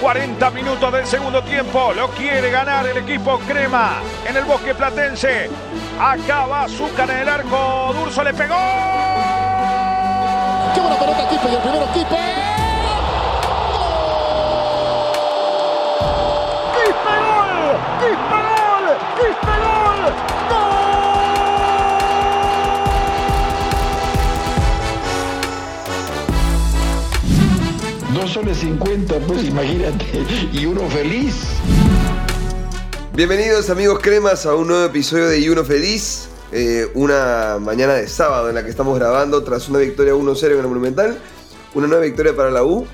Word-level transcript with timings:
40 0.00 0.50
minutos 0.50 0.92
del 0.92 1.06
segundo 1.06 1.42
tiempo. 1.42 1.92
Lo 1.94 2.08
quiere 2.10 2.50
ganar 2.50 2.86
el 2.86 2.98
equipo 2.98 3.38
Crema 3.40 4.00
en 4.28 4.36
el 4.36 4.44
bosque 4.44 4.74
platense. 4.74 5.50
Acaba 6.00 6.62
Azúcar 6.64 7.10
en 7.10 7.18
el 7.18 7.28
arco. 7.28 7.92
Durso 7.94 8.22
le 8.22 8.32
pegó. 8.34 8.54
¡Qué 10.74 10.80
buena 10.80 10.98
pelota, 10.98 11.28
Kipe! 11.28 11.48
Y 11.50 11.54
el 11.54 11.60
primero, 11.60 11.86
Kipe. 11.92 12.16
¡Quispe 16.74 17.14
gol! 17.26 17.76
¡Quispe 18.00 18.38
gol! 18.46 18.84
¡Quispe 19.16 19.54
gol! 19.58 20.85
Dos 28.26 28.32
soles 28.32 28.58
50, 28.58 29.20
pues 29.20 29.44
imagínate, 29.44 30.04
y 30.52 30.66
uno 30.66 30.90
feliz. 30.90 31.44
Bienvenidos 33.14 33.70
amigos 33.70 34.00
cremas 34.02 34.46
a 34.46 34.56
un 34.56 34.66
nuevo 34.66 34.84
episodio 34.84 35.28
de 35.28 35.38
Y 35.38 35.48
Uno 35.48 35.62
Feliz. 35.62 36.28
Eh, 36.50 36.90
una 36.94 37.58
mañana 37.60 37.94
de 37.94 38.08
sábado 38.08 38.48
en 38.48 38.56
la 38.56 38.64
que 38.64 38.70
estamos 38.70 38.98
grabando 38.98 39.44
tras 39.44 39.68
una 39.68 39.78
victoria 39.78 40.14
1-0 40.14 40.44
en 40.44 40.58
el 40.58 40.66
Monumental. 40.66 41.16
Una 41.74 41.86
nueva 41.86 42.02
victoria 42.02 42.34
para 42.34 42.50
la 42.50 42.64
U, 42.64 42.84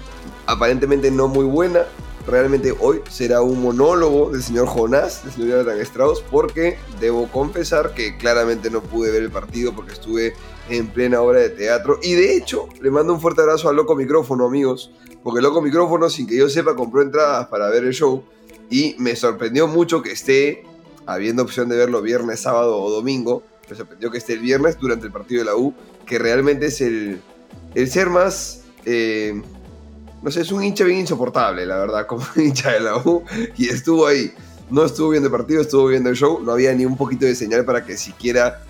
aparentemente 0.44 1.10
no 1.10 1.28
muy 1.28 1.46
buena. 1.46 1.86
Realmente 2.26 2.74
hoy 2.78 3.00
será 3.08 3.40
un 3.40 3.62
monólogo 3.62 4.32
del 4.32 4.42
señor 4.42 4.66
Jonás, 4.66 5.24
del 5.24 5.32
señor 5.32 5.48
Jonathan 5.48 5.80
Strauss, 5.80 6.22
porque 6.30 6.76
debo 7.00 7.26
confesar 7.28 7.94
que 7.94 8.18
claramente 8.18 8.68
no 8.68 8.82
pude 8.82 9.10
ver 9.10 9.22
el 9.22 9.30
partido 9.30 9.74
porque 9.74 9.94
estuve 9.94 10.34
en 10.68 10.88
plena 10.88 11.20
obra 11.20 11.40
de 11.40 11.50
teatro. 11.50 11.98
Y 12.02 12.14
de 12.14 12.36
hecho, 12.36 12.68
le 12.80 12.90
mando 12.90 13.12
un 13.12 13.20
fuerte 13.20 13.42
abrazo 13.42 13.68
al 13.68 13.76
Loco 13.76 13.94
Micrófono, 13.94 14.46
amigos, 14.46 14.90
porque 15.22 15.40
Loco 15.40 15.62
Micrófono, 15.62 16.08
sin 16.10 16.26
que 16.26 16.36
yo 16.36 16.48
sepa, 16.48 16.74
compró 16.74 17.02
entradas 17.02 17.48
para 17.48 17.68
ver 17.68 17.84
el 17.84 17.92
show 17.92 18.24
y 18.70 18.96
me 18.98 19.14
sorprendió 19.16 19.68
mucho 19.68 20.02
que 20.02 20.12
esté 20.12 20.64
habiendo 21.06 21.42
opción 21.42 21.68
de 21.68 21.76
verlo 21.76 22.00
viernes, 22.00 22.40
sábado 22.40 22.80
o 22.80 22.90
domingo. 22.90 23.42
Me 23.68 23.76
sorprendió 23.76 24.10
que 24.10 24.18
esté 24.18 24.34
el 24.34 24.40
viernes 24.40 24.78
durante 24.78 25.06
el 25.06 25.12
partido 25.12 25.40
de 25.40 25.44
la 25.46 25.56
U, 25.56 25.74
que 26.06 26.18
realmente 26.18 26.66
es 26.66 26.80
el, 26.80 27.20
el 27.74 27.90
ser 27.90 28.08
más... 28.10 28.62
eh, 28.84 29.40
no 30.22 30.30
sé, 30.30 30.42
es 30.42 30.52
un 30.52 30.62
hincha 30.62 30.84
bien 30.84 31.00
insoportable, 31.00 31.66
la 31.66 31.78
verdad, 31.78 32.06
como 32.08 32.24
hincha 32.36 32.72
de 32.72 32.80
la 32.80 32.96
U. 32.96 33.24
Y 33.56 33.68
estuvo 33.68 34.06
ahí. 34.06 34.32
No 34.70 34.84
estuvo 34.84 35.10
viendo 35.10 35.26
el 35.26 35.32
partido, 35.32 35.60
estuvo 35.60 35.88
viendo 35.88 36.08
el 36.08 36.16
show. 36.16 36.40
No 36.42 36.52
había 36.52 36.72
ni 36.72 36.86
un 36.86 36.96
poquito 36.96 37.26
de 37.26 37.34
señal 37.34 37.64
para 37.64 37.84
que 37.84 37.96
siquiera 37.96 38.64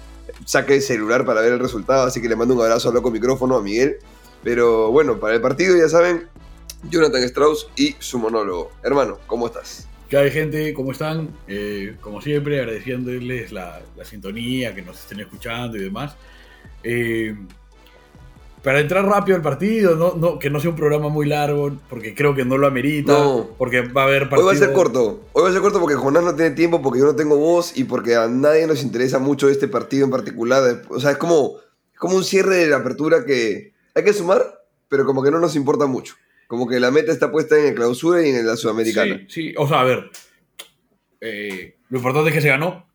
saque 0.45 0.77
el 0.77 0.83
celular 0.83 1.25
para 1.25 1.41
ver 1.41 1.53
el 1.53 1.59
resultado. 1.59 2.07
Así 2.07 2.21
que 2.21 2.29
le 2.29 2.37
mando 2.37 2.55
un 2.55 2.61
abrazo 2.61 2.89
al 2.89 2.95
loco 2.95 3.11
micrófono 3.11 3.57
a 3.57 3.62
Miguel. 3.62 3.97
Pero 4.43 4.91
bueno, 4.91 5.19
para 5.19 5.34
el 5.34 5.41
partido 5.41 5.77
ya 5.77 5.89
saben, 5.89 6.29
Jonathan 6.91 7.23
Strauss 7.25 7.69
y 7.77 7.95
su 7.99 8.19
monólogo. 8.19 8.73
Hermano, 8.83 9.19
¿cómo 9.27 9.47
estás? 9.47 9.87
¿Qué 10.09 10.17
hay 10.17 10.31
gente? 10.31 10.75
¿Cómo 10.75 10.93
están? 10.93 11.31
Eh, 11.49 11.97
como 12.01 12.21
siempre, 12.21 12.61
agradeciéndoles 12.61 13.53
la, 13.53 13.81
la 13.97 14.05
sintonía, 14.05 14.75
que 14.75 14.83
nos 14.83 14.99
estén 14.99 15.21
escuchando 15.21 15.77
y 15.77 15.84
demás. 15.84 16.17
Eh, 16.83 17.34
para 18.63 18.81
entrar 18.81 19.05
rápido 19.05 19.37
al 19.37 19.43
partido, 19.43 19.97
no, 19.97 20.15
no, 20.15 20.39
que 20.39 20.49
no 20.51 20.61
sea 20.61 20.71
un 20.71 20.77
programa 20.77 21.09
muy 21.09 21.27
largo, 21.27 21.77
porque 21.89 22.15
creo 22.15 22.35
que 22.35 22.45
no 22.45 22.57
lo 22.59 22.67
amerita, 22.67 23.13
No. 23.13 23.51
porque 23.59 23.81
va 23.83 24.03
a 24.03 24.07
haber 24.07 24.23
Hoy 24.25 24.29
partido... 24.29 24.47
va 24.47 24.53
a 24.53 24.57
ser 24.57 24.73
corto. 24.73 25.25
Hoy 25.33 25.43
va 25.43 25.49
a 25.49 25.53
ser 25.53 25.61
corto 25.61 25.81
porque 25.81 25.97
Jonás 25.97 26.23
no 26.23 26.35
tiene 26.37 26.53
tiempo, 26.53 26.81
porque 26.81 27.01
yo 27.01 27.07
no 27.07 27.17
tengo 27.17 27.37
voz 27.37 27.77
y 27.77 27.85
porque 27.85 28.15
a 28.15 28.29
nadie 28.29 28.67
nos 28.67 28.83
interesa 28.83 29.19
mucho 29.19 29.49
este 29.49 29.67
partido 29.69 30.05
en 30.05 30.11
particular. 30.13 30.83
O 30.91 31.01
sea, 31.01 31.11
es 31.13 31.17
como, 31.19 31.57
es 31.93 31.99
como 31.99 32.17
un 32.17 32.25
cierre 32.25 32.57
de 32.57 32.69
la 32.69 32.77
apertura 32.77 33.25
que 33.25 33.73
hay 33.95 34.05
que 34.05 34.13
sumar, 34.13 34.61
pero 34.89 35.05
como 35.05 35.23
que 35.25 35.31
no 35.33 35.41
nos 35.41 35.57
importa 35.57 35.87
mucho. 35.87 36.15
Como 36.47 36.69
que 36.69 36.79
la 36.79 36.91
meta 36.91 37.11
está 37.13 37.33
puesta 37.33 37.59
en 37.59 37.67
el 37.67 37.75
clausura 37.75 38.25
y 38.25 38.31
en 38.31 38.47
la 38.47 38.57
sudamericana. 38.57 39.17
Sí, 39.29 39.49
sí, 39.51 39.55
o 39.57 39.67
sea, 39.67 39.81
a 39.81 39.85
ver, 39.85 40.11
eh, 41.21 41.77
lo 41.89 41.99
importante 41.99 42.29
es 42.31 42.35
que 42.37 42.43
se 42.43 42.49
ganó, 42.49 42.87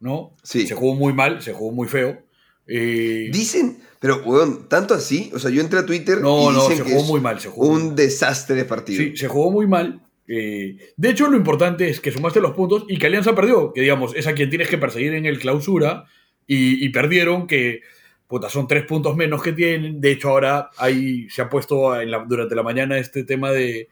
¿no? 0.00 0.36
Sí. 0.42 0.66
Se 0.66 0.74
jugó 0.74 0.94
muy 0.94 1.12
mal, 1.12 1.42
se 1.42 1.52
jugó 1.52 1.72
muy 1.72 1.88
feo. 1.88 2.22
Eh, 2.66 3.28
Dicen, 3.32 3.78
pero 4.00 4.22
weón, 4.24 4.68
tanto 4.68 4.94
así. 4.94 5.30
O 5.32 5.38
sea, 5.38 5.50
yo 5.52 5.60
entré 5.60 5.78
a 5.78 5.86
Twitter 5.86 6.20
no, 6.20 6.50
y 6.50 6.54
no, 6.54 6.62
dicen 6.62 6.78
se 6.78 6.82
que 6.82 6.90
jugó 6.90 7.02
es 7.02 7.08
muy 7.08 7.20
mal, 7.20 7.38
se 7.40 7.48
jugó 7.48 7.70
muy 7.70 7.80
un 7.82 7.94
desastre 7.94 8.56
de 8.56 8.64
partido. 8.64 9.00
Sí, 9.04 9.16
se 9.16 9.28
jugó 9.28 9.52
muy 9.52 9.68
mal. 9.68 10.00
Eh, 10.26 10.76
de 10.96 11.10
hecho, 11.10 11.28
lo 11.28 11.36
importante 11.36 11.88
es 11.88 12.00
que 12.00 12.10
sumaste 12.10 12.40
los 12.40 12.52
puntos 12.52 12.84
y 12.88 12.98
que 12.98 13.06
Alianza 13.06 13.34
perdió, 13.34 13.72
que 13.72 13.82
digamos, 13.82 14.14
es 14.16 14.26
a 14.26 14.32
quien 14.34 14.48
tienes 14.50 14.68
que 14.68 14.78
perseguir 14.78 15.14
en 15.14 15.26
el 15.26 15.38
clausura 15.38 16.06
y, 16.46 16.84
y 16.84 16.88
perdieron, 16.88 17.46
que 17.46 17.82
puta, 18.26 18.48
son 18.48 18.68
tres 18.68 18.84
puntos 18.86 19.16
menos 19.16 19.42
que 19.42 19.52
tienen. 19.52 20.00
De 20.00 20.12
hecho, 20.12 20.28
ahora 20.30 20.70
ahí 20.78 21.28
se 21.30 21.42
ha 21.42 21.48
puesto 21.48 22.00
en 22.00 22.10
la- 22.12 22.24
durante 22.28 22.54
la 22.54 22.62
mañana 22.62 22.96
este 22.98 23.24
tema 23.24 23.50
de, 23.50 23.88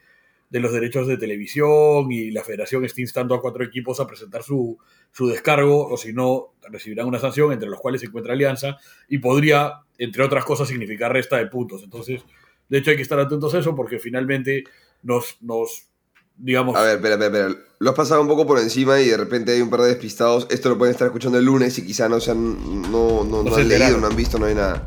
de 0.49 0.59
los 0.59 0.73
derechos 0.73 1.07
de 1.07 1.17
televisión 1.17 2.11
y 2.11 2.31
la 2.31 2.43
federación 2.43 2.83
está 2.83 3.01
instando 3.01 3.35
a 3.35 3.41
cuatro 3.41 3.63
equipos 3.63 3.99
a 3.99 4.07
presentar 4.07 4.43
su, 4.43 4.77
su 5.11 5.27
descargo, 5.27 5.87
o 5.87 5.97
si 5.97 6.11
no, 6.11 6.53
recibirán 6.69 7.07
una 7.07 7.19
sanción, 7.19 7.51
entre 7.51 7.69
los 7.69 7.79
cuales 7.79 8.01
se 8.01 8.07
encuentra 8.07 8.33
Alianza, 8.33 8.77
y 9.07 9.19
podría, 9.19 9.81
entre 9.97 10.23
otras 10.23 10.45
cosas, 10.45 10.67
significar 10.67 11.13
resta 11.13 11.37
de 11.37 11.47
puntos. 11.47 11.83
Entonces, 11.83 12.21
de 12.67 12.77
hecho, 12.77 12.91
hay 12.91 12.95
que 12.95 13.03
estar 13.03 13.19
atentos 13.19 13.53
a 13.53 13.59
eso 13.59 13.75
porque 13.75 13.99
finalmente 13.99 14.63
nos, 15.03 15.37
nos 15.41 15.87
digamos... 16.35 16.75
A 16.75 16.81
ver, 16.81 16.95
espera, 16.95 17.15
espera, 17.15 17.47
espera. 17.47 17.65
Lo 17.79 17.91
has 17.91 17.95
pasado 17.95 18.21
un 18.21 18.27
poco 18.27 18.45
por 18.45 18.59
encima 18.59 18.99
y 18.99 19.07
de 19.07 19.17
repente 19.17 19.53
hay 19.53 19.61
un 19.61 19.69
par 19.69 19.81
de 19.81 19.87
despistados. 19.87 20.47
Esto 20.49 20.69
lo 20.69 20.77
pueden 20.77 20.93
estar 20.93 21.07
escuchando 21.07 21.37
el 21.37 21.45
lunes 21.45 21.77
y 21.77 21.85
quizá 21.85 22.09
no 22.09 22.19
se 22.19 22.31
han, 22.31 22.81
no, 22.91 23.23
no, 23.23 23.43
no 23.43 23.55
se 23.55 23.61
han 23.61 23.67
leído, 23.69 23.97
no 23.99 24.07
han 24.07 24.15
visto, 24.15 24.37
no 24.37 24.47
hay 24.47 24.55
nada. 24.55 24.83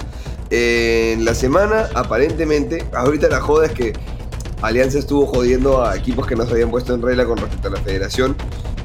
En 0.51 1.25
la 1.25 1.35
semana, 1.35 1.89
aparentemente, 1.95 2.85
ahorita 2.93 3.29
la 3.29 3.41
joda 3.41 3.67
es 3.67 3.73
que 3.73 3.95
Alianza 4.63 4.99
estuvo 4.99 5.27
jodiendo 5.27 5.85
a 5.85 5.97
equipos 5.97 6.27
que 6.27 6.37
no 6.37 6.47
se 6.47 6.53
habían 6.53 6.71
puesto 6.71 6.95
en 6.95 7.03
regla 7.03 7.27
con 7.27 7.37
respecto 7.37 7.69
a 7.69 7.73
la 7.73 7.81
federación. 7.81 8.37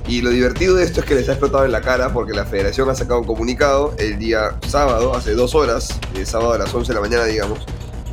Y 0.07 0.21
lo 0.21 0.31
divertido 0.31 0.75
de 0.75 0.83
esto 0.83 1.01
es 1.01 1.05
que 1.05 1.15
les 1.15 1.29
ha 1.29 1.33
explotado 1.33 1.65
en 1.65 1.71
la 1.71 1.81
cara 1.81 2.11
porque 2.13 2.33
la 2.33 2.45
federación 2.45 2.89
ha 2.89 2.95
sacado 2.95 3.19
un 3.19 3.27
comunicado 3.27 3.93
el 3.99 4.17
día 4.17 4.57
sábado, 4.67 5.15
hace 5.15 5.33
dos 5.33 5.53
horas, 5.53 5.99
el 6.15 6.25
sábado 6.25 6.53
a 6.53 6.57
las 6.57 6.73
11 6.73 6.87
de 6.87 6.93
la 6.95 7.01
mañana, 7.01 7.25
digamos, 7.25 7.59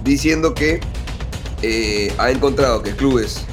diciendo 0.03 0.55
que 0.55 0.81
eh, 1.63 2.13
ha 2.19 2.31
encontrado 2.31 2.83
que 2.83 2.95
clubes 2.95 3.47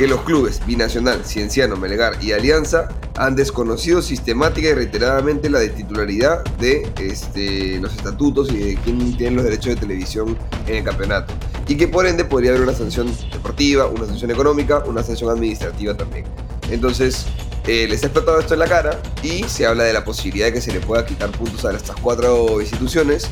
que 0.00 0.08
los 0.08 0.22
clubes 0.22 0.64
Binacional, 0.64 1.26
Cienciano, 1.26 1.76
Melgar 1.76 2.14
y 2.22 2.32
Alianza 2.32 2.88
han 3.18 3.36
desconocido 3.36 4.00
sistemática 4.00 4.68
y 4.68 4.72
reiteradamente 4.72 5.50
la 5.50 5.58
de 5.58 5.68
titularidad 5.68 6.42
de 6.58 6.90
este, 6.98 7.78
los 7.80 7.94
estatutos 7.94 8.50
y 8.50 8.56
de 8.56 8.74
quién 8.76 9.14
tiene 9.18 9.36
los 9.36 9.44
derechos 9.44 9.74
de 9.74 9.80
televisión 9.80 10.38
en 10.66 10.76
el 10.76 10.84
campeonato. 10.84 11.34
Y 11.70 11.76
que 11.76 11.86
por 11.86 12.04
ende 12.04 12.24
podría 12.24 12.50
haber 12.50 12.62
una 12.62 12.74
sanción 12.74 13.16
deportiva, 13.30 13.86
una 13.86 14.04
sanción 14.04 14.28
económica, 14.32 14.82
una 14.86 15.04
sanción 15.04 15.30
administrativa 15.30 15.96
también. 15.96 16.24
Entonces, 16.68 17.26
eh, 17.68 17.86
les 17.88 18.02
ha 18.02 18.06
explotado 18.06 18.40
esto 18.40 18.54
en 18.54 18.60
la 18.60 18.66
cara 18.66 19.00
y 19.22 19.44
se 19.44 19.66
habla 19.66 19.84
de 19.84 19.92
la 19.92 20.04
posibilidad 20.04 20.46
de 20.46 20.54
que 20.54 20.60
se 20.60 20.72
le 20.72 20.80
pueda 20.80 21.06
quitar 21.06 21.30
puntos 21.30 21.64
a 21.64 21.72
estas 21.72 21.94
cuatro 22.02 22.60
instituciones. 22.60 23.30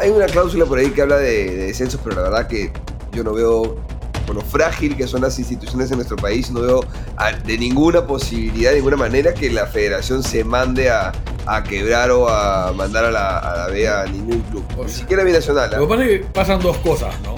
Hay, 0.00 0.10
una 0.10 0.26
cláusula 0.26 0.66
por 0.66 0.80
ahí 0.80 0.90
que 0.90 1.00
habla 1.00 1.18
de, 1.18 1.44
de 1.44 1.66
descensos, 1.66 2.00
pero 2.02 2.16
la 2.16 2.22
verdad 2.22 2.48
que 2.48 2.72
yo 3.12 3.22
no 3.22 3.34
veo 3.34 3.76
con 4.22 4.36
lo 4.36 4.42
frágil 4.42 4.96
que 4.96 5.06
son 5.06 5.22
las 5.22 5.38
instituciones 5.38 5.90
en 5.90 5.96
nuestro 5.96 6.16
país, 6.16 6.50
no 6.50 6.60
veo 6.60 6.84
a- 7.16 7.32
de 7.32 7.58
ninguna 7.58 8.06
posibilidad, 8.06 8.70
de 8.70 8.76
ninguna 8.76 8.96
manera 8.96 9.34
que 9.34 9.50
la 9.50 9.66
federación 9.66 10.22
se 10.22 10.44
mande 10.44 10.90
a, 10.90 11.12
a 11.46 11.62
quebrar 11.62 12.10
o 12.10 12.28
a 12.28 12.72
mandar 12.72 13.04
a 13.06 13.10
la, 13.10 13.38
a 13.38 13.56
la 13.56 13.66
B 13.68 13.88
a 13.88 14.04
ningún 14.06 14.40
club. 14.42 14.64
O 14.78 14.84
Ni 14.84 14.90
siquiera 14.90 15.24
binacional. 15.24 15.70
¿ah? 15.74 15.78
Lo 15.78 15.86
que 15.86 15.94
pasa 15.94 16.04
es 16.04 16.08
que 16.20 16.26
pasan 16.26 16.60
dos 16.60 16.76
cosas, 16.78 17.14
¿no? 17.22 17.34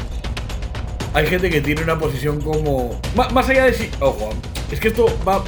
Hay 1.14 1.26
gente 1.26 1.48
que 1.48 1.60
tiene 1.60 1.82
una 1.82 1.98
posición 1.98 2.40
como... 2.40 2.98
Má- 3.14 3.28
Más 3.30 3.48
allá 3.48 3.64
de 3.66 3.72
si... 3.74 3.88
Ojo, 4.00 4.30
es 4.70 4.80
que 4.80 4.88
esto 4.88 5.06
va... 5.26 5.44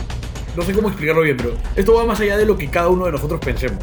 No 0.57 0.63
sé 0.63 0.73
cómo 0.73 0.89
explicarlo 0.89 1.23
bien, 1.23 1.37
pero 1.37 1.55
esto 1.75 1.95
va 1.95 2.05
más 2.07 2.19
allá 2.21 2.37
de 2.37 2.47
lo 2.47 2.57
que 2.57 2.69
cada 2.71 2.89
uno 2.89 3.05
de 3.07 3.13
nosotros 3.13 3.41
pensemos. 3.45 3.79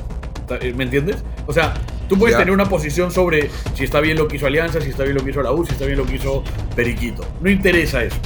Eh, 0.61 0.73
¿Me 0.75 0.85
entiendes? 0.85 1.17
O 1.45 1.53
sea, 1.53 1.73
tú 2.13 2.19
puedes 2.19 2.33
Ya. 2.33 2.39
tener 2.39 2.53
una 2.53 2.69
posición 2.69 3.11
sobre 3.11 3.49
si 3.75 3.83
está 3.83 3.99
bien 3.99 4.17
lo 4.17 4.27
que 4.27 4.35
hizo 4.37 4.45
Alianza, 4.47 4.79
si 4.81 4.89
está 4.89 5.03
bien 5.03 5.15
lo 5.15 5.23
que 5.23 5.31
hizo 5.31 5.41
la 5.41 5.51
U, 5.51 5.65
si 5.65 5.71
está 5.73 5.85
bien 5.85 5.97
lo 5.97 6.05
que 6.05 6.15
hizo 6.15 6.43
Periquito. 6.75 7.25
No 7.41 7.49
interesa 7.49 8.03
eso. 8.03 8.17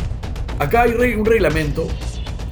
Acá 0.59 0.81
hay 0.83 1.13
un 1.15 1.25
reglamento 1.25 1.87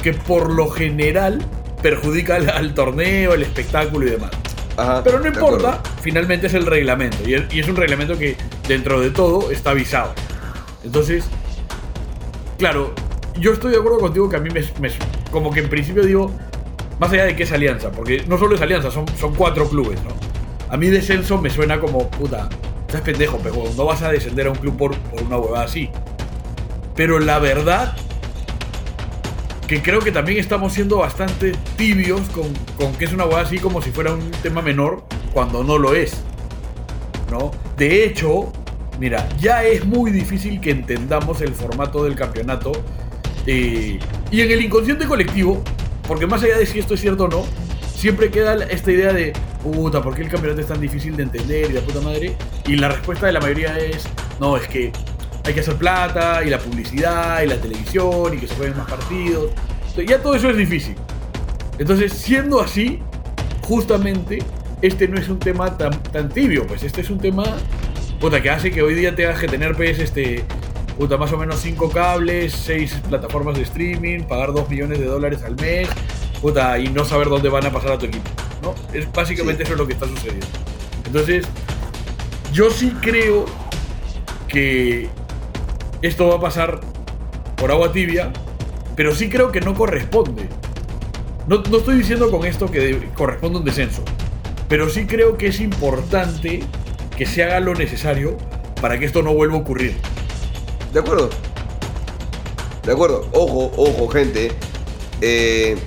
que 0.02 0.14
por 0.14 0.52
lo 0.52 0.70
general 0.70 1.40
perjudica 1.82 2.36
al, 2.36 2.50
al 2.50 2.74
torneo, 2.74 3.34
el 3.34 3.42
espectáculo 3.44 4.08
y 4.08 4.12
demás. 4.12 4.32
Ajá, 4.78 5.02
Pero 5.04 5.20
no 5.20 5.28
importa, 5.28 5.82
finalmente 6.02 6.48
es 6.48 6.54
el 6.54 6.66
reglamento. 6.66 7.18
Y 7.28 7.34
es, 7.36 7.44
y 7.54 7.60
es 7.60 7.68
un 7.68 7.76
reglamento 7.76 8.18
que 8.18 8.36
dentro 8.68 9.00
de 9.02 9.10
todo 9.10 9.52
está 9.52 9.72
avisado. 9.72 10.14
Entonces, 10.84 11.26
claro, 12.58 12.94
yo 13.40 13.54
estoy 13.54 13.72
de 13.72 13.78
acuerdo 13.78 14.00
contigo 14.00 14.30
que 14.30 14.36
a 14.38 14.40
mí 14.40 14.50
me, 14.50 14.62
me- 14.80 14.92
como 15.32 15.52
que 15.52 15.60
en 15.62 15.70
principio 15.70 16.04
digo, 16.04 16.32
más 17.00 17.12
allá 17.12 17.26
de 17.26 17.36
que 17.36 17.44
es 17.44 17.52
alianza, 17.52 17.92
porque 17.92 18.24
no 18.28 18.38
solo 18.38 18.56
es 18.56 18.62
alianza, 18.62 18.92
son, 18.92 19.06
son 19.18 19.34
cuatro 19.36 19.68
clubes, 19.68 20.00
¿no? 20.04 20.10
A 20.70 20.78
mí 20.78 20.88
descenso 20.88 21.40
me 21.40 21.50
suena 21.50 21.80
como, 21.80 22.10
puta, 22.10 22.50
estás 22.88 23.02
pendejo, 23.02 23.40
pero 23.44 23.64
no 23.76 23.86
vas 23.86 24.02
a 24.02 24.12
descender 24.12 24.48
a 24.48 24.52
un 24.52 24.58
club 24.58 24.78
por, 24.78 24.98
por 24.98 25.24
una 25.24 25.38
huevada 25.38 25.66
así. 25.66 25.90
Pero 26.96 27.20
la 27.20 27.40
verdad 27.40 27.96
que 29.68 29.82
creo 29.82 30.00
que 30.00 30.12
también 30.12 30.38
estamos 30.38 30.74
siendo 30.74 30.98
bastante 30.98 31.54
tibios 31.76 32.22
con, 32.30 32.54
con 32.78 32.94
que 32.96 33.06
es 33.06 33.14
una 33.14 33.26
hueá 33.26 33.42
así 33.42 33.58
como 33.58 33.82
si 33.82 33.92
fuera 33.92 34.14
un 34.14 34.32
tema 34.44 34.62
menor 34.62 35.04
cuando 35.34 35.64
no 35.64 35.78
lo 35.78 35.96
es. 35.96 36.14
¿no? 37.32 37.52
De 37.78 38.06
hecho, 38.06 38.52
Mira, 39.00 39.28
ya 39.40 39.64
es 39.64 39.86
muy 39.86 40.12
difícil 40.12 40.62
que 40.62 40.72
entendamos 40.72 41.42
el 41.42 41.54
formato 41.54 42.04
del 42.04 42.16
campeonato. 42.16 42.72
eh, 43.46 44.00
y 44.32 44.42
en 44.42 44.52
el 44.52 44.62
inconsciente 44.62 45.06
colectivo, 45.06 45.62
porque 46.08 46.26
más 46.26 46.42
allá 46.44 46.58
de 46.58 46.66
si 46.66 46.80
esto 46.80 46.96
es 46.96 47.02
cierto 47.02 47.26
o 47.26 47.28
no, 47.28 47.46
siempre 48.06 48.30
queda 48.30 48.54
esta 48.66 48.92
idea 48.92 49.12
de, 49.12 49.34
puta, 49.64 50.00
¿por 50.00 50.14
qué 50.14 50.22
el 50.22 50.30
campeonato 50.30 50.62
es 50.62 50.68
tan 50.68 50.80
difícil 50.80 51.18
de 51.18 51.24
entender 51.24 51.72
y 51.72 51.74
la 51.74 51.82
puta 51.82 52.02
madre? 52.02 52.38
Y 52.68 52.76
la 52.76 52.90
respuesta 52.90 53.26
de 53.26 53.32
la 53.32 53.40
mayoría 53.40 53.80
es, 53.80 54.06
no, 54.40 54.58
es 54.58 54.68
que 54.68 54.92
hay 55.44 55.54
que 55.56 55.62
hacer 55.62 55.74
plata 55.74 56.44
y 56.44 56.52
la 56.52 56.60
publicidad 56.60 57.42
y 57.42 57.48
la 57.48 57.56
televisión 57.56 58.36
y 58.36 58.38
que 58.38 58.46
se 58.46 58.54
jueguen 58.58 58.78
más 58.78 58.88
partidos. 58.88 59.50
Entonces, 59.80 60.06
ya 60.06 60.22
todo 60.22 60.36
eso 60.36 60.52
es 60.52 60.58
difícil. 60.58 60.94
Entonces, 61.80 62.14
siendo 62.14 62.62
así, 62.62 63.00
justamente, 63.64 64.38
este 64.84 65.08
no 65.08 65.20
es 65.20 65.28
un 65.28 65.40
tema 65.40 65.76
tan, 65.76 66.04
tan 66.04 66.30
tibio, 66.30 66.68
pues 66.68 66.84
este 66.84 67.02
es 67.02 67.10
un 67.10 67.18
tema 67.18 67.44
puta, 68.20 68.40
que 68.40 68.52
hace 68.52 68.70
que 68.70 68.84
hoy 68.84 68.94
día 68.94 69.16
tengas 69.16 69.40
que 69.40 69.48
tener 69.48 69.76
pues, 69.76 69.98
este, 69.98 70.44
puta, 70.96 71.18
más 71.18 71.34
o 71.34 71.38
menos 71.38 71.60
5 71.60 71.90
cables, 71.90 72.54
6 72.54 73.02
plataformas 73.10 73.56
de 73.56 73.64
streaming, 73.64 74.26
pagar 74.26 74.54
2 74.54 74.70
millones 74.70 75.00
de 75.00 75.06
dólares 75.06 75.42
al 75.44 75.56
mes, 75.56 75.90
puta, 76.42 76.78
y 76.80 76.88
no 76.90 77.06
saber 77.06 77.30
dónde 77.30 77.50
van 77.50 77.66
a 77.66 77.72
pasar 77.72 77.94
a 77.94 77.98
tu 77.98 78.06
equipo. 78.06 78.30
¿no? 78.62 78.74
Es, 78.94 79.12
básicamente 79.12 79.64
Sí. 79.64 79.68
eso 79.68 79.74
es 79.74 79.80
lo 79.80 79.88
que 79.88 79.94
está 79.94 80.08
sucediendo. 80.08 80.46
Entonces, 81.06 81.46
yo 82.52 82.70
sí 82.72 82.92
creo 83.02 83.46
que 84.48 85.10
esto 86.02 86.28
va 86.28 86.36
a 86.36 86.40
pasar 86.40 86.80
por 87.58 87.72
agua 87.72 87.92
tibia, 87.92 88.32
pero 88.96 89.14
sí 89.14 89.30
creo 89.30 89.52
que 89.52 89.62
no 89.62 89.74
corresponde. 89.76 90.48
No, 91.48 91.62
no 91.70 91.78
estoy 91.78 91.98
diciendo 91.98 92.32
con 92.32 92.46
esto 92.46 92.70
que 92.72 92.80
de- 92.80 93.10
corresponde 93.14 93.60
un 93.60 93.66
descenso, 93.66 94.04
pero 94.68 94.90
sí 94.90 95.06
creo 95.06 95.38
que 95.38 95.48
es 95.48 95.60
importante 95.60 96.62
que 97.16 97.26
se 97.26 97.44
haga 97.44 97.60
lo 97.60 97.76
necesario 97.76 98.38
para 98.82 98.98
que 99.00 99.06
esto 99.06 99.22
no 99.22 99.34
vuelva 99.34 99.56
a 99.56 99.60
ocurrir. 99.60 99.96
¿De 100.94 101.00
acuerdo? 101.00 101.30
De 102.84 102.92
acuerdo. 102.92 103.28
Ojo, 103.32 103.72
ojo, 103.78 104.08
gente. 104.10 104.52
Eh, 105.22 105.78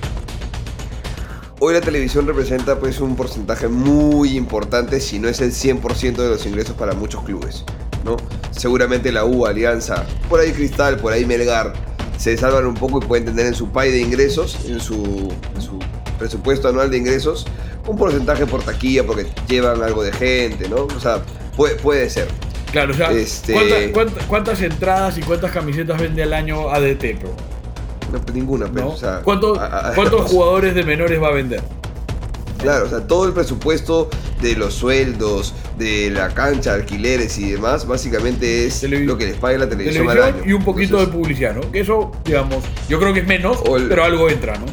hoy 1.59 1.73
la 1.73 1.81
televisión 1.81 2.25
representa 2.27 2.79
pues 2.79 2.99
un 3.01 3.15
porcentaje 3.15 3.67
muy 3.67 4.37
importante, 4.37 4.99
si 4.99 5.19
no 5.19 5.27
es 5.27 5.41
el 5.41 5.51
100% 5.51 6.15
de 6.15 6.29
los 6.29 6.45
ingresos 6.45 6.75
para 6.75 6.93
muchos 6.93 7.23
clubes. 7.23 7.63
¿no? 8.03 8.15
Seguramente 8.51 9.11
la 9.11 9.25
U, 9.25 9.45
Alianza, 9.45 10.05
por 10.29 10.39
ahí 10.39 10.51
Cristal, 10.51 10.97
por 10.97 11.11
ahí 11.13 11.25
Melgar, 11.25 11.73
se 12.17 12.37
salvan 12.37 12.65
un 12.65 12.73
poco 12.75 12.99
y 13.03 13.05
pueden 13.05 13.25
tener 13.25 13.45
en 13.47 13.53
su 13.53 13.69
pay 13.71 13.91
de 13.91 13.99
ingresos, 13.99 14.57
en 14.65 14.79
su, 14.79 15.33
en 15.55 15.61
su 15.61 15.79
presupuesto 16.17 16.67
anual 16.69 16.89
de 16.91 16.97
ingresos, 16.97 17.45
un 17.87 17.97
porcentaje 17.97 18.45
por 18.45 18.61
taquilla 18.63 19.05
porque 19.05 19.25
llevan 19.47 19.81
algo 19.83 20.03
de 20.03 20.11
gente, 20.13 20.67
¿no? 20.69 20.83
O 20.95 20.99
sea, 20.99 21.21
puede, 21.55 21.75
puede 21.75 22.09
ser. 22.09 22.27
Claro, 22.71 22.93
o 22.93 22.95
sea, 22.95 23.11
Este- 23.11 23.53
¿cuánta- 23.53 23.91
cuánta- 23.93 24.27
cuántas 24.27 24.61
entradas 24.61 25.17
y 25.17 25.21
cuántas 25.21 25.51
camisetas 25.51 25.99
vende 25.99 26.21
al 26.23 26.33
año 26.33 26.69
ADT, 26.69 27.13
bro? 27.19 27.35
No, 28.11 28.19
ninguna, 28.33 28.67
pero, 28.73 28.87
¿No? 28.87 28.91
o 28.93 28.97
sea, 28.97 29.21
¿Cuántos, 29.23 29.57
a- 29.57 29.89
a- 29.91 29.95
cuántos 29.95 30.21
jugadores 30.31 30.73
de 30.75 30.83
menores 30.83 31.21
va 31.21 31.27
a 31.29 31.31
vender? 31.33 31.61
Claro, 32.59 32.87
o 32.87 32.89
sea, 32.89 33.07
todo 33.07 33.25
el 33.25 33.31
presupuesto 33.31 34.09
de 34.41 34.55
los 34.55 34.73
sueldos, 34.73 35.53
de 35.77 36.09
la 36.09 36.29
cancha, 36.33 36.73
alquileres 36.73 37.37
y 37.37 37.51
demás, 37.51 37.87
básicamente 37.87 38.65
es 38.65 38.83
lo 38.83 39.17
que 39.17 39.27
les 39.27 39.37
paga 39.37 39.57
la 39.59 39.69
televisión, 39.69 40.05
Televisión 40.07 40.27
al 40.33 40.33
año. 40.41 40.49
y 40.49 40.53
un 40.53 40.63
poquito 40.65 40.99
Entonces, 40.99 41.07
de 41.07 41.17
publicidad, 41.17 41.55
¿no? 41.55 41.71
Que 41.71 41.79
eso, 41.79 42.11
digamos, 42.25 42.63
yo 42.89 42.99
creo 42.99 43.13
que 43.13 43.21
es 43.21 43.27
menos, 43.27 43.59
el- 43.77 43.87
pero 43.87 44.03
algo 44.03 44.29
entra, 44.29 44.57
¿no? 44.57 44.65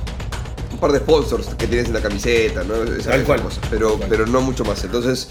Un 0.72 0.78
par 0.78 0.90
de 0.92 0.98
sponsors 0.98 1.46
que 1.54 1.68
tienes 1.68 1.86
en 1.86 1.92
la 1.94 2.00
camiseta, 2.00 2.64
¿no? 2.64 2.74
Esa, 2.82 3.10
Tal 3.10 3.20
esa 3.20 3.24
cual. 3.26 3.42
cosa, 3.42 3.60
pero, 3.70 3.88
Tal 3.90 3.96
cual. 3.98 4.08
pero 4.10 4.26
no 4.26 4.40
mucho 4.40 4.64
más. 4.64 4.82
Entonces, 4.82 5.28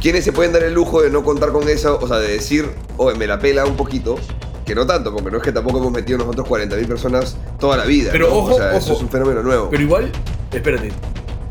¿quiénes 0.00 0.24
se 0.24 0.32
pueden 0.32 0.52
dar 0.52 0.64
el 0.64 0.74
lujo 0.74 1.02
de 1.02 1.08
no 1.10 1.22
contar 1.22 1.52
con 1.52 1.68
eso? 1.68 2.00
O 2.02 2.08
sea, 2.08 2.18
de 2.18 2.32
decir, 2.32 2.68
oye, 2.96 3.16
me 3.16 3.28
la 3.28 3.38
pela 3.38 3.64
un 3.64 3.76
poquito. 3.76 4.16
Que 4.64 4.74
no 4.74 4.86
tanto, 4.86 5.12
porque 5.12 5.30
no 5.30 5.38
es 5.38 5.42
que 5.42 5.52
tampoco 5.52 5.78
hemos 5.78 5.92
metido 5.92 6.18
nosotros 6.18 6.46
40.000 6.46 6.86
personas 6.86 7.36
toda 7.58 7.76
la 7.76 7.84
vida. 7.84 8.10
Pero 8.12 8.28
¿no? 8.28 8.34
ojo, 8.36 8.54
o 8.54 8.56
sea, 8.58 8.76
eso 8.76 8.86
ojo. 8.86 8.96
es 8.96 9.02
un 9.02 9.08
fenómeno 9.08 9.42
nuevo. 9.42 9.68
Pero 9.70 9.82
igual, 9.82 10.12
espérate, 10.52 10.92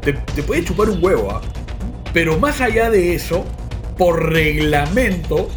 te, 0.01 0.13
te 0.13 0.43
puede 0.43 0.63
chupar 0.63 0.89
un 0.89 1.03
huevo, 1.03 1.29
¿ah? 1.31 1.41
Pero 2.13 2.37
más 2.39 2.61
allá 2.61 2.89
de 2.89 3.13
eso, 3.15 3.45
por 3.97 4.31
reglamento, 4.31 5.49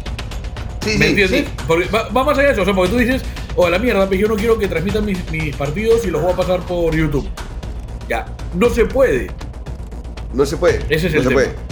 sí, 0.81 0.97
¿me 0.97 1.05
sí, 1.05 1.09
entiendes? 1.11 1.45
sí. 1.45 1.53
Porque 1.67 1.87
va, 1.89 2.09
va 2.09 2.23
más 2.23 2.37
allá 2.37 2.47
de 2.47 2.53
eso, 2.53 2.61
o 2.61 2.65
sea, 2.65 2.73
porque 2.73 2.91
tú 2.91 2.97
dices, 2.97 3.21
o 3.55 3.65
a 3.65 3.69
la 3.69 3.79
mierda, 3.79 4.05
pues 4.07 4.19
yo 4.19 4.27
no 4.27 4.35
quiero 4.35 4.57
que 4.57 4.67
transmitan 4.67 5.05
mis, 5.05 5.29
mis 5.31 5.55
partidos 5.55 6.05
y 6.05 6.11
los 6.11 6.21
voy 6.21 6.33
a 6.33 6.35
pasar 6.35 6.59
por 6.61 6.93
YouTube. 6.95 7.27
Ya, 8.09 8.25
no 8.53 8.69
se 8.69 8.85
puede. 8.85 9.31
No 10.33 10.45
se 10.45 10.57
puede. 10.57 10.79
Ese 10.89 11.07
es 11.07 11.13
no 11.13 11.19
el 11.19 11.23
se 11.23 11.29
tema. 11.29 11.41
puede. 11.41 11.64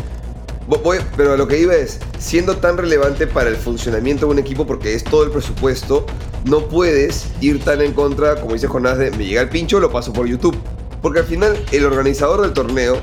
Vo- 0.68 0.82
voy- 0.82 1.00
pero 1.18 1.36
lo 1.36 1.48
que 1.48 1.60
iba 1.60 1.74
es, 1.76 2.00
siendo 2.20 2.58
tan 2.58 2.78
relevante 2.78 3.28
para 3.28 3.50
el 3.50 3.56
funcionamiento 3.58 4.26
de 4.28 4.32
un 4.32 4.40
equipo, 4.40 4.66
porque 4.66 4.94
es 4.94 5.04
todo 5.04 5.24
el 5.24 5.32
presupuesto, 5.32 6.06
no 6.46 6.68
puedes 6.68 7.28
ir 7.42 7.64
tan 7.64 7.82
en 7.82 7.94
contra, 7.94 8.40
como 8.40 8.54
dice 8.54 8.68
Jonás, 8.68 8.98
de 8.98 9.12
me 9.12 9.26
llega 9.26 9.42
el 9.42 9.50
pincho, 9.50 9.80
lo 9.80 9.92
paso 9.92 10.14
por 10.14 10.26
YouTube. 10.28 10.58
Porque 11.02 11.20
al 11.20 11.26
final, 11.26 11.58
el 11.74 11.86
organizador 11.86 12.42
del 12.42 12.54
torneo 12.54 12.98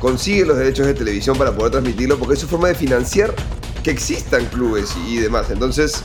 consigue 0.00 0.44
los 0.44 0.58
derechos 0.58 0.86
de 0.86 0.94
televisión 0.94 1.38
para 1.38 1.52
poder 1.52 1.70
transmitirlo, 1.72 2.18
porque 2.18 2.34
es 2.34 2.40
su 2.40 2.48
forma 2.48 2.68
de 2.68 2.74
financiar 2.74 3.32
que 3.84 3.90
existan 3.90 4.44
clubes 4.46 4.94
y, 5.06 5.14
y 5.14 5.16
demás. 5.18 5.50
Entonces, 5.50 6.02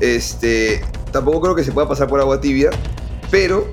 este, 0.00 0.84
tampoco 1.10 1.40
creo 1.40 1.54
que 1.54 1.64
se 1.64 1.72
pueda 1.72 1.88
pasar 1.88 2.06
por 2.08 2.20
agua 2.20 2.40
tibia, 2.40 2.70
pero 3.30 3.66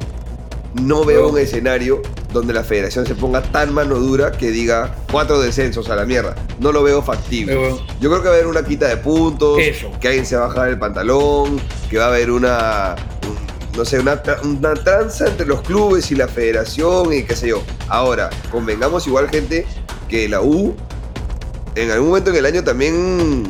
no 0.75 1.03
veo 1.05 1.29
un 1.29 1.37
escenario 1.39 2.01
donde 2.31 2.53
la 2.53 2.63
federación 2.63 3.05
se 3.07 3.15
ponga 3.15 3.41
tan 3.41 3.73
mano 3.73 3.95
dura 3.95 4.31
que 4.31 4.51
diga 4.51 4.95
cuatro 5.11 5.41
descensos 5.41 5.89
a 5.89 5.95
la 5.95 6.05
mierda. 6.05 6.35
No 6.59 6.71
lo 6.71 6.83
veo 6.83 7.01
factible. 7.01 7.55
Pero- 7.55 7.79
Yo 7.99 8.09
creo 8.09 8.21
que 8.21 8.27
va 8.27 8.33
a 8.35 8.37
haber 8.37 8.47
una 8.47 8.63
quita 8.63 8.87
de 8.87 8.97
puntos, 8.97 9.59
Eso. 9.59 9.89
que 9.99 10.07
alguien 10.09 10.25
se 10.25 10.35
va 10.35 10.45
a 10.45 10.47
bajar 10.49 10.69
el 10.69 10.77
pantalón, 10.77 11.59
que 11.89 11.97
va 11.97 12.05
a 12.05 12.07
haber 12.09 12.29
una, 12.29 12.95
un- 13.27 13.77
no 13.77 13.83
sé, 13.85 13.99
una, 13.99 14.21
una 14.43 14.73
tranza 14.75 15.27
entre 15.27 15.47
los 15.47 15.61
clubes 15.61 16.11
y 16.11 16.15
la 16.15 16.27
federación 16.27 17.13
y 17.13 17.23
qué 17.23 17.35
sé 17.35 17.47
yo. 17.47 17.63
Ahora, 17.87 18.29
convengamos 18.51 19.07
igual 19.07 19.27
gente 19.29 19.65
que 20.07 20.29
la 20.29 20.41
U 20.41 20.75
en 21.75 21.89
algún 21.91 22.09
momento 22.09 22.29
en 22.29 22.35
el 22.35 22.45
año 22.45 22.63
también 22.63 23.43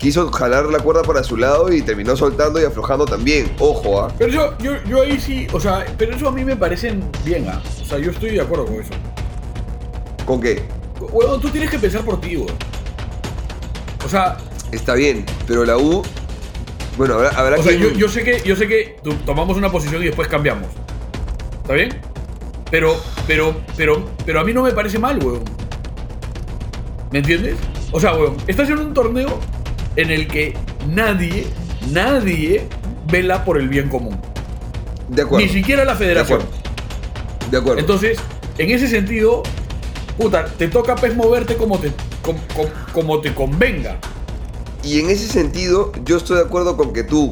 quiso 0.00 0.32
jalar 0.32 0.64
la 0.66 0.78
cuerda 0.78 1.02
para 1.02 1.22
su 1.22 1.36
lado 1.36 1.70
y 1.72 1.82
terminó 1.82 2.16
soltando 2.16 2.58
y 2.60 2.64
aflojando 2.64 3.04
también. 3.04 3.52
Ojo, 3.58 4.00
¿ah? 4.02 4.08
Pero 4.18 4.32
yo, 4.32 4.58
yo, 4.58 4.72
yo 4.88 5.02
ahí 5.02 5.20
sí, 5.20 5.46
o 5.52 5.60
sea, 5.60 5.84
pero 5.98 6.16
eso 6.16 6.26
a 6.28 6.32
mí 6.32 6.42
me 6.44 6.56
parecen 6.56 7.04
bien, 7.24 7.46
¿ah? 7.48 7.62
O 7.82 7.84
sea, 7.84 7.98
yo 7.98 8.10
estoy 8.10 8.30
de 8.30 8.40
acuerdo 8.40 8.64
con 8.64 8.76
eso. 8.80 8.90
¿Con 10.24 10.40
qué? 10.40 10.62
Huevón, 10.98 11.40
tú 11.40 11.50
tienes 11.50 11.70
que 11.70 11.78
pensar 11.78 12.02
por 12.02 12.18
ti, 12.20 12.36
weón. 12.36 12.56
O 14.04 14.08
sea, 14.08 14.38
Está 14.72 14.94
bien, 14.94 15.26
pero 15.48 15.64
la 15.64 15.76
U. 15.76 16.02
Bueno, 16.96 17.14
habrá, 17.14 17.30
habrá 17.30 17.58
o 17.58 17.62
sea 17.62 17.72
quien- 17.72 17.92
yo, 17.92 17.98
yo 17.98 18.08
sé 18.08 18.22
que, 18.22 18.40
yo 18.44 18.54
sé 18.56 18.68
que 18.68 18.96
tomamos 19.26 19.56
una 19.56 19.70
posición 19.70 20.00
y 20.02 20.06
después 20.06 20.28
cambiamos. 20.28 20.68
¿Está 21.62 21.74
bien? 21.74 22.00
Pero, 22.70 22.96
pero, 23.26 23.54
pero, 23.76 24.08
pero 24.24 24.40
a 24.40 24.44
mí 24.44 24.52
no 24.52 24.62
me 24.62 24.70
parece 24.72 24.98
mal, 24.98 25.18
weón. 25.22 25.42
¿Me 27.10 27.18
entiendes? 27.18 27.56
O 27.90 27.98
sea, 28.00 28.14
weón, 28.14 28.36
estás 28.46 28.70
en 28.70 28.78
un 28.78 28.94
torneo 28.94 29.40
en 29.96 30.10
el 30.10 30.26
que 30.28 30.54
nadie, 30.88 31.46
nadie 31.90 32.66
vela 33.10 33.44
por 33.44 33.58
el 33.58 33.68
bien 33.68 33.88
común. 33.88 34.18
De 35.08 35.22
acuerdo. 35.22 35.44
Ni 35.46 35.52
siquiera 35.52 35.84
la 35.84 35.92
de 35.92 35.98
federación. 35.98 36.40
acuerdo. 36.42 36.60
De 37.50 37.58
acuerdo. 37.58 37.80
Entonces, 37.80 38.18
en 38.58 38.70
ese 38.70 38.86
sentido, 38.88 39.42
puta, 40.16 40.44
te 40.46 40.68
toca 40.68 40.94
pues 40.94 41.16
moverte 41.16 41.56
como 41.56 41.78
te, 41.78 41.92
com- 42.22 42.36
com- 42.54 42.68
como 42.92 43.20
te 43.20 43.34
convenga. 43.34 43.98
Y 44.84 45.00
en 45.00 45.10
ese 45.10 45.26
sentido, 45.26 45.92
yo 46.04 46.16
estoy 46.16 46.36
de 46.38 46.44
acuerdo 46.44 46.76
con 46.76 46.92
que 46.92 47.02
tú 47.02 47.30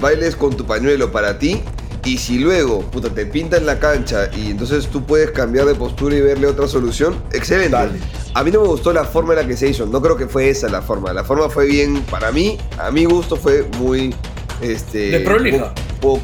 bailes 0.00 0.36
con 0.36 0.56
tu 0.56 0.64
pañuelo 0.66 1.10
para 1.12 1.38
ti. 1.38 1.62
Y 2.06 2.18
si 2.18 2.38
luego, 2.38 2.82
puta, 2.82 3.10
te 3.10 3.26
pintan 3.26 3.66
la 3.66 3.78
cancha 3.80 4.30
y 4.34 4.50
entonces 4.52 4.86
tú 4.86 5.02
puedes 5.04 5.32
cambiar 5.32 5.66
de 5.66 5.74
postura 5.74 6.14
y 6.16 6.20
verle 6.20 6.46
otra 6.46 6.68
solución, 6.68 7.20
excelente. 7.32 7.70
Dale. 7.76 7.98
A 8.32 8.44
mí 8.44 8.50
no 8.52 8.60
me 8.62 8.68
gustó 8.68 8.92
la 8.92 9.04
forma 9.04 9.32
en 9.34 9.40
la 9.40 9.46
que 9.46 9.56
se 9.56 9.68
hizo. 9.68 9.86
No 9.86 10.00
creo 10.00 10.16
que 10.16 10.26
fue 10.28 10.48
esa 10.48 10.68
la 10.68 10.82
forma. 10.82 11.12
La 11.12 11.24
forma 11.24 11.48
fue 11.50 11.66
bien, 11.66 12.02
para 12.02 12.30
mí, 12.30 12.58
a 12.78 12.90
mi 12.92 13.04
gusto 13.06 13.34
fue 13.36 13.66
muy. 13.78 14.14
Este. 14.62 15.10
Desprolija. 15.10 15.74
po- 16.00 16.18
po- 16.18 16.20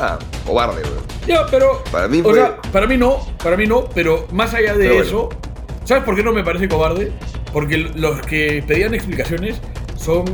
ah, 0.00 0.16
cobarde, 0.46 0.80
weón. 0.82 1.04
Ya, 1.26 1.44
pero. 1.50 1.82
Para 1.90 2.06
mí 2.06 2.20
O 2.20 2.24
fue- 2.24 2.34
sea, 2.34 2.56
para 2.72 2.86
mí 2.86 2.96
no, 2.96 3.18
para 3.42 3.56
mí 3.56 3.66
no, 3.66 3.86
pero 3.92 4.26
más 4.32 4.54
allá 4.54 4.74
de 4.76 4.86
bueno. 4.88 5.02
eso, 5.02 5.28
¿sabes 5.84 6.04
por 6.04 6.14
qué 6.14 6.22
no 6.22 6.32
me 6.32 6.44
parece 6.44 6.68
cobarde? 6.68 7.10
Porque 7.52 7.78
los 7.78 8.20
que 8.22 8.62
pedían 8.66 8.94
explicaciones 8.94 9.56
son 9.96 10.24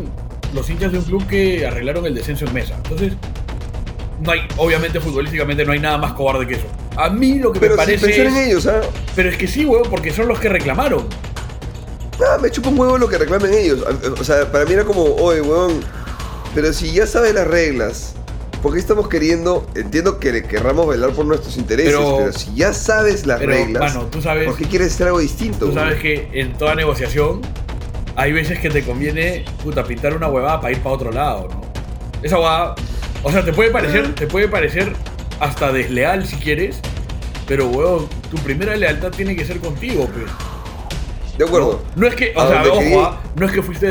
los 0.55 0.69
hinchas 0.69 0.93
de 0.93 0.99
un 0.99 1.05
club 1.05 1.27
que 1.27 1.67
arreglaron 1.67 2.05
el 2.05 2.15
descenso 2.15 2.45
en 2.45 2.53
mesa. 2.53 2.75
Entonces, 2.77 3.15
no 4.21 4.33
hay, 4.33 4.41
obviamente 4.57 5.01
futbolísticamente 5.01 5.65
no 5.65 5.73
hay 5.73 5.81
nada 5.81 5.99
más 5.99 6.13
cobarde 6.15 6.47
que 6.47 6.55
eso. 6.55 6.67
A 6.97 7.11
mí 7.11 7.39
lo 7.39 7.53
que 7.53 7.61
Pero 7.61 7.75
me 7.75 7.77
parece 7.85 8.11
es- 8.11 8.19
en 8.19 8.37
ellos, 8.37 8.67
¿ah? 8.67 8.81
Pero 9.15 9.29
es 9.29 9.37
que 9.37 9.47
sí, 9.47 9.65
weón, 9.67 9.85
porque 9.91 10.11
son 10.13 10.29
los 10.29 10.39
que 10.39 10.49
reclamaron. 10.49 11.07
Ah, 12.21 12.39
me 12.41 12.51
chupa 12.51 12.71
un 12.71 12.79
huevo 12.79 12.97
lo 12.97 13.09
que 13.09 13.19
reclamen 13.19 13.53
ellos. 13.53 13.85
O 14.19 14.25
sea, 14.25 14.51
para 14.51 14.65
mí 14.65 14.73
era 14.73 14.85
como, 14.85 15.03
oye, 15.17 15.43
weón, 15.43 15.81
pero 16.55 16.73
si 16.73 16.93
ya 16.93 17.07
sabes 17.07 17.35
las 17.35 17.47
reglas, 17.47 18.15
¿por 18.63 18.73
qué 18.73 18.79
estamos 18.81 19.09
queriendo? 19.11 19.67
Entiendo 19.75 20.19
que 20.19 20.33
le 20.33 20.43
querramos 20.43 20.89
velar 20.89 21.11
por 21.11 21.27
nuestros 21.27 21.59
intereses, 21.59 21.93
Pero- 21.95 22.17
pero, 22.17 22.33
si 22.33 22.55
ya 22.55 22.73
sabes 22.73 23.27
las 23.27 23.39
Pero, 23.41 23.53
reglas, 23.53 23.95
mano, 23.95 24.07
tú 24.07 24.23
sabes, 24.23 24.47
¿por 24.47 24.57
qué 24.57 24.65
quieres 24.65 24.95
hacer 24.95 25.09
algo 25.09 25.19
distinto? 25.19 25.67
tú 25.67 25.75
sabes 25.75 26.01
que 26.01 26.31
en 26.33 26.55
toda 26.55 26.75
negociación 26.75 27.43
hay 28.17 28.33
veces 28.33 28.59
que 28.61 28.71
te 28.71 28.83
conviene, 28.83 29.45
puta, 29.63 29.85
pintar 29.85 30.17
una 30.17 30.29
huevada 30.29 30.59
para 30.59 30.73
ir 30.73 30.79
para 30.81 30.95
otro 30.95 31.13
lado, 31.13 31.49
¿no? 31.51 31.61
Esa 32.23 32.37
huevada, 32.39 32.75
o 33.27 33.33
sea, 33.33 33.45
te 33.45 33.53
puede 33.53 33.71
parecer, 33.71 34.15
te 34.15 34.27
puede 34.29 34.47
parecer 34.47 34.93
hasta 35.41 35.73
desleal 35.73 36.25
si 36.27 36.37
quieres, 36.37 36.81
pero, 37.47 37.67
weón, 37.69 38.07
tu 38.31 38.37
primera 38.39 38.77
lealtad 38.77 39.11
tiene 39.11 39.35
que 39.35 39.45
ser 39.45 39.59
contigo, 39.59 40.09
pues. 40.13 40.27
De 41.37 41.45
acuerdo. 41.45 41.83
No 41.97 42.07
es 42.07 42.15
que, 42.15 42.33
o 42.37 42.41
sea, 42.47 42.55
donde 42.63 42.71
ojo, 42.71 42.79
quería- 42.81 42.99
ah, 43.05 43.21
no 43.35 43.47
es 43.47 43.53
que 43.53 43.63
fuiste 43.63 43.89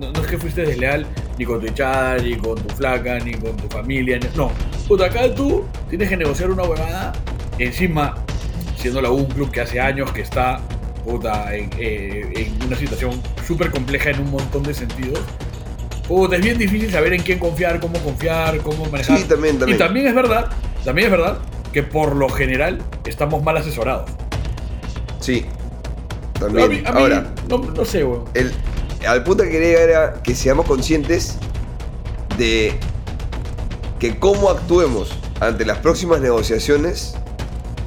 no, 0.00 0.10
no 0.12 0.20
es 0.20 0.26
que 0.26 0.38
fuiste 0.38 0.62
desleal 0.62 1.06
ni 1.38 1.44
con 1.44 1.60
tu 1.60 1.66
hinchada, 1.66 2.16
ni 2.18 2.36
con 2.36 2.54
tu 2.56 2.74
flaca, 2.74 3.18
ni 3.20 3.34
con 3.34 3.54
tu 3.56 3.68
familia, 3.68 4.18
ni- 4.18 4.28
no. 4.34 4.50
Puta, 4.88 5.04
acá 5.06 5.32
tú 5.34 5.64
tienes 5.90 6.08
que 6.08 6.16
negociar 6.16 6.50
una 6.50 6.62
huevada, 6.62 7.12
encima, 7.58 8.14
siendo 8.78 9.00
la 9.02 9.10
U 9.10 9.16
un 9.16 9.26
club 9.26 9.50
que 9.50 9.60
hace 9.60 9.78
años 9.78 10.10
que 10.10 10.22
está, 10.22 10.60
puta, 11.04 11.54
en, 11.54 11.70
eh, 11.78 12.32
en 12.34 12.66
una 12.66 12.76
situación 12.76 13.20
súper 13.46 13.70
compleja 13.70 14.08
en 14.10 14.20
un 14.20 14.30
montón 14.30 14.62
de 14.62 14.72
sentidos. 14.72 15.20
Puta, 16.08 16.36
es 16.36 16.42
bien 16.42 16.58
difícil 16.58 16.90
saber 16.90 17.14
en 17.14 17.22
quién 17.22 17.38
confiar, 17.38 17.80
cómo 17.80 17.98
confiar, 18.00 18.58
cómo 18.58 18.84
manejar. 18.86 19.18
Sí, 19.18 19.24
también, 19.24 19.58
también. 19.58 19.76
Y 19.76 19.78
también 19.78 20.06
es 20.06 20.14
verdad, 20.14 20.50
también 20.84 21.06
es 21.06 21.10
verdad 21.10 21.38
que 21.72 21.82
por 21.82 22.14
lo 22.14 22.28
general 22.28 22.82
estamos 23.06 23.42
mal 23.42 23.56
asesorados. 23.56 24.10
Sí. 25.20 25.46
A 26.36 26.40
También. 26.40 26.68
mí- 26.70 26.82
a 26.84 26.92
mí, 26.92 26.98
Ahora, 27.00 27.32
no, 27.48 27.58
no 27.58 27.84
sé, 27.84 28.04
weón. 28.04 28.24
el, 28.34 28.52
al 29.06 29.22
punto 29.24 29.44
que 29.44 29.50
quería 29.50 29.68
llegar 29.68 29.88
era 29.88 30.14
que 30.22 30.34
seamos 30.34 30.66
conscientes 30.66 31.36
de 32.36 32.74
que 33.98 34.18
cómo 34.18 34.50
actuemos 34.50 35.16
ante 35.40 35.64
las 35.64 35.78
próximas 35.78 36.20
negociaciones 36.20 37.14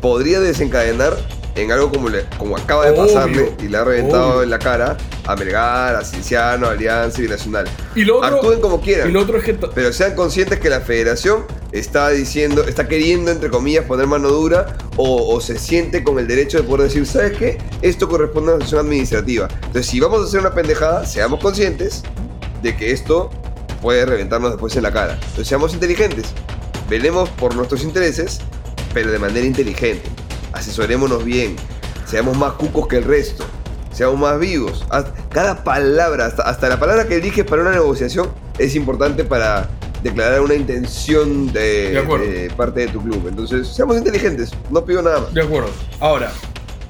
podría 0.01 0.39
desencadenar 0.39 1.15
en 1.57 1.71
algo 1.71 1.89
como, 1.91 2.07
le- 2.09 2.25
como 2.37 2.55
acaba 2.55 2.85
de 2.85 2.91
Obvio, 2.91 3.05
pasarle 3.07 3.51
y 3.61 3.67
le 3.67 3.77
ha 3.77 3.83
reventado 3.83 4.29
obvio. 4.29 4.43
en 4.43 4.49
la 4.51 4.59
cara 4.59 4.95
a 5.25 5.35
Melgar, 5.35 5.95
a 5.95 6.03
Cienciano, 6.05 6.67
a 6.67 6.71
Alianza 6.71 7.21
y 7.21 7.27
Nacional. 7.27 7.67
Y 7.95 8.03
lo 8.05 8.17
otro, 8.19 8.35
Actúen 8.35 8.61
como 8.61 8.79
quieran. 8.79 9.09
y 9.09 9.11
lo 9.11 9.21
otro 9.21 9.37
es 9.37 9.43
que 9.43 9.53
Pero 9.55 9.91
sean 9.91 10.15
conscientes 10.15 10.59
que 10.59 10.69
la 10.69 10.81
federación 10.81 11.45
está 11.71 12.09
diciendo, 12.09 12.63
está 12.63 12.87
queriendo, 12.87 13.31
entre 13.31 13.49
comillas, 13.49 13.85
poner 13.85 14.07
mano 14.07 14.29
dura 14.29 14.77
o, 14.95 15.33
o 15.35 15.41
se 15.41 15.57
siente 15.59 16.03
con 16.03 16.17
el 16.19 16.27
derecho 16.27 16.57
de 16.57 16.63
poder 16.63 16.87
decir, 16.87 17.05
¿sabes 17.05 17.37
qué? 17.37 17.57
Esto 17.81 18.07
corresponde 18.07 18.51
a 18.51 18.55
una 18.55 18.63
sesión 18.63 18.85
administrativa. 18.85 19.47
Entonces, 19.55 19.87
si 19.87 19.99
vamos 19.99 20.21
a 20.21 20.23
hacer 20.25 20.39
una 20.39 20.53
pendejada, 20.53 21.05
seamos 21.05 21.39
conscientes 21.41 22.03
de 22.61 22.75
que 22.77 22.91
esto 22.91 23.29
puede 23.81 24.05
reventarnos 24.05 24.51
después 24.51 24.75
en 24.75 24.83
la 24.83 24.91
cara. 24.93 25.13
Entonces, 25.15 25.47
seamos 25.47 25.73
inteligentes. 25.73 26.25
Velemos 26.89 27.29
por 27.31 27.53
nuestros 27.55 27.83
intereses, 27.83 28.39
pero 28.93 29.11
de 29.11 29.19
manera 29.19 29.45
inteligente. 29.45 30.09
Asesorémonos 30.57 31.23
bien. 31.23 31.55
Seamos 32.05 32.37
más 32.37 32.53
cucos 32.53 32.87
que 32.87 32.97
el 32.97 33.03
resto. 33.03 33.45
Seamos 33.91 34.19
más 34.19 34.39
vivos. 34.39 34.85
Cada 35.31 35.63
palabra, 35.63 36.25
hasta, 36.27 36.43
hasta 36.43 36.69
la 36.69 36.79
palabra 36.79 37.07
que 37.07 37.15
eliges 37.15 37.45
para 37.45 37.61
una 37.63 37.71
negociación, 37.71 38.29
es 38.59 38.75
importante 38.75 39.23
para 39.23 39.69
declarar 40.03 40.41
una 40.41 40.53
intención 40.53 41.51
de, 41.51 41.91
De 41.91 41.99
acuerdo. 41.99 42.25
de 42.25 42.49
parte 42.55 42.81
de 42.81 42.87
tu 42.89 43.01
club. 43.01 43.25
Entonces, 43.27 43.67
seamos 43.67 43.97
inteligentes. 43.97 44.51
No 44.69 44.85
pido 44.85 45.01
nada 45.01 45.21
más. 45.21 45.33
De 45.33 45.41
acuerdo. 45.41 45.69
Ahora, 45.99 46.31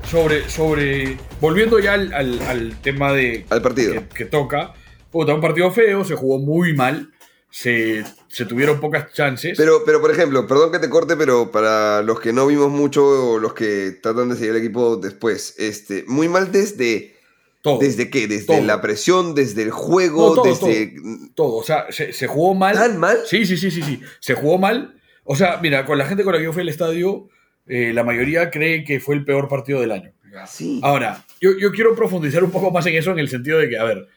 sobre, 0.09 0.49
sobre. 0.49 1.17
Volviendo 1.39 1.79
ya 1.79 1.93
al, 1.93 2.13
al- 2.13 2.41
al 2.41 2.77
tema 2.81 3.13
de. 3.13 3.45
Al 3.49 3.61
partido. 3.61 3.93
Que, 3.93 4.07
que 4.09 4.25
toca. 4.25 4.73
Puta, 5.11 5.33
un 5.33 5.41
partido 5.41 5.71
feo, 5.71 6.03
se 6.03 6.15
jugó 6.15 6.37
muy 6.39 6.73
mal. 6.73 7.09
Se, 7.57 8.03
se 8.27 8.45
tuvieron 8.45 8.79
pocas 8.79 9.11
chances. 9.13 9.57
Pero, 9.57 9.81
pero, 9.83 9.99
por 9.99 10.11
ejemplo, 10.11 10.45
perdón 10.45 10.71
que 10.71 10.77
te 10.77 10.91
corte, 10.91 11.15
pero 11.17 11.49
para 11.49 12.03
los 12.03 12.19
que 12.19 12.31
no 12.31 12.45
vimos 12.45 12.69
mucho 12.69 13.31
o 13.31 13.39
los 13.39 13.55
que 13.55 13.97
tratan 13.99 14.29
de 14.29 14.35
seguir 14.35 14.51
el 14.51 14.57
equipo 14.57 14.95
después, 14.97 15.55
este, 15.57 16.03
muy 16.05 16.29
mal 16.29 16.51
desde, 16.51 17.15
todo. 17.63 17.79
desde 17.79 18.11
qué, 18.11 18.27
desde 18.27 18.45
Todo. 18.45 18.61
la 18.61 18.79
presión, 18.79 19.33
desde 19.33 19.63
el 19.63 19.71
juego, 19.71 20.35
No, 20.35 20.43
todo, 20.43 20.45
desde 20.45 20.93
todo. 21.33 21.55
O 21.55 21.63
sea, 21.63 21.87
se, 21.89 22.13
se 22.13 22.27
jugó 22.27 22.53
mal. 22.53 22.75
tan 22.75 22.99
mal. 22.99 23.17
Sí, 23.25 23.43
sí, 23.47 23.57
sí, 23.57 23.71
sí, 23.71 23.81
sí. 23.81 24.01
Se 24.19 24.35
jugó 24.35 24.59
mal. 24.59 24.93
O 25.23 25.35
sea, 25.35 25.57
mira, 25.59 25.83
con 25.87 25.97
la 25.97 26.05
gente 26.05 26.23
con 26.23 26.33
la 26.33 26.37
que 26.37 26.45
yo 26.45 26.53
fui 26.53 26.61
al 26.61 26.69
estadio, 26.69 27.27
eh, 27.65 27.91
la 27.91 28.03
mayoría 28.03 28.51
cree 28.51 28.83
que 28.83 28.99
fue 28.99 29.15
el 29.15 29.25
peor 29.25 29.47
partido 29.47 29.81
del 29.81 29.93
año. 29.93 30.13
Sí. 30.47 30.79
Ahora, 30.83 31.25
yo, 31.41 31.57
yo 31.59 31.71
quiero 31.71 31.95
profundizar 31.95 32.43
un 32.43 32.51
poco 32.51 32.69
más 32.69 32.85
en 32.85 32.93
eso 32.93 33.09
en 33.09 33.17
el 33.17 33.29
sentido 33.29 33.57
de 33.57 33.67
que, 33.67 33.79
a 33.79 33.83
ver, 33.83 34.07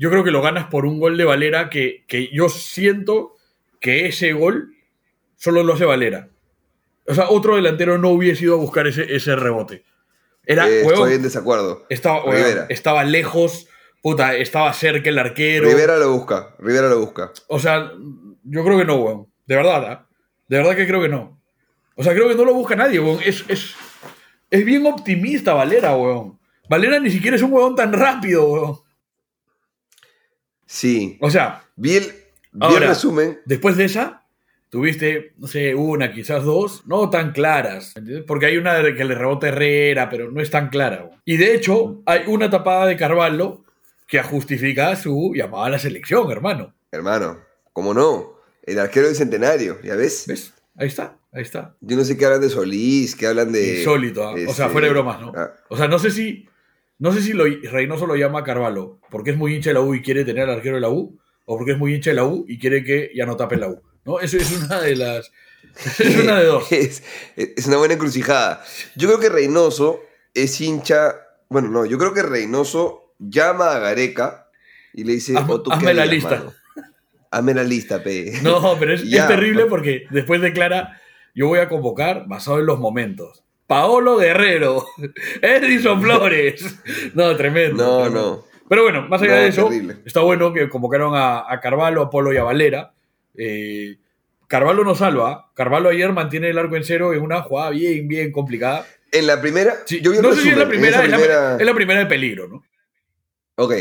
yo 0.00 0.08
creo 0.08 0.24
que 0.24 0.30
lo 0.30 0.40
ganas 0.40 0.66
por 0.68 0.86
un 0.86 0.98
gol 0.98 1.18
de 1.18 1.24
Valera 1.24 1.68
que, 1.68 2.04
que 2.08 2.30
yo 2.32 2.48
siento 2.48 3.36
que 3.80 4.06
ese 4.06 4.32
gol 4.32 4.72
solo 5.36 5.62
lo 5.62 5.74
hace 5.74 5.84
Valera. 5.84 6.30
O 7.06 7.14
sea, 7.14 7.28
otro 7.28 7.56
delantero 7.56 7.98
no 7.98 8.08
hubiese 8.08 8.44
ido 8.44 8.54
a 8.54 8.56
buscar 8.56 8.86
ese, 8.86 9.14
ese 9.14 9.36
rebote. 9.36 9.84
Era, 10.46 10.66
Eh, 10.66 10.80
estoy 10.86 11.12
en 11.14 11.22
desacuerdo. 11.22 11.84
estaba, 11.90 13.04
lejos, 13.04 13.68
puta, 14.00 14.34
estaba 14.36 14.72
cerca 14.72 15.10
el 15.10 15.18
arquero. 15.18 15.68
Rivera 15.68 15.98
lo 15.98 16.12
busca, 16.12 16.54
Rivera 16.58 16.88
lo 16.88 16.98
busca. 17.00 17.32
O 17.48 17.58
sea, 17.58 17.92
yo 18.44 18.64
creo 18.64 18.78
que 18.78 18.86
no, 18.86 18.96
weón. 18.96 19.26
De 19.46 19.56
verdad, 19.56 19.84
¿ah? 19.84 20.08
De 20.48 20.56
verdad 20.56 20.76
que 20.76 20.86
creo 20.86 21.02
que 21.02 21.10
no. 21.10 21.38
O 21.94 22.02
sea, 22.02 22.14
creo 22.14 22.26
que 22.26 22.36
no 22.36 22.46
lo 22.46 22.54
busca 22.54 22.74
nadie, 22.74 23.00
weón. 23.00 23.18
Es, 23.22 23.44
es, 23.48 23.74
es 24.50 24.64
bien 24.64 24.86
optimista 24.86 25.52
Valera, 25.52 25.94
weón. 25.94 26.38
Valera 26.70 26.98
ni 26.98 27.10
siquiera 27.10 27.36
es 27.36 27.42
un 27.42 27.52
weón 27.52 27.74
tan 27.76 27.92
rápido, 27.92 28.50
weón. 28.50 28.76
Sí. 30.72 31.18
O 31.20 31.30
sea, 31.30 31.64
Vi 31.74 31.96
el, 31.96 32.04
vi 32.04 32.10
el 32.52 32.62
Ahora, 32.62 32.86
resumen. 32.88 33.40
después 33.44 33.76
de 33.76 33.86
esa, 33.86 34.22
tuviste, 34.68 35.32
no 35.38 35.48
sé, 35.48 35.74
una, 35.74 36.12
quizás 36.12 36.44
dos, 36.44 36.86
no 36.86 37.10
tan 37.10 37.32
claras. 37.32 37.96
¿entiendes? 37.96 38.24
Porque 38.24 38.46
hay 38.46 38.56
una 38.56 38.80
que 38.94 39.04
le 39.04 39.16
rebota 39.16 39.48
Herrera, 39.48 40.08
pero 40.08 40.30
no 40.30 40.40
es 40.40 40.48
tan 40.50 40.68
clara. 40.68 41.10
Y 41.24 41.38
de 41.38 41.56
hecho, 41.56 42.02
hay 42.06 42.22
una 42.28 42.48
tapada 42.48 42.86
de 42.86 42.96
Carvalho 42.96 43.64
que 44.06 44.22
justifica 44.22 44.94
su 44.94 45.32
llamada 45.34 45.66
a 45.66 45.70
la 45.70 45.78
selección, 45.80 46.30
hermano. 46.30 46.72
Hermano, 46.92 47.40
¿cómo 47.72 47.92
no? 47.92 48.34
El 48.62 48.78
arquero 48.78 49.06
del 49.08 49.16
centenario, 49.16 49.80
¿ya 49.82 49.96
ves? 49.96 50.24
¿Ves? 50.28 50.54
Ahí 50.76 50.86
está, 50.86 51.18
ahí 51.32 51.42
está. 51.42 51.74
Yo 51.80 51.96
no 51.96 52.04
sé 52.04 52.16
qué 52.16 52.26
hablan 52.26 52.42
de 52.42 52.48
Solís, 52.48 53.16
qué 53.16 53.26
hablan 53.26 53.50
de. 53.50 53.78
Insólito, 53.78 54.22
¿ah? 54.28 54.34
o 54.46 54.54
sea, 54.54 54.68
fuera 54.68 54.86
de 54.86 54.92
bromas, 54.92 55.20
¿no? 55.20 55.32
ah, 55.34 55.50
O 55.68 55.76
sea, 55.76 55.88
no 55.88 55.98
sé 55.98 56.12
si. 56.12 56.46
No 57.00 57.12
sé 57.12 57.20
si 57.22 57.32
lo, 57.32 57.44
Reynoso 57.44 58.06
lo 58.06 58.14
llama 58.14 58.40
a 58.40 58.44
Carvalho 58.44 59.00
porque 59.10 59.30
es 59.30 59.36
muy 59.36 59.54
hincha 59.56 59.70
de 59.70 59.74
la 59.74 59.80
U 59.80 59.94
y 59.94 60.02
quiere 60.02 60.24
tener 60.24 60.44
al 60.48 60.56
arquero 60.56 60.76
de 60.76 60.82
la 60.82 60.90
U, 60.90 61.18
o 61.46 61.56
porque 61.56 61.72
es 61.72 61.78
muy 61.78 61.94
hincha 61.94 62.10
de 62.10 62.16
la 62.16 62.24
U 62.24 62.44
y 62.46 62.58
quiere 62.58 62.84
que 62.84 63.10
ya 63.14 63.26
no 63.26 63.36
tape 63.36 63.56
la 63.56 63.68
U. 63.68 63.80
¿No? 64.04 64.20
Eso 64.20 64.36
es 64.36 64.52
una 64.52 64.80
de 64.80 64.94
las. 64.96 65.32
Es 65.98 66.16
una 66.16 66.38
de 66.40 66.46
dos. 66.46 66.70
Es, 66.72 67.02
es 67.36 67.66
una 67.66 67.78
buena 67.78 67.94
encrucijada. 67.94 68.62
Yo 68.96 69.08
creo 69.08 69.18
que 69.20 69.28
Reynoso 69.28 70.00
es 70.34 70.60
hincha. 70.60 71.14
Bueno, 71.48 71.68
no, 71.68 71.84
yo 71.86 71.98
creo 71.98 72.12
que 72.14 72.22
Reynoso 72.22 73.14
llama 73.18 73.72
a 73.74 73.78
Gareca 73.78 74.48
y 74.92 75.04
le 75.04 75.14
dice: 75.14 75.34
Hazme- 75.34 75.50
"¿O 75.54 75.62
tú 75.62 75.70
qué 75.70 75.76
hazme 75.76 75.94
la 75.94 76.02
harías, 76.02 76.14
lista". 76.14 76.36
mano? 76.38 76.52
Hazme 77.30 77.54
la 77.54 77.64
lista, 77.64 78.02
pe. 78.02 78.32
No, 78.42 78.76
pero 78.78 78.92
es, 78.94 79.02
es 79.10 79.26
terrible 79.28 79.66
porque 79.66 80.04
después 80.10 80.40
declara: 80.40 81.00
Yo 81.34 81.46
voy 81.48 81.60
a 81.60 81.68
convocar 81.68 82.24
basado 82.28 82.58
en 82.60 82.66
los 82.66 82.78
momentos. 82.78 83.42
Paolo 83.70 84.16
Guerrero, 84.16 84.84
Edison 85.42 86.02
Flores. 86.02 86.64
No, 87.14 87.36
tremendo. 87.36 87.84
No, 87.84 88.02
tremendo. 88.02 88.20
no. 88.52 88.60
Pero 88.68 88.82
bueno, 88.82 89.06
más 89.08 89.22
allá 89.22 89.36
No, 89.36 89.40
de 89.42 89.46
eso, 89.48 89.68
terrible. 89.68 89.96
está 90.04 90.22
bueno 90.22 90.52
que 90.52 90.68
convocaron 90.68 91.14
a, 91.14 91.44
a 91.48 91.60
Carvalho, 91.60 92.02
a 92.02 92.10
Polo 92.10 92.32
y 92.32 92.36
a 92.36 92.42
Valera. 92.42 92.92
Eh, 93.36 93.96
Carvalho 94.48 94.82
no 94.82 94.96
salva. 94.96 95.52
Carvalho 95.54 95.88
ayer 95.88 96.12
mantiene 96.12 96.50
el 96.50 96.58
arco 96.58 96.74
en 96.74 96.82
cero 96.82 97.14
en 97.14 97.22
una 97.22 97.42
jugada 97.42 97.70
bien, 97.70 98.08
bien 98.08 98.32
complicada. 98.32 98.84
En 99.12 99.28
la 99.28 99.40
primera. 99.40 99.76
Sí, 99.86 100.00
yo 100.00 100.10
vi 100.10 100.16
el 100.16 100.22
no 100.24 100.32
sé 100.34 100.42
si 100.42 100.48
es 100.48 100.56
la 100.56 100.68
primera, 100.68 101.04
es 101.04 101.08
la, 101.10 101.16
primera- 101.16 101.56
es 101.56 101.66
la 101.66 101.74
primera 101.74 102.00
de 102.00 102.06
peligro, 102.06 102.48
¿no? 102.48 102.64
Ok, 103.54 103.72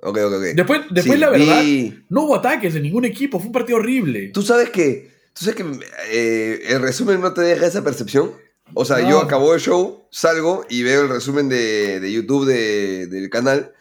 ok, 0.00 0.18
ok. 0.26 0.32
ok. 0.34 0.42
Después, 0.56 0.80
después 0.90 1.04
Sí, 1.14 1.20
la 1.20 1.30
verdad, 1.30 1.60
vi- 1.62 2.04
no 2.08 2.22
hubo 2.24 2.34
ataques 2.34 2.74
de 2.74 2.80
ningún 2.80 3.04
equipo, 3.04 3.38
fue 3.38 3.46
un 3.46 3.52
partido 3.52 3.78
horrible. 3.78 4.30
Tú 4.34 4.42
sabes 4.42 4.70
que. 4.70 5.14
Tú 5.38 5.44
sabes 5.44 5.56
que 5.62 5.64
eh, 6.10 6.62
el 6.68 6.80
resumen 6.82 7.20
no 7.20 7.32
te 7.32 7.42
deja 7.42 7.66
esa 7.66 7.84
percepción. 7.84 8.32
O 8.74 8.84
sea, 8.84 8.98
No. 8.98 9.10
yo 9.10 9.18
acabo 9.20 9.54
el 9.54 9.60
show, 9.60 10.04
salgo 10.10 10.64
y 10.68 10.82
veo 10.82 11.02
el 11.02 11.08
resumen 11.08 11.48
de, 11.48 12.00
de 12.00 12.12
YouTube 12.12 12.46
de- 12.46 13.06
del 13.06 13.30
canal 13.30 13.72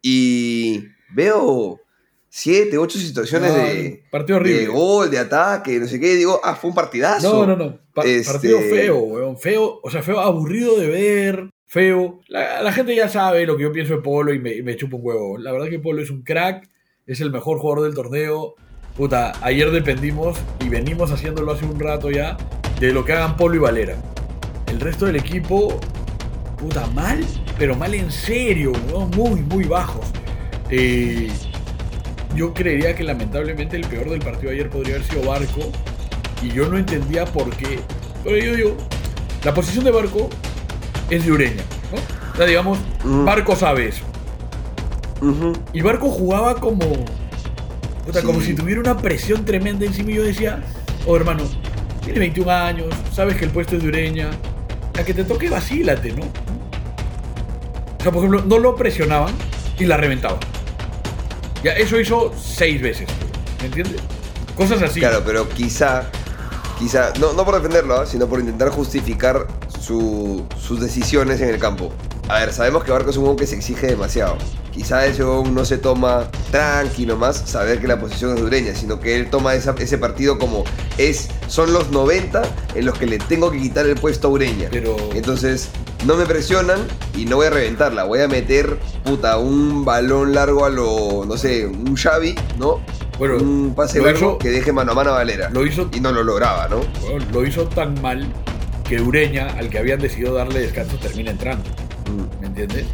y 0.00 0.84
veo 1.14 1.80
siete, 2.28 2.78
ocho 2.78 2.98
situaciones 2.98 3.50
No, 3.52 3.58
de, 3.58 4.02
partido 4.10 4.40
de 4.40 4.66
gol, 4.66 5.10
de 5.10 5.18
ataque, 5.18 5.78
no 5.78 5.86
sé 5.86 6.00
qué. 6.00 6.14
Y 6.14 6.16
digo, 6.16 6.40
ah, 6.42 6.54
fue 6.54 6.70
un 6.70 6.74
partidazo. 6.76 7.46
No, 7.46 7.56
no, 7.56 7.56
no. 7.64 7.78
Pa- 7.94 8.04
Este- 8.04 8.32
Partido 8.32 8.58
feo, 8.60 8.98
weón. 9.00 9.38
Feo, 9.38 9.80
o 9.82 9.90
sea, 9.90 10.02
feo, 10.02 10.18
aburrido 10.18 10.78
de 10.78 10.86
ver, 10.88 11.50
feo. 11.66 12.20
La, 12.28 12.62
la 12.62 12.72
gente 12.72 12.96
ya 12.96 13.08
sabe 13.10 13.44
lo 13.46 13.56
que 13.56 13.64
yo 13.64 13.72
pienso 13.72 13.96
de 13.96 14.00
Polo 14.02 14.32
y 14.32 14.38
me, 14.38 14.54
y 14.54 14.62
me 14.62 14.76
chupa 14.76 14.96
un 14.96 15.02
huevo. 15.04 15.36
La 15.38 15.52
verdad 15.52 15.68
que 15.68 15.78
Polo 15.78 16.00
es 16.02 16.10
un 16.10 16.22
crack, 16.22 16.68
es 17.06 17.20
el 17.20 17.30
mejor 17.30 17.58
jugador 17.58 17.84
del 17.84 17.94
torneo. 17.94 18.54
Puta, 18.96 19.32
ayer 19.42 19.70
dependimos 19.70 20.38
y 20.64 20.68
venimos 20.70 21.10
haciéndolo 21.12 21.52
hace 21.52 21.64
un 21.66 21.78
rato 21.78 22.10
ya 22.10 22.36
de 22.80 22.92
lo 22.92 23.04
que 23.04 23.12
hagan 23.12 23.36
Polo 23.36 23.56
y 23.56 23.58
Valera. 23.58 23.96
El 24.72 24.80
resto 24.80 25.04
del 25.06 25.16
equipo, 25.16 25.78
puta, 26.58 26.86
mal, 26.88 27.24
pero 27.58 27.76
mal 27.76 27.94
en 27.94 28.10
serio, 28.10 28.72
muy, 29.14 29.40
muy 29.42 29.64
bajos. 29.64 30.06
Eh, 30.70 31.30
yo 32.34 32.54
creería 32.54 32.94
que 32.94 33.04
lamentablemente 33.04 33.76
el 33.76 33.86
peor 33.86 34.08
del 34.08 34.20
partido 34.20 34.50
ayer 34.50 34.70
podría 34.70 34.94
haber 34.96 35.06
sido 35.06 35.28
Barco. 35.28 35.60
Y 36.42 36.48
yo 36.48 36.68
no 36.68 36.78
entendía 36.78 37.26
por 37.26 37.50
qué. 37.54 37.78
Pero 38.24 38.36
yo 38.38 38.56
digo, 38.56 38.76
la 39.44 39.52
posición 39.52 39.84
de 39.84 39.90
Barco 39.90 40.30
es 41.10 41.24
de 41.26 41.32
Ureña, 41.32 41.62
¿no? 41.92 41.98
O 42.32 42.36
sea, 42.36 42.46
digamos. 42.46 42.78
Barco 43.04 43.54
sabe 43.54 43.88
eso. 43.88 44.04
Y 45.74 45.82
Barco 45.82 46.08
jugaba 46.08 46.54
como. 46.56 46.86
puta, 48.06 48.20
Sí. 48.20 48.26
como 48.26 48.40
si 48.40 48.54
tuviera 48.54 48.80
una 48.80 48.96
presión 48.96 49.44
tremenda 49.44 49.84
encima. 49.84 50.10
Y 50.10 50.14
yo 50.14 50.22
decía, 50.22 50.62
oh 51.06 51.14
hermano, 51.14 51.42
tiene 52.02 52.18
21 52.20 52.50
años, 52.50 52.86
sabes 53.12 53.36
que 53.36 53.44
el 53.44 53.50
puesto 53.50 53.76
es 53.76 53.82
de 53.82 53.88
Ureña. 53.88 54.30
A 54.98 55.02
que 55.04 55.14
te 55.14 55.24
toque, 55.24 55.48
vacílate, 55.48 56.12
¿no? 56.12 56.22
O 57.98 58.02
sea, 58.02 58.10
por 58.12 58.18
ejemplo, 58.24 58.42
no 58.44 58.58
lo 58.58 58.74
presionaban 58.76 59.34
y 59.78 59.84
la 59.86 59.96
reventaban. 59.96 60.38
Ya, 61.62 61.72
eso 61.72 61.98
hizo 61.98 62.32
seis 62.40 62.82
veces. 62.82 63.08
¿Me 63.60 63.66
entiendes? 63.66 64.00
Cosas 64.56 64.82
así. 64.82 65.00
Claro, 65.00 65.22
pero 65.24 65.48
quizá, 65.48 66.04
quizá, 66.78 67.12
no, 67.20 67.32
no 67.32 67.44
por 67.44 67.54
defenderlo, 67.54 68.00
¿ah? 68.00 68.06
sino 68.06 68.26
por 68.26 68.40
intentar 68.40 68.68
justificar 68.70 69.46
su- 69.80 70.44
sus 70.60 70.80
decisiones 70.80 71.40
en 71.40 71.48
el 71.50 71.58
campo. 71.58 71.92
A 72.28 72.38
ver, 72.40 72.52
sabemos 72.52 72.84
que 72.84 72.92
Barco 72.92 73.10
es 73.10 73.16
un 73.16 73.24
huevón 73.24 73.36
que 73.36 73.46
se 73.46 73.56
exige 73.56 73.88
demasiado. 73.88 74.36
Quizá 74.72 75.04
ese 75.04 75.22
huevón 75.22 75.54
no 75.54 75.66
se 75.66 75.76
toma 75.76 76.30
tranquilo 76.50 77.16
más 77.18 77.36
saber 77.36 77.78
que 77.78 77.86
la 77.86 78.00
posición 78.00 78.30
es 78.30 78.36
de 78.36 78.44
Ureña, 78.44 78.74
sino 78.74 79.00
que 79.00 79.16
él 79.16 79.28
toma 79.28 79.54
esa- 79.54 79.74
ese 79.78 79.98
partido 79.98 80.38
como 80.38 80.64
es, 80.96 81.28
son 81.48 81.74
los 81.74 81.90
90 81.90 82.42
en 82.74 82.86
los 82.86 82.96
que 82.98 83.06
le 83.06 83.18
tengo 83.18 83.50
que 83.50 83.58
quitar 83.60 83.84
el 83.86 83.96
puesto 83.96 84.28
a 84.28 84.30
Ureña. 84.30 84.68
Pero- 84.70 84.96
Entonces, 85.14 85.68
no 86.06 86.16
me 86.16 86.24
presionan 86.24 86.78
y 87.14 87.26
no 87.26 87.36
voy 87.36 87.48
a 87.48 87.50
reventarla. 87.50 88.04
Voy 88.04 88.20
a 88.20 88.28
meter, 88.28 88.78
puta, 89.04 89.36
un 89.36 89.84
balón 89.84 90.32
largo 90.32 90.64
a 90.64 90.70
lo, 90.70 91.24
no 91.26 91.36
sé, 91.36 91.66
un 91.66 91.94
Xavi, 91.96 92.34
¿no? 92.58 92.80
Bueno, 93.18 93.36
un 93.36 93.74
pase 93.76 94.00
largo 94.00 94.16
hizo- 94.18 94.38
que 94.38 94.48
deje 94.50 94.72
mano 94.72 94.92
a 94.92 94.94
mano 94.94 95.10
a 95.10 95.14
Valera. 95.14 95.50
Lo 95.50 95.66
hizo, 95.66 95.90
Y 95.92 96.00
no 96.00 96.12
lo 96.12 96.22
lograba, 96.24 96.66
¿no? 96.68 96.80
bueno, 97.02 97.26
lo 97.30 97.46
hizo 97.46 97.64
tan 97.66 98.00
mal 98.00 98.26
que 98.88 99.02
Ureña, 99.02 99.48
al 99.58 99.68
que 99.68 99.78
habían 99.78 100.00
decidido 100.00 100.32
darle 100.34 100.60
descanso, 100.60 100.96
termina 100.96 101.30
entrando. 101.30 101.64
¿Me 102.40 102.46
entiendes? 102.46 102.86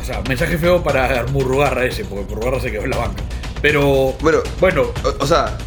O 0.00 0.04
sea, 0.04 0.22
mensaje 0.28 0.56
feo 0.58 0.82
para 0.82 1.24
Murrugarra 1.26 1.84
ese, 1.84 2.04
porque 2.04 2.24
Murrugarra 2.34 2.60
se 2.60 2.70
quedó 2.70 2.84
en 2.84 2.90
la 2.90 2.98
banca. 2.98 3.22
Pero, 3.60 4.14
Bueno, 4.20 4.38
bueno, 4.60 4.82
o, 5.04 5.22
o 5.24 5.26
sea, 5.26 5.58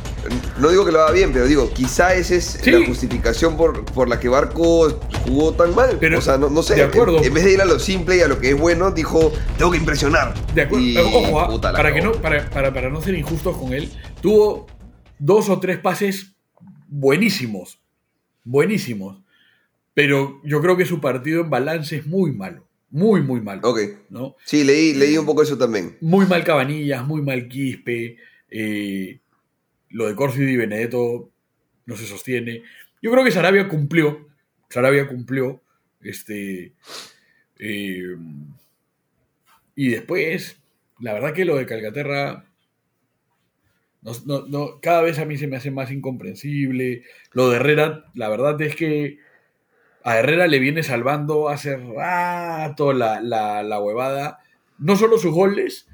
no 0.60 0.70
digo 0.70 0.86
que 0.86 0.92
lo 0.92 1.02
haga 1.02 1.12
bien, 1.12 1.34
pero 1.34 1.46
digo, 1.46 1.70
quizá 1.74 2.14
esa 2.16 2.36
es 2.36 2.60
Sí. 2.64 2.72
la 2.72 2.86
justificación 2.86 3.58
por, 3.58 3.84
por 3.86 4.08
la 4.08 4.20
que 4.20 4.30
Barco 4.30 4.98
jugó 5.26 5.52
tan 5.54 5.76
mal. 5.76 5.98
Pero, 6.00 6.20
o 6.20 6.22
sea, 6.22 6.38
no, 6.38 6.50
no 6.50 6.64
sé. 6.64 6.76
de 6.76 6.84
acuerdo. 6.84 7.18
En, 7.20 7.26
en 7.26 7.34
vez 7.34 7.44
de 7.44 7.54
ir 7.54 7.62
a 7.62 7.66
lo 7.66 7.80
simple 7.80 8.18
y 8.18 8.22
a 8.22 8.28
lo 8.28 8.40
que 8.40 8.52
es 8.52 8.58
bueno, 8.58 8.92
dijo, 8.92 9.32
tengo 9.58 9.72
que 9.72 9.78
impresionar. 9.78 10.34
de 10.54 10.62
acuerdo. 10.62 10.86
Y, 10.86 10.98
Ojo, 10.98 11.40
ah, 11.40 11.48
puta, 11.50 11.72
para, 11.74 11.94
que 11.94 12.02
no, 12.02 12.12
para, 12.14 12.50
para, 12.50 12.74
para 12.74 12.90
no 12.90 13.02
ser 13.02 13.16
injustos 13.16 13.58
con 13.58 13.74
él, 13.74 13.92
tuvo 14.22 14.68
dos 15.20 15.50
o 15.50 15.60
tres 15.60 15.78
pases 15.80 16.36
buenísimos. 16.88 17.80
Buenísimos. 18.44 19.21
Pero 19.94 20.42
yo 20.44 20.62
creo 20.62 20.78
que 20.78 20.86
su 20.86 21.02
partido 21.02 21.42
en 21.42 21.50
balance 21.50 21.98
es 21.98 22.06
muy 22.08 22.32
malo. 22.32 22.66
Muy, 22.90 23.22
muy 23.22 23.42
malo. 23.42 23.62
Ok. 23.64 23.80
¿no? 24.10 24.36
Sí, 24.46 24.64
leí, 24.64 24.94
leí 24.94 25.18
un 25.18 25.26
poco 25.26 25.44
eso 25.44 25.58
también. 25.58 25.98
Muy 26.02 26.26
mal 26.26 26.44
Cabanillas, 26.44 27.06
muy 27.06 27.22
mal 27.22 27.48
Quispe. 27.48 28.18
eh, 28.50 29.20
lo 29.90 30.08
de 30.08 30.16
Corsi 30.16 30.42
y 30.44 30.56
Benedetto 30.58 31.30
no 31.86 31.96
se 31.98 32.06
sostiene. 32.06 32.64
Yo 33.02 33.12
creo 33.12 33.24
que 33.24 33.32
Sarabia 33.32 33.68
cumplió. 33.68 34.28
Sarabia 34.70 35.08
cumplió. 35.08 35.62
Este. 36.02 36.74
eh, 37.60 38.16
y 39.76 39.90
después, 39.90 40.58
la 41.00 41.14
verdad 41.14 41.34
que 41.34 41.46
lo 41.46 41.56
de 41.58 41.66
Calcaterra. 41.66 42.46
no- 44.02 44.14
no- 44.26 44.48
no, 44.48 44.80
cada 44.82 45.02
vez 45.04 45.20
a 45.20 45.26
mí 45.26 45.38
se 45.38 45.48
me 45.48 45.58
hace 45.58 45.70
más 45.72 45.92
incomprensible. 45.92 47.04
Lo 47.34 47.50
de 47.50 47.58
Herrera, 47.58 48.06
la 48.16 48.30
verdad 48.30 48.60
es 48.62 48.76
que 48.76 49.20
a 50.04 50.18
Herrera 50.18 50.48
le 50.48 50.60
viene 50.60 50.84
salvando 50.84 51.50
hace 51.50 51.78
rato 51.78 52.94
la, 52.94 53.22
la, 53.22 53.64
la 53.64 53.80
huevada. 53.80 54.40
No 54.80 54.96
solo 54.96 55.18
sus 55.18 55.32
goles, 55.34 55.88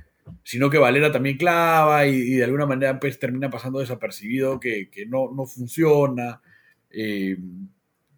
sino 0.43 0.69
que 0.69 0.77
Valera 0.77 1.11
también 1.11 1.37
clava 1.37 2.07
y, 2.07 2.15
y 2.15 2.33
de 2.35 2.43
alguna 2.43 2.65
manera 2.65 2.99
pues, 2.99 3.19
termina 3.19 3.49
pasando 3.49 3.79
desapercibido, 3.79 4.59
que, 4.59 4.89
que 4.89 5.05
no, 5.05 5.31
no 5.35 5.45
funciona. 5.45 6.41
Eh, 6.91 7.37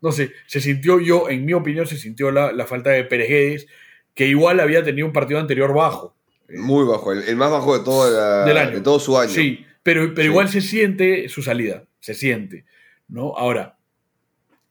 no 0.02 0.12
sé, 0.12 0.32
se 0.48 0.62
sintió 0.62 1.00
yo, 1.00 1.30
en 1.30 1.44
mi 1.46 1.54
opinión, 1.54 1.86
se 1.88 1.98
sintió 1.98 2.32
la, 2.32 2.52
la 2.52 2.66
falta 2.66 2.92
de 2.92 3.04
Perejedes, 3.04 3.68
que 4.14 4.28
igual 4.28 4.60
había 4.60 4.84
tenido 4.84 5.08
un 5.08 5.14
partido 5.14 5.40
anterior 5.40 5.74
bajo. 5.74 6.16
Muy 6.50 6.86
bajo, 6.88 7.12
el, 7.12 7.24
el 7.24 7.36
más 7.36 7.52
bajo 7.52 7.78
de 7.78 7.84
todo, 7.84 8.10
la- 8.12 8.46
Del 8.46 8.58
año. 8.58 8.72
de 8.76 8.82
todo 8.82 9.00
su 9.00 9.18
año. 9.18 9.30
Sí, 9.30 9.66
pero, 9.84 10.10
pero 10.14 10.22
Sí. 10.22 10.28
igual 10.30 10.50
se 10.50 10.62
siente 10.62 11.28
su 11.30 11.42
salida, 11.44 11.84
se 12.00 12.14
siente, 12.14 12.66
¿no? 13.08 13.36
Ahora, 13.38 13.78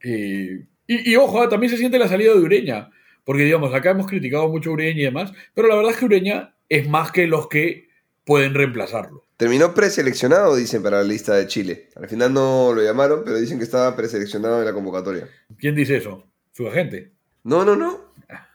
eh, 0.03 0.65
y, 0.89 1.13
y 1.13 1.17
ojo, 1.17 1.41
ah, 1.41 1.49
también 1.49 1.71
se 1.71 1.77
siente 1.79 1.99
la 2.01 2.09
salida 2.09 2.33
de 2.35 2.41
Ureña, 2.41 2.91
porque 3.25 3.45
digamos, 3.45 3.73
acá 3.73 3.91
hemos 3.91 4.09
criticado 4.09 4.49
mucho 4.49 4.71
a 4.71 4.73
Ureña 4.73 5.01
y 5.01 5.05
demás, 5.05 5.33
pero 5.55 5.69
la 5.69 5.77
verdad 5.77 5.93
es 5.93 5.99
que 5.99 6.05
Ureña 6.07 6.57
es 6.69 6.89
más 6.89 7.13
que 7.13 7.27
los 7.29 7.49
que 7.49 7.89
pueden 8.25 8.55
reemplazarlo. 8.55 9.25
Terminó 9.37 9.73
preseleccionado, 9.73 10.57
dicen, 10.57 10.83
para 10.83 10.99
la 10.99 11.05
lista 11.05 11.35
de 11.37 11.47
Chile. 11.47 11.89
Al 11.95 12.09
final 12.09 12.35
no 12.35 12.73
lo 12.75 12.83
llamaron, 12.83 13.23
pero 13.25 13.39
dicen 13.39 13.59
que 13.59 13.65
estaba 13.65 13.95
preseleccionado 13.95 14.59
en 14.59 14.65
la 14.65 14.73
convocatoria. 14.73 15.29
¿Quién 15.59 15.77
dice 15.77 15.99
eso? 15.99 16.25
Su 16.53 16.67
agente. 16.67 17.13
No, 17.45 17.65
no, 17.65 17.77
no. 17.77 18.09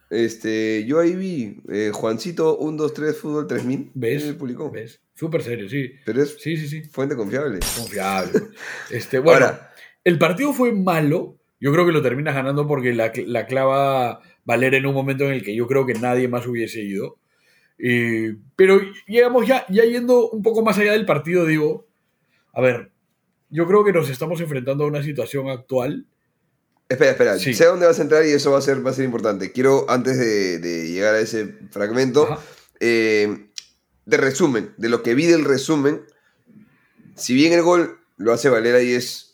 Este, 0.09 0.85
yo 0.85 0.99
ahí 0.99 1.15
vi 1.15 1.61
eh, 1.71 1.91
Juancito 1.93 2.57
123 2.59 3.17
Fútbol 3.17 3.47
3000. 3.47 3.91
¿Ves? 3.95 4.23
Él 4.25 4.35
publicó. 4.35 4.69
¿Ves? 4.69 5.01
Súper 5.15 5.41
serio, 5.41 5.67
sí. 5.69 5.91
Pero 6.05 6.21
es 6.21 6.35
Sí, 6.39 6.57
sí, 6.57 6.67
sí. 6.67 6.83
fuente 6.83 7.15
confiable. 7.15 7.59
Confiable. 7.77 8.31
este, 8.91 9.19
bueno, 9.19 9.45
Ahora, 9.45 9.73
el 10.03 10.19
partido 10.19 10.53
fue 10.53 10.71
malo. 10.73 11.39
Yo 11.63 11.71
creo 11.71 11.85
que 11.85 11.93
lo 11.93 12.01
terminas 12.01 12.35
ganando 12.35 12.67
porque 12.67 12.93
la, 12.93 13.13
la 13.25 13.47
clava 13.47 14.19
Valera 14.43 14.75
en 14.75 14.85
un 14.85 14.93
momento 14.93 15.23
en 15.23 15.31
el 15.31 15.45
que 15.45 15.55
yo 15.55 15.65
creo 15.65 15.85
que 15.85 15.93
nadie 15.93 16.27
más 16.27 16.45
hubiese 16.45 16.81
ido. 16.81 17.19
Eh, 17.77 18.35
pero 18.57 18.81
llegamos 19.07 19.47
ya, 19.47 19.65
ya 19.69 19.85
yendo 19.85 20.29
un 20.29 20.43
poco 20.43 20.61
más 20.61 20.77
allá 20.77 20.91
del 20.91 21.05
partido, 21.05 21.45
digo, 21.45 21.87
a 22.51 22.59
ver, 22.59 22.91
yo 23.49 23.65
creo 23.65 23.85
que 23.85 23.93
nos 23.93 24.09
estamos 24.09 24.41
enfrentando 24.41 24.83
a 24.83 24.87
una 24.87 25.03
situación 25.03 25.47
actual. 25.49 26.05
espera, 26.89 27.11
espera. 27.11 27.39
Sí. 27.39 27.53
Sé 27.53 27.63
dónde 27.63 27.85
vas 27.85 27.97
a 27.97 28.01
entrar 28.01 28.25
y 28.25 28.31
eso 28.31 28.51
va 28.51 28.57
a 28.57 28.61
ser, 28.61 28.85
va 28.85 28.89
a 28.91 28.93
ser 28.93 29.05
importante. 29.05 29.53
Quiero, 29.53 29.89
antes 29.89 30.19
de, 30.19 30.59
de 30.59 30.91
llegar 30.91 31.15
a 31.15 31.21
ese 31.21 31.45
fragmento, 31.71 32.27
eh, 32.81 33.47
de 34.05 34.17
resumen, 34.17 34.73
de 34.75 34.89
lo 34.89 35.01
que 35.01 35.15
vi 35.15 35.27
del 35.27 35.45
resumen, 35.45 36.01
si 37.15 37.33
bien 37.33 37.53
el 37.53 37.61
gol 37.61 37.99
lo 38.17 38.33
hace 38.33 38.49
Valera 38.49 38.81
y 38.81 38.91
es, 38.91 39.32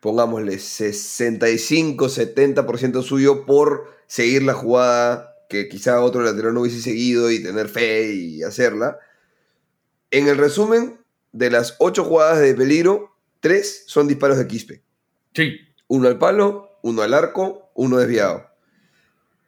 pongámosle, 0.00 0.56
65-70% 0.56 3.02
suyo 3.02 3.44
por 3.46 3.88
seguir 4.06 4.42
la 4.42 4.54
jugada 4.54 5.36
que 5.48 5.68
quizá 5.68 6.00
otro 6.00 6.22
lateral 6.22 6.54
no 6.54 6.60
hubiese 6.62 6.80
seguido 6.80 7.30
y 7.30 7.42
tener 7.42 7.68
fe 7.68 8.12
y 8.14 8.42
hacerla. 8.42 8.98
En 10.10 10.28
el 10.28 10.38
resumen, 10.38 11.00
de 11.32 11.50
las 11.50 11.76
8 11.78 12.04
jugadas 12.04 12.40
de 12.40 12.54
peligro, 12.54 13.14
3 13.40 13.84
son 13.86 14.08
disparos 14.08 14.38
de 14.38 14.46
Quispe. 14.46 14.82
Sí, 15.34 15.56
Uno 15.88 16.08
al 16.08 16.18
palo, 16.18 16.78
uno 16.82 17.02
al 17.02 17.14
arco, 17.14 17.70
uno 17.74 17.98
desviado. 17.98 18.46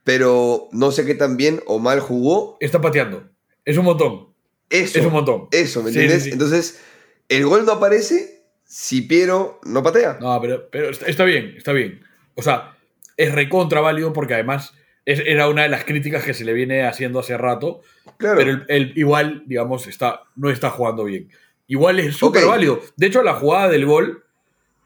Pero 0.05 0.69
no 0.73 0.91
sé 0.91 1.05
qué 1.07 1.15
tan 1.15 1.37
bien 1.37 1.63
o 1.67 1.79
mal 1.79 2.01
jugó. 2.01 2.57
está 2.61 2.81
pateando. 2.81 3.29
Es 3.65 3.77
un 3.79 3.85
montón. 3.85 4.33
Eso. 4.71 4.99
Es 4.99 5.07
un 5.07 5.13
montón. 5.13 5.47
Eso, 5.53 5.83
¿me 5.83 5.93
Sí, 5.93 5.99
entiendes? 5.99 6.25
sí, 6.25 6.31
sí. 6.31 6.33
Entonces, 6.33 6.81
el 7.29 7.47
gol 7.47 7.65
no 7.65 7.73
aparece 7.73 8.42
si 8.75 9.03
Piero 9.03 9.61
no 9.65 9.83
patea. 9.83 10.17
No, 10.19 10.41
pero, 10.41 10.67
pero 10.71 10.89
está, 10.89 11.05
está 11.07 11.25
bien, 11.25 11.55
está 11.59 11.73
bien. 11.73 12.01
O 12.37 12.43
sea, 12.43 12.75
es 13.19 13.31
recontra 13.35 13.81
válido 13.83 14.15
porque 14.15 14.33
además 14.33 14.73
es- 15.05 15.23
era 15.27 15.49
una 15.49 15.65
de 15.65 15.69
las 15.69 15.85
críticas 15.85 16.25
que 16.25 16.33
se 16.33 16.47
le 16.47 16.55
viene 16.55 16.85
haciendo 16.85 17.19
hace 17.21 17.37
rato. 17.37 17.83
claro. 18.17 18.39
Pero 18.39 18.51
el, 18.53 18.65
el- 18.69 18.93
igual, 18.97 19.43
digamos, 19.47 19.87
está, 19.87 20.23
no 20.37 20.49
está 20.49 20.71
jugando 20.71 21.05
bien. 21.05 21.29
Igual 21.67 22.01
es 22.01 22.17
súper 22.17 22.47
válido. 22.47 22.81
De 22.97 23.09
hecho, 23.09 23.23
la 23.23 23.35
jugada 23.35 23.69
del 23.69 23.85
gol 23.85 24.25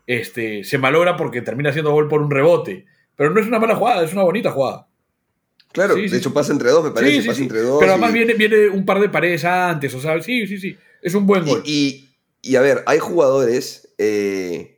este, 0.06 0.64
se 0.64 0.78
malogra 0.78 1.16
porque 1.16 1.40
termina 1.42 1.72
siendo 1.72 1.92
gol 1.92 2.08
por 2.08 2.20
un 2.22 2.30
rebote. 2.30 2.86
Pero 3.14 3.30
no 3.30 3.40
es 3.40 3.46
una 3.46 3.58
mala 3.60 3.76
jugada, 3.76 4.04
es 4.04 4.12
una 4.12 4.22
bonita 4.24 4.50
jugada. 4.50 4.88
claro, 5.72 5.94
sí, 5.94 6.02
sí, 6.08 6.08
de 6.08 6.18
hecho 6.18 6.34
pasa 6.34 6.52
entre 6.52 6.70
dos, 6.70 6.84
me 6.84 6.90
parece. 6.90 7.12
Sí, 7.16 7.22
sí, 7.22 7.28
pasa 7.28 7.42
entre 7.42 7.60
dos. 7.60 7.78
Pero 7.78 7.92
además 7.92 8.12
viene, 8.12 8.34
viene 8.34 8.68
un 8.68 8.84
par 8.84 8.98
de 9.00 9.08
paredes 9.08 9.44
antes, 9.44 9.94
o 9.94 10.00
sea, 10.00 10.20
sí, 10.20 10.46
sí, 10.48 10.58
sí. 10.58 10.76
Es 11.02 11.14
un 11.14 11.24
buen 11.26 11.44
gol. 11.46 11.62
Y, 11.64 11.72
y- 11.72 12.05
y, 12.50 12.56
a 12.56 12.60
ver, 12.60 12.82
hay 12.86 12.98
jugadores. 12.98 13.94
eh, 13.98 14.76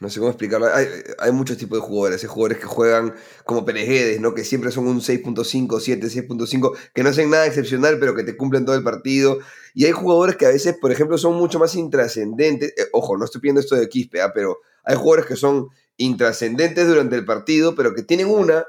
no 0.00 0.08
sé 0.08 0.18
cómo 0.18 0.30
explicarlo. 0.30 0.66
Hay, 0.74 0.86
hay 1.18 1.30
muchos 1.30 1.58
tipos 1.58 1.78
de 1.78 1.86
jugadores. 1.86 2.22
Hay 2.22 2.28
jugadores 2.28 2.58
que 2.58 2.64
juegan 2.64 3.14
como 3.44 3.66
Perejedes, 3.66 4.18
¿no? 4.18 4.34
Que 4.34 4.44
siempre 4.44 4.70
son 4.70 4.86
un 4.86 5.00
6.5, 5.00 5.78
7, 5.78 6.06
6.5, 6.06 6.76
que 6.94 7.02
no 7.02 7.10
hacen 7.10 7.28
nada 7.28 7.46
excepcional, 7.46 7.98
pero 8.00 8.14
que 8.14 8.24
te 8.24 8.34
cumplen 8.34 8.64
todo 8.64 8.76
el 8.76 8.82
partido. 8.82 9.38
Y 9.74 9.84
hay 9.84 9.92
jugadores 9.92 10.36
que 10.36 10.46
a 10.46 10.50
veces, 10.50 10.76
por 10.80 10.90
ejemplo, 10.90 11.18
son 11.18 11.34
mucho 11.34 11.58
más 11.58 11.74
intrascendentes. 11.74 12.70
Eh, 12.78 12.88
ojo, 12.92 13.18
no 13.18 13.26
estoy 13.26 13.42
pidiendo 13.42 13.60
esto 13.60 13.76
de 13.76 13.90
Quispe, 13.90 14.22
¿ah? 14.22 14.32
pero 14.34 14.58
hay 14.84 14.96
jugadores 14.96 15.26
que 15.26 15.36
son 15.36 15.68
intrascendentes 15.98 16.88
durante 16.88 17.16
el 17.16 17.26
partido, 17.26 17.74
pero 17.74 17.94
que 17.94 18.02
tienen 18.02 18.28
una 18.28 18.64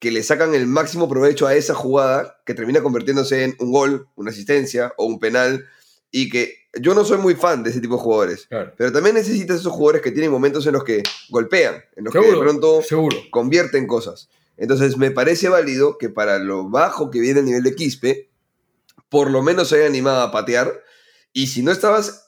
que 0.00 0.10
le 0.10 0.24
sacan 0.24 0.56
el 0.56 0.66
máximo 0.66 1.08
provecho 1.08 1.46
a 1.46 1.54
esa 1.54 1.74
jugada 1.74 2.40
que 2.44 2.54
termina 2.54 2.82
convirtiéndose 2.82 3.44
en 3.44 3.54
un 3.60 3.70
gol, 3.70 4.08
una 4.16 4.32
asistencia 4.32 4.92
o 4.96 5.04
un 5.04 5.20
penal. 5.20 5.64
Y 6.12 6.28
que 6.28 6.62
yo 6.80 6.94
no 6.94 7.04
soy 7.04 7.18
muy 7.18 7.34
fan 7.34 7.64
de 7.64 7.70
ese 7.70 7.80
tipo 7.80 7.96
de 7.96 8.02
jugadores. 8.02 8.46
Claro. 8.46 8.72
Pero 8.76 8.92
también 8.92 9.16
necesitas 9.16 9.58
esos 9.60 9.72
jugadores 9.72 10.02
que 10.02 10.12
tienen 10.12 10.30
momentos 10.30 10.64
en 10.66 10.74
los 10.74 10.84
que 10.84 11.02
golpean, 11.30 11.82
en 11.96 12.04
los 12.04 12.12
que 12.14 12.20
de 12.20 12.36
pronto 12.36 12.82
seguro. 12.82 13.16
convierten 13.30 13.86
cosas. 13.86 14.28
Entonces 14.56 14.96
me 14.96 15.10
parece 15.10 15.48
válido 15.48 15.98
que 15.98 16.08
para 16.08 16.38
lo 16.38 16.68
bajo 16.68 17.10
que 17.10 17.20
viene 17.20 17.40
el 17.40 17.46
nivel 17.46 17.62
de 17.62 17.74
Quispe, 17.74 18.30
por 19.08 19.30
lo 19.30 19.42
menos 19.42 19.68
se 19.68 19.76
haya 19.76 19.86
animado 19.86 20.22
a 20.22 20.30
patear. 20.30 20.82
Y 21.32 21.48
si 21.48 21.62
no 21.62 21.72
estabas, 21.72 22.21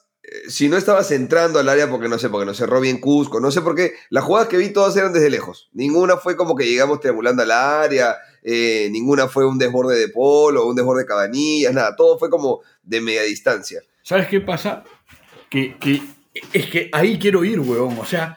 si 0.47 0.69
no 0.69 0.77
estabas 0.77 1.11
entrando 1.11 1.59
al 1.59 1.69
área 1.69 1.89
porque 1.89 2.07
no 2.07 2.17
sé, 2.17 2.29
porque 2.29 2.45
no 2.45 2.53
cerró 2.53 2.81
bien 2.81 2.99
Cusco, 2.99 3.39
no 3.39 3.51
sé 3.51 3.61
por 3.61 3.75
qué, 3.75 3.93
las 4.09 4.23
jugadas 4.23 4.47
que 4.47 4.57
vi 4.57 4.69
todas 4.69 4.95
eran 4.97 5.13
desde 5.13 5.29
lejos. 5.29 5.69
Ninguna 5.73 6.17
fue 6.17 6.35
como 6.35 6.55
que 6.55 6.65
llegamos 6.65 6.99
triangulando 6.99 7.43
al 7.43 7.51
área, 7.51 8.15
eh, 8.43 8.89
ninguna 8.91 9.27
fue 9.27 9.45
un 9.45 9.57
desborde 9.57 9.97
de 9.97 10.09
polo, 10.09 10.65
un 10.67 10.75
desborde 10.75 11.03
de 11.03 11.07
cabanillas, 11.07 11.73
nada, 11.73 11.95
todo 11.95 12.17
fue 12.17 12.29
como 12.29 12.61
de 12.83 13.01
media 13.01 13.23
distancia. 13.23 13.81
¿Sabes 14.01 14.27
qué 14.27 14.41
pasa? 14.41 14.83
Que, 15.49 15.77
que 15.79 16.01
es 16.53 16.67
que 16.67 16.89
ahí 16.93 17.17
quiero 17.17 17.43
ir, 17.43 17.59
weón. 17.59 17.97
O 17.99 18.05
sea, 18.05 18.35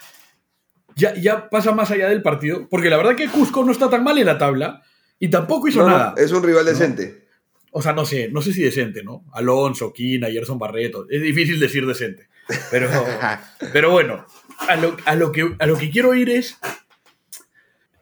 ya, 0.94 1.14
ya 1.14 1.48
pasa 1.50 1.72
más 1.72 1.90
allá 1.90 2.08
del 2.08 2.22
partido. 2.22 2.66
Porque 2.70 2.90
la 2.90 2.96
verdad 2.96 3.16
que 3.16 3.28
Cusco 3.28 3.64
no 3.64 3.72
está 3.72 3.90
tan 3.90 4.02
mal 4.04 4.16
en 4.18 4.26
la 4.26 4.38
tabla 4.38 4.82
y 5.18 5.28
tampoco 5.28 5.68
hizo 5.68 5.80
No, 5.80 5.90
no, 5.90 5.98
nada. 5.98 6.14
es 6.16 6.32
un 6.32 6.42
rival 6.42 6.64
decente. 6.64 7.27
O 7.78 7.82
sea, 7.82 7.92
no 7.92 8.04
sé, 8.04 8.28
no 8.28 8.42
sé 8.42 8.52
si 8.52 8.60
decente, 8.62 9.04
¿no? 9.04 9.24
Alonso, 9.32 9.92
Quina, 9.92 10.28
Gerson 10.30 10.58
Barreto. 10.58 11.06
Es 11.08 11.22
difícil 11.22 11.60
decir 11.60 11.86
decente. 11.86 12.28
Pero, 12.72 12.88
pero 13.72 13.90
bueno, 13.92 14.26
a 14.58 14.74
lo, 14.74 14.96
a 15.04 15.14
lo 15.14 15.30
que, 15.30 15.54
a 15.60 15.66
lo 15.66 15.78
que 15.78 15.90
quiero 15.90 16.12
ir 16.14 16.28
es. 16.28 16.58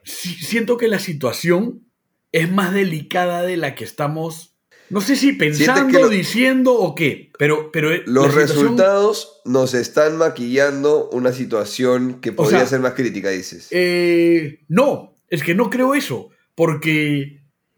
si- 0.03 0.33
siento 0.35 0.77
que 0.77 0.87
la 0.87 0.99
situación 0.99 1.83
es 2.31 2.51
más 2.51 2.73
delicada 2.73 3.43
de 3.43 3.57
la 3.57 3.75
que 3.75 3.83
estamos. 3.83 4.55
No 4.89 5.01
sé 5.01 5.15
si 5.17 5.33
pensando, 5.33 5.99
lo- 5.99 6.09
diciendo 6.09 6.73
o 6.73 6.95
qué, 6.95 7.29
pero, 7.37 7.71
pero 7.71 7.89
Los 8.05 8.33
resultados 8.33 9.41
nos 9.45 9.73
están 9.73 10.17
maquillando 10.17 11.09
una 11.11 11.33
situación 11.33 12.19
que 12.21 12.31
podría 12.31 12.59
sea, 12.59 12.67
ser 12.67 12.79
más 12.79 12.93
crítica, 12.93 13.29
dices. 13.29 13.67
Eh, 13.71 14.61
no, 14.69 15.13
es 15.29 15.43
que 15.43 15.53
no 15.55 15.69
creo 15.69 15.93
eso, 15.93 16.29
porque 16.55 17.36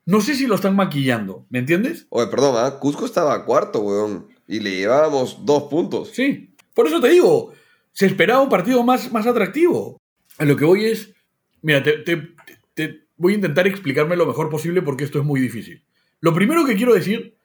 no 0.10 0.22
sé 0.22 0.34
si 0.34 0.48
lo 0.48 0.56
están 0.56 0.76
maquillando, 0.76 1.45
¿me 1.52 1.60
entiendes? 1.60 2.08
Oye, 2.10 2.26
perdón, 2.32 2.56
¿ah? 2.58 2.80
Cusco 2.80 3.06
estaba 3.06 3.45
cuarto, 3.45 3.82
weón. 3.82 4.28
Y 4.48 4.60
le 4.60 4.72
llevábamos 4.76 5.45
dos 5.45 5.63
puntos. 5.69 6.10
Sí, 6.13 6.56
por 6.74 6.88
eso 6.88 7.00
te 7.00 7.10
digo, 7.10 7.54
se 7.91 8.08
esperaba 8.08 8.41
un 8.41 8.50
partido 8.50 8.84
más, 8.84 9.12
más 9.12 9.28
atractivo. 9.28 9.98
A 10.39 10.45
lo 10.45 10.56
que 10.56 10.65
voy 10.65 10.86
es, 10.86 11.13
mira, 11.62 11.84
te, 11.84 12.00
te- 12.00 12.34
te 12.74 13.08
voy 13.17 13.34
a 13.34 13.36
intentar 13.36 13.67
explicarme 13.67 14.15
lo 14.15 14.26
mejor 14.26 14.50
posible 14.50 14.82
porque 14.82 15.04
esto 15.04 15.19
es 15.19 15.26
muy 15.26 15.39
difícil. 15.39 15.84
Lo 16.22 16.34
primero 16.34 16.65
que 16.65 16.76
quiero 16.76 16.95
decir, 16.95 17.38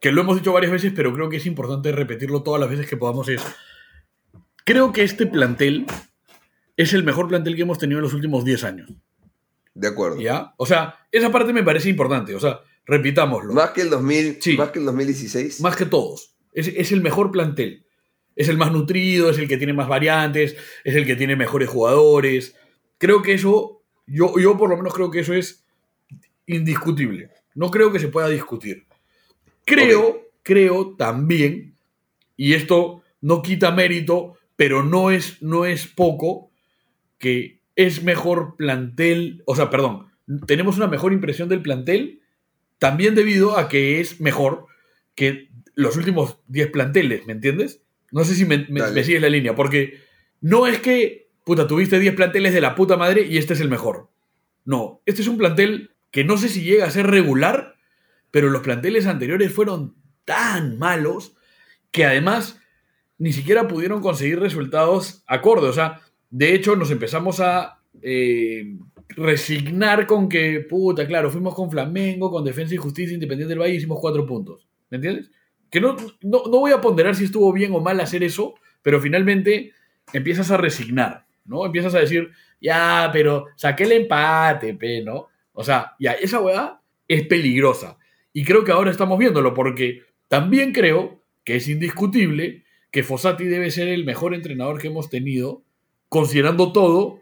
que 0.00 0.10
lo 0.10 0.22
hemos 0.22 0.36
dicho 0.36 0.52
varias 0.52 0.72
veces, 0.72 0.92
pero 0.96 1.14
creo 1.14 1.28
que 1.30 1.36
es 1.36 1.46
importante 1.46 1.92
repetirlo 1.92 2.42
todas 2.42 2.60
las 2.60 2.70
veces 2.70 2.88
que 2.88 2.96
podamos, 2.96 3.28
es, 3.28 3.40
creo 4.64 4.92
que 4.92 5.02
este 5.04 5.26
plantel 5.26 5.86
es 6.76 6.92
el 6.92 7.04
mejor 7.04 7.28
plantel 7.28 7.54
que 7.54 7.62
hemos 7.62 7.78
tenido 7.78 7.98
en 7.98 8.04
los 8.04 8.14
últimos 8.14 8.44
10 8.44 8.64
años. 8.64 8.90
De 9.74 9.88
acuerdo. 9.88 10.20
¿Ya? 10.20 10.54
O 10.56 10.66
sea, 10.66 11.06
esa 11.12 11.30
parte 11.30 11.52
me 11.52 11.62
parece 11.62 11.88
importante. 11.88 12.34
O 12.34 12.40
sea, 12.40 12.60
repitámoslo. 12.86 13.52
Más 13.54 13.70
que 13.70 13.82
el 13.82 13.90
2000, 13.90 14.38
Sí. 14.40 14.56
más 14.56 14.70
que 14.70 14.78
el 14.80 14.84
2016. 14.84 15.60
Más 15.60 15.76
que 15.76 15.86
todos. 15.86 16.34
Es, 16.52 16.68
es 16.68 16.92
el 16.92 17.00
mejor 17.02 17.30
plantel. 17.30 17.86
Es 18.36 18.48
el 18.48 18.56
más 18.58 18.72
nutrido, 18.72 19.30
es 19.30 19.38
el 19.38 19.48
que 19.48 19.56
tiene 19.56 19.72
más 19.72 19.88
variantes, 19.88 20.56
es 20.84 20.94
el 20.94 21.06
que 21.06 21.16
tiene 21.16 21.36
mejores 21.36 21.68
jugadores. 21.68 22.56
Creo 22.98 23.22
que 23.22 23.34
eso, 23.34 23.82
yo, 24.06 24.38
yo 24.38 24.56
por 24.56 24.70
lo 24.70 24.76
menos 24.76 24.94
creo 24.94 25.10
que 25.10 25.20
eso 25.20 25.34
es 25.34 25.64
indiscutible. 26.46 27.30
No 27.54 27.70
creo 27.70 27.92
que 27.92 27.98
se 27.98 28.08
pueda 28.08 28.28
discutir. 28.28 28.86
Creo, 29.64 30.22
creo 30.42 30.96
también, 30.96 31.76
y 32.36 32.54
esto 32.54 33.02
no 33.20 33.42
quita 33.42 33.70
mérito, 33.70 34.36
pero 34.56 34.82
no 34.82 35.10
es, 35.10 35.42
no 35.42 35.64
es 35.64 35.86
poco, 35.86 36.50
que 37.18 37.59
es 37.86 38.02
mejor 38.02 38.56
plantel, 38.56 39.42
o 39.46 39.54
sea, 39.56 39.70
perdón, 39.70 40.06
tenemos 40.46 40.76
una 40.76 40.86
mejor 40.86 41.12
impresión 41.12 41.48
del 41.48 41.62
plantel 41.62 42.20
también 42.78 43.14
debido 43.14 43.58
a 43.58 43.68
que 43.68 44.00
es 44.00 44.20
mejor 44.20 44.66
que 45.14 45.50
los 45.74 45.96
últimos 45.96 46.38
10 46.48 46.70
planteles, 46.70 47.26
¿me 47.26 47.32
entiendes? 47.32 47.82
No 48.12 48.24
sé 48.24 48.34
si 48.34 48.44
me, 48.44 48.66
me- 48.68 48.80
Dale. 48.80 48.94
me 48.94 49.04
sigues 49.04 49.22
la 49.22 49.28
línea, 49.28 49.54
porque 49.54 50.00
no 50.40 50.66
es 50.66 50.78
que, 50.80 51.28
puta, 51.44 51.66
tuviste 51.66 51.98
10 51.98 52.14
planteles 52.14 52.54
de 52.54 52.60
la 52.60 52.74
puta 52.74 52.96
madre 52.96 53.26
y 53.26 53.38
este 53.38 53.54
es 53.54 53.60
el 53.60 53.68
mejor. 53.68 54.08
No, 54.64 55.00
este 55.06 55.22
es 55.22 55.28
un 55.28 55.38
plantel 55.38 55.90
que 56.10 56.24
no 56.24 56.36
sé 56.36 56.48
si 56.48 56.62
llega 56.62 56.86
a 56.86 56.90
ser 56.90 57.06
regular, 57.06 57.76
pero 58.30 58.50
los 58.50 58.62
planteles 58.62 59.06
anteriores 59.06 59.52
fueron 59.52 59.94
tan 60.24 60.78
malos 60.78 61.34
que 61.92 62.04
además 62.04 62.60
ni 63.18 63.32
siquiera 63.32 63.68
pudieron 63.68 64.00
conseguir 64.00 64.38
resultados 64.40 65.22
acorde. 65.26 65.68
O 65.68 65.72
sea, 65.72 66.00
de 66.30 66.54
hecho 66.54 66.76
nos 66.76 66.90
empezamos 66.90 67.40
a 67.40 67.80
eh, 68.02 68.76
resignar 69.08 70.06
con 70.06 70.28
que, 70.28 70.60
puta, 70.60 71.06
claro, 71.06 71.30
fuimos 71.30 71.54
con 71.54 71.70
Flamengo, 71.70 72.30
con 72.30 72.44
Defensa 72.44 72.74
y 72.74 72.78
Justicia 72.78 73.14
Independiente 73.14 73.50
del 73.50 73.60
Valle 73.60 73.74
hicimos 73.74 73.98
cuatro 74.00 74.24
puntos. 74.24 74.68
¿Me 74.90 74.96
entiendes? 74.96 75.30
Que 75.70 75.80
no, 75.80 75.96
no, 76.22 76.42
no 76.46 76.60
voy 76.60 76.72
a 76.72 76.80
ponderar 76.80 77.14
si 77.14 77.24
estuvo 77.24 77.52
bien 77.52 77.72
o 77.72 77.80
mal 77.80 78.00
hacer 78.00 78.22
eso, 78.22 78.54
pero 78.82 79.00
finalmente 79.00 79.72
empiezas 80.12 80.50
a 80.50 80.56
resignar, 80.56 81.26
¿no? 81.44 81.66
Empiezas 81.66 81.94
a 81.94 82.00
decir, 82.00 82.30
ya, 82.60 83.10
pero 83.12 83.46
saqué 83.56 83.84
el 83.84 83.92
empate, 83.92 84.74
pe, 84.74 85.02
¿no? 85.02 85.28
O 85.52 85.64
sea, 85.64 85.94
ya, 85.98 86.12
esa 86.12 86.40
weá 86.40 86.80
es 87.06 87.26
peligrosa. 87.26 87.98
Y 88.32 88.44
creo 88.44 88.64
que 88.64 88.72
ahora 88.72 88.90
estamos 88.90 89.18
viéndolo, 89.18 89.54
porque 89.54 90.02
también 90.28 90.72
creo 90.72 91.22
que 91.44 91.56
es 91.56 91.68
indiscutible 91.68 92.64
que 92.90 93.02
Fossati 93.02 93.44
debe 93.44 93.70
ser 93.70 93.88
el 93.88 94.04
mejor 94.04 94.34
entrenador 94.34 94.80
que 94.80 94.88
hemos 94.88 95.10
tenido, 95.10 95.64
considerando 96.10 96.72
todo, 96.72 97.20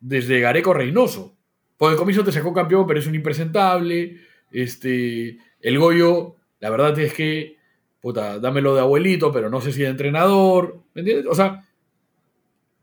desde 0.00 0.40
Gareco 0.40 0.74
Reynoso. 0.74 1.36
Porque 1.76 1.96
Comiso 1.96 2.24
te 2.24 2.32
sacó 2.32 2.52
campeón, 2.52 2.86
pero 2.88 2.98
es 2.98 3.06
un 3.06 3.14
impresentable. 3.14 4.16
Este, 4.50 5.38
el 5.60 5.78
Goyo, 5.78 6.34
la 6.58 6.70
verdad 6.70 6.98
es 6.98 7.14
que, 7.14 7.58
puta, 8.00 8.40
dámelo 8.40 8.74
de 8.74 8.80
abuelito, 8.80 9.30
pero 9.30 9.48
no 9.48 9.60
sé 9.60 9.72
si 9.72 9.82
de 9.82 9.88
entrenador. 9.88 10.82
¿Me 10.94 11.02
entiendes? 11.02 11.26
O 11.30 11.34
sea, 11.34 11.64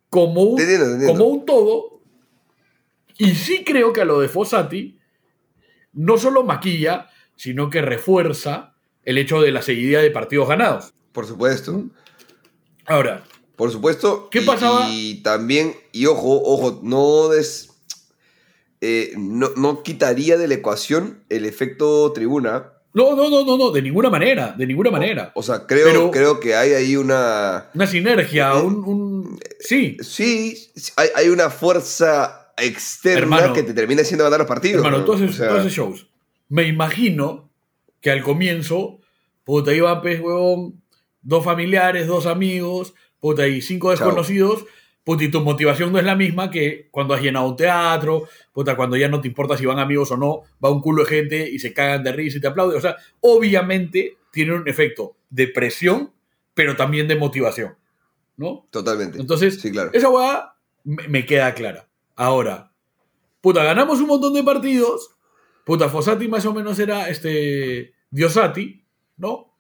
como 0.09 0.43
un, 0.43 0.61
entiendo, 0.61 0.85
entiendo. 0.85 1.13
como 1.13 1.25
un 1.25 1.45
todo. 1.45 2.01
Y 3.17 3.31
sí 3.31 3.63
creo 3.65 3.91
que 3.91 4.01
a 4.01 4.05
lo 4.05 4.21
de 4.21 4.29
Fossati 4.29 4.97
no 5.93 6.17
solo 6.17 6.43
maquilla, 6.43 7.09
sino 7.35 7.69
que 7.69 7.81
refuerza 7.81 8.75
el 9.03 9.17
hecho 9.17 9.41
de 9.41 9.51
la 9.51 9.63
seguidilla 9.63 10.01
de 10.01 10.11
partidos 10.11 10.47
ganados. 10.47 10.93
Por 11.11 11.25
supuesto. 11.25 11.89
Ahora, 12.85 13.23
Por 13.57 13.71
supuesto. 13.71 14.29
¿Qué 14.31 14.39
y- 14.41 14.45
pasaba? 14.45 14.87
Y 14.89 15.15
también, 15.23 15.75
y 15.91 16.05
ojo, 16.05 16.41
ojo, 16.45 16.79
no 16.83 17.27
des. 17.27 17.71
eh, 18.81 19.13
no, 19.17 19.49
no 19.57 19.81
quitaría 19.83 20.37
de 20.37 20.47
la 20.47 20.53
ecuación 20.53 21.23
el 21.29 21.45
efecto 21.45 22.11
tribuna. 22.13 22.73
no, 22.93 23.15
no, 23.15 23.29
no, 23.29 23.43
no, 23.45 23.57
no, 23.57 23.71
de 23.71 23.81
ninguna 23.81 24.09
manera, 24.09 24.53
de 24.57 24.65
ninguna 24.65 24.89
manera. 24.91 25.31
O 25.35 25.43
sea, 25.43 25.65
creo, 25.67 25.85
Pero- 25.87 26.11
creo 26.11 26.39
que 26.39 26.55
hay 26.55 26.73
ahí 26.73 26.95
una. 26.95 27.69
Una 27.73 27.87
sinergia, 27.87 28.51
Eh, 28.53 28.61
un, 28.61 28.75
un- 28.85 29.39
Sí, 29.59 29.97
Sí, 30.01 30.55
hay, 30.95 31.09
hay 31.15 31.29
una 31.29 31.49
fuerza 31.49 32.53
externa 32.57 33.19
Hermano. 33.21 33.53
que 33.53 33.63
te 33.63 33.73
termina 33.73 34.01
haciendo 34.03 34.23
ganar 34.23 34.39
los 34.39 34.47
partidos. 34.47 34.77
hermano, 34.77 34.99
¿no? 34.99 35.05
tú 35.05 35.13
haces, 35.13 35.31
O 35.31 35.33
sea, 35.33 35.49
tú 35.49 35.55
haces 35.57 35.73
shows. 35.73 36.07
Me 36.49 36.67
imagino 36.67 37.49
que 38.01 38.09
al 38.11 38.23
comienzo, 38.23 38.99
puta, 39.43 39.73
iban, 39.73 40.01
pues, 40.01 40.19
huevón, 40.21 40.81
dos 41.21 41.43
familiares, 41.43 42.07
dos 42.07 42.25
amigos, 42.25 42.93
puta, 43.19 43.47
y 43.47 43.61
cinco 43.61 43.93
Chao. 43.95 44.07
desconocidos, 44.07 44.65
puta, 45.03 45.23
y 45.23 45.31
tu 45.31 45.41
motivación 45.41 45.91
no 45.91 45.99
es 45.99 46.05
la 46.05 46.15
misma 46.15 46.51
que 46.51 46.87
cuando 46.91 47.13
has 47.13 47.21
llenado 47.21 47.47
un 47.47 47.55
teatro, 47.55 48.27
puta, 48.53 48.75
cuando 48.75 48.97
ya 48.97 49.07
no 49.07 49.21
te 49.21 49.27
importa 49.27 49.57
si 49.57 49.65
van 49.65 49.79
amigos 49.79 50.11
o 50.11 50.17
no, 50.17 50.41
va 50.63 50.69
un 50.69 50.81
culo 50.81 51.03
de 51.03 51.09
gente 51.09 51.49
y 51.49 51.59
se 51.59 51.73
cagan 51.73 52.03
de 52.03 52.11
risa 52.11 52.37
y 52.37 52.41
te 52.41 52.47
aplauden. 52.47 52.77
O 52.77 52.81
sea, 52.81 52.97
obviamente 53.21 54.17
tiene 54.31 54.53
un 54.53 54.67
efecto 54.67 55.15
de 55.29 55.47
presión, 55.47 56.11
pero 56.53 56.75
también 56.75 57.07
de 57.07 57.15
motivación, 57.15 57.75
¿no? 58.35 58.67
Totalmente. 58.69 59.19
Entonces, 59.19 59.59
sí, 59.61 59.71
claro. 59.71 59.91
esa 59.93 60.09
me, 60.83 61.07
me 61.07 61.25
queda 61.25 61.53
clara. 61.53 61.87
Ahora, 62.15 62.71
puta, 63.41 63.63
ganamos 63.63 63.99
un 63.99 64.07
montón 64.07 64.33
de 64.33 64.43
partidos. 64.43 65.11
Puta, 65.65 65.89
Fossati 65.89 66.27
más 66.27 66.45
o 66.45 66.53
menos 66.53 66.79
era 66.79 67.09
este 67.09 67.93
Diosati, 68.09 68.83
¿no? 69.17 69.53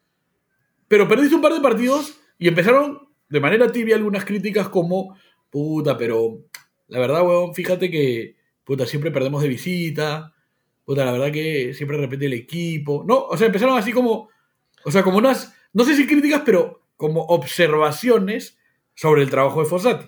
Pero 0.87 1.07
perdiste 1.07 1.35
un 1.35 1.41
par 1.41 1.53
de 1.53 1.61
partidos 1.61 2.17
y 2.39 2.47
empezaron 2.47 3.06
de 3.29 3.39
manera 3.39 3.71
tibia 3.71 3.95
algunas 3.95 4.25
críticas 4.25 4.69
como, 4.69 5.17
puta, 5.49 5.97
pero 5.97 6.45
la 6.87 6.99
verdad, 6.99 7.25
weón, 7.25 7.53
fíjate 7.53 7.91
que, 7.91 8.35
puta, 8.63 8.85
siempre 8.85 9.11
perdemos 9.11 9.41
de 9.41 9.49
visita. 9.49 10.33
Puta, 10.85 11.03
la 11.03 11.11
verdad 11.11 11.31
que 11.31 11.73
siempre 11.73 11.97
repite 11.97 12.27
el 12.27 12.33
equipo. 12.33 13.03
No, 13.05 13.25
o 13.25 13.37
sea, 13.37 13.47
empezaron 13.47 13.77
así 13.77 13.91
como, 13.91 14.29
o 14.85 14.91
sea, 14.91 15.03
como 15.03 15.17
unas, 15.17 15.53
no 15.73 15.83
sé 15.83 15.95
si 15.95 16.07
críticas, 16.07 16.43
pero 16.45 16.81
como 16.95 17.23
observaciones 17.23 18.57
sobre 18.95 19.21
el 19.21 19.29
trabajo 19.29 19.61
de 19.61 19.69
Fossati. 19.69 20.07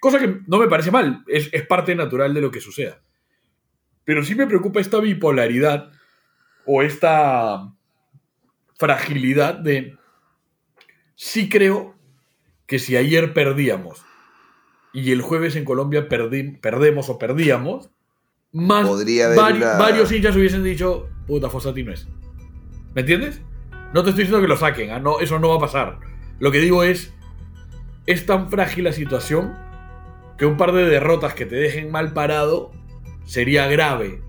Cosa 0.00 0.18
que 0.18 0.40
no 0.46 0.58
me 0.58 0.68
parece 0.68 0.90
mal, 0.90 1.24
es, 1.26 1.50
es 1.52 1.66
parte 1.66 1.94
natural 1.94 2.32
de 2.32 2.40
lo 2.40 2.50
que 2.50 2.60
suceda. 2.60 3.02
Pero 4.04 4.24
sí 4.24 4.34
me 4.34 4.46
preocupa 4.46 4.80
esta 4.80 4.98
bipolaridad 4.98 5.90
o 6.64 6.82
esta 6.82 7.74
fragilidad 8.78 9.54
de... 9.54 9.96
Sí 11.22 11.50
creo 11.50 11.94
que 12.66 12.78
si 12.78 12.96
ayer 12.96 13.34
perdíamos 13.34 14.02
y 14.94 15.12
el 15.12 15.20
jueves 15.20 15.54
en 15.54 15.66
Colombia 15.66 16.08
perdemos 16.08 17.10
o 17.10 17.18
perdíamos, 17.18 17.90
más 18.52 18.86
Podría 18.88 19.26
haber 19.26 19.38
vari- 19.38 19.56
una- 19.58 19.76
varios 19.76 20.10
hinchas 20.10 20.34
hubiesen 20.34 20.64
dicho, 20.64 21.10
puta, 21.26 21.50
Fossati 21.50 21.82
no 21.82 21.92
es. 21.92 22.08
¿Me 22.94 23.02
entiendes? 23.02 23.42
No 23.92 24.02
te 24.02 24.08
estoy 24.10 24.24
diciendo 24.24 24.40
que 24.40 24.48
lo 24.48 24.56
saquen, 24.56 24.92
ah, 24.92 24.98
no, 24.98 25.20
eso 25.20 25.38
no 25.38 25.50
va 25.50 25.56
a 25.56 25.60
pasar. 25.60 25.98
Lo 26.38 26.50
que 26.50 26.58
digo 26.58 26.84
es, 26.84 27.12
es 28.06 28.24
tan 28.24 28.48
frágil 28.48 28.84
la 28.84 28.92
situación 28.94 29.54
que 30.38 30.46
un 30.46 30.56
par 30.56 30.72
de 30.72 30.86
derrotas 30.86 31.34
que 31.34 31.44
te 31.44 31.56
dejen 31.56 31.90
mal 31.90 32.14
parado 32.14 32.72
sería 33.26 33.66
grave. 33.66 34.22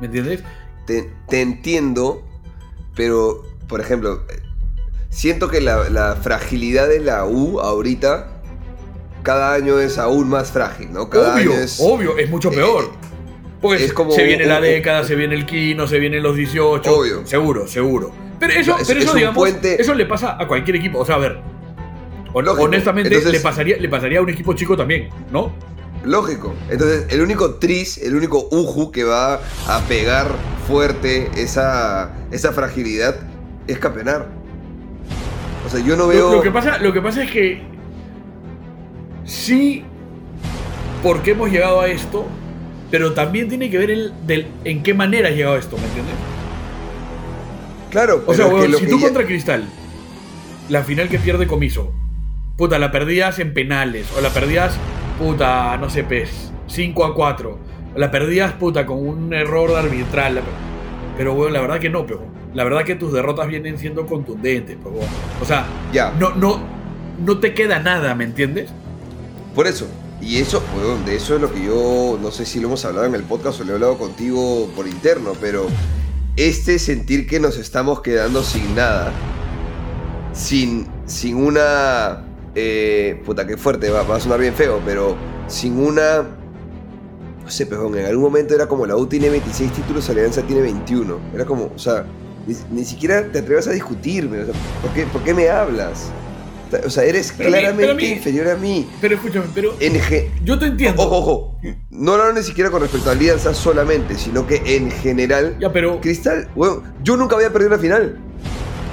¿Me 0.00 0.06
entiendes? 0.06 0.42
Te, 0.86 1.12
te 1.28 1.42
entiendo, 1.42 2.26
pero, 2.96 3.42
por 3.68 3.82
ejemplo, 3.82 4.24
siento 5.12 5.48
que 5.48 5.60
la, 5.60 5.88
la 5.90 6.16
fragilidad 6.16 6.88
de 6.88 7.00
la 7.00 7.24
U 7.26 7.60
ahorita, 7.60 8.28
cada 9.22 9.52
año 9.54 9.78
es 9.78 9.98
aún 9.98 10.28
más 10.28 10.50
frágil, 10.50 10.92
¿no? 10.92 11.08
Cada 11.08 11.34
obvio, 11.34 11.52
año 11.52 11.60
es... 11.62 11.78
obvio, 11.80 12.18
es 12.18 12.28
mucho 12.30 12.50
eh, 12.50 12.56
peor. 12.56 12.90
Porque 13.60 13.84
es 13.84 13.92
como 13.92 14.10
se 14.10 14.24
viene 14.24 14.44
la 14.46 14.56
un- 14.56 14.62
década, 14.62 15.04
se 15.04 15.14
viene 15.14 15.34
el 15.36 15.46
Kino, 15.46 15.86
se 15.86 15.98
vienen 16.00 16.22
los 16.22 16.34
18. 16.34 16.90
Obvio. 16.92 17.24
Seguro, 17.26 17.68
seguro. 17.68 18.10
Pero 18.40 18.52
eso, 18.54 18.76
Es- 18.78 18.88
pero 18.88 18.98
es 18.98 19.04
eso 19.04 19.12
un 19.12 19.18
digamos, 19.18 19.36
puente- 19.36 19.80
eso 19.80 19.94
le 19.94 20.06
pasa 20.06 20.36
a 20.40 20.48
cualquier 20.48 20.76
equipo. 20.76 20.98
O 20.98 21.04
sea, 21.06 21.14
a 21.14 21.18
ver. 21.18 21.38
Lógico. 22.34 22.62
Honestamente, 22.64 23.08
Entonces- 23.10 23.32
le, 23.32 23.40
pasaría, 23.40 23.76
le 23.76 23.88
pasaría 23.88 24.18
a 24.18 24.22
un 24.22 24.30
equipo 24.30 24.54
chico 24.54 24.76
también, 24.76 25.10
¿no? 25.30 25.52
Lógico. 26.04 26.52
Entonces, 26.68 27.04
el 27.10 27.20
único 27.20 27.54
tris, 27.56 27.98
el 27.98 28.16
único 28.16 28.48
uju 28.50 28.90
que 28.90 29.04
va 29.04 29.34
a 29.68 29.80
pegar 29.88 30.26
fuerte 30.66 31.30
esa, 31.36 32.10
esa 32.32 32.50
fragilidad 32.52 33.14
es 33.68 33.78
campeonar. 33.78 34.26
O 35.72 35.76
sea, 35.76 35.86
yo 35.86 35.96
no 35.96 36.02
Lo, 36.02 36.08
veo... 36.08 36.32
lo 36.34 36.42
que 36.42 36.50
pasa, 36.50 36.76
lo 36.78 36.92
que 36.92 37.00
pasa 37.00 37.22
es 37.24 37.30
que 37.30 37.62
sí, 39.24 39.84
porque 41.02 41.30
hemos 41.30 41.50
llegado 41.50 41.80
a 41.80 41.88
esto, 41.88 42.26
pero 42.90 43.14
también 43.14 43.48
tiene 43.48 43.70
que 43.70 43.78
ver 43.78 43.90
el, 43.90 44.12
del, 44.26 44.46
en 44.64 44.82
qué 44.82 44.92
manera 44.92 45.28
has 45.30 45.34
llegado 45.34 45.54
a 45.56 45.58
esto, 45.58 45.76
¿me 45.78 45.84
entiendes? 45.84 46.14
Claro, 47.90 48.22
O 48.26 48.34
sea, 48.34 48.44
pero 48.46 48.48
que 48.48 48.54
weón, 48.60 48.72
lo 48.72 48.78
si 48.78 48.84
que 48.84 48.90
tú 48.90 48.98
ya- 48.98 49.04
contra 49.06 49.24
Cristal, 49.26 49.64
la 50.68 50.82
final 50.82 51.08
que 51.08 51.18
pierde 51.18 51.46
Comiso, 51.46 51.92
puta, 52.56 52.78
la 52.78 52.90
perdías 52.90 53.38
en 53.38 53.54
penales, 53.54 54.06
o 54.16 54.20
la 54.20 54.28
perdías, 54.30 54.76
puta, 55.18 55.76
no 55.78 55.88
sé, 55.90 56.04
pes, 56.04 56.52
5 56.66 57.04
a 57.04 57.14
4, 57.14 57.58
o 57.94 57.98
la 57.98 58.10
perdías, 58.10 58.52
puta, 58.52 58.84
con 58.86 59.06
un 59.06 59.32
error 59.32 59.74
arbitral. 59.76 60.40
Pero, 61.16 61.34
weón, 61.34 61.52
la 61.54 61.60
verdad 61.60 61.78
que 61.80 61.90
no, 61.90 62.04
pero 62.06 62.22
la 62.54 62.64
verdad 62.64 62.84
que 62.84 62.94
tus 62.94 63.12
derrotas 63.12 63.48
vienen 63.48 63.78
siendo 63.78 64.06
contundentes, 64.06 64.76
pero, 64.82 64.90
weón. 64.96 65.08
O 65.40 65.44
sea, 65.44 65.66
Ya. 65.92 66.12
no, 66.18 66.34
no, 66.34 66.60
no 67.24 67.38
te 67.38 67.54
queda 67.54 67.78
nada, 67.78 68.14
¿me 68.14 68.24
entiendes? 68.24 68.70
Por 69.54 69.66
eso. 69.66 69.86
Y 70.20 70.36
eso, 70.38 70.62
weón, 70.76 71.04
de 71.04 71.16
eso 71.16 71.34
es 71.34 71.40
lo 71.40 71.52
que 71.52 71.64
yo, 71.64 72.18
no 72.22 72.30
sé 72.30 72.44
si 72.46 72.60
lo 72.60 72.68
hemos 72.68 72.84
hablado 72.84 73.06
en 73.06 73.14
el 73.14 73.24
podcast 73.24 73.60
o 73.60 73.64
lo 73.64 73.72
he 73.72 73.74
hablado 73.74 73.98
contigo 73.98 74.68
por 74.76 74.86
interno, 74.86 75.32
pero 75.40 75.66
este 76.36 76.78
sentir 76.78 77.26
que 77.26 77.40
nos 77.40 77.58
estamos 77.58 78.00
quedando 78.02 78.42
sin 78.44 78.74
nada, 78.76 79.12
sin, 80.32 80.86
sin 81.06 81.36
una... 81.36 82.24
eh, 82.54 83.20
puta, 83.26 83.46
qué 83.46 83.56
fuerte, 83.56 83.90
va, 83.90 84.02
va 84.04 84.16
a 84.16 84.20
sonar 84.20 84.38
bien 84.40 84.54
feo, 84.54 84.80
pero 84.84 85.16
sin 85.48 85.76
una... 85.78 86.22
No 87.44 87.50
sé, 87.50 87.66
pejón, 87.66 87.98
en 87.98 88.06
algún 88.06 88.22
momento 88.22 88.54
era 88.54 88.68
como 88.68 88.86
la 88.86 88.94
U 88.96 89.06
tiene 89.06 89.28
26 89.28 89.72
títulos, 89.72 90.08
Alianza 90.08 90.42
tiene 90.42 90.62
21. 90.62 91.18
Era 91.34 91.44
como, 91.44 91.72
o 91.74 91.78
sea, 91.78 92.04
ni, 92.46 92.56
ni 92.70 92.84
siquiera 92.84 93.24
te 93.30 93.38
atrevas 93.40 93.66
a 93.68 93.72
discutirme. 93.72 94.40
O 94.40 94.44
sea, 94.46 94.54
¿por, 94.82 94.90
qué, 94.92 95.04
¿Por 95.04 95.22
qué 95.22 95.34
me 95.34 95.48
hablas? 95.48 96.10
O 96.86 96.88
sea, 96.88 97.04
eres 97.04 97.34
Pero 97.36 97.48
a 97.48 97.52
mí- 97.52 97.58
claramente 97.58 97.82
pero 97.82 97.92
a 97.92 97.96
mí- 97.96 98.08
inferior 98.08 98.48
a 98.48 98.56
mí. 98.56 98.88
Pero 99.00 99.14
escúchame, 99.16 99.44
pero 99.54 99.74
En 99.78 100.00
ge- 100.00 100.30
yo 100.42 100.58
te 100.58 100.66
entiendo. 100.66 101.02
Ojo, 101.02 101.18
ojo. 101.18 101.58
No 101.90 102.12
hablo 102.14 102.32
ni 102.32 102.42
siquiera 102.42 102.70
con 102.70 102.80
respecto 102.80 103.10
a 103.10 103.12
Alianza 103.12 103.52
solamente, 103.52 104.14
sino 104.16 104.46
que 104.46 104.62
en 104.64 104.90
general. 104.90 105.56
Ya, 105.60 105.70
pero. 105.70 106.00
Cristal, 106.00 106.48
weón, 106.56 106.82
yo 107.04 107.16
nunca 107.18 107.36
había 107.36 107.52
perdido 107.52 107.68
una 107.72 107.78
final. 107.78 108.16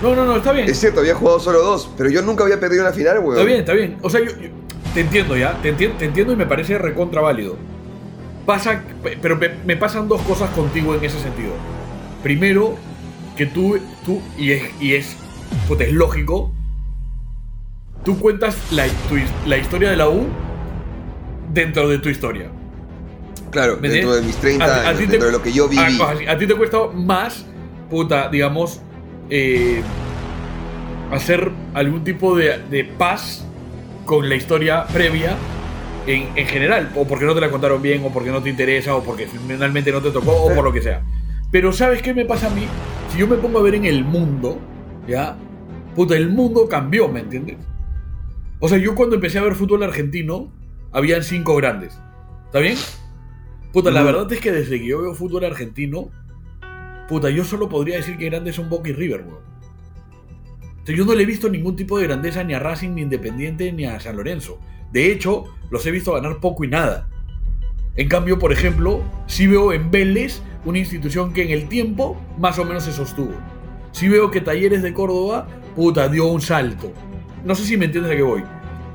No, 0.03 0.13
no, 0.15 0.25
no, 0.25 0.35
está 0.38 0.51
bien. 0.51 0.69
Es 0.69 0.77
cierto, 0.79 0.99
había 0.99 1.15
jugado 1.15 1.39
solo 1.39 1.62
dos, 1.62 1.89
pero 1.97 2.09
yo 2.09 2.21
nunca 2.21 2.43
había 2.43 2.59
perdido 2.59 2.83
una 2.83 2.91
final, 2.93 3.19
weón. 3.19 3.33
Está 3.35 3.43
bien, 3.45 3.59
está 3.59 3.73
bien. 3.73 3.97
O 4.01 4.09
sea, 4.09 4.19
yo, 4.19 4.27
yo 4.31 4.49
te 4.93 4.99
entiendo 5.01 5.38
ya, 5.38 5.62
te 5.62 5.69
entiendo, 5.69 5.97
te 5.97 6.05
entiendo 6.05 6.33
y 6.33 6.35
me 6.35 6.45
parece 6.45 6.77
recontra 6.77 7.21
válido. 7.21 7.55
Pasa, 8.45 8.81
pero 9.21 9.38
me, 9.38 9.49
me 9.65 9.77
pasan 9.77 10.07
dos 10.09 10.21
cosas 10.23 10.49
contigo 10.51 10.95
en 10.95 11.03
ese 11.05 11.19
sentido. 11.21 11.51
Primero, 12.23 12.75
que 13.39 13.45
tú, 13.45 13.80
tú 14.06 14.21
y 14.38 14.52
es, 14.52 14.63
y 14.82 14.95
es, 14.95 15.15
puta, 15.69 15.86
es 15.86 15.93
lógico, 15.93 16.52
tú 18.04 18.19
cuentas 18.19 18.58
la, 18.71 18.86
tu 19.08 19.15
his- 19.15 19.32
la 19.47 19.56
historia 19.58 19.89
de 19.91 19.95
la 19.95 20.10
U 20.10 20.28
dentro 21.54 21.88
de 21.88 21.99
tu 21.99 22.10
historia. 22.10 22.49
Claro, 23.49 23.78
¿Me 23.80 23.88
dentro 23.88 24.13
de 24.13 24.23
mis 24.23 24.36
30 24.36 24.89
A- 24.89 24.93
te- 24.93 25.08
dentro 25.08 25.28
de 25.28 25.32
lo 25.32 25.41
que 25.41 25.54
yo 25.54 25.69
viví. 25.69 25.82
A, 26.28 26.34
a 26.34 26.38
ti 26.38 26.47
te 26.47 26.54
cuesta 26.56 26.80
más, 26.93 27.45
puta, 27.89 28.28
digamos, 28.28 28.82
eh, 29.30 29.82
hacer 31.13 31.49
algún 31.73 32.04
tipo 32.04 32.36
de, 32.36 32.58
de 32.69 32.84
paz 32.84 33.45
con 34.04 34.28
la 34.28 34.36
historia 34.36 34.86
previa 34.88 35.38
en, 36.08 36.28
en 36.36 36.45
general. 36.45 36.91
O 36.93 37.08
porque 37.08 37.23
no 37.23 37.34
te 37.34 37.39
la 37.39 37.49
contaron 37.49 37.82
bien, 37.82 38.04
o 38.06 38.10
porque 38.12 38.32
no 38.32 38.43
te 38.43 38.49
interesa, 38.49 38.95
o 38.95 39.02
porque 39.02 39.28
finalmente 39.28 39.93
no 39.93 40.02
te 40.02 40.12
tocó, 40.12 40.32
o 40.43 40.54
por 40.54 40.65
lo 40.65 40.73
que 40.73 40.82
sea. 40.82 41.02
Pero 41.51 41.73
¿sabes 41.73 42.01
qué 42.01 42.13
me 42.13 42.25
pasa 42.25 42.47
a 42.47 42.55
mí? 42.55 42.65
Si 43.12 43.17
yo 43.17 43.27
me 43.27 43.38
pongo 43.38 43.59
a 43.59 43.63
ver 43.63 43.75
en 43.75 43.85
el 43.85 44.03
mundo, 44.03 44.59
¿ya? 45.07 45.38
Puta, 45.95 46.15
el 46.15 46.29
mundo 46.29 46.67
cambió, 46.69 47.07
¿me 47.07 47.21
entiendes? 47.21 47.57
O 48.59 48.67
sea, 48.69 48.77
yo 48.77 48.93
cuando 48.93 49.15
empecé 49.15 49.39
a 49.39 49.43
ver 49.43 49.55
fútbol 49.55 49.83
argentino, 49.83 50.51
habían 50.91 51.23
cinco 51.23 51.55
grandes. 51.55 51.99
¿Está 52.45 52.59
bien? 52.59 52.77
Puta, 53.73 53.89
la 53.89 54.03
verdad 54.03 54.31
es 54.31 54.39
que 54.39 54.51
desde 54.51 54.79
que 54.79 54.85
yo 54.85 55.01
veo 55.01 55.13
fútbol 55.15 55.45
argentino, 55.45 56.09
puta, 57.07 57.29
yo 57.29 57.43
solo 57.43 57.69
podría 57.69 57.97
decir 57.97 58.17
que 58.17 58.25
grandes 58.25 58.55
son 58.55 58.69
Boca 58.69 58.89
y 58.89 58.93
River, 58.93 59.21
weón. 59.21 59.49
O 60.83 60.85
sea, 60.85 60.95
yo 60.95 61.05
no 61.05 61.13
le 61.13 61.23
he 61.23 61.25
visto 61.25 61.49
ningún 61.49 61.75
tipo 61.75 61.97
de 61.97 62.07
grandeza 62.07 62.43
ni 62.43 62.53
a 62.53 62.59
Racing, 62.59 62.89
ni 62.89 63.01
a 63.01 63.03
Independiente, 63.05 63.71
ni 63.71 63.85
a 63.85 63.99
San 63.99 64.17
Lorenzo. 64.17 64.59
De 64.91 65.12
hecho, 65.12 65.45
los 65.69 65.85
he 65.85 65.91
visto 65.91 66.13
ganar 66.13 66.39
poco 66.39 66.63
y 66.63 66.67
nada. 66.67 67.07
En 67.99 68.07
cambio, 68.07 68.39
por 68.39 68.53
ejemplo, 68.53 69.01
sí 69.27 69.45
veo 69.45 69.73
en 69.73 69.91
Vélez 69.91 70.41
una 70.63 70.77
institución 70.79 71.33
que 71.33 71.43
en 71.43 71.49
el 71.51 71.67
tiempo 71.67 72.15
más 72.38 72.57
o 72.57 72.63
menos 72.63 72.83
se 72.85 72.93
sostuvo. 72.93 73.33
Sí 73.91 74.07
veo 74.07 74.31
que 74.31 74.39
Talleres 74.39 74.81
de 74.81 74.93
Córdoba, 74.93 75.47
puta, 75.75 76.07
dio 76.07 76.27
un 76.27 76.39
salto. 76.39 76.93
No 77.43 77.55
sé 77.55 77.65
si 77.65 77.75
me 77.75 77.85
entiendes 77.85 78.13
a 78.13 78.15
qué 78.15 78.21
voy. 78.21 78.41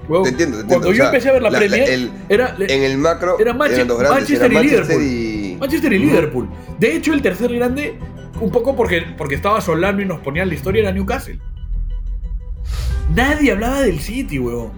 Weón, 0.09 0.23
Te 0.25 0.31
entiendo, 0.31 0.57
te 0.57 0.63
entiendo. 0.63 0.69
Cuando 0.69 0.89
O 0.89 0.93
yo 0.93 0.97
sea, 0.97 1.07
empecé 1.07 1.29
a 1.29 1.33
ver 1.33 1.43
la, 1.43 1.51
la- 1.51 1.61
la- 1.61 1.67
Premier, 1.67 1.91
el- 1.91 2.11
era, 2.31 2.57
En 2.61 2.83
el 2.83 2.97
macro 2.97 3.39
Era 3.39 3.53
Manchester 3.53 3.97
eran 4.01 4.13
y 4.13 4.15
Manchester 4.15 4.51
Liverpool. 4.51 5.03
y... 5.03 5.57
Manchester 5.61 5.93
y. 5.93 5.99
Liverpool. 5.99 6.49
De 6.79 6.97
hecho, 6.97 7.13
el 7.13 7.21
tercer 7.21 7.55
grande, 7.55 7.99
un 8.41 8.51
poco 8.51 8.75
porque, 8.75 9.03
porque 9.19 9.35
estaba 9.35 9.61
Solano 9.61 10.01
y 10.01 10.07
nos 10.07 10.21
ponían 10.21 10.49
la 10.49 10.55
historia, 10.55 10.81
era 10.83 10.93
Newcastle. 10.93 11.39
Nadie 13.15 13.53
hablaba 13.53 13.83
del 13.83 14.01
City, 14.01 14.39
huevón. 14.39 14.73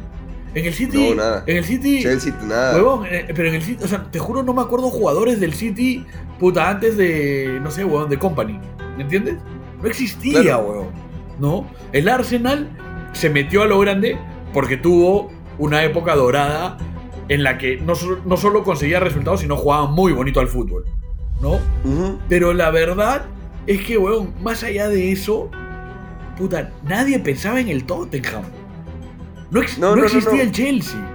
En 0.57 0.64
el 0.64 0.73
City. 0.75 1.11
No, 1.11 1.14
nada. 1.14 1.45
En 1.47 1.57
el 1.59 1.64
City. 1.64 2.03
Chelsea, 2.03 2.35
nada. 2.45 2.75
Huevón, 2.77 3.07
eh, 3.07 3.27
pero 3.35 3.49
en 3.49 3.55
el 3.57 3.62
City, 3.62 3.85
o 3.85 3.87
sea, 3.88 4.05
te 4.11 4.19
juro, 4.19 4.42
no 4.42 4.55
me 4.55 4.62
acuerdo 4.62 4.88
jugadores 4.90 5.38
del 5.38 5.53
City, 5.53 6.05
puta, 6.40 6.69
antes 6.71 6.97
de, 6.97 7.61
no 7.62 7.71
sé, 7.71 7.85
huevón, 7.85 8.09
de 8.09 8.19
Company. 8.19 8.59
¿Me 8.97 9.03
entiendes? 9.03 9.37
No 9.83 9.87
existía, 9.88 10.40
Claro. 10.40 10.61
huevón. 10.66 10.87
¿No? 11.38 11.66
El 11.92 12.09
Arsenal 12.09 12.71
se 13.12 13.29
metió 13.31 13.62
a 13.62 13.66
lo 13.66 13.79
grande 13.79 14.16
porque 14.55 14.77
tuvo 14.79 15.31
una 15.59 15.85
época 15.85 16.14
dorada 16.16 16.79
en 17.29 17.42
la 17.42 17.59
que 17.59 17.77
no, 17.79 17.95
so- 17.95 18.19
no 18.25 18.37
solo 18.38 18.64
conseguía 18.64 18.99
resultados, 19.01 19.40
sino 19.40 19.57
jugaba 19.57 19.87
muy 19.87 20.12
bonito 20.12 20.40
al 20.40 20.49
fútbol. 20.49 20.85
¿No? 21.42 21.59
Pero 22.31 22.55
la 22.55 22.71
verdad 22.71 23.27
es 23.66 23.83
que, 23.83 23.99
weón, 23.99 24.33
más 24.42 24.62
allá 24.64 24.88
de 24.88 25.12
eso, 25.12 25.51
puta, 26.38 26.71
nadie 26.83 27.19
pensaba 27.19 27.61
en 27.61 27.69
el 27.69 27.85
Tottenham. 27.85 28.45
No, 29.50 29.61
ex- 29.62 29.78
No, 29.78 29.90
no 29.90 29.96
no, 29.96 30.00
no, 30.02 30.06
existía 30.06 30.32
no. 30.37 30.42
el 30.42 30.52
Chelsea. 30.52 31.12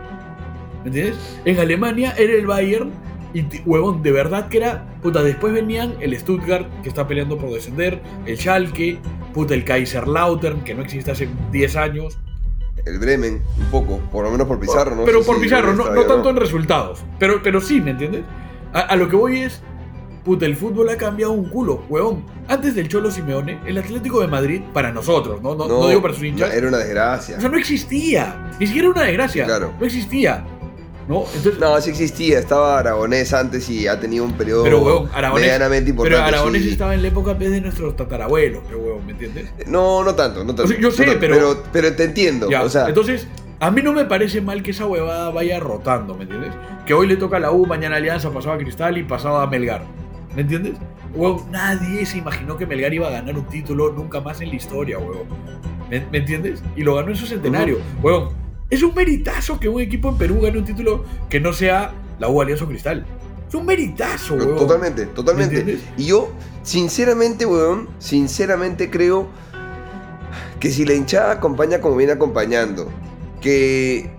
¿Me 0.84 0.88
entiendes? 0.88 1.40
En 1.46 1.60
Alemania 1.60 2.14
era 2.18 2.34
el 2.34 2.48
Bayern 2.48 2.92
y, 3.34 3.46
huevón, 3.66 4.02
de 4.04 4.12
verdad 4.12 4.50
que 4.50 4.58
era, 4.58 4.86
puta, 5.02 5.22
después 5.24 5.54
venían 5.54 5.94
el 6.02 6.18
Stuttgart, 6.20 6.68
que 6.84 6.90
está 6.90 7.08
peleando 7.08 7.38
por 7.38 7.50
descender, 7.52 8.02
el 8.26 8.38
Schalke, 8.38 9.00
puta, 9.34 9.54
el 9.54 9.64
Kaiserslautern, 9.64 10.62
que 10.64 10.74
no 10.74 10.82
existe 10.82 11.12
hace 11.12 11.30
10 11.52 11.76
años. 11.78 12.18
El 12.86 12.98
Bremen, 13.00 13.42
un 13.60 13.66
poco, 13.66 14.00
por 14.12 14.24
lo 14.26 14.32
menos 14.32 14.48
por 14.48 14.60
Pizarro, 14.60 14.96
¿no? 14.96 15.06
pero 15.06 15.22
por 15.24 15.36
si 15.36 15.44
Pizarro, 15.44 15.74
no, 15.74 15.94
no 15.94 16.04
tanto 16.06 16.30
en 16.32 16.36
resultados. 16.36 17.04
Pero, 17.20 17.42
pero 17.44 17.62
sí, 17.62 17.80
¿me 17.80 17.92
entiendes? 17.92 18.24
A, 18.74 18.80
a 18.82 18.96
lo 18.96 19.08
que 19.08 19.16
voy 19.16 19.40
es, 19.42 19.62
puta, 20.24 20.46
el 20.46 20.56
fútbol 20.56 20.90
ha 20.90 20.98
cambiado 20.98 21.32
un 21.32 21.50
culo, 21.50 21.84
huevón. 21.90 22.24
Antes 22.48 22.76
del 22.76 22.88
Cholo 22.88 23.10
Simeone, 23.12 23.60
el 23.66 23.78
Atlético 23.78 24.22
de 24.22 24.28
Madrid, 24.28 24.62
para 24.74 24.92
nosotros, 24.92 25.42
no, 25.42 25.56
no, 25.56 25.68
no 25.68 25.88
digo 25.88 26.02
para 26.02 26.14
sus 26.14 26.24
hinchas, 26.24 26.54
Era 26.54 26.68
una 26.68 26.78
desgracia. 26.78 27.38
o 27.38 27.42
sea, 27.42 27.50
no 27.50 27.58
existía. 27.58 28.52
Ni 28.60 28.68
siquiera 28.68 28.90
una 28.90 29.04
desgracia. 29.04 29.46
Claro. 29.46 29.74
No 29.80 29.86
existía. 29.86 30.46
¿No? 31.08 31.26
Entonces, 31.36 31.60
No, 31.60 31.82
sí 31.82 31.90
existía. 31.90 32.40
Estaba 32.40 32.78
Aragonés 32.80 33.34
antes 33.34 33.68
y 33.70 33.88
ha 33.88 34.00
tenido 34.00 34.24
un 34.24 34.34
periodo 34.34 34.64
pero, 34.64 34.82
huevón, 34.82 35.10
Aragonés, 35.14 35.46
medianamente 35.46 35.90
importante. 35.90 36.24
pero 36.24 36.28
Aragonés 36.38 36.62
sí. 36.64 36.70
estaba 36.70 36.94
en 36.94 37.02
la 37.02 37.08
época 37.08 37.36
pues, 37.38 37.50
de 37.52 37.60
nuestros 37.62 37.96
tatarabuelos, 37.96 38.62
pero, 38.68 38.80
huevón, 38.80 39.06
¿me 39.08 39.12
entiendes? 39.14 39.52
No, 39.68 40.04
no 40.04 40.14
tanto, 40.16 40.42
no 40.44 40.54
tanto. 40.54 40.64
O 40.64 40.68
sea, 40.68 40.80
yo 40.80 40.92
sé, 40.92 41.06
No 41.08 41.14
pero- 41.20 41.36
pero... 41.36 41.64
Pero 41.74 41.96
te 41.96 42.04
entiendo. 42.04 42.50
Ya, 42.50 42.62
o 42.64 42.70
sea, 42.70 42.88
entonces, 42.88 43.28
A 43.60 43.70
mí 43.70 43.82
no 43.84 43.94
me 43.94 44.06
parece 44.06 44.42
mal 44.42 44.64
que 44.64 44.72
esa 44.72 44.86
huevada 44.88 45.30
vaya 45.30 45.60
rotando, 45.60 46.16
¿me 46.16 46.24
entiendes? 46.24 46.52
Que 46.86 46.96
hoy 46.96 47.06
le 47.08 47.16
toca 47.16 47.38
a 47.38 47.40
la 47.40 47.52
U, 47.52 47.68
mañana 47.68 47.98
Alianza, 47.98 48.32
pasado 48.32 48.56
a 48.56 48.58
Cristal 48.58 48.98
y 48.98 49.04
pasado 49.04 49.38
a 49.40 49.46
Melgar. 49.48 49.84
¿Me 50.36 50.42
entiendes? 50.42 50.74
Huevón, 51.14 51.52
nadie 51.52 52.06
se 52.06 52.18
imaginó 52.18 52.58
que 52.58 52.66
Melgar 52.66 52.94
iba 52.94 53.08
a 53.08 53.12
ganar 53.12 53.38
un 53.38 53.46
título 53.46 53.92
nunca 53.92 54.22
más 54.22 54.40
en 54.42 54.50
la 54.50 54.56
historia, 54.56 54.98
huevón. 54.98 55.28
¿Me, 55.90 56.06
me 56.12 56.20
entiendes? 56.20 56.64
Y 56.76 56.84
lo 56.84 56.96
ganó 56.96 57.10
en 57.10 57.18
su 57.18 57.26
centenario. 57.26 57.80
Huevón, 58.02 58.30
es 58.70 58.82
un 58.82 58.96
meritazo 58.96 59.60
que 59.60 59.68
un 59.68 59.82
equipo 59.82 60.10
en 60.10 60.18
Perú 60.18 60.40
gane 60.42 60.58
un 60.58 60.66
título 60.66 61.04
que 61.30 61.40
no 61.42 61.52
sea 61.52 61.94
la 62.20 62.30
U 62.30 62.42
Alianza 62.42 62.64
o 62.64 62.68
Cristal. 62.68 63.06
Es 63.48 63.56
un 63.56 63.66
meritazo, 63.66 64.36
huevón. 64.36 64.58
Totalmente, 64.58 65.06
¿Me 65.06 65.12
totalmente. 65.12 65.80
Y 65.98 66.06
yo, 66.06 66.32
sinceramente, 66.64 67.46
weón, 67.46 67.90
sinceramente 68.00 68.90
creo 68.90 69.28
que 70.62 70.70
si 70.70 70.86
la 70.86 70.94
hinchada 70.94 71.34
acompaña 71.34 71.82
como 71.82 71.98
viene 71.98 72.14
acompañando, 72.14 72.88
que 73.42 74.10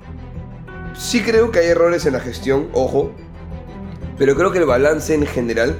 sí 0.94 1.22
creo 1.22 1.50
que 1.50 1.60
hay 1.60 1.68
errores 1.68 2.04
en 2.04 2.12
la 2.12 2.20
gestión, 2.20 2.68
ojo, 2.74 3.12
pero 4.18 4.34
creo 4.36 4.52
que 4.52 4.58
el 4.58 4.66
balance 4.66 5.14
en 5.14 5.24
general, 5.24 5.78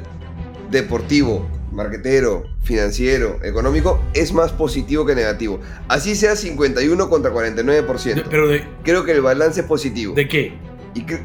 deportivo, 0.73 1.47
marquetero, 1.71 2.45
financiero, 2.65 3.39
económico, 3.45 4.01
es 4.15 4.33
más 4.33 4.51
positivo 4.53 5.07
que 5.07 5.15
negativo. 5.15 5.61
Así 5.89 6.17
sea 6.17 6.35
51 6.35 7.09
contra 7.09 7.33
49%. 7.33 8.15
De- 8.15 8.23
pero 8.29 8.49
de, 8.49 8.65
creo 8.83 9.05
que 9.05 9.13
el 9.13 9.21
balance 9.23 9.61
es 9.61 9.67
positivo. 9.67 10.15
¿de 10.15 10.27
qué? 10.29 10.53
y 10.95 11.03
que 11.03 11.21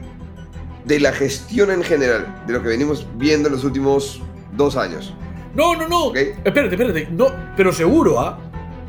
de 0.86 1.00
la 1.02 1.12
gestión 1.12 1.72
en 1.72 1.84
general, 1.84 2.44
de 2.48 2.54
lo 2.54 2.62
que 2.62 2.70
venimos 2.70 3.06
viendo 3.18 3.50
en 3.50 3.56
los 3.56 3.64
últimos 3.66 4.22
dos 4.56 4.78
años. 4.78 5.14
No, 5.54 5.76
no, 5.76 5.88
no. 5.88 6.06
Ok. 6.08 6.16
Espérate, 6.46 6.76
espérate. 6.76 7.08
No, 7.12 7.28
pero 7.58 7.74
seguro, 7.74 8.20
¿ah? 8.22 8.40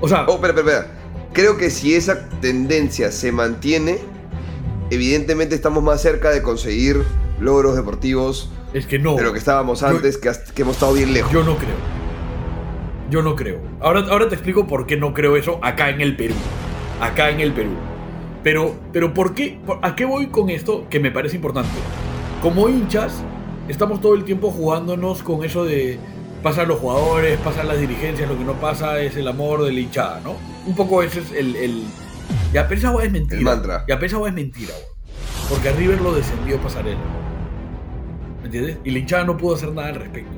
O 0.01 0.07
sea, 0.09 0.25
Oh, 0.29 0.35
espera, 0.35 0.53
espera, 0.55 0.77
espera. 0.79 0.95
Creo 1.33 1.57
que 1.57 1.71
si 1.71 1.95
esa 1.95 2.29
tendencia 2.41 3.11
se 3.11 3.33
mantiene, 3.33 3.99
evidentemente 4.91 5.55
estamos 5.55 5.83
más 5.83 6.01
cerca 6.01 6.31
de 6.31 6.43
conseguir 6.43 7.03
logros 7.41 7.75
deportivos 7.77 8.51
es 8.73 8.87
que 8.87 8.99
no. 8.99 9.17
de 9.17 9.23
lo 9.23 9.33
que 9.33 9.39
estábamos 9.39 9.83
antes, 9.83 10.19
que, 10.19 10.63
hemos 10.63 10.77
estado 10.77 10.95
bien 10.95 11.13
lejos. 11.13 11.33
Yo 11.33 11.43
no 11.43 11.57
creo. 11.57 11.77
Yo 13.11 13.23
no 13.23 13.37
creo. 13.37 13.61
Ahora, 13.81 14.05
ahora 14.11 14.29
te 14.29 14.35
explico 14.35 14.67
por 14.67 14.87
qué 14.87 14.97
no 14.97 15.15
creo 15.15 15.37
eso 15.37 15.59
acá 15.63 15.89
en 15.91 16.01
el 16.01 16.17
Perú. 16.17 16.35
Acá 17.01 17.31
en 17.31 17.41
el 17.41 17.53
Perú. 17.53 17.73
Pero, 18.43 18.75
pero 18.93 19.15
¿por 19.15 19.35
qué? 19.35 19.59
¿A 19.83 19.97
qué 19.97 20.05
voy 20.05 20.27
con 20.27 20.51
esto 20.51 20.87
que 20.91 21.01
me 21.01 21.11
parece 21.11 21.37
importante? 21.37 21.71
Como 22.43 22.69
hinchas, 22.69 23.23
estamos 23.69 24.01
todo 24.01 24.15
el 24.15 24.25
tiempo 24.25 24.51
jugándonos 24.51 25.23
con 25.23 25.45
eso 25.45 25.65
de 25.65 25.99
pasan 26.43 26.69
los 26.69 26.79
jugadores, 26.79 27.39
pasan 27.39 27.67
las 27.69 27.81
dirigencias, 27.81 28.29
lo 28.29 28.39
que 28.39 28.45
no 28.45 28.55
pasa 28.55 29.01
es 29.01 29.17
el 29.17 29.27
amor 29.27 29.65
de 29.65 29.73
la 29.73 29.81
hinchada, 29.81 30.21
¿no? 30.21 30.37
Un 30.67 30.77
poco 30.77 31.03
ese 31.03 31.21
es 31.21 31.33
el... 31.33 31.57
el... 31.57 31.85
Ya, 32.53 32.69
pero 32.69 32.79
esa 32.79 32.91
hueá 32.91 33.07
es 33.07 33.13
mentira. 33.13 33.39
El 33.39 33.45
mantra. 33.45 33.85
Ya, 33.89 33.97
pero 33.97 34.07
esa 34.07 34.19
hueá 34.19 34.29
es 34.29 34.35
mentira. 34.35 34.75
Porque 35.49 35.71
a 35.71 35.73
River 35.73 36.01
lo 36.01 36.15
descendió 36.15 36.59
Pasarela. 36.59 37.01
Y 38.85 38.91
la 38.91 38.99
hinchada 38.99 39.25
no 39.25 39.37
pudo 39.37 39.55
hacer 39.55 39.73
nada 39.73 39.89
al 39.89 39.97
respecto. 39.97 40.33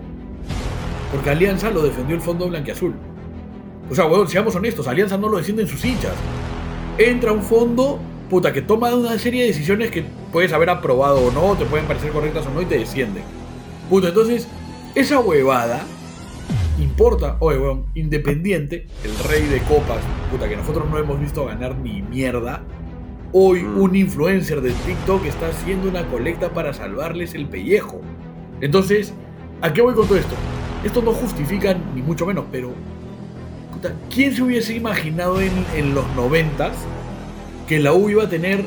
Porque 1.12 1.30
Alianza 1.30 1.70
lo 1.70 1.82
defendió 1.82 2.14
el 2.16 2.22
fondo 2.22 2.48
blanquiazul. 2.48 2.94
O 3.90 3.94
sea, 3.94 4.06
weón, 4.06 4.28
seamos 4.28 4.54
honestos, 4.54 4.86
Alianza 4.86 5.16
no 5.16 5.28
lo 5.28 5.38
defienden 5.38 5.66
sus 5.66 5.84
hinchas. 5.84 6.14
Entra 6.98 7.32
un 7.32 7.42
fondo, 7.42 7.98
puta, 8.28 8.52
que 8.52 8.62
toma 8.62 8.94
una 8.94 9.18
serie 9.18 9.42
de 9.42 9.48
decisiones 9.48 9.90
que 9.90 10.04
puedes 10.32 10.52
haber 10.52 10.70
aprobado 10.70 11.20
o 11.26 11.32
no, 11.32 11.56
te 11.56 11.64
pueden 11.64 11.86
parecer 11.86 12.12
correctas 12.12 12.46
o 12.46 12.50
no, 12.50 12.62
y 12.62 12.66
te 12.66 12.78
descienden. 12.78 13.24
Puta, 13.88 14.08
entonces, 14.08 14.46
esa 14.94 15.18
huevada 15.18 15.84
importa, 16.78 17.36
oye, 17.40 17.58
weón, 17.58 17.86
Independiente, 17.94 18.86
el 19.04 19.18
rey 19.28 19.42
de 19.42 19.58
copas, 19.60 19.98
puta, 20.30 20.48
que 20.48 20.56
nosotros 20.56 20.88
no 20.88 20.98
hemos 20.98 21.18
visto 21.18 21.44
ganar 21.46 21.76
ni 21.76 22.02
mierda. 22.02 22.62
Hoy 23.32 23.62
Mm. 23.62 23.80
un 23.80 23.96
influencer 23.96 24.60
de 24.60 24.70
TikTok 24.72 25.24
está 25.26 25.48
haciendo 25.48 25.88
una 25.88 26.06
colecta 26.06 26.50
para 26.52 26.72
salvarles 26.72 27.34
el 27.34 27.46
pellejo. 27.46 28.00
Entonces, 28.60 29.14
¿a 29.60 29.72
qué 29.72 29.82
voy 29.82 29.94
con 29.94 30.06
todo 30.08 30.18
esto? 30.18 30.34
Esto 30.84 31.02
no 31.02 31.12
justifica 31.12 31.76
ni 31.94 32.02
mucho 32.02 32.26
menos, 32.26 32.44
pero 32.50 32.72
puta, 33.72 33.94
¿quién 34.12 34.34
se 34.34 34.42
hubiese 34.42 34.74
imaginado 34.74 35.40
en, 35.40 35.52
en 35.76 35.94
los 35.94 36.04
noventas 36.16 36.72
que 37.68 37.78
la 37.78 37.92
U 37.92 38.10
iba 38.10 38.24
a 38.24 38.28
tener 38.28 38.64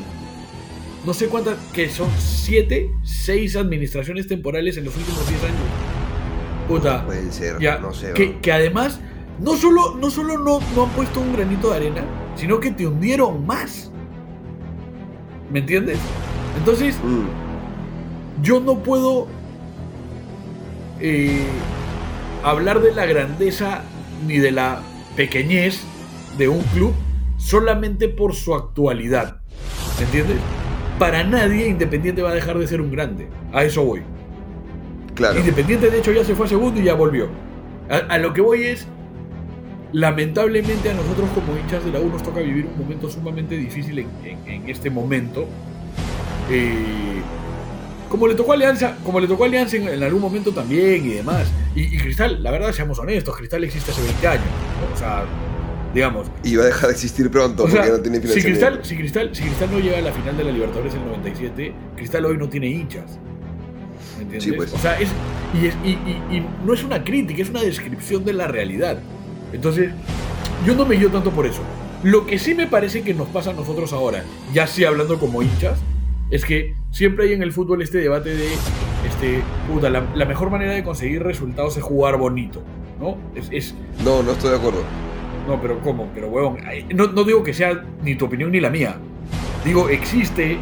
no 1.04 1.12
sé 1.12 1.26
cuántas, 1.28 1.58
que 1.74 1.90
son 1.90 2.08
siete, 2.18 2.90
seis 3.02 3.56
administraciones 3.56 4.26
temporales 4.26 4.78
en 4.78 4.86
los 4.86 4.96
últimos 4.96 5.28
10 5.28 5.44
años? 5.44 5.58
Puta, 6.66 7.06
ser, 7.30 7.58
ya, 7.60 7.78
no 7.78 7.92
sé. 7.92 8.14
que, 8.14 8.52
además 8.52 9.00
no 9.38 9.54
solo, 9.56 9.96
no, 9.96 10.10
solo 10.10 10.38
no, 10.38 10.60
no 10.74 10.84
han 10.84 10.90
puesto 10.90 11.20
un 11.20 11.34
granito 11.34 11.68
de 11.70 11.76
arena, 11.76 12.04
sino 12.36 12.58
que 12.58 12.70
te 12.70 12.86
hundieron 12.86 13.46
más. 13.46 13.90
¿Me 15.54 15.60
entiendes? 15.60 15.98
Entonces, 16.58 16.98
Mm, 17.04 18.42
yo 18.42 18.58
no 18.58 18.82
puedo 18.82 19.28
eh, 21.00 21.46
hablar 22.42 22.80
de 22.80 22.92
la 22.92 23.06
grandeza 23.06 23.82
ni 24.26 24.38
de 24.38 24.50
la 24.50 24.82
pequeñez 25.14 25.80
de 26.38 26.48
un 26.48 26.60
club 26.74 26.92
solamente 27.38 28.08
por 28.08 28.34
su 28.34 28.52
actualidad. 28.56 29.42
¿Me 30.00 30.06
entiendes? 30.06 30.38
Para 30.98 31.22
nadie 31.22 31.68
Independiente 31.68 32.20
va 32.22 32.30
a 32.30 32.34
dejar 32.34 32.58
de 32.58 32.66
ser 32.66 32.80
un 32.80 32.90
grande. 32.90 33.28
A 33.52 33.62
eso 33.62 33.84
voy. 33.84 34.02
claro. 35.14 35.38
Independiente, 35.38 35.88
de 35.88 35.98
hecho, 35.98 36.10
ya 36.10 36.24
se 36.24 36.34
fue 36.34 36.46
a 36.46 36.48
segundo 36.48 36.80
y 36.80 36.84
ya 36.84 36.94
volvió. 36.94 37.28
A, 37.88 37.98
a 38.14 38.18
lo 38.18 38.32
que 38.34 38.40
voy 38.40 38.64
es, 38.64 38.88
lamentablemente 39.94 40.90
a 40.90 40.94
nosotros 40.94 41.30
como 41.34 41.56
hinchas 41.56 41.84
de 41.84 41.92
la 41.92 42.00
U 42.00 42.08
nos 42.10 42.22
toca 42.22 42.40
vivir 42.40 42.66
un 42.66 42.76
momento 42.78 43.08
sumamente 43.08 43.56
difícil 43.56 44.00
en, 44.00 44.08
en- 44.24 44.46
en 44.62 44.68
este 44.68 44.90
momento. 44.90 45.46
Eh, 46.50 47.22
como 48.10 48.28
le 48.28 48.34
tocó 48.34 48.52
a 48.52 48.54
Alianza, 48.56 48.96
como 49.04 49.18
le 49.20 49.26
tocó 49.26 49.44
Alianza 49.44 49.76
en, 49.76 49.88
en 49.88 50.02
algún 50.02 50.20
momento 50.20 50.52
también 50.52 51.04
y 51.06 51.14
demás. 51.14 51.46
Y, 51.74 51.82
y 51.94 51.98
Cristal, 51.98 52.42
la 52.42 52.50
verdad, 52.50 52.72
seamos 52.72 52.98
honestos, 52.98 53.36
Cristal 53.36 53.64
existe 53.64 53.90
hace 53.92 54.02
20 54.02 54.28
años. 54.28 54.44
¿no? 54.44 54.94
O 54.94 54.98
sea, 54.98 55.24
digamos, 55.94 56.26
Y 56.42 56.56
va 56.56 56.64
a 56.64 56.66
dejar 56.66 56.88
de 56.88 56.92
existir 56.94 57.30
pronto 57.30 57.64
o 57.64 57.68
sea, 57.68 57.82
porque 57.82 57.92
no 57.96 58.00
tiene 58.02 58.20
si. 58.20 58.42
Cristal, 58.42 58.80
si, 58.82 58.96
Cristal, 58.96 59.30
si 59.32 59.42
Cristal 59.44 59.70
no 59.70 59.78
llega 59.78 59.98
a 59.98 60.02
la 60.02 60.12
final 60.12 60.36
de 60.36 60.44
la 60.44 60.50
Libertadores 60.52 60.94
en 60.94 61.00
el 61.02 61.06
97, 61.08 61.72
Cristal 61.96 62.24
hoy 62.26 62.36
no 62.36 62.48
tiene 62.48 62.66
hinchas. 62.68 63.18
¿Me 64.16 64.22
entiendes? 64.24 64.44
Sí, 64.44 64.52
pues. 64.52 64.72
O 64.72 64.78
sea, 64.78 64.98
es, 65.00 65.08
y, 65.60 65.66
es- 65.66 65.76
y- 65.84 65.90
y- 65.90 66.36
y 66.36 66.46
no 66.64 66.74
es 66.74 66.82
una 66.84 67.02
crítica, 67.04 67.42
es 67.42 67.48
una 67.50 67.62
descripción 67.62 68.24
de 68.24 68.32
la 68.32 68.46
realidad. 68.48 68.98
Entonces, 69.54 69.90
yo 70.66 70.74
no 70.74 70.84
me 70.84 70.96
guío 70.96 71.10
tanto 71.10 71.30
por 71.30 71.46
eso. 71.46 71.62
Lo 72.02 72.26
que 72.26 72.38
sí 72.38 72.54
me 72.54 72.66
parece 72.66 73.02
que 73.02 73.14
nos 73.14 73.28
pasa 73.28 73.50
a 73.50 73.52
nosotros 73.54 73.92
ahora, 73.92 74.24
ya 74.52 74.66
sí 74.66 74.84
hablando 74.84 75.18
como 75.18 75.42
hinchas, 75.42 75.78
es 76.30 76.44
que 76.44 76.74
siempre 76.90 77.26
hay 77.26 77.32
en 77.32 77.42
el 77.42 77.52
fútbol 77.52 77.80
este 77.80 77.98
debate 77.98 78.34
de, 78.34 78.46
este, 79.08 79.42
puta, 79.72 79.88
la, 79.88 80.04
la 80.14 80.24
mejor 80.26 80.50
manera 80.50 80.72
de 80.72 80.82
conseguir 80.84 81.22
resultados 81.22 81.76
es 81.76 81.82
jugar 81.82 82.16
bonito, 82.18 82.62
¿no? 83.00 83.16
Es, 83.34 83.48
es, 83.52 83.74
No, 84.04 84.22
no 84.22 84.32
estoy 84.32 84.50
de 84.50 84.56
acuerdo. 84.56 84.82
no, 85.48 85.60
pero 85.62 85.80
¿cómo? 85.80 86.10
Pero, 86.14 86.28
huevón, 86.28 86.58
no, 86.94 87.06
no 87.06 87.24
digo 87.24 87.42
que 87.42 87.54
sea 87.54 87.82
ni 88.02 88.16
tu 88.16 88.26
opinión 88.26 88.50
ni 88.52 88.60
la 88.60 88.70
mía. 88.70 88.96
Digo, 89.64 89.88
existe 89.88 90.58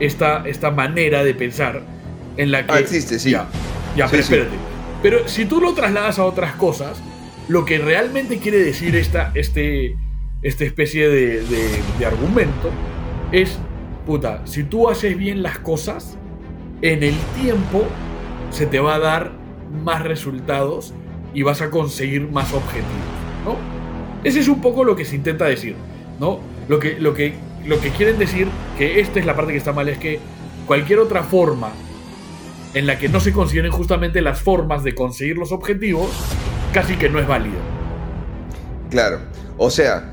esta, 0.00 0.46
esta 0.46 0.70
manera 0.70 1.24
de 1.24 1.34
pensar 1.34 1.82
en 2.36 2.50
la 2.50 2.66
que... 2.66 2.72
Ah, 2.72 2.78
existe, 2.80 3.18
sí. 3.18 3.30
Ya, 3.30 3.46
ya, 3.96 4.06
Sí, 4.08 4.10
pero 4.10 4.22
sí. 4.22 4.34
espérate. 4.34 4.56
Pero 5.02 5.28
si 5.28 5.44
tú 5.46 5.60
lo 5.60 5.72
trasladas 5.74 6.18
a 6.18 6.24
otras 6.24 6.54
cosas, 6.56 7.02
lo 7.52 7.66
que 7.66 7.76
realmente 7.78 8.38
quiere 8.38 8.58
decir 8.58 8.96
esta, 8.96 9.30
este, 9.34 9.94
especie 10.42 11.08
de, 11.08 11.42
de- 11.42 11.82
de 11.98 12.06
argumento 12.06 12.70
es, 13.30 13.58
puta, 14.06 14.40
si 14.46 14.64
tú 14.64 14.88
haces 14.88 15.16
bien 15.18 15.42
las 15.42 15.58
cosas, 15.58 16.16
en 16.80 17.02
el 17.02 17.14
tiempo 17.40 17.84
se 18.50 18.64
te 18.66 18.80
va 18.80 18.94
a 18.94 18.98
dar 18.98 19.32
más 19.84 20.02
resultados 20.02 20.94
y 21.34 21.42
vas 21.42 21.60
a 21.60 21.70
conseguir 21.70 22.22
más 22.30 22.52
objetivos, 22.54 22.88
¿no? 23.44 23.56
Ese 24.24 24.40
es 24.40 24.48
un 24.48 24.60
poco 24.62 24.84
lo 24.84 24.96
que 24.96 25.04
se 25.04 25.16
intenta 25.16 25.44
decir, 25.44 25.76
¿no? 26.18 26.40
Lo 26.68 26.78
que, 26.78 26.98
lo 26.98 27.12
que, 27.12 27.34
lo 27.66 27.78
que 27.80 27.90
quieren 27.90 28.18
decir, 28.18 28.48
que 28.78 29.00
esta 29.00 29.20
es 29.20 29.26
la 29.26 29.36
parte 29.36 29.52
que 29.52 29.58
está 29.58 29.72
mal, 29.74 29.88
es 29.90 29.98
que 29.98 30.20
cualquier 30.66 31.00
otra 31.00 31.22
forma 31.22 31.70
en 32.74 32.86
la 32.86 32.98
que 32.98 33.08
no 33.10 33.20
se 33.20 33.32
consideren 33.32 33.72
justamente 33.72 34.22
las 34.22 34.40
formas 34.40 34.84
de 34.84 34.94
conseguir 34.94 35.36
los 35.36 35.52
objetivos, 35.52 36.08
casi 36.72 36.96
que 36.96 37.08
no 37.08 37.18
es 37.18 37.26
válida. 37.26 37.58
Claro. 38.90 39.18
O 39.58 39.70
sea, 39.70 40.12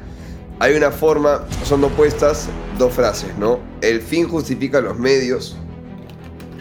hay 0.59 0.75
una 0.75 0.91
forma, 0.91 1.45
son 1.63 1.83
opuestas 1.83 2.49
dos 2.77 2.93
frases, 2.93 3.35
¿no? 3.37 3.59
El 3.81 4.01
fin 4.01 4.27
justifica 4.27 4.81
los 4.81 4.97
medios. 4.97 5.57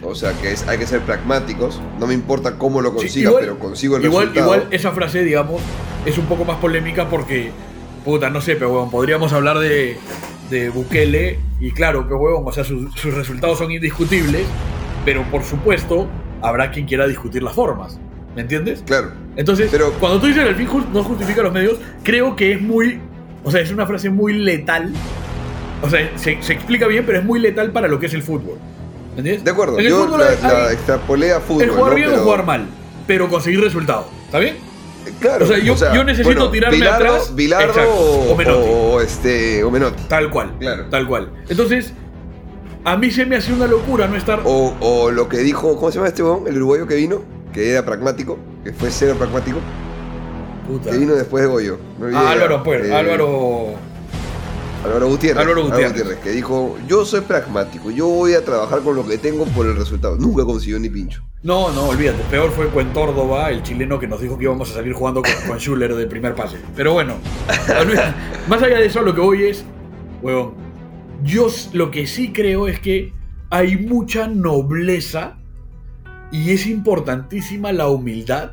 O 0.01 0.15
sea, 0.15 0.31
que 0.41 0.51
es, 0.53 0.67
hay 0.67 0.77
que 0.77 0.87
ser 0.87 1.01
pragmáticos. 1.01 1.81
No 1.99 2.07
me 2.07 2.13
importa 2.13 2.57
cómo 2.57 2.81
lo 2.81 2.91
Sí, 2.91 2.95
consiga, 2.97 3.29
igual- 3.29 3.43
pero 3.43 3.59
consigo 3.59 3.97
el 3.97 4.05
igual, 4.05 4.27
resultado. 4.27 4.55
igual 4.55 4.73
esa 4.73 4.91
frase, 4.91 5.23
digamos, 5.23 5.61
es 6.05 6.17
un 6.17 6.25
poco 6.25 6.45
más 6.45 6.57
polémica 6.57 7.09
porque, 7.09 7.51
puta, 8.05 8.29
no 8.29 8.39
sé, 8.41 8.55
pero 8.55 8.71
huevón, 8.71 8.89
podríamos 8.89 9.33
hablar 9.33 9.59
de, 9.59 9.97
de 10.49 10.69
Bukele 10.69 11.39
y 11.59 11.71
claro, 11.71 12.07
que 12.07 12.13
huevón, 12.13 12.43
o 12.47 12.51
sea, 12.53 12.63
sus 12.63 13.13
resultados 13.13 13.57
son 13.57 13.71
indiscutibles, 13.71 14.43
pero 15.03 15.23
por 15.29 15.43
supuesto 15.43 16.07
habrá 16.41 16.71
quien 16.71 16.85
quiera 16.85 17.05
discutir 17.05 17.43
las 17.43 17.53
formas, 17.53 17.99
¿me 18.39 18.43
entiendes? 18.43 18.81
Claro. 18.85 19.11
Entonces, 19.35 19.67
Pero- 19.69 19.91
cuando 19.99 20.21
tú 20.21 20.27
dices 20.27 20.43
el 20.47 20.55
fin 20.55 20.69
no 20.93 21.03
justifica 21.03 21.41
los 21.43 21.51
medios, 21.51 21.75
creo 22.03 22.37
que 22.37 22.53
es 22.53 22.61
muy, 22.61 22.97
o 23.43 23.51
sea, 23.51 23.59
es 23.59 23.69
una 23.69 23.85
frase 23.85 24.09
muy 24.09 24.31
letal 24.33 24.93
O 25.81 25.89
sea, 25.89 26.09
se, 26.17 26.41
se 26.41 26.53
explica 26.53 26.87
bien, 26.87 27.05
pero 27.05 27.19
es 27.19 27.25
muy 27.25 27.39
letal 27.39 27.71
para 27.71 27.87
lo 27.89 27.99
que 27.99 28.05
es 28.05 28.13
el 28.13 28.21
fútbol. 28.23 28.57
¿Entiendes? 29.17 29.43
De 29.43 29.51
acuerdo, 29.51 29.77
En 29.79 29.85
el 29.85 29.91
yo 29.91 30.05
fútbol 30.05 30.19
la, 30.21 30.27
hay- 30.27 30.37
la 30.41 30.71
extrapolé 30.73 31.31
a 31.33 31.39
fútbol. 31.41 31.63
el 31.63 31.69
jugar 31.71 31.89
¿no? 31.89 31.95
bien 31.95 32.09
Pero- 32.09 32.21
o 32.21 32.23
jugar 32.23 32.45
mal, 32.45 32.65
pero 33.07 33.27
conseguir 33.29 33.59
resultados. 33.61 34.05
¿Está 34.25 34.39
bien? 34.39 34.55
Claro, 35.19 35.43
O 35.43 35.47
sea, 35.49 35.57
yo- 35.57 35.75
yo 35.93 36.03
necesito 36.05 36.49
tirarme 36.49 36.77
Bilardo, 36.77 37.05
atrás. 37.15 37.35
Bilardo 37.35 37.81
o, 37.93 38.31
o 38.31 38.35
Menotti. 38.37 38.69
o, 38.71 39.01
este, 39.01 39.63
o 39.65 39.71
Menotti. 39.71 40.03
Tal 40.07 40.29
cual. 40.29 40.53
Claro. 40.59 40.85
Tal 40.89 41.07
cual. 41.07 41.31
Entonces, 41.49 41.93
a 42.85 42.95
mí 42.97 43.11
se 43.11 43.25
me 43.25 43.35
hace 43.37 43.51
una 43.53 43.67
locura 43.67 44.07
no 44.07 44.15
estar. 44.15 44.41
O, 44.45 44.75
o 44.79 45.11
lo 45.11 45.27
que 45.29 45.37
dijo, 45.39 45.75
¿cómo 45.77 45.91
se 45.91 45.95
llama 45.95 46.07
este 46.09 46.23
huevón? 46.23 46.47
El 46.47 46.57
uruguayo 46.57 46.87
que 46.87 46.95
vino, 46.95 47.21
que 47.53 47.71
era 47.71 47.83
pragmático, 47.85 48.37
que 48.63 48.71
fue 48.73 48.89
cero 48.91 49.15
pragmático, 49.17 49.59
Puta. 50.67 50.91
que 50.91 50.97
vino 50.97 51.13
después 51.15 51.43
de 51.43 51.49
Goyo. 51.49 51.77
Ah. 52.13 52.31
Álvaro, 52.31 52.63
pues, 52.63 52.85
Eh, 52.85 52.93
Álvaro. 52.93 53.67
Álvaro 54.85 55.07
Gutiérrez. 55.09 55.41
Álvaro 55.43 55.63
Gutiérrez. 55.65 56.19
que 56.19 56.29
dijo, 56.31 56.77
yo 56.87 57.03
soy 57.03 57.19
pragmático, 57.21 57.91
yo 57.91 58.07
voy 58.07 58.33
a 58.33 58.45
trabajar 58.45 58.79
con 58.79 58.95
lo 58.95 59.05
que 59.05 59.17
tengo 59.17 59.43
por 59.45 59.65
el 59.65 59.75
resultado. 59.75 60.15
Nunca 60.15 60.45
consiguió 60.45 60.79
ni 60.79 60.89
pincho. 60.89 61.21
No, 61.43 61.71
no, 61.73 61.89
olvídate. 61.89 62.21
Peor 62.29 62.49
fue 62.51 62.67
Cuentórdoba, 62.67 63.49
el 63.49 63.61
chileno 63.63 63.99
que 63.99 64.07
nos 64.07 64.21
dijo 64.21 64.37
que 64.37 64.45
íbamos 64.45 64.71
a 64.71 64.75
salir 64.75 64.93
jugando 64.93 65.21
con, 65.21 65.31
con 65.47 65.57
Schuller 65.57 65.93
de 65.95 66.05
primer 66.07 66.33
pase. 66.33 66.57
Pero 66.77 66.93
bueno, 66.93 67.15
más 68.47 68.61
allá 68.63 68.77
de 68.77 68.85
eso, 68.85 69.01
lo 69.01 69.13
que 69.13 69.21
voy 69.21 69.43
es, 69.45 69.65
huevón, 70.21 70.53
yo 71.23 71.47
lo 71.73 71.91
que 71.91 72.07
sí 72.07 72.31
creo 72.31 72.67
es 72.69 72.79
que 72.79 73.11
hay 73.49 73.75
mucha 73.77 74.27
nobleza 74.27 75.38
y 76.31 76.51
es 76.51 76.67
importantísima 76.67 77.71
la 77.71 77.87
humildad 77.87 78.51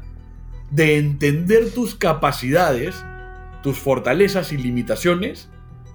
de 0.71 0.99
entender 0.99 1.71
tus 1.73 1.95
capacidades, 1.95 3.05
tus 3.63 3.79
fortalezas 3.79 4.53
y 4.53 4.57
limitaciones 4.57 5.49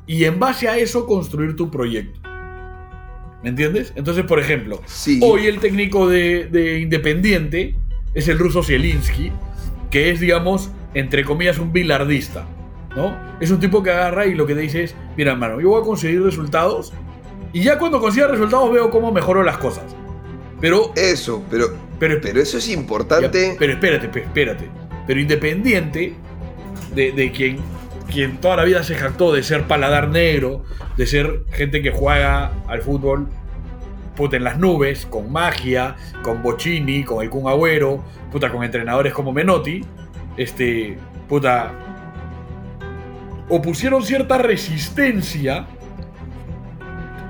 y 0.08 0.26
en 0.26 0.40
base 0.40 0.68
a 0.68 0.78
eso 0.78 1.06
construir 1.08 1.56
tu 1.56 1.70
proyecto. 1.72 2.20
¿Me 3.44 3.50
entiendes? 3.50 3.92
Entonces, 3.96 4.24
por 4.26 4.40
ejemplo, 4.40 4.82
Sí. 4.86 5.20
hoy 5.24 5.48
el 5.48 5.60
técnico 5.60 6.08
de, 6.08 6.48
de 6.52 6.80
Independiente 6.80 7.76
es 8.14 8.28
el 8.28 8.38
ruso 8.38 8.62
Zielinski, 8.62 9.32
que 9.90 10.12
es, 10.12 10.20
digamos, 10.20 10.70
entre 10.94 11.26
comillas, 11.26 11.58
un 11.58 11.74
bilardista. 11.74 12.46
¿no? 12.96 13.16
Es 13.40 13.50
un 13.52 13.60
tipo 13.60 13.82
que 13.82 13.90
agarra 13.92 14.26
y 14.28 14.36
lo 14.36 14.46
que 14.46 14.54
te 14.54 14.62
dice 14.62 14.84
es, 14.84 14.96
mira, 15.18 15.32
hermano, 15.32 15.60
yo 15.62 15.70
voy 15.70 15.82
a 15.82 15.86
conseguir 15.86 16.22
resultados 16.22 16.94
y 17.54 17.62
ya 17.64 17.80
cuando 17.80 18.00
consiga 18.02 18.28
resultados 18.28 18.72
veo 18.72 18.90
cómo 18.92 19.12
mejoro 19.12 19.44
las 19.44 19.58
cosas. 19.58 19.96
Pero, 20.62 20.94
Eso, 20.96 21.44
pero, 21.50 21.76
pero, 22.00 22.22
pero 22.22 22.40
eso 22.40 22.58
es 22.60 22.70
importante. 22.70 23.50
ya, 23.50 23.56
pero 23.60 23.74
espérate, 23.74 24.20
espérate. 24.20 24.70
Pero 25.08 25.20
Independiente, 25.20 26.14
de, 26.96 27.12
de 27.12 27.32
quien, 27.32 27.58
quien 28.12 28.38
toda 28.38 28.58
la 28.58 28.64
vida 28.64 28.84
se 28.84 28.96
jactó 28.96 29.34
de 29.34 29.44
ser 29.44 29.64
paladar 29.64 30.08
negro, 30.10 30.64
de 30.98 31.08
ser 31.08 31.46
gente 31.52 31.82
que 31.82 31.90
juega 31.92 32.52
al 32.68 32.82
fútbol 32.82 33.28
puta, 34.16 34.38
en 34.38 34.44
las 34.44 34.60
nubes, 34.60 35.08
con 35.08 35.32
magia, 35.32 35.96
con 36.22 36.44
Bocini, 36.44 37.04
con 37.04 37.24
el 37.24 37.30
Kun 37.32 37.48
Agüero, 37.48 38.04
puta, 38.32 38.52
con 38.52 38.64
entrenadores 38.64 39.14
como 39.14 39.32
Menotti, 39.32 39.82
este, 40.38 40.98
puta, 41.28 41.72
opusieron 43.50 44.04
cierta 44.04 44.38
resistencia 44.38 45.66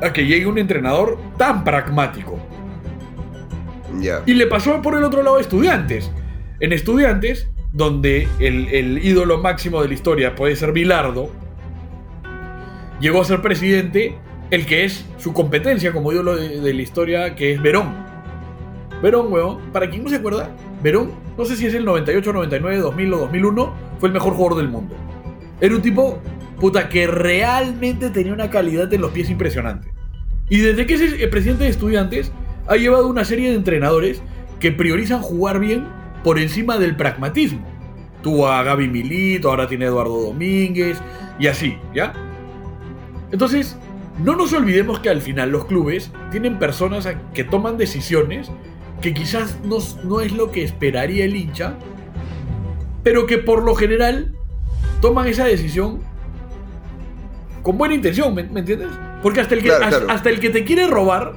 a 0.01 0.11
que 0.11 0.25
llegue 0.25 0.47
un 0.47 0.57
entrenador 0.57 1.17
tan 1.37 1.63
pragmático. 1.63 2.39
Y 4.25 4.33
le 4.33 4.47
pasó 4.47 4.81
por 4.81 4.95
el 4.95 5.03
otro 5.03 5.23
lado 5.23 5.37
a 5.37 5.41
estudiantes. 5.41 6.11
En 6.59 6.73
estudiantes, 6.73 7.49
donde 7.73 8.27
el, 8.39 8.99
ídolo 9.03 9.39
máximo 9.39 9.81
de 9.81 9.87
la 9.87 9.93
historia 9.93 10.35
puede 10.35 10.55
ser 10.55 10.71
Bilardo, 10.71 11.29
llegó 12.99 13.21
a 13.21 13.25
ser 13.25 13.41
presidente 13.41 14.15
el 14.51 14.65
que 14.65 14.83
es 14.85 15.05
su 15.17 15.33
competencia 15.33 15.91
como 15.91 16.11
ídolo 16.11 16.35
de, 16.35 16.73
la 16.73 16.81
historia, 16.81 17.35
que 17.35 17.53
es 17.53 17.61
Verón. 17.61 17.93
Verón, 19.01 19.31
weón, 19.31 19.71
para 19.71 19.89
quien 19.89 20.03
no 20.03 20.09
se 20.09 20.17
acuerda, 20.17 20.55
Verón, 20.83 21.11
no 21.37 21.45
sé 21.45 21.55
si 21.55 21.65
es 21.65 21.73
el 21.73 21.85
98, 21.85 22.33
99, 22.33 22.77
2000 22.77 23.13
o 23.13 23.17
2001, 23.17 23.73
fue 23.99 24.09
el 24.09 24.13
mejor 24.13 24.33
jugador 24.33 24.57
del 24.57 24.69
mundo. 24.69 24.95
Era 25.61 25.75
un 25.75 25.81
tipo, 25.81 26.19
puta, 26.59 26.89
que 26.89 27.07
realmente 27.07 28.09
tenía 28.09 28.33
una 28.33 28.49
calidad 28.49 28.93
en 28.93 29.01
los 29.01 29.11
pies 29.11 29.29
impresionante. 29.29 29.91
Y 30.49 30.59
desde 30.59 30.85
que 30.85 30.95
es 30.95 31.27
presidente 31.29 31.63
de 31.63 31.69
estudiantes, 31.69 32.31
ha 32.67 32.75
llevado 32.75 33.07
una 33.07 33.25
serie 33.25 33.49
de 33.49 33.55
entrenadores 33.55 34.21
que 34.59 34.71
priorizan 34.71 35.21
jugar 35.21 35.59
bien 35.59 35.87
por 36.23 36.39
encima 36.39 36.77
del 36.77 36.95
pragmatismo. 36.95 37.65
Tuvo 38.21 38.47
a 38.47 38.61
Gaby 38.63 38.87
Milito, 38.87 39.49
ahora 39.49 39.67
tiene 39.67 39.85
a 39.85 39.87
Eduardo 39.89 40.21
Domínguez, 40.21 40.97
y 41.39 41.47
así, 41.47 41.77
¿ya? 41.93 42.13
Entonces, 43.31 43.77
no 44.23 44.35
nos 44.35 44.53
olvidemos 44.53 44.99
que 44.99 45.09
al 45.09 45.21
final 45.21 45.49
los 45.51 45.65
clubes 45.65 46.11
tienen 46.29 46.59
personas 46.59 47.07
que 47.33 47.43
toman 47.43 47.77
decisiones 47.77 48.51
que 49.01 49.13
quizás 49.15 49.57
no, 49.63 49.77
no 50.03 50.21
es 50.21 50.31
lo 50.33 50.51
que 50.51 50.63
esperaría 50.63 51.25
el 51.25 51.35
hincha, 51.35 51.73
pero 53.01 53.25
que 53.25 53.39
por 53.39 53.63
lo 53.63 53.73
general 53.73 54.35
toman 55.01 55.27
esa 55.27 55.45
decisión 55.45 56.01
con 57.63 57.77
buena 57.77 57.95
intención, 57.95 58.33
¿me, 58.35 58.43
me 58.43 58.59
entiendes? 58.59 58.89
Porque 59.23 59.39
hasta 59.41 59.55
el, 59.55 59.61
que, 59.61 59.67
Claro, 59.69 59.85
hasta- 59.85 59.97
claro. 59.99 60.13
hasta 60.13 60.29
el 60.29 60.39
que 60.39 60.49
te 60.51 60.63
quiere 60.63 60.85
robar, 60.87 61.33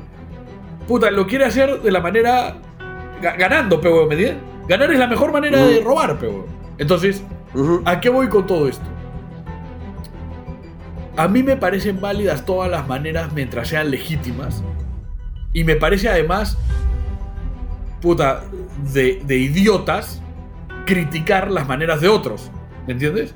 puta, 0.87 1.11
lo 1.11 1.27
quiere 1.27 1.45
hacer 1.45 1.81
de 1.83 1.91
la 1.91 2.01
manera 2.01 2.57
ga- 3.23 3.37
ganando, 3.39 3.81
pero 3.81 4.07
¿me 4.07 4.15
entiendes? 4.15 4.43
Ganar 4.69 4.91
es 4.93 4.99
la 4.99 5.07
mejor 5.07 5.33
manera 5.33 5.59
de 5.65 5.81
robar, 5.83 6.17
pero 6.19 6.47
Entonces. 6.79 7.23
¿A 7.85 8.01
qué 8.01 8.09
voy 8.09 8.29
con 8.29 8.47
todo 8.47 8.67
esto? 8.69 8.85
A 11.17 11.29
mí 11.29 11.43
me 11.45 11.57
parecen 11.57 12.01
válidas 12.01 12.45
todas 12.45 12.69
las 12.71 12.89
maneras 12.89 13.33
mientras 13.33 13.69
sean 13.69 13.91
legítimas. 13.91 14.63
Y 15.53 15.63
me 15.63 15.77
parece 15.77 16.09
además, 16.09 16.59
puta, 18.03 18.43
de, 18.93 19.23
de 19.25 19.37
idiotas 19.37 20.21
criticar 20.87 21.51
las 21.51 21.69
maneras 21.69 22.01
de 22.01 22.09
otros. 22.09 22.51
¿Me 22.87 22.95
entiendes? 22.95 23.35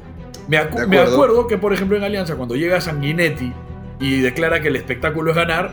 Me, 0.48 0.56
acu- 0.58 0.88
acuerdo 1.14 1.46
que, 1.46 1.56
por 1.58 1.72
ejemplo, 1.72 1.96
en 1.96 2.02
Alianza, 2.02 2.34
cuando 2.34 2.56
llega 2.56 2.80
Sanguinetti 2.80 3.52
y 4.00 4.20
declara 4.20 4.60
que 4.60 4.68
el 4.68 4.76
espectáculo 4.76 5.30
es 5.30 5.36
ganar, 5.36 5.70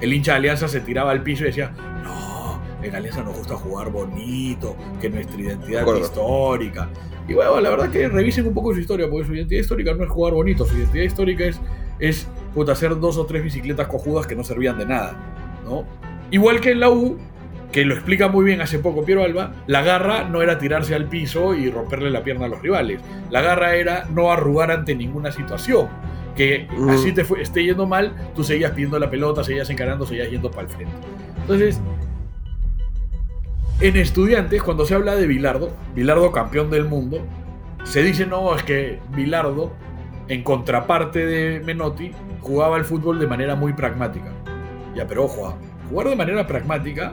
el 0.00 0.12
hincha 0.12 0.32
de 0.32 0.38
Alianza 0.38 0.68
se 0.68 0.80
tiraba 0.80 1.10
al 1.10 1.22
piso 1.22 1.44
y 1.44 1.46
decía, 1.46 1.72
no, 2.02 2.60
en 2.82 2.94
Alianza 2.94 3.22
nos 3.22 3.36
gusta 3.36 3.56
jugar 3.56 3.90
bonito, 3.90 4.76
que 5.00 5.08
nuestra 5.10 5.40
identidad 5.40 5.96
es 5.96 6.00
histórica. 6.02 6.88
Y 7.28 7.34
bueno, 7.34 7.60
la 7.60 7.70
verdad 7.70 7.90
que 7.90 8.08
revisen 8.08 8.46
un 8.46 8.54
poco 8.54 8.72
su 8.72 8.80
historia, 8.80 9.08
porque 9.10 9.26
su 9.26 9.34
identidad 9.34 9.60
histórica 9.60 9.94
no 9.94 10.04
es 10.04 10.10
jugar 10.10 10.34
bonito, 10.34 10.64
su 10.64 10.76
identidad 10.76 11.04
histórica 11.04 11.44
es, 11.44 11.60
es 11.98 12.28
puta, 12.54 12.72
hacer 12.72 12.98
dos 13.00 13.16
o 13.16 13.26
tres 13.26 13.42
bicicletas 13.42 13.88
cojudas 13.88 14.26
que 14.26 14.36
no 14.36 14.44
servían 14.44 14.78
de 14.78 14.86
nada, 14.86 15.16
¿no? 15.64 15.84
Igual 16.30 16.60
que 16.60 16.70
en 16.70 16.80
la 16.80 16.90
U, 16.90 17.18
que 17.72 17.84
lo 17.84 17.94
explica 17.94 18.28
muy 18.28 18.44
bien 18.44 18.60
hace 18.60 18.78
poco 18.78 19.04
Piero 19.04 19.22
Alba, 19.22 19.52
la 19.66 19.82
garra 19.82 20.28
no 20.28 20.40
era 20.40 20.58
tirarse 20.58 20.94
al 20.94 21.08
piso 21.08 21.54
y 21.54 21.70
romperle 21.70 22.10
la 22.10 22.22
pierna 22.22 22.46
a 22.46 22.48
los 22.48 22.62
rivales. 22.62 23.00
La 23.30 23.42
garra 23.42 23.74
era 23.74 24.06
no 24.10 24.30
arrugar 24.30 24.70
ante 24.70 24.94
ninguna 24.94 25.32
situación. 25.32 25.88
Que 26.36 26.68
Mm. 26.76 26.90
así 26.90 27.12
te 27.12 27.24
fue- 27.24 27.40
esté 27.42 27.64
yendo 27.64 27.86
mal, 27.86 28.14
tú 28.34 28.44
seguías 28.44 28.72
pidiendo 28.72 28.98
la 28.98 29.08
pelota, 29.10 29.42
seguías 29.42 29.70
encarando, 29.70 30.04
seguías 30.06 30.30
yendo 30.30 30.50
para 30.50 30.62
el 30.62 30.68
frente. 30.68 30.92
Entonces, 31.40 31.80
en 33.80 33.96
estudiantes, 33.96 34.62
cuando 34.62 34.84
se 34.86 34.94
habla 34.94 35.14
de 35.16 35.26
Bilardo, 35.26 35.70
Bilardo 35.94 36.32
campeón 36.32 36.70
del 36.70 36.84
mundo, 36.84 37.20
se 37.84 38.02
dice, 38.02 38.26
no, 38.26 38.54
es 38.54 38.62
que 38.62 38.98
Bilardo, 39.14 39.72
en 40.28 40.42
contraparte 40.42 41.24
de 41.26 41.60
Menotti, 41.60 42.10
jugaba 42.40 42.76
el 42.78 42.84
fútbol 42.84 43.18
de 43.18 43.26
manera 43.26 43.54
muy 43.54 43.72
pragmática. 43.74 44.32
Ya, 44.94 45.06
pero 45.06 45.24
ojo, 45.24 45.46
ah, 45.48 45.54
jugar 45.90 46.08
de 46.08 46.16
manera 46.16 46.46
pragmática 46.46 47.12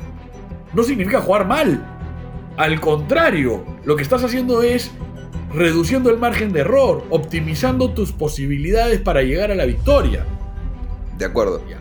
no 0.73 0.83
significa 0.83 1.21
jugar 1.21 1.45
mal. 1.47 1.85
Al 2.57 2.79
contrario, 2.79 3.63
lo 3.83 3.95
que 3.95 4.03
estás 4.03 4.23
haciendo 4.23 4.61
es 4.63 4.91
reduciendo 5.53 6.09
el 6.09 6.17
margen 6.17 6.51
de 6.51 6.61
error, 6.61 7.05
optimizando 7.09 7.91
tus 7.91 8.11
posibilidades 8.11 8.99
para 9.01 9.21
llegar 9.21 9.51
a 9.51 9.55
la 9.55 9.65
victoria. 9.65 10.25
De 11.17 11.25
acuerdo. 11.25 11.61
Ya. 11.69 11.79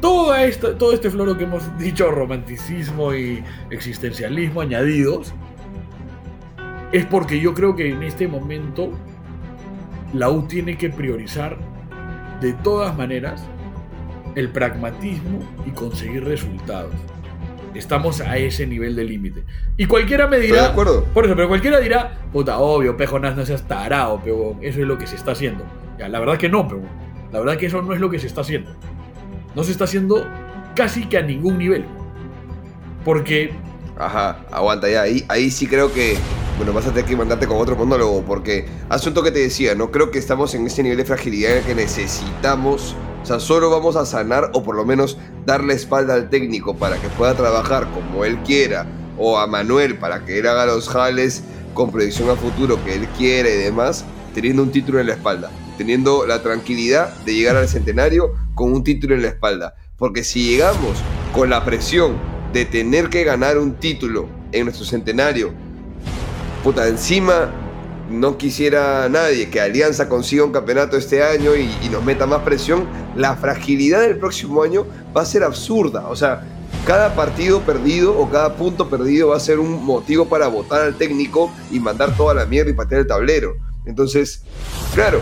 Toda 0.00 0.44
esta, 0.44 0.78
todo 0.78 0.92
este 0.92 1.10
floro 1.10 1.36
que 1.36 1.44
hemos 1.44 1.62
dicho, 1.78 2.10
romanticismo 2.10 3.14
y 3.14 3.42
existencialismo 3.70 4.60
añadidos, 4.60 5.34
es 6.92 7.04
porque 7.06 7.40
yo 7.40 7.52
creo 7.54 7.76
que 7.76 7.90
en 7.90 8.02
este 8.02 8.26
momento 8.26 8.90
la 10.14 10.30
U 10.30 10.42
tiene 10.42 10.78
que 10.78 10.88
priorizar 10.88 11.58
de 12.40 12.54
todas 12.54 12.96
maneras 12.96 13.44
el 14.34 14.50
pragmatismo 14.50 15.40
y 15.66 15.70
conseguir 15.70 16.24
resultados. 16.24 16.94
Estamos 17.74 18.20
a 18.20 18.36
ese 18.38 18.66
nivel 18.66 18.96
de 18.96 19.04
límite. 19.04 19.44
Y 19.76 19.86
cualquiera 19.86 20.26
me 20.26 20.36
Estoy 20.36 20.50
dirá. 20.52 20.62
de 20.62 20.68
acuerdo. 20.68 21.04
Por 21.14 21.24
eso, 21.26 21.36
pero 21.36 21.48
cualquiera 21.48 21.78
dirá, 21.80 22.18
puta, 22.32 22.58
obvio, 22.58 22.96
Pejo 22.96 23.18
Nas 23.18 23.36
no 23.36 23.44
seas 23.46 23.66
tarado, 23.68 24.20
pero 24.24 24.56
eso 24.62 24.80
es 24.80 24.86
lo 24.86 24.96
que 24.98 25.06
se 25.06 25.16
está 25.16 25.32
haciendo. 25.32 25.64
Ya, 25.98 26.08
la 26.08 26.18
verdad 26.20 26.38
que 26.38 26.48
no, 26.48 26.66
pero 26.66 26.80
la 27.32 27.38
verdad 27.40 27.56
que 27.56 27.66
eso 27.66 27.82
no 27.82 27.92
es 27.92 28.00
lo 28.00 28.10
que 28.10 28.18
se 28.18 28.26
está 28.26 28.40
haciendo. 28.40 28.70
No 29.54 29.64
se 29.64 29.72
está 29.72 29.84
haciendo 29.84 30.26
casi 30.74 31.06
que 31.06 31.18
a 31.18 31.22
ningún 31.22 31.58
nivel. 31.58 31.84
Porque, 33.04 33.52
Ajá, 33.98 34.44
aguanta 34.52 34.88
ya. 34.88 35.02
Ahí, 35.02 35.24
ahí 35.28 35.50
sí 35.50 35.66
creo 35.66 35.92
que. 35.92 36.16
Bueno, 36.56 36.72
vas 36.72 36.86
a 36.86 36.90
tener 36.90 37.04
que 37.04 37.16
mandarte 37.16 37.46
con 37.46 37.56
otro 37.58 37.76
monólogo. 37.76 38.22
Porque 38.22 38.66
asunto 38.88 39.22
que 39.22 39.30
te 39.30 39.38
decía, 39.40 39.74
no 39.74 39.90
creo 39.90 40.10
que 40.10 40.18
estamos 40.18 40.54
en 40.54 40.66
ese 40.66 40.82
nivel 40.82 40.98
de 40.98 41.04
fragilidad 41.04 41.52
en 41.52 41.58
el 41.58 41.64
que 41.64 41.74
necesitamos 41.74 42.94
O 43.22 43.26
sea, 43.26 43.40
solo 43.40 43.70
vamos 43.70 43.96
a 43.96 44.06
sanar 44.06 44.50
o 44.54 44.62
por 44.62 44.76
lo 44.76 44.84
menos 44.84 45.18
darle 45.44 45.74
espalda 45.74 46.14
al 46.14 46.30
técnico 46.30 46.76
para 46.76 46.96
que 46.96 47.08
pueda 47.08 47.34
trabajar 47.34 47.88
como 47.92 48.24
él 48.24 48.38
quiera, 48.44 48.86
o 49.18 49.38
a 49.38 49.46
Manuel 49.46 49.98
para 49.98 50.24
que 50.24 50.38
él 50.38 50.46
haga 50.46 50.66
los 50.66 50.88
jales 50.88 51.42
con 51.74 51.90
predicción 51.90 52.30
a 52.30 52.36
futuro 52.36 52.82
que 52.84 52.94
él 52.94 53.08
quiere 53.16 53.54
y 53.54 53.62
demás, 53.64 54.04
teniendo 54.34 54.62
un 54.62 54.70
título 54.70 55.00
en 55.00 55.08
la 55.08 55.14
espalda, 55.14 55.50
teniendo 55.76 56.26
la 56.26 56.42
tranquilidad 56.42 57.14
de 57.24 57.34
llegar 57.34 57.56
al 57.56 57.68
centenario 57.68 58.34
con 58.54 58.72
un 58.72 58.84
título 58.84 59.14
en 59.14 59.22
la 59.22 59.28
espalda. 59.28 59.74
Porque 59.96 60.22
si 60.22 60.44
llegamos 60.44 60.98
con 61.34 61.50
la 61.50 61.64
presión 61.64 62.16
de 62.52 62.64
tener 62.64 63.10
que 63.10 63.24
ganar 63.24 63.58
un 63.58 63.74
título 63.74 64.28
en 64.52 64.64
nuestro 64.64 64.86
centenario, 64.86 65.52
puta, 66.62 66.86
encima 66.88 67.52
no 68.10 68.38
quisiera 68.38 69.08
nadie 69.08 69.50
que 69.50 69.60
Alianza 69.60 70.08
consiga 70.08 70.44
un 70.44 70.52
campeonato 70.52 70.96
este 70.96 71.22
año 71.22 71.54
y, 71.54 71.88
nos 71.90 72.04
meta 72.04 72.26
más 72.26 72.42
presión, 72.42 72.86
la 73.16 73.36
fragilidad 73.36 74.00
del 74.00 74.18
próximo 74.18 74.62
año 74.62 74.86
va 75.16 75.22
a 75.22 75.26
ser 75.26 75.42
absurda. 75.42 76.08
O 76.08 76.16
sea, 76.16 76.42
cada 76.86 77.14
partido 77.14 77.60
perdido 77.60 78.18
o 78.18 78.30
cada 78.30 78.56
punto 78.56 78.88
perdido 78.88 79.28
va 79.28 79.36
a 79.36 79.40
ser 79.40 79.58
un 79.58 79.84
motivo 79.84 80.26
para 80.26 80.48
votar 80.48 80.82
al 80.82 80.96
técnico 80.96 81.52
y 81.70 81.80
mandar 81.80 82.16
toda 82.16 82.34
la 82.34 82.46
mierda 82.46 82.70
y 82.70 82.74
patear 82.74 83.02
el 83.02 83.06
tablero. 83.06 83.56
Entonces, 83.84 84.42
claro, 84.94 85.20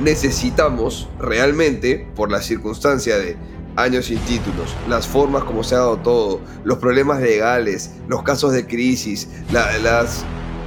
necesitamos 0.00 1.08
realmente, 1.18 2.08
por 2.14 2.30
la 2.30 2.42
circunstancia 2.42 3.18
de 3.18 3.36
años 3.76 4.06
sin 4.06 4.18
títulos, 4.20 4.74
las 4.88 5.06
formas 5.06 5.44
como 5.44 5.62
se 5.62 5.76
ha 5.76 5.78
dado 5.78 5.98
todo, 5.98 6.40
los 6.64 6.78
problemas 6.78 7.20
legales, 7.20 7.92
los 8.08 8.22
casos 8.22 8.52
de 8.52 8.66
crisis, 8.66 9.28
la, 9.52 9.78
las 9.78 10.24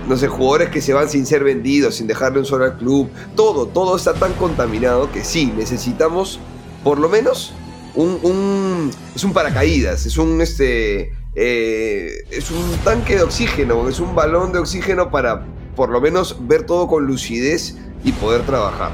no 0.08 0.18
sé, 0.18 0.28
jugadores 0.28 0.70
que 0.70 0.82
se 0.82 0.94
van 0.94 1.10
sin 1.10 1.26
ser 1.26 1.44
vendidos, 1.44 1.96
sin 1.96 2.08
dejarle 2.08 2.40
un 2.40 2.46
solo 2.46 2.66
al 2.66 2.78
club, 2.78 3.10
todo, 3.36 3.68
todo 3.68 3.96
está 3.96 4.14
tan 4.14 4.34
contaminado 4.34 5.12
que 5.12 5.24
sí, 5.24 5.54
necesitamos 5.58 6.40
por 6.84 7.00
lo 7.00 7.10
menos 7.10 7.54
un, 7.96 8.92
es 9.16 9.24
un 9.24 9.34
paracaídas, 9.34 10.06
es 10.06 10.18
un 10.18 10.42
este 10.42 11.14
eh, 11.36 12.26
es 12.30 12.52
un 12.52 12.78
tanque 12.84 13.16
de 13.16 13.24
oxígeno, 13.24 13.88
es 13.88 14.00
un 14.00 14.16
balón 14.16 14.52
de 14.52 14.60
oxígeno 14.60 15.12
para 15.12 15.46
por 15.76 15.90
lo 15.90 16.02
menos 16.02 16.38
ver 16.48 16.66
todo 16.66 16.88
con 16.88 17.06
lucidez 17.06 17.78
y 18.04 18.12
poder 18.14 18.42
trabajar. 18.46 18.92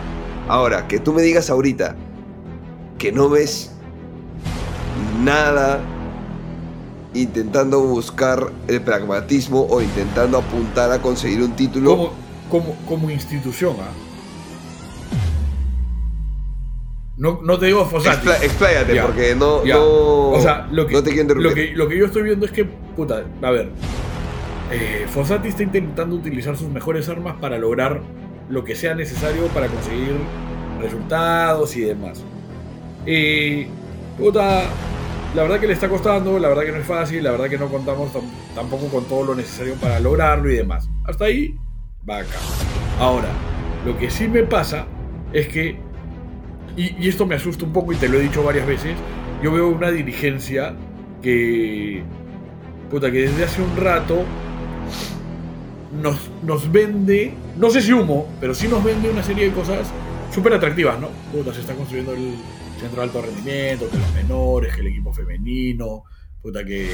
Ahora, 0.47 0.87
que 0.87 0.99
tú 0.99 1.13
me 1.13 1.21
digas 1.21 1.49
ahorita 1.49 1.95
que 2.97 3.11
no 3.11 3.29
ves 3.29 3.71
nada 5.23 5.79
intentando 7.21 7.81
buscar 7.81 8.51
el 8.67 8.81
pragmatismo 8.81 9.67
o 9.69 9.81
intentando 9.81 10.37
apuntar 10.37 10.91
a 10.91 11.01
conseguir 11.01 11.41
un 11.41 11.55
título. 11.55 11.91
Como, 11.91 12.11
como, 12.49 12.75
como 12.87 13.09
institución, 13.09 13.75
¿ah? 13.79 13.91
No, 17.17 17.39
no 17.43 17.57
te 17.57 17.65
digo 17.65 17.83
Fossati. 17.85 18.27
Expl 18.27 18.45
expláyate, 18.45 18.95
Ya, 18.95 19.05
porque 19.05 19.33
no, 19.33 19.63
no, 19.65 20.29
o 20.29 20.39
sea, 20.39 20.67
lo 20.71 20.85
que, 20.85 20.93
no 20.93 21.01
te 21.01 21.09
quiero 21.09 21.23
interrumpir. 21.23 21.49
lo 21.49 21.55
que, 21.55 21.75
lo 21.75 21.87
que 21.87 21.97
yo 21.97 22.05
estoy 22.05 22.21
viendo 22.21 22.45
es 22.45 22.51
que, 22.51 22.65
puta, 22.65 23.23
a 23.41 23.51
ver, 23.51 23.71
eh, 24.71 25.07
Fossati 25.09 25.47
está 25.47 25.63
intentando 25.63 26.15
utilizar 26.15 26.55
sus 26.55 26.69
mejores 26.69 27.09
armas 27.09 27.35
para 27.41 27.57
lograr 27.57 28.01
lo 28.49 28.63
que 28.63 28.75
sea 28.75 28.93
necesario 28.93 29.47
para 29.47 29.67
conseguir 29.67 30.15
resultados 30.79 31.75
y 31.75 31.81
demás. 31.81 32.23
Eh, 33.07 33.67
puta, 34.19 34.65
la 35.37 35.43
verdad 35.43 35.59
que 35.59 35.67
le 35.67 35.73
está 35.73 35.87
costando, 35.87 36.39
la 36.39 36.49
verdad 36.49 36.63
que 36.63 36.71
no 36.71 36.79
es 36.79 36.87
fácil, 36.87 37.23
la 37.23 37.29
verdad 37.29 37.47
que 37.47 37.59
no 37.59 37.67
contamos 37.69 38.11
tam- 38.11 38.27
tampoco 38.55 38.87
con 38.87 39.05
todo 39.05 39.23
lo 39.23 39.35
necesario 39.35 39.75
para 39.75 39.99
lograrlo 39.99 40.49
y 40.51 40.55
demás. 40.55 40.89
Hasta 41.05 41.25
ahí, 41.25 41.55
va 42.09 42.17
acá. 42.17 42.39
Ahora, 42.99 43.27
lo 43.85 43.95
que 43.99 44.09
sí 44.09 44.27
me 44.27 44.41
pasa 44.41 44.87
es 45.31 45.47
que, 45.47 45.77
y, 46.75 46.95
y 47.05 47.07
esto 47.07 47.27
me 47.27 47.35
asusta 47.35 47.65
un 47.65 47.71
poco 47.71 47.93
y 47.93 47.97
te 47.97 48.09
lo 48.09 48.17
he 48.17 48.21
dicho 48.21 48.41
varias 48.41 48.65
veces, 48.65 48.95
yo 49.43 49.51
veo 49.51 49.67
una 49.67 49.91
dirigencia 49.91 50.73
que, 51.21 52.01
puta, 52.89 53.11
que 53.11 53.19
desde 53.27 53.43
hace 53.43 53.61
un 53.61 53.77
rato 53.77 54.23
nos, 56.01 56.17
nos 56.41 56.71
vende, 56.71 57.35
no 57.57 57.69
sé 57.69 57.81
si 57.81 57.93
humo, 57.93 58.27
pero 58.41 58.55
sí 58.55 58.67
nos 58.67 58.83
vende 58.83 59.11
una 59.11 59.21
serie 59.21 59.45
de 59.45 59.51
cosas 59.51 59.87
súper 60.33 60.53
atractivas, 60.55 60.99
¿no? 60.99 61.09
Puta, 61.31 61.53
se 61.53 61.59
está 61.61 61.75
construyendo 61.75 62.13
el 62.13 62.33
centro 62.77 63.01
de 63.01 63.07
alto 63.07 63.21
rendimiento, 63.21 63.89
que 63.89 63.97
los 63.97 64.13
menores, 64.13 64.75
que 64.75 64.81
el 64.81 64.87
equipo 64.87 65.13
femenino, 65.13 66.03
puta, 66.41 66.63
que, 66.63 66.91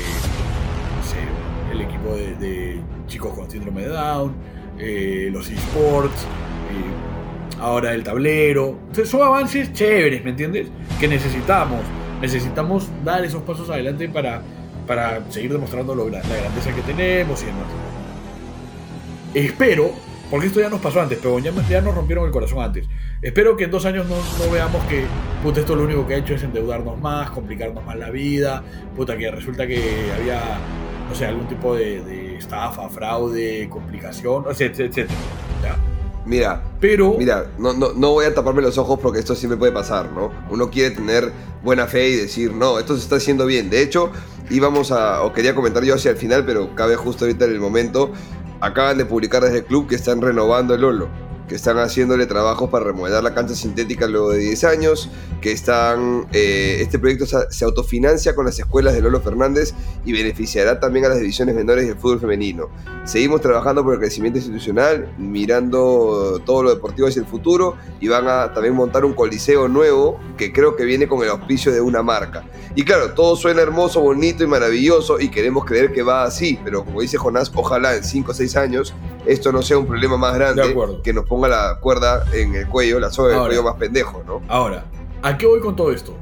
el 1.71 1.81
equipo 1.81 2.15
de, 2.15 2.79
chicos 3.07 3.33
con 3.33 3.49
síndrome 3.49 3.83
de 3.83 3.89
Down, 3.89 4.35
eh, 4.79 5.29
los 5.31 5.49
esports, 5.49 6.23
eh, 6.23 7.59
ahora 7.59 7.93
el 7.93 8.03
tablero. 8.03 8.79
Son 9.05 9.21
avances 9.21 9.73
chéveres, 9.73 10.23
¿me 10.23 10.31
entiendes? 10.31 10.67
Que 10.99 11.07
necesitamos. 11.07 11.81
Necesitamos 12.21 12.89
dar 13.03 13.25
esos 13.25 13.43
pasos 13.43 13.69
adelante 13.69 14.07
para, 14.07 14.41
para 14.87 15.29
seguir 15.29 15.51
demostrando 15.51 15.95
la 15.95 16.21
grandeza 16.21 16.73
que 16.73 16.81
tenemos 16.81 17.41
y 17.43 17.45
demás. 17.47 17.67
Espero, 19.33 19.93
porque 20.33 20.47
esto 20.47 20.59
ya 20.59 20.69
nos 20.69 20.81
pasó 20.81 20.99
antes, 20.99 21.19
pero 21.21 21.37
ya, 21.37 21.51
ya 21.69 21.79
nos 21.79 21.93
rompieron 21.93 22.25
el 22.25 22.31
corazón 22.31 22.63
antes. 22.63 22.87
Espero 23.21 23.55
que 23.55 23.65
en 23.65 23.69
dos 23.69 23.85
años 23.85 24.07
no, 24.07 24.15
no 24.43 24.51
veamos 24.51 24.83
que, 24.85 25.03
puta, 25.43 25.59
esto 25.59 25.75
lo 25.75 25.83
único 25.83 26.07
que 26.07 26.15
ha 26.15 26.17
hecho 26.17 26.33
es 26.33 26.41
endeudarnos 26.41 26.99
más, 26.99 27.29
complicarnos 27.29 27.85
más 27.85 27.95
la 27.99 28.09
vida, 28.09 28.63
puta, 28.95 29.15
que 29.15 29.29
resulta 29.29 29.67
que 29.67 30.11
había, 30.19 30.41
no 31.07 31.13
sé, 31.13 31.27
algún 31.27 31.47
tipo 31.47 31.75
de, 31.75 32.01
de 32.01 32.37
estafa, 32.37 32.89
fraude, 32.89 33.69
complicación, 33.69 34.45
etcétera, 34.49 34.89
etcétera. 34.89 35.19
¿ya? 35.61 35.77
Mira, 36.25 36.63
Pero, 36.79 37.13
Mira, 37.19 37.51
no, 37.59 37.73
no, 37.73 37.93
no 37.93 38.13
voy 38.13 38.25
a 38.25 38.33
taparme 38.33 38.63
los 38.63 38.79
ojos 38.79 38.97
porque 38.99 39.19
esto 39.19 39.35
siempre 39.35 39.57
puede 39.57 39.71
pasar, 39.71 40.11
¿no? 40.13 40.31
Uno 40.49 40.71
quiere 40.71 40.95
tener 40.95 41.31
buena 41.61 41.85
fe 41.85 42.09
y 42.09 42.15
decir, 42.15 42.53
no, 42.53 42.79
esto 42.79 42.95
se 42.95 43.03
está 43.03 43.17
haciendo 43.17 43.45
bien. 43.45 43.69
De 43.69 43.83
hecho, 43.83 44.09
íbamos 44.49 44.91
a, 44.91 45.21
o 45.21 45.31
quería 45.31 45.53
comentar 45.53 45.83
yo 45.83 45.93
hacia 45.93 46.09
el 46.09 46.17
final, 46.17 46.43
pero 46.43 46.73
cabe 46.73 46.95
justo 46.95 47.25
ahorita 47.25 47.45
en 47.45 47.51
el 47.51 47.59
momento. 47.59 48.11
Acaban 48.61 48.97
de 48.97 49.05
publicar 49.05 49.43
desde 49.43 49.59
el 49.59 49.65
club 49.65 49.87
que 49.87 49.95
están 49.95 50.21
renovando 50.21 50.73
el 50.73 50.81
Lolo, 50.81 51.09
que 51.47 51.55
están 51.55 51.77
haciéndole 51.77 52.25
trabajos 52.25 52.69
para 52.69 52.85
remodelar 52.85 53.23
la 53.23 53.33
cancha 53.33 53.55
sintética 53.55 54.07
luego 54.07 54.31
de 54.31 54.39
10 54.39 54.63
años, 54.63 55.09
que 55.41 55.51
están, 55.51 56.27
eh, 56.31 56.77
este 56.79 56.99
proyecto 56.99 57.25
se, 57.25 57.65
autofinancia 57.65 58.35
con 58.35 58.45
las 58.45 58.57
escuelas 58.59 58.93
de 58.93 59.01
Lolo 59.01 59.21
Fernández 59.21 59.73
y 60.05 60.13
beneficiará 60.13 60.79
también 60.79 61.05
a 61.05 61.09
las 61.09 61.19
divisiones 61.19 61.55
menores 61.55 61.87
del 61.87 61.97
fútbol 61.97 62.19
femenino. 62.19 62.69
Seguimos 63.03 63.41
trabajando 63.41 63.83
por 63.83 63.93
el 63.93 63.99
crecimiento 63.99 64.39
institucional, 64.39 65.13
mirando 65.17 66.41
todo 66.45 66.63
lo 66.63 66.69
deportivo 66.69 67.07
hacia 67.07 67.21
el 67.21 67.27
futuro 67.27 67.75
y 67.99 68.07
van 68.07 68.27
a 68.27 68.53
también 68.53 68.75
montar 68.75 69.03
un 69.03 69.13
coliseo 69.13 69.67
nuevo 69.67 70.19
que 70.37 70.53
creo 70.53 70.75
que 70.75 70.85
viene 70.85 71.07
con 71.07 71.21
el 71.23 71.29
auspicio 71.29 71.71
de 71.71 71.81
una 71.81 72.01
marca. 72.01 72.45
Y 72.75 72.83
claro, 72.83 73.13
todo 73.13 73.35
suena 73.35 73.61
hermoso, 73.61 74.01
bonito 74.01 74.43
y 74.43 74.47
maravilloso 74.47 75.19
y 75.19 75.29
queremos 75.29 75.65
creer 75.65 75.91
que 75.91 76.01
va 76.01 76.23
así, 76.23 76.59
pero 76.63 76.83
como 76.83 77.01
dice 77.01 77.17
Jonás, 77.17 77.51
ojalá 77.53 77.95
en 77.95 78.03
5 78.03 78.31
o 78.31 78.33
6 78.33 78.55
años 78.55 78.93
esto 79.25 79.51
no 79.51 79.61
sea 79.61 79.77
un 79.77 79.85
problema 79.87 80.17
más 80.17 80.33
De 80.33 80.39
grande 80.39 80.75
que 81.03 81.13
nos 81.13 81.25
ponga 81.25 81.47
la 81.47 81.77
cuerda 81.79 82.25
en 82.33 82.55
el 82.55 82.67
cuello, 82.67 82.99
la 82.99 83.09
soga 83.11 83.29
en 83.29 83.33
el 83.35 83.39
Ahora. 83.39 83.49
cuello 83.49 83.63
más 83.63 83.75
pendejo, 83.75 84.23
¿no? 84.27 84.41
ahora, 84.47 84.85
¿a 85.21 85.37
qué 85.37 85.45
voy 85.45 85.59
con 85.61 85.75
todo 85.75 85.91
esto? 85.91 86.15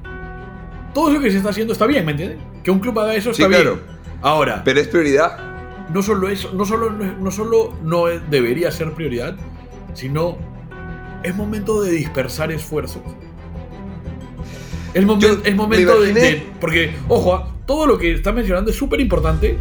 Todo 0.94 1.10
lo 1.12 1.20
que 1.22 1.32
se 1.32 1.38
está 1.38 1.50
haciendo 1.50 1.74
está 1.74 1.86
bien, 1.86 2.06
¿me 2.06 2.12
entiendes? 2.12 2.40
Que 2.64 2.70
un 2.72 2.80
club 2.80 3.00
haga 3.00 3.16
eso 3.16 3.34
Sí, 3.34 3.42
está 3.44 3.48
bien. 3.50 3.62
claro. 3.62 3.80
Ahora, 4.22 4.62
Pero 4.64 4.80
es 4.80 4.88
prioridad. 4.88 5.38
no 5.94 6.04
solo 6.04 6.30
eso, 6.30 6.52
no 6.54 6.66
solo, 6.66 6.90
no 6.92 7.32
solo 7.32 7.74
no 7.84 8.06
debería 8.06 8.72
ser 8.72 8.92
prioridad, 8.94 9.36
sino 9.94 10.38
es 11.24 11.36
momento 11.36 11.82
de 11.82 11.92
dispersar 11.92 12.52
esfuerzos. 12.52 13.02
Es, 14.94 15.06
momen- 15.06 15.40
es 15.44 15.52
me 15.52 15.56
momento 15.56 16.02
de, 16.02 16.12
imaginé- 16.12 16.22
de- 16.22 16.48
Porque, 16.60 16.94
ojo, 17.08 17.34
ah, 17.36 17.56
todo 17.66 17.88
lo 17.88 17.98
que 17.98 18.14
está 18.14 18.32
mencionando 18.34 18.72
es 18.72 18.78
súper 18.78 19.00
importante. 19.00 19.58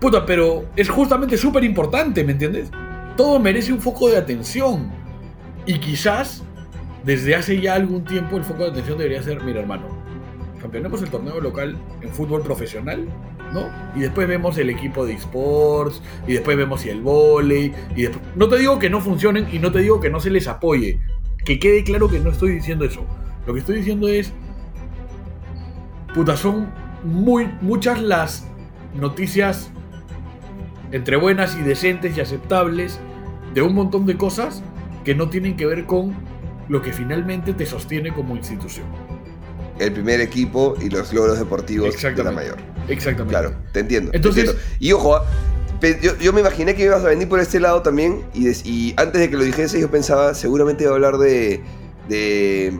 Puta, 0.00 0.26
pero 0.26 0.66
es 0.76 0.88
justamente 0.88 1.36
súper 1.36 1.64
importante, 1.64 2.22
¿me 2.22 2.32
entiendes? 2.32 2.70
Todo 3.16 3.38
merece 3.38 3.72
un 3.72 3.80
foco 3.80 4.08
de 4.08 4.18
atención. 4.18 4.90
Y 5.64 5.78
quizás, 5.78 6.44
desde 7.04 7.34
hace 7.34 7.60
ya 7.60 7.74
algún 7.74 8.04
tiempo, 8.04 8.36
el 8.36 8.44
foco 8.44 8.64
de 8.64 8.70
atención 8.70 8.98
debería 8.98 9.22
ser, 9.22 9.42
mira 9.42 9.60
hermano, 9.60 9.86
campeonemos 10.60 11.00
el 11.02 11.08
torneo 11.08 11.40
local 11.40 11.76
en 12.02 12.10
fútbol 12.10 12.42
profesional, 12.42 13.06
¿no? 13.54 13.68
Y 13.94 14.00
después 14.00 14.28
vemos 14.28 14.58
el 14.58 14.68
equipo 14.68 15.06
de 15.06 15.14
esports, 15.14 16.02
y 16.26 16.34
después 16.34 16.56
vemos 16.56 16.82
si 16.82 16.90
el 16.90 17.00
volei, 17.00 17.72
y 17.96 18.02
después... 18.02 18.22
No 18.34 18.48
te 18.48 18.58
digo 18.58 18.78
que 18.78 18.90
no 18.90 19.00
funcionen 19.00 19.48
y 19.50 19.58
no 19.58 19.72
te 19.72 19.78
digo 19.78 19.98
que 19.98 20.10
no 20.10 20.20
se 20.20 20.30
les 20.30 20.46
apoye. 20.46 21.00
Que 21.44 21.58
quede 21.58 21.84
claro 21.84 22.08
que 22.08 22.20
no 22.20 22.30
estoy 22.30 22.50
diciendo 22.50 22.84
eso. 22.84 23.04
Lo 23.46 23.54
que 23.54 23.60
estoy 23.60 23.76
diciendo 23.76 24.08
es... 24.08 24.32
Puta, 26.14 26.36
son 26.36 26.68
muy, 27.02 27.48
muchas 27.60 28.02
las 28.02 28.46
noticias 28.94 29.70
entre 30.92 31.16
buenas 31.16 31.56
y 31.56 31.62
decentes 31.62 32.16
y 32.16 32.20
aceptables 32.20 32.98
de 33.54 33.62
un 33.62 33.74
montón 33.74 34.06
de 34.06 34.16
cosas 34.16 34.62
que 35.04 35.14
no 35.14 35.28
tienen 35.28 35.56
que 35.56 35.66
ver 35.66 35.84
con 35.86 36.14
lo 36.68 36.82
que 36.82 36.92
finalmente 36.92 37.52
te 37.54 37.64
sostiene 37.66 38.12
como 38.12 38.36
institución. 38.36 38.86
El 39.78 39.92
primer 39.92 40.20
equipo 40.20 40.74
y 40.80 40.88
los 40.88 41.12
logros 41.12 41.38
deportivos 41.38 42.00
de 42.00 42.24
la 42.24 42.30
mayor. 42.32 42.56
Exactamente. 42.88 43.30
Claro, 43.30 43.54
te 43.72 43.80
entiendo. 43.80 44.10
te 44.10 44.16
Entonces- 44.16 44.44
entiendo. 44.44 44.62
Y 44.80 44.92
ojo, 44.92 45.16
ah, 45.16 45.24
yo, 46.02 46.16
yo 46.18 46.32
me 46.32 46.40
imaginé 46.40 46.74
que 46.74 46.84
ibas 46.84 47.04
a 47.04 47.08
venir 47.08 47.28
por 47.28 47.40
este 47.40 47.60
lado 47.60 47.82
también. 47.82 48.22
Y, 48.32 48.44
des- 48.44 48.64
y 48.64 48.94
antes 48.96 49.20
de 49.20 49.28
que 49.30 49.36
lo 49.36 49.44
dijese, 49.44 49.78
yo 49.80 49.90
pensaba, 49.90 50.34
seguramente 50.34 50.84
iba 50.84 50.92
a 50.92 50.94
hablar 50.94 51.18
de. 51.18 51.60
de 52.08 52.78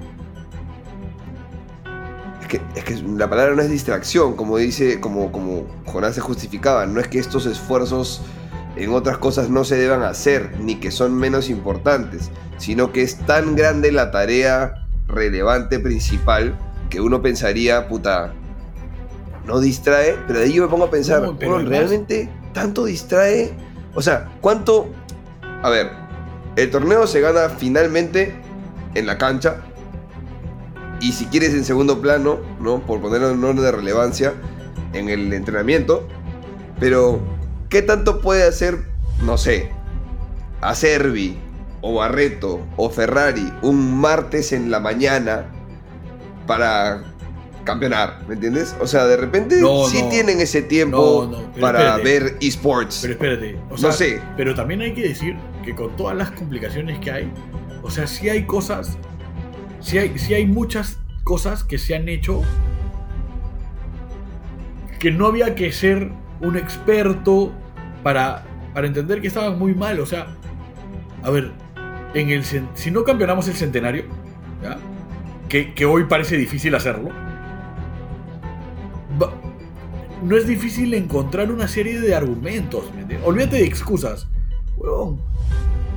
Es 2.47 2.51
que, 2.51 2.61
es 2.77 2.85
que 2.85 2.95
la 2.95 3.29
palabra 3.29 3.57
no 3.57 3.63
es 3.63 3.69
distracción, 3.69 4.37
como 4.37 4.57
dice, 4.57 5.01
como, 5.01 5.33
como 5.33 5.67
Jonás 5.85 6.15
se 6.15 6.21
justificaba. 6.21 6.87
No 6.87 7.01
es 7.01 7.09
que 7.09 7.19
estos 7.19 7.45
esfuerzos 7.45 8.23
en 8.77 8.93
otras 8.93 9.19
cosas 9.19 9.51
no 9.51 9.65
se 9.65 9.75
deban 9.75 10.05
hacer, 10.05 10.53
ni 10.61 10.77
que 10.77 10.93
son 10.93 11.13
menos 11.17 11.51
importantes, 11.51 12.31
sino 12.59 12.93
que 12.93 13.03
es 13.03 13.19
tan 13.27 13.57
grande 13.57 13.91
la 13.91 14.13
tarea 14.13 14.87
relevante 15.09 15.81
principal 15.81 16.57
que 16.89 17.01
uno 17.01 17.21
pensaría, 17.21 17.89
puta, 17.89 18.33
no 19.45 19.59
distrae, 19.59 20.17
pero 20.29 20.39
de 20.39 20.45
ahí 20.45 20.53
yo 20.53 20.63
me 20.63 20.69
pongo 20.69 20.85
a 20.85 20.91
pensar, 20.91 21.23
No, 21.23 21.37
pero 21.37 21.59
realmente 21.59 22.31
tanto 22.53 22.85
distrae, 22.85 23.53
o 23.97 24.03
sea, 24.03 24.31
¿cuánto? 24.41 24.89
A 25.63 25.71
ver, 25.71 25.91
el 26.55 26.71
torneo 26.71 27.09
se 27.09 27.21
gana 27.21 27.49
finalmente 27.49 28.37
en 28.95 29.07
la 29.07 29.19
cancha 29.19 29.66
y 31.01 31.13
si 31.13 31.27
quieres 31.27 31.53
en 31.55 31.65
segundo 31.65 32.01
plano, 32.01 32.39
¿no? 32.61 32.81
Por 32.81 33.01
ponerlo 33.01 33.31
en 33.31 33.43
orden 33.45 33.63
de 33.63 33.73
relevancia 33.73 34.35
en 34.93 35.09
el 35.09 35.33
entrenamiento, 35.33 36.07
pero 36.81 37.21
¿qué 37.69 37.83
tanto 37.83 38.21
puede 38.21 38.47
hacer, 38.47 38.79
no 39.23 39.37
sé, 39.39 39.71
Acerbi 40.61 41.37
o 41.83 41.95
Barreto 41.95 42.61
o 42.77 42.91
Ferrari 42.91 43.53
un 43.63 44.01
martes 44.01 44.53
en 44.53 44.71
la 44.71 44.81
mañana 44.81 45.47
para 46.47 47.03
campeonar, 47.65 48.21
¿me 48.29 48.35
entiendes? 48.35 48.77
O 48.81 48.87
sea, 48.87 49.07
de 49.07 49.17
repente 49.17 49.61
No, 49.61 49.87
sí 49.89 50.01
no. 50.03 50.09
tienen 50.09 50.41
ese 50.41 50.63
tiempo 50.63 51.29
No, 51.31 51.61
para 51.61 51.97
espérate. 51.97 52.05
ver 52.05 52.37
esports. 52.41 53.01
Pero 53.03 53.13
espérate, 53.15 53.59
o 53.71 53.77
No 53.79 53.93
sé. 53.93 54.21
pero 54.37 54.55
también 54.55 54.81
hay 54.83 54.95
que 54.95 55.09
decir 55.09 55.37
que 55.65 55.75
con 55.75 55.95
todas 55.97 56.17
las 56.17 56.31
complicaciones 56.31 56.99
que 57.01 57.11
hay, 57.11 57.33
o 57.83 57.91
sea, 57.91 58.07
sí 58.07 58.29
hay 58.29 58.47
cosas, 58.47 58.97
sí 59.87 59.99
hay, 59.99 60.19
sí 60.19 60.35
hay 60.35 60.47
muchas 60.47 60.99
cosas 61.23 61.63
que 61.63 61.79
se 61.79 61.95
han 61.95 62.09
hecho 62.09 62.43
que 64.99 65.13
no 65.13 65.27
había 65.27 65.55
que 65.55 65.71
ser 65.71 66.11
un 66.41 66.57
experto 66.57 67.53
para, 68.03 68.45
para 68.75 68.89
entender 68.89 69.21
que 69.21 69.29
estaban 69.29 69.59
muy 69.59 69.75
mal. 69.75 70.01
O 70.01 70.07
sea, 70.07 70.27
a 71.23 71.31
ver, 71.31 71.53
en 72.15 72.31
el, 72.31 72.43
si 72.45 72.91
no 72.91 73.05
campeonamos 73.05 73.47
el 73.47 73.55
centenario. 73.55 74.05
Que, 75.49 75.73
que 75.75 75.87
hoy 75.87 76.05
parece 76.05 76.37
difícil 76.37 76.75
hacerlo, 76.75 77.11
no 80.25 80.37
es 80.37 80.49
difícil 80.49 80.93
encontrar 80.95 81.53
una 81.53 81.69
serie 81.69 82.01
de 82.01 82.17
argumentos. 82.17 82.91
¿me? 82.93 83.19
Olvídate 83.19 83.59
de 83.59 83.65
excusas. 83.65 84.27
Huevón, 84.77 85.21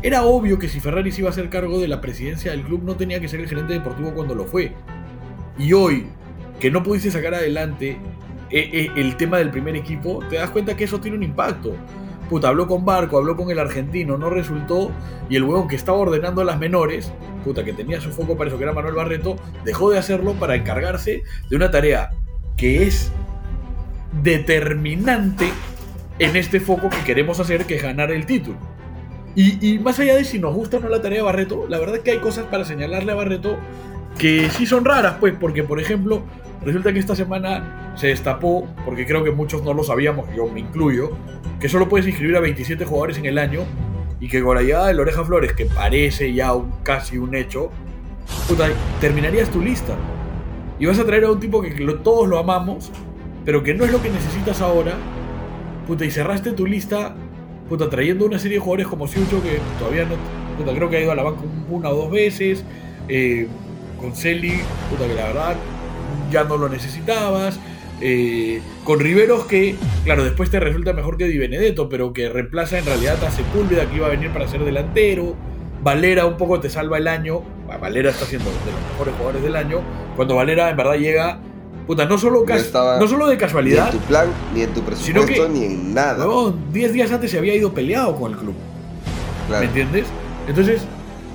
Era 0.01 0.23
obvio 0.23 0.57
que 0.57 0.69
si 0.69 0.79
Ferrari 0.79 1.11
se 1.11 1.21
iba 1.21 1.29
a 1.29 1.31
hacer 1.31 1.49
cargo 1.49 1.79
de 1.79 1.89
la 1.89 1.99
presidencia 1.99 2.51
del 2.51 2.63
club, 2.63 2.83
no 2.83 2.95
tenía 2.95 3.19
que 3.19 3.27
ser 3.27 3.41
el 3.41 3.47
gerente 3.47 3.73
deportivo 3.73 4.13
cuando 4.13 4.33
lo 4.33 4.45
fue. 4.45 4.71
Y 5.57 5.73
hoy, 5.73 6.07
que 6.59 6.71
no 6.71 6.83
pudiste 6.83 7.11
sacar 7.11 7.33
adelante 7.33 7.97
eh, 8.49 8.69
eh, 8.73 8.91
el 8.95 9.17
tema 9.17 9.39
del 9.39 9.51
primer 9.51 9.75
equipo, 9.75 10.23
te 10.29 10.37
das 10.37 10.51
cuenta 10.51 10.77
que 10.77 10.85
eso 10.85 11.01
tiene 11.01 11.17
un 11.17 11.23
impacto. 11.23 11.75
Puta, 12.29 12.47
habló 12.47 12.65
con 12.65 12.85
Barco, 12.85 13.17
habló 13.17 13.35
con 13.35 13.51
el 13.51 13.59
argentino, 13.59 14.17
no 14.17 14.29
resultó. 14.29 14.91
Y 15.29 15.35
el 15.35 15.43
huevón 15.43 15.67
que 15.67 15.75
estaba 15.75 15.97
ordenando 15.97 16.41
a 16.41 16.45
las 16.45 16.59
menores, 16.59 17.11
puta, 17.43 17.65
que 17.65 17.73
tenía 17.73 17.99
su 17.99 18.11
foco 18.11 18.37
para 18.37 18.49
eso, 18.49 18.57
que 18.57 18.63
era 18.63 18.73
Manuel 18.73 18.95
Barreto, 18.95 19.35
dejó 19.65 19.91
de 19.91 19.99
hacerlo 19.99 20.33
para 20.33 20.55
encargarse 20.55 21.23
de 21.49 21.55
una 21.57 21.71
tarea 21.71 22.11
que 22.55 22.83
es 22.83 23.11
determinante 24.23 25.49
en 26.19 26.37
este 26.37 26.61
foco 26.61 26.89
que 26.89 27.03
queremos 27.03 27.39
hacer, 27.41 27.65
que 27.65 27.75
es 27.75 27.83
ganar 27.83 28.11
el 28.11 28.25
título. 28.25 28.78
Y, 29.41 29.79
más 29.79 29.97
allá 29.99 30.15
de 30.17 30.25
si 30.25 30.37
nos 30.37 30.53
gusta 30.53 30.77
o 30.77 30.79
no 30.81 30.89
la 30.89 31.01
tarea 31.01 31.19
de 31.19 31.23
Barreto, 31.23 31.65
la 31.69 31.79
verdad 31.79 31.95
es 31.97 32.01
que 32.01 32.11
hay 32.11 32.17
cosas 32.17 32.45
para 32.47 32.65
señalarle 32.65 33.13
a 33.13 33.15
Barreto 33.15 33.57
que 34.17 34.49
sí 34.49 34.65
son 34.65 34.83
raras, 34.83 35.15
pues, 35.21 35.33
porque 35.39 35.63
por 35.63 35.79
ejemplo, 35.79 36.23
resulta 36.65 36.91
que 36.91 36.99
esta 36.99 37.15
semana 37.15 37.93
se 37.95 38.07
destapó, 38.07 38.67
porque 38.83 39.05
creo 39.05 39.23
que 39.23 39.31
muchos 39.31 39.63
no 39.63 39.73
lo 39.73 39.83
sabíamos, 39.85 40.25
yo 40.35 40.47
me 40.47 40.59
incluyo, 40.59 41.11
que 41.61 41.69
solo 41.69 41.87
puedes 41.87 42.05
inscribir 42.05 42.35
a 42.35 42.41
27 42.41 42.83
jugadores 42.83 43.17
en 43.17 43.27
el 43.27 43.37
año 43.37 43.61
y 44.19 44.27
que 44.27 44.41
con 44.43 44.55
la 44.57 44.61
llegada 44.61 44.87
de 44.91 44.99
Oreja 44.99 45.23
Flores, 45.23 45.53
que 45.53 45.67
parece 45.67 46.33
ya 46.33 46.53
un, 46.53 46.71
casi 46.83 47.17
un 47.17 47.33
hecho, 47.33 47.69
puta, 48.45 48.67
terminarías 48.99 49.49
tu 49.49 49.61
lista. 49.61 49.95
Y 50.79 50.85
vas 50.85 50.99
a 50.99 51.05
traer 51.05 51.23
a 51.23 51.31
un 51.31 51.39
tipo 51.39 51.61
que 51.61 51.69
lo- 51.79 51.99
todos 51.99 52.27
lo 52.27 52.39
amamos, 52.39 52.91
pero 53.45 53.63
que 53.63 53.73
no 53.73 53.85
es 53.85 53.91
lo 53.93 54.01
que 54.01 54.09
necesitas 54.09 54.59
ahora, 54.59 54.95
puta, 55.87 56.03
y 56.03 56.11
cerraste 56.11 56.51
tu 56.51 56.65
lista, 56.65 57.15
puta, 57.70 57.89
trayendo 57.89 58.26
una 58.26 58.39
serie 58.39 58.57
de 58.57 58.59
jugadores 58.61 58.88
como 58.88 59.07
Siucho, 59.07 59.41
que 59.43 59.59
todavía 59.80 60.03
no, 60.05 60.15
puta, 60.57 60.76
creo 60.76 60.89
que 60.89 60.97
ha 60.97 61.01
ido 61.01 61.11
a 61.11 61.15
la 61.15 61.24
banca 61.24 61.41
un- 61.41 61.65
una 61.78 61.89
o 61.89 61.95
dos 61.95 62.11
veces, 62.11 62.63
eh, 63.07 63.47
con 63.99 64.15
Celi, 64.15 64.53
puta, 64.89 65.07
que 65.07 65.13
la 65.13 65.28
verdad 65.28 65.55
ya 66.32 66.43
no 66.43 66.57
lo 66.57 66.67
necesitabas, 66.70 67.59
eh, 68.01 68.61
con 68.86 68.99
Riveros 68.99 69.45
que, 69.45 69.76
claro, 70.05 70.24
después 70.24 70.49
te 70.49 70.59
resulta 70.59 70.93
mejor 70.93 71.17
que 71.17 71.26
Di 71.26 71.38
Benedetto, 71.38 71.89
pero 71.89 72.13
que 72.13 72.30
reemplaza 72.30 72.78
en 72.80 72.86
realidad 72.86 73.22
a 73.24 73.30
Sepúlveda, 73.32 73.89
que 73.89 73.97
iba 73.97 74.07
a 74.07 74.09
venir 74.09 74.32
para 74.32 74.47
ser 74.47 74.63
delantero, 74.63 75.36
Valera 75.84 76.26
un 76.26 76.36
poco 76.38 76.59
te 76.59 76.70
salva 76.70 76.97
el 76.97 77.07
año, 77.07 77.41
Valera 77.80 78.09
está 78.09 78.26
siendo 78.26 78.49
de 78.49 78.55
los 78.72 78.91
mejores 78.91 79.13
jugadores 79.15 79.43
del 79.43 79.55
año, 79.55 79.80
cuando 80.15 80.36
Valera 80.36 80.70
en 80.70 80.78
verdad 80.78 80.95
llega, 80.95 81.39
puta, 81.89 82.05
no 82.05 82.19
solo, 82.19 82.41
No 82.41 82.45
cas- 82.45 82.61
estaba 82.61 82.99
no 82.99 83.07
solo 83.07 83.25
de 83.25 83.33
Ni 83.33 83.39
casualidad, 83.39 83.87
en 83.91 83.99
tu 83.99 84.05
plan, 84.05 84.27
ni 84.53 84.61
en 84.61 84.73
tu 84.75 84.81
presupuesto, 84.83 85.25
que- 85.47 85.49
ni 85.49 85.63
en 85.65 85.91
nada. 85.95 86.19
huevón, 86.27 86.71
10 86.71 86.93
días 86.93 87.11
antes 87.11 87.31
se 87.31 87.39
había 87.39 87.55
ido 87.55 87.73
peleado 87.73 88.15
con 88.15 88.31
el 88.31 88.37
club. 88.37 88.53
Claro. 89.47 89.61
¿Me 89.61 89.67
entiendes? 89.69 90.05
Entonces, 90.47 90.83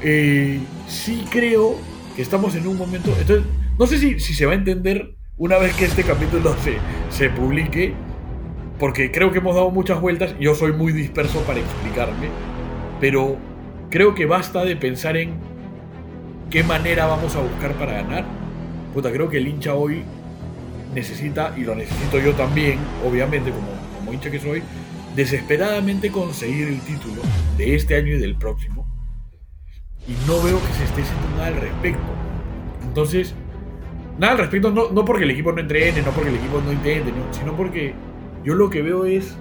eh, 0.01 0.61
sí 0.87 1.25
creo 1.29 1.75
que 2.15 2.23
estamos 2.23 2.55
en 2.55 2.69
un 2.69 2.79
momento. 2.79 3.11
Entonces, 3.19 3.45
no 3.77 3.87
sé 3.89 3.99
si, 3.99 4.21
si 4.21 4.33
se 4.33 4.47
va 4.47 4.53
a 4.53 4.55
entender 4.55 5.17
una 5.39 5.59
vez 5.59 5.75
que 5.75 5.87
este 5.87 6.05
capítulo 6.05 6.55
se, 6.63 6.77
se 7.11 7.31
publique, 7.31 7.93
porque 8.79 9.11
creo 9.11 9.33
que 9.33 9.39
hemos 9.39 9.57
dado 9.57 9.71
muchas 9.73 10.01
vueltas. 10.01 10.37
Yo 10.39 10.55
soy 10.55 10.73
muy 10.73 10.93
disperso 10.93 11.41
para 11.41 11.59
explicarme, 11.59 12.29
pero 13.01 13.37
creo 13.91 14.15
que 14.15 14.27
basta 14.27 14.65
de 14.65 14.77
pensar 14.77 15.17
en 15.17 15.33
qué 16.49 16.63
manera 16.63 17.07
vamos 17.07 17.35
a 17.35 17.41
buscar 17.41 17.73
para 17.73 17.95
ganar. 17.95 18.25
Puta, 18.95 19.11
creo 19.11 19.29
que 19.29 19.39
el 19.39 19.49
hincha 19.49 19.75
hoy 19.75 20.05
necesita, 20.95 21.55
y 21.57 21.65
lo 21.65 21.75
necesito 21.75 22.19
yo 22.19 22.33
también, 22.35 22.79
obviamente, 23.05 23.51
como, 23.51 23.69
como 23.99 24.13
hincha 24.13 24.31
que 24.31 24.41
soy, 24.41 24.63
desesperadamente 25.15 26.11
conseguir 26.11 26.69
el 26.69 26.81
título 26.81 27.23
de 27.57 27.75
este 27.75 27.97
año 27.97 28.15
y 28.15 28.19
del 28.19 28.37
próximo. 28.37 28.87
Y 30.07 30.13
no 30.27 30.43
veo 30.43 30.61
que 30.61 30.73
se 30.75 30.85
esté 30.85 31.03
haciendo 31.03 31.29
nada 31.37 31.47
al 31.47 31.57
respecto. 31.57 32.13
Entonces, 32.83 33.35
nada 34.19 34.33
al 34.33 34.39
respecto, 34.39 34.71
no, 34.71 34.91
no 34.91 35.05
porque 35.05 35.25
el 35.25 35.31
equipo 35.31 35.53
no 35.53 35.61
entrene, 35.61 36.03
no 36.03 36.11
porque 36.11 36.31
el 36.31 36.37
equipo 36.37 36.61
no 36.61 36.73
intente, 36.73 37.11
no, 37.11 37.33
sino 37.33 37.57
porque 37.57 37.95
yo 38.45 38.55
lo 38.55 38.71
que 38.71 38.83
veo 38.83 39.05
es. 39.05 39.37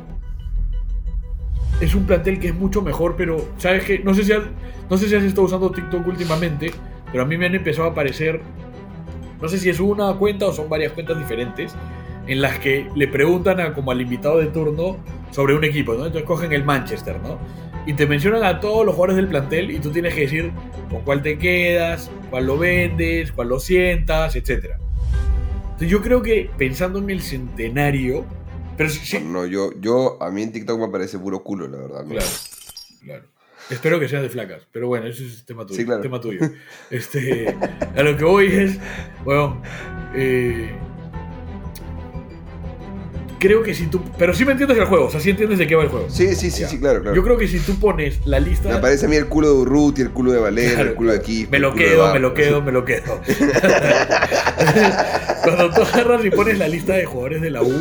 Es 1.82 1.95
un 1.95 2.06
plantel 2.06 2.39
que 2.39 2.47
es 2.49 2.56
mucho 2.56 2.82
mejor, 2.82 3.16
pero, 3.18 3.49
¿sabes 3.58 3.84
qué? 3.84 3.99
No 3.99 4.14
sé 4.14 4.24
si 4.24 4.32
has, 4.32 4.43
no 4.89 4.97
sé 4.97 5.10
si 5.10 5.16
has 5.16 5.24
estado 5.24 5.43
usando 5.43 5.72
TikTok 5.72 6.08
últimamente, 6.08 6.72
pero 7.12 7.24
a 7.24 7.26
mí 7.26 7.38
me 7.38 7.47
han 7.47 7.56
empezado 7.56 7.88
a 7.88 7.91
aparecer. 7.91 8.41
No 9.44 9.50
sé 9.50 9.60
si 9.60 9.70
es 9.70 9.82
una 9.82 10.14
cuenta 10.14 10.48
o 10.48 10.54
son 10.54 10.70
varias 10.70 10.94
cuentas 10.94 11.20
diferentes 11.20 11.76
en 12.28 12.41
las 12.41 12.60
que 12.60 12.89
le 12.96 13.10
preguntan 13.10 13.60
a, 13.60 13.74
como 13.74 13.91
al 13.91 14.00
invitado 14.00 14.38
de 14.38 14.46
turno 14.46 14.96
sobre 15.32 15.54
un 15.54 15.66
equipo, 15.66 15.96
¿no? 15.96 16.06
Entonces 16.06 16.24
cogen 16.24 16.54
el 16.54 16.64
Manchester, 16.64 17.20
¿no? 17.20 17.38
Y 17.86 17.91
te 17.91 18.08
mencionan 18.08 18.46
a 18.46 18.62
todos 18.62 18.86
los 18.86 18.96
jugadores 18.96 19.18
del 19.18 19.28
plantel 19.28 19.72
y 19.72 19.80
tú 19.80 19.91
tienes 19.91 20.14
que 20.14 20.22
decir 20.22 20.54
con 20.89 21.02
cuál 21.02 21.22
te 21.22 21.38
quedas, 21.38 22.10
cuál 22.30 22.46
lo 22.48 22.58
vendes, 22.58 23.34
cuál 23.34 23.50
lo 23.50 23.60
sientas, 23.60 24.38
etc. 24.38 24.78
Entonces 25.64 25.89
yo 25.89 26.02
creo 26.02 26.22
que 26.22 26.50
pensando 26.58 27.00
en 27.00 27.10
el 27.10 27.22
centenario, 27.22 28.24
pero 28.78 28.89
No, 29.26 29.46
yo, 29.46 29.72
yo, 29.82 30.24
a 30.24 30.32
mí 30.32 30.41
en 30.41 30.54
TikTok 30.54 30.80
me 30.80 30.88
parece 30.88 31.20
puro 31.20 31.44
culo, 31.44 31.68
la 31.68 31.80
verdad. 31.80 32.06
claro, 32.08 32.28
claro. 33.04 33.24
Espero 33.70 33.99
que 33.99 34.07
sea 34.09 34.22
de 34.22 34.30
flacas, 34.30 34.68
pero 34.72 34.88
bueno, 34.88 35.07
eso 35.07 35.24
es 35.24 35.45
tema 35.45 35.66
tuyo. 35.66 35.78
Sí, 35.80 35.86
claro. 35.86 36.01
tema 36.01 36.20
tuyo. 36.22 36.39
Este, 36.91 37.55
a 37.95 38.03
lo 38.03 38.16
que 38.18 38.24
voy 38.24 38.47
es, 38.47 38.78
bueno, 39.24 39.61
eh, 40.16 40.70
creo 43.39 43.64
que 43.64 43.74
si 43.74 43.88
tú, 43.88 44.01
pero 44.18 44.34
sí 44.34 44.45
me 44.45 44.51
entiendes 44.51 44.78
el 44.78 44.86
juego, 44.86 45.05
o 45.05 45.09
sea, 45.09 45.20
sí 45.20 45.30
entiendes 45.32 45.57
de 45.59 45.66
qué 45.68 45.76
va 45.76 45.84
el 45.84 45.89
juego. 45.89 46.09
Sí, 46.09 46.36
sí, 46.36 46.51
sí, 46.51 46.61
Ya. 46.61 46.68
sí, 46.70 46.80
claro, 46.80 47.01
claro. 47.01 47.16
Yo 47.16 47.24
creo 47.24 47.38
que 47.38 47.47
si 47.47 47.59
tú 47.59 47.80
pones 47.80 48.26
la 48.28 48.39
lista, 48.39 48.70
Me 48.70 48.78
parece 48.80 49.05
a 49.05 49.09
mí 49.09 49.16
el 49.16 49.28
culo 49.28 49.47
de 49.47 49.53
Urruti, 49.55 50.01
el 50.01 50.11
culo 50.11 50.32
de 50.34 50.39
Valera, 50.39 50.74
Claro, 50.76 50.89
el 50.91 50.95
culo 50.95 51.11
de 51.11 51.18
aquí. 51.18 51.47
me 51.49 51.59
lo 51.59 51.74
quedo, 51.74 52.14
me 52.14 52.20
lo 52.20 52.34
quedo, 52.34 52.61
me 52.61 52.72
lo 52.72 52.86
quedo. 52.86 53.22
Cuando 55.43 55.70
tú 55.72 55.82
agarras 55.82 56.24
y 56.26 56.30
pones 56.30 56.57
la 56.59 56.68
lista 56.68 56.93
de 56.93 57.05
jugadores 57.05 57.41
de 57.41 57.49
la 57.49 57.61
U, 57.64 57.74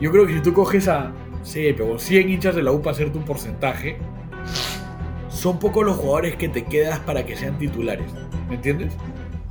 yo 0.00 0.10
creo 0.10 0.26
que 0.26 0.34
si 0.34 0.40
tú 0.40 0.52
coges 0.52 0.88
a, 0.88 1.12
sí, 1.42 1.74
pero 1.76 1.98
100 1.98 2.28
hinchas 2.30 2.54
de 2.54 2.62
la 2.62 2.72
U 2.72 2.80
para 2.82 2.94
hacerte 2.94 3.18
un 3.18 3.24
porcentaje, 3.24 3.96
son 5.42 5.58
pocos 5.58 5.84
los 5.84 5.96
jugadores 5.96 6.36
que 6.36 6.48
te 6.48 6.64
quedas 6.64 7.00
para 7.00 7.26
que 7.26 7.34
sean 7.36 7.58
titulares. 7.58 8.06
¿Me 8.48 8.54
entiendes? 8.54 8.92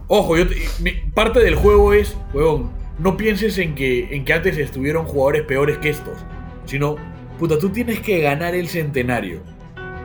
Ojo, 0.08 0.38
yo 0.38 0.48
te- 0.48 0.56
mi- 0.80 0.94
parte 1.14 1.40
del 1.42 1.56
juego 1.56 1.92
es, 1.94 2.16
huevón, 2.34 2.72
no 2.98 3.18
pienses 3.18 3.58
en 3.58 3.76
que, 3.76 4.16
en 4.16 4.24
que 4.24 4.32
antes 4.34 4.58
estuvieron 4.58 5.06
jugadores 5.06 5.42
peores 5.44 5.78
que 5.80 5.90
estos, 5.90 6.18
sino, 6.66 6.96
puta, 7.38 7.60
tú 7.60 7.70
tienes 7.72 8.00
que 8.00 8.20
ganar 8.22 8.56
el 8.56 8.70
centenario. 8.70 9.42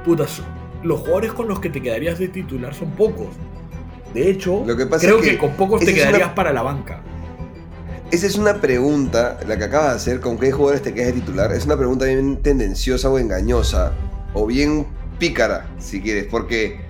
Puta, 0.04 0.26
los 0.82 0.98
jugadores 1.00 1.32
con 1.32 1.46
los 1.46 1.60
que 1.60 1.70
te 1.70 1.80
quedarías 1.80 2.18
de 2.18 2.28
titular 2.28 2.74
son 2.74 2.90
pocos. 2.92 3.28
De 4.12 4.28
hecho, 4.28 4.64
Lo 4.66 4.76
que 4.76 4.86
pasa 4.86 5.06
creo 5.06 5.18
es 5.18 5.24
que, 5.24 5.30
que 5.32 5.38
con 5.38 5.50
pocos 5.52 5.80
te 5.84 5.94
quedarías 5.94 6.22
una- 6.26 6.34
para 6.34 6.52
la 6.52 6.62
banca. 6.62 7.02
esa 8.10 8.26
es 8.26 8.36
una 8.36 8.60
pregunta, 8.60 9.38
la 9.46 9.56
que 9.56 9.64
acabas 9.64 9.90
de 9.90 9.96
hacer, 9.96 10.20
¿con 10.20 10.36
qué 10.38 10.50
jugadores 10.50 10.82
te 10.82 10.92
quedas 10.94 11.08
de 11.14 11.20
titular? 11.20 11.52
Es 11.52 11.64
una 11.66 11.76
pregunta 11.76 12.06
bien 12.06 12.42
tendenciosa 12.42 13.08
o 13.10 13.18
engañosa, 13.18 13.92
o 14.34 14.46
bien 14.46 14.86
pícara, 15.18 15.68
si 15.78 16.00
quieres, 16.00 16.26
porque 16.30 16.80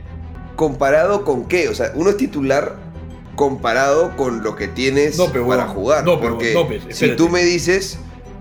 comparado 0.57 1.25
con 1.25 1.47
qué, 1.47 1.69
o 1.69 1.75
sea, 1.75 1.93
uno 1.95 2.11
es 2.11 2.17
titular 2.17 2.77
comparado 3.37 4.17
con 4.17 4.43
lo 4.43 4.57
que 4.57 4.67
tienes 4.67 5.19
No, 5.19 5.27
pero, 5.31 5.47
para 5.47 5.69
jugar. 5.69 6.05
no, 6.05 6.19
pero, 6.19 6.33
porque 6.33 6.55
no, 6.55 6.67
si 6.93 7.15
tú 7.17 7.29
me 7.29 7.45
dices, 7.45 7.99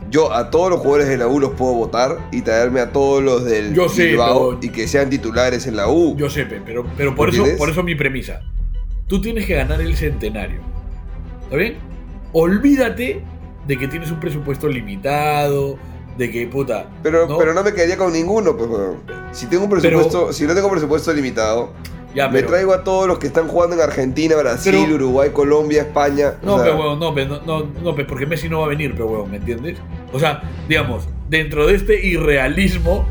yo 0.09 0.33
a 0.33 0.49
todos 0.49 0.69
los 0.69 0.79
jugadores 0.79 1.09
de 1.09 1.17
la 1.17 1.27
U 1.27 1.39
los 1.39 1.51
puedo 1.51 1.73
votar 1.73 2.17
y 2.31 2.41
traerme 2.41 2.79
a 2.79 2.91
todos 2.91 3.21
los 3.21 3.43
del 3.43 3.73
Yo 3.73 3.89
sé, 3.89 4.07
Bilbao 4.07 4.57
y 4.61 4.69
que 4.69 4.87
sean 4.87 5.09
titulares 5.09 5.67
en 5.67 5.75
la 5.75 5.89
U. 5.89 6.15
Yo 6.17 6.29
sé, 6.29 6.45
pe, 6.45 6.61
pero, 6.65 6.85
pero 6.97 7.13
por, 7.15 7.29
eso, 7.29 7.45
por 7.57 7.69
eso 7.69 7.83
mi 7.83 7.95
premisa. 7.95 8.41
Tú 9.07 9.21
tienes 9.21 9.45
que 9.45 9.55
ganar 9.55 9.81
el 9.81 9.95
centenario. 9.95 10.61
¿Está 11.43 11.57
bien? 11.57 11.75
Olvídate 12.31 13.21
de 13.67 13.77
que 13.77 13.87
tienes 13.87 14.11
un 14.11 14.19
presupuesto 14.19 14.67
limitado, 14.67 15.77
de 16.17 16.31
que, 16.31 16.47
puta. 16.47 16.89
pero, 17.03 17.27
¿no? 17.27 17.37
pero 17.37 17.53
no 17.53 17.63
me 17.63 17.73
quedaría 17.73 17.97
con 17.97 18.13
ninguno, 18.13 18.55
pues, 18.55 18.69
weón. 18.69 19.24
Si 19.35 19.47
tengo 19.47 19.65
un 19.65 19.69
Pero- 19.69 19.81
presupuesto, 19.81 20.31
si 20.33 20.45
no 20.45 20.55
tengo 20.55 20.69
presupuesto 20.69 21.11
limitado, 21.13 21.73
Ya, 22.15 22.27
me 22.29 22.35
pero- 22.35 22.47
traigo 22.47 22.73
a 22.73 22.83
todos 22.85 23.05
los 23.07 23.19
que 23.19 23.27
están 23.27 23.47
jugando 23.49 23.75
en 23.75 23.81
Argentina, 23.81 24.35
Brasil, 24.37 24.73
Pero- 24.81 24.95
Uruguay, 24.95 25.31
Colombia, 25.33 25.81
España. 25.81 26.35
No, 26.41 26.53
o 26.53 26.57
sea, 26.57 26.65
pero 26.67 26.77
huevón, 26.79 26.99
no, 26.99 27.13
pe, 27.13 27.25
no, 27.25 27.41
no, 27.83 27.95
porque 28.07 28.25
Messi 28.25 28.47
no 28.47 28.61
va 28.61 28.67
a 28.67 28.69
venir, 28.69 28.93
pero 28.93 29.07
huevón, 29.07 29.31
¿me 29.31 29.37
entiendes? 29.37 29.77
O 30.13 30.19
sea, 30.19 30.41
digamos, 30.69 31.09
dentro 31.29 31.67
de 31.67 31.75
este 31.75 32.05
irrealismo, 32.07 33.05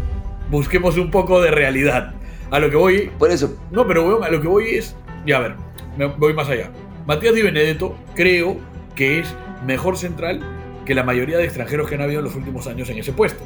busquemos 0.50 0.96
un 0.96 1.10
poco 1.10 1.42
de 1.42 1.50
realidad. 1.50 2.14
A 2.50 2.58
lo 2.58 2.70
que 2.70 2.76
voy, 2.76 3.10
Por 3.18 3.30
eso, 3.30 3.54
no, 3.70 3.86
pero 3.86 4.06
huevón, 4.06 4.24
a 4.24 4.30
lo 4.30 4.40
que 4.40 4.48
voy 4.48 4.76
es, 4.76 4.96
ya 5.26 5.36
a 5.36 5.40
ver, 5.40 5.56
me 5.98 6.06
voy 6.06 6.32
más 6.32 6.48
allá. 6.48 6.70
Matías 7.06 7.34
Di 7.34 7.42
Benedetto 7.42 7.94
creo 8.14 8.56
que 8.94 9.18
es 9.20 9.28
mejor 9.66 9.98
central 9.98 10.40
que 10.86 10.94
la 10.94 11.02
mayoría 11.02 11.36
de 11.36 11.44
extranjeros 11.44 11.86
que 11.88 11.96
han 11.96 12.00
habido 12.00 12.20
en 12.20 12.24
los 12.24 12.34
últimos 12.34 12.66
años 12.66 12.88
en 12.88 12.96
ese 12.98 13.12
puesto. 13.12 13.42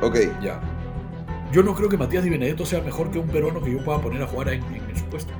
ok. 0.00 0.16
Ya. 0.42 0.60
Yo 1.52 1.62
no 1.62 1.74
creo 1.74 1.88
que 1.88 1.96
Matías 1.96 2.24
Di 2.24 2.30
Benedetto 2.30 2.66
sea 2.66 2.80
mejor 2.82 3.10
que 3.10 3.18
un 3.18 3.28
peruano 3.28 3.62
que 3.62 3.72
yo 3.72 3.82
pueda 3.84 4.00
poner 4.00 4.22
a 4.22 4.26
jugar 4.26 4.48
en, 4.50 4.62
en 4.62 4.96
su 4.96 5.04
puesto. 5.06 5.32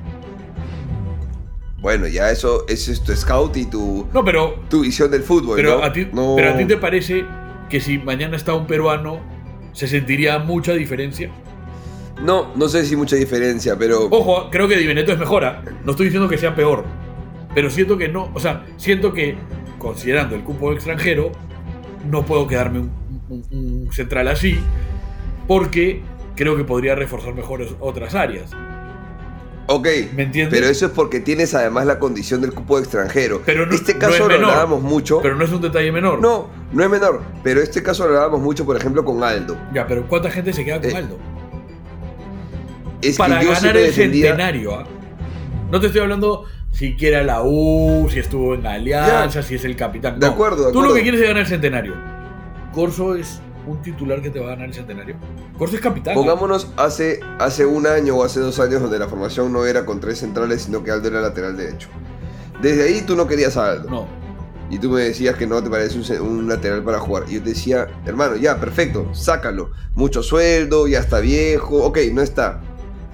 Bueno, 1.81 2.07
ya 2.07 2.29
eso, 2.29 2.65
eso 2.67 2.91
es 2.91 3.01
tu 3.01 3.15
scout 3.15 3.55
y 3.55 3.65
tu, 3.65 4.07
No, 4.13 4.23
pero 4.25 4.55
tu 4.69 4.81
visión 4.81 5.09
del 5.11 5.23
fútbol. 5.23 5.55
Pero, 5.55 5.77
¿no? 5.79 5.83
a 5.85 5.93
ti, 5.93 6.07
No- 6.11 6.33
pero 6.35 6.51
a 6.53 6.57
ti 6.57 6.65
te 6.65 6.77
parece 6.77 7.23
que 7.69 7.79
si 7.79 7.97
mañana 7.99 8.35
está 8.35 8.53
un 8.53 8.67
peruano, 8.67 9.19
se 9.71 9.87
sentiría 9.87 10.39
mucha 10.39 10.73
diferencia. 10.73 11.29
No, 12.21 12.53
no 12.55 12.67
sé 12.67 12.85
si 12.85 12.97
mucha 12.97 13.15
diferencia, 13.15 13.77
pero. 13.77 14.07
Ojo, 14.11 14.49
creo 14.51 14.67
que 14.67 14.75
Di 14.75 14.85
Benedetto 14.87 15.13
es 15.13 15.19
mejora. 15.19 15.63
No 15.85 15.91
estoy 15.91 16.07
diciendo 16.07 16.27
que 16.27 16.37
sea 16.37 16.53
peor. 16.53 16.83
Pero 17.55 17.69
siento 17.69 17.97
que 17.97 18.09
no. 18.09 18.29
O 18.33 18.39
sea, 18.41 18.65
siento 18.75 19.13
que, 19.13 19.37
considerando 19.77 20.35
el 20.35 20.43
cupo 20.43 20.73
extranjero, 20.73 21.31
no 22.09 22.25
puedo 22.25 22.45
quedarme 22.45 22.79
un, 22.79 22.91
un- 23.29 23.45
un 23.85 23.91
central 23.93 24.27
así. 24.27 24.59
Porque 25.49 26.01
creo 26.37 26.55
que 26.55 26.63
podría 26.63 26.95
reforzar 26.95 27.33
mejor 27.33 27.65
otras 27.81 28.15
áreas. 28.15 28.51
Ok. 29.71 29.87
¿Me 30.15 30.23
entiendes? 30.23 30.49
Pero 30.57 30.67
eso 30.71 30.85
es 30.85 30.91
porque 30.91 31.19
tienes 31.19 31.53
además 31.55 31.85
la 31.85 31.99
condición 31.99 32.39
del 32.41 32.53
cupo 32.53 32.77
de 32.77 32.83
extranjero. 32.83 33.41
Pero 33.45 33.65
no- 33.65 33.73
este 33.73 33.93
no 33.95 33.99
caso 33.99 34.13
es 34.13 34.19
lo 34.21 34.27
menor. 34.27 34.49
hablábamos 34.51 34.81
mucho. 34.83 35.19
Pero 35.21 35.35
no 35.35 35.43
es 35.43 35.51
un 35.51 35.61
detalle 35.61 35.91
menor. 35.91 36.21
No, 36.21 36.47
no 36.71 36.83
es 36.83 36.89
menor. 36.89 37.21
Pero 37.43 37.61
este 37.61 37.83
caso 37.83 38.03
lo 38.03 38.09
hablábamos 38.13 38.41
mucho, 38.41 38.65
por 38.65 38.77
ejemplo, 38.77 39.03
con 39.03 39.23
Aldo. 39.23 39.57
Ya, 39.73 39.85
pero 39.85 40.07
¿cuánta 40.07 40.31
gente 40.31 40.53
se 40.53 40.63
queda 40.63 40.79
con 40.79 40.91
Eh, 40.91 40.95
Aldo? 40.95 41.17
Es 43.01 43.17
para 43.17 43.39
que 43.39 43.45
yo 43.45 43.51
ganar 43.53 43.77
el 43.77 43.85
defendía. 43.87 44.27
centenario. 44.29 44.75
¿ah? 44.75 44.83
No 45.71 45.79
te 45.79 45.87
estoy 45.87 46.01
hablando 46.01 46.45
siquiera 46.71 47.23
la 47.23 47.41
U, 47.43 48.07
si 48.11 48.19
estuvo 48.19 48.55
en 48.55 48.65
Alianza, 48.65 49.41
Ya. 49.41 49.43
si 49.43 49.55
es 49.55 49.65
el 49.65 49.75
capitán. 49.75 50.19
De 50.19 50.25
No. 50.27 50.33
acuerdo, 50.33 50.67
de 50.67 50.71
Tú 50.71 50.79
lo 50.79 50.79
acuerdo. 50.89 50.95
que 50.95 51.01
quieres 51.03 51.21
es 51.21 51.27
ganar 51.27 51.41
el 51.43 51.47
centenario. 51.47 51.93
Corso 52.73 53.15
es 53.15 53.41
un 53.71 53.81
titular 53.81 54.21
que 54.21 54.29
te 54.29 54.39
va 54.39 54.47
a 54.47 54.49
ganar 54.51 54.67
el 54.67 54.73
centenario. 54.73 55.15
Corso 55.57 55.75
es 55.75 55.81
capitán. 55.81 56.13
Pongámonos 56.15 56.71
hace, 56.77 57.19
hace 57.39 57.65
un 57.65 57.85
año 57.87 58.15
o 58.17 58.23
hace 58.23 58.39
dos 58.39 58.59
años 58.59 58.81
donde 58.81 58.97
la 58.99 59.07
formación 59.07 59.51
no 59.53 59.65
era 59.65 59.85
con 59.85 59.99
tres 59.99 60.19
centrales, 60.19 60.63
sino 60.63 60.83
que 60.83 60.91
Aldo 60.91 61.07
era 61.07 61.21
lateral 61.21 61.55
derecho. 61.57 61.89
Desde 62.61 62.83
ahí 62.83 63.01
tú 63.05 63.15
no 63.15 63.27
querías 63.27 63.55
a 63.57 63.71
Aldo. 63.71 63.89
No. 63.89 64.07
Y 64.71 64.77
tú 64.77 64.89
me 64.91 65.01
decías 65.01 65.35
que 65.35 65.47
no 65.47 65.63
te 65.63 65.69
parece 65.69 65.97
un, 66.19 66.27
un 66.27 66.47
lateral 66.47 66.83
para 66.83 66.99
jugar. 66.99 67.23
Y 67.27 67.35
yo 67.35 67.41
te 67.43 67.49
decía, 67.49 67.87
hermano, 68.05 68.35
ya, 68.35 68.59
perfecto, 68.59 69.09
sácalo. 69.13 69.71
Mucho 69.95 70.21
sueldo, 70.21 70.87
ya 70.87 70.99
está 70.99 71.19
viejo. 71.19 71.77
Ok, 71.83 71.97
no 72.13 72.21
está. 72.21 72.61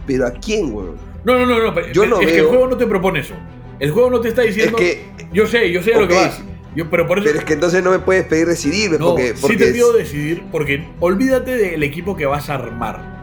Pero 0.05 0.27
¿a 0.27 0.31
quién, 0.31 0.73
weón? 0.73 0.95
No, 1.23 1.39
no, 1.39 1.45
no, 1.45 1.57
no. 1.59 1.81
Yo 1.93 2.03
pero 2.03 2.15
no 2.17 2.21
es 2.21 2.27
que 2.27 2.35
el 2.35 2.41
veo- 2.41 2.49
juego 2.49 2.67
no 2.67 2.77
te 2.77 2.85
propone 2.87 3.19
eso. 3.21 3.35
El 3.79 3.91
juego 3.91 4.09
no 4.09 4.19
te 4.21 4.27
está 4.29 4.41
diciendo. 4.41 4.77
Es 4.77 4.83
que, 4.83 5.27
Yo 5.31 5.47
sé, 5.47 5.71
yo 5.71 5.81
sé 5.81 5.93
a 5.95 5.99
lo 5.99 6.07
que 6.07 6.15
vas. 6.15 6.39
Yo, 6.76 6.89
pero 6.89 7.07
por 7.07 7.17
eso. 7.19 7.26
pero 7.28 7.39
es 7.39 7.45
que 7.45 7.53
entonces 7.53 7.84
no 7.84 7.91
me 7.91 7.99
puedes 7.99 8.26
pedir 8.26 8.47
decidirme. 8.47 8.97
No, 8.97 9.11
porque, 9.11 9.34
porque 9.39 9.53
sí 9.53 9.57
te 9.57 9.67
es- 9.67 9.73
pido 9.73 9.93
decidir 9.93 10.43
porque 10.51 10.86
olvídate 10.99 11.55
del 11.55 11.84
equipo 11.84 12.15
que 12.17 12.26
vas 12.26 12.49
a 12.49 12.55
armar. 12.55 13.15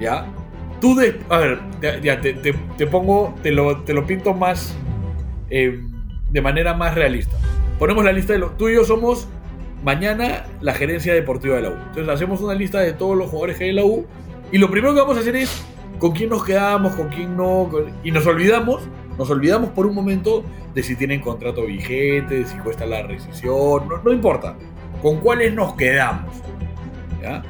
¿Ya? 0.00 0.26
Tú 0.80 0.94
de, 0.96 1.18
a 1.28 1.38
ver, 1.38 1.60
ya, 1.80 1.98
ya, 2.00 2.20
te, 2.20 2.34
te- 2.34 2.54
te 2.76 2.86
pongo, 2.86 3.34
te 3.42 3.50
lo, 3.50 3.82
te 3.82 3.94
lo 3.94 4.06
pinto 4.06 4.34
más 4.34 4.74
eh, 5.50 5.80
de 6.30 6.40
manera 6.42 6.74
más 6.74 6.94
realista. 6.94 7.36
Ponemos 7.78 8.04
la 8.04 8.12
lista 8.12 8.32
de 8.32 8.38
los. 8.40 8.56
Tú 8.56 8.68
y 8.68 8.74
yo 8.74 8.84
somos 8.84 9.28
mañana 9.84 10.44
la 10.60 10.74
gerencia 10.74 11.14
deportiva 11.14 11.56
de 11.56 11.62
la 11.62 11.70
U. 11.70 11.74
Entonces 11.88 12.08
hacemos 12.08 12.40
una 12.40 12.54
lista 12.54 12.80
de 12.80 12.92
todos 12.92 13.16
los 13.16 13.28
jugadores 13.30 13.56
que 13.58 13.64
hay 13.64 13.70
en 13.70 13.76
la 13.76 13.84
U. 13.84 14.06
Y 14.52 14.58
lo 14.58 14.70
primero 14.70 14.94
que 14.94 15.00
vamos 15.00 15.16
a 15.16 15.20
hacer 15.20 15.36
es 15.36 15.64
con 15.98 16.12
quién 16.12 16.30
nos 16.30 16.44
quedamos, 16.44 16.94
con 16.96 17.08
quién 17.08 17.36
no. 17.36 17.68
con- 17.70 17.86
y 18.02 18.10
nos 18.10 18.26
olvidamos, 18.26 18.82
nos 19.18 19.30
olvidamos 19.30 19.70
por 19.70 19.86
un 19.86 19.94
momento 19.94 20.44
de 20.74 20.82
si 20.82 20.96
tienen 20.96 21.20
contrato 21.20 21.64
vigente, 21.66 22.40
de 22.40 22.44
si 22.46 22.56
cuesta 22.58 22.86
la 22.86 23.02
rescisión, 23.02 23.88
no, 23.88 24.02
no 24.02 24.12
importa. 24.12 24.56
Con 25.02 25.20
cuáles 25.20 25.54
nos 25.54 25.74
quedamos. 25.74 26.34
¿ya? 27.22 27.42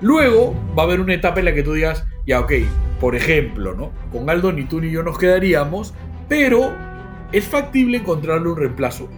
Luego 0.00 0.54
va 0.76 0.82
a 0.82 0.86
haber 0.86 1.00
una 1.00 1.14
etapa 1.14 1.38
en 1.38 1.46
la 1.46 1.54
que 1.54 1.62
tú 1.62 1.74
digas, 1.74 2.04
ya, 2.26 2.40
ok, 2.40 2.52
por 3.00 3.14
ejemplo, 3.14 3.74
¿no? 3.74 3.92
Con 4.10 4.28
Aldo 4.28 4.52
ni 4.52 4.64
tú 4.64 4.80
ni 4.80 4.90
yo 4.90 5.02
nos 5.02 5.18
quedaríamos, 5.18 5.94
pero 6.28 6.72
es 7.32 7.44
factible 7.44 7.98
encontrarle 7.98 8.48
un 8.48 8.56
reemplazo. 8.56 9.08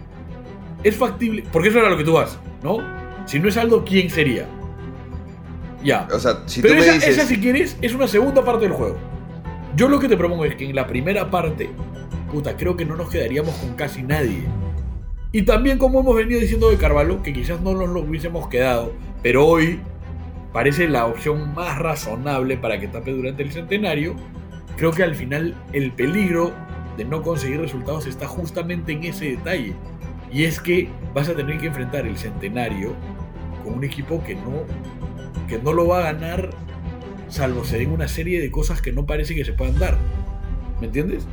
Es 0.83 0.95
factible, 0.95 1.43
porque 1.51 1.69
eso 1.69 1.79
era 1.79 1.89
lo 1.89 1.97
que 1.97 2.03
tú 2.03 2.13
vas, 2.13 2.39
¿no? 2.63 2.77
Si 3.25 3.39
no 3.39 3.49
es 3.49 3.57
Aldo, 3.57 3.83
¿quién 3.83 4.09
sería? 4.09 4.45
Ya. 5.83 6.07
O 6.11 6.19
sea, 6.19 6.43
si 6.45 6.61
Pero 6.61 6.75
tú 6.75 6.79
me 6.79 6.91
dices. 6.93 7.17
esa, 7.17 7.25
si 7.25 7.39
quieres, 7.39 7.77
es 7.81 7.93
una 7.93 8.07
segunda 8.07 8.43
parte 8.43 8.65
del 8.65 8.73
juego. 8.73 8.97
Yo 9.75 9.89
lo 9.89 9.99
que 9.99 10.07
te 10.07 10.15
propongo 10.15 10.45
es 10.45 10.55
que 10.55 10.63
en 10.63 10.73
la 10.73 10.87
primera 10.87 11.29
parte, 11.29 11.69
puta, 12.31 12.55
creo 12.55 12.77
que 12.77 12.85
no 12.85 12.95
nos 12.95 13.09
quedaríamos 13.09 13.55
con 13.55 13.73
casi 13.73 14.03
nadie. 14.03 14.43
Y 15.33 15.41
también, 15.41 15.77
como 15.77 15.99
hemos 15.99 16.15
venido 16.15 16.39
diciendo 16.39 16.69
de 16.69 16.77
Carvalho, 16.77 17.21
que 17.21 17.33
quizás 17.33 17.59
no 17.59 17.73
nos 17.73 17.89
lo 17.89 17.99
hubiésemos 17.99 18.47
quedado, 18.47 18.93
pero 19.21 19.45
hoy 19.45 19.81
parece 20.53 20.87
la 20.87 21.05
opción 21.05 21.53
más 21.53 21.77
razonable 21.77 22.55
para 22.55 22.79
que 22.79 22.87
tape 22.87 23.11
durante 23.11 23.43
el 23.43 23.51
centenario. 23.51 24.15
Creo 24.77 24.91
que 24.91 25.03
al 25.03 25.13
final 25.13 25.53
el 25.73 25.91
peligro 25.91 26.53
de 26.95 27.03
no 27.03 27.21
conseguir 27.21 27.59
resultados 27.59 28.07
está 28.07 28.27
justamente 28.27 28.93
en 28.93 29.03
ese 29.03 29.31
detalle. 29.31 29.73
Y 30.31 30.45
es 30.45 30.61
que 30.61 30.87
vas 31.13 31.27
a 31.27 31.35
tener 31.35 31.57
que 31.57 31.67
enfrentar 31.67 32.07
el 32.07 32.17
centenario 32.17 32.93
con 33.65 33.73
un 33.73 33.83
equipo 33.83 34.23
que 34.23 34.35
no, 34.35 34.63
que 35.49 35.59
no 35.59 35.73
lo 35.73 35.85
va 35.85 35.99
a 35.99 36.13
ganar 36.13 36.49
salvo 37.27 37.63
se 37.63 37.77
den 37.77 37.91
una 37.91 38.07
serie 38.07 38.41
de 38.41 38.51
cosas 38.51 38.81
que 38.81 38.91
no 38.91 39.05
parece 39.05 39.35
que 39.35 39.45
se 39.45 39.53
puedan 39.53 39.77
dar. 39.79 39.97
¿Me 40.79 40.87
entiendes? 40.87 41.25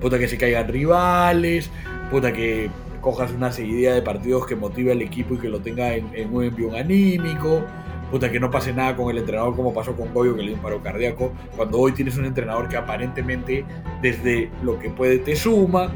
Puta 0.00 0.18
que 0.18 0.28
se 0.28 0.36
caigan 0.36 0.68
rivales, 0.68 1.70
puta 2.10 2.32
que 2.32 2.70
cojas 3.00 3.32
una 3.32 3.52
seguidilla 3.52 3.94
de 3.94 4.02
partidos 4.02 4.46
que 4.46 4.56
motive 4.56 4.92
al 4.92 5.02
equipo 5.02 5.34
y 5.34 5.38
que 5.38 5.48
lo 5.48 5.60
tenga 5.60 5.94
en, 5.94 6.08
en 6.14 6.34
un 6.34 6.44
envío 6.44 6.74
anímico, 6.74 7.62
puta 8.10 8.30
que 8.30 8.40
no 8.40 8.50
pase 8.50 8.72
nada 8.72 8.96
con 8.96 9.10
el 9.10 9.18
entrenador 9.18 9.54
como 9.54 9.74
pasó 9.74 9.94
con 9.94 10.12
Goyo 10.14 10.34
que 10.34 10.42
le 10.42 10.48
dio 10.48 10.56
un 10.56 10.62
paro 10.62 10.82
cardíaco, 10.82 11.32
cuando 11.56 11.78
hoy 11.78 11.92
tienes 11.92 12.16
un 12.16 12.24
entrenador 12.24 12.68
que 12.68 12.76
aparentemente 12.76 13.64
desde 14.00 14.50
lo 14.62 14.78
que 14.78 14.90
puede 14.90 15.18
te 15.18 15.36
suma, 15.36 15.92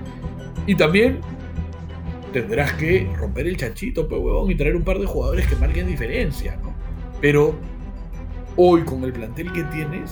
y 0.66 0.74
también 0.74 1.20
tendrás 2.32 2.74
que 2.74 3.10
romper 3.16 3.46
el 3.46 3.56
chanchito, 3.56 4.06
pues 4.06 4.20
huevón, 4.20 4.50
y 4.50 4.54
traer 4.54 4.76
un 4.76 4.82
par 4.82 4.98
de 4.98 5.06
jugadores 5.06 5.46
que 5.46 5.56
marquen 5.56 5.86
diferencia, 5.86 6.56
¿no? 6.62 6.74
Pero 7.20 7.54
hoy 8.58 8.82
con 8.84 9.02
el 9.04 9.12
plantel 9.14 9.50
que 9.52 9.62
tienes, 9.64 10.10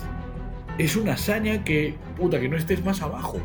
es 0.79 0.97
una 0.97 1.13
hazaña 1.15 1.63
que, 1.65 1.99
puta, 2.17 2.41
que 2.41 2.49
no 2.49 2.57
estés 2.57 2.83
más 2.85 3.03
abajo. 3.03 3.39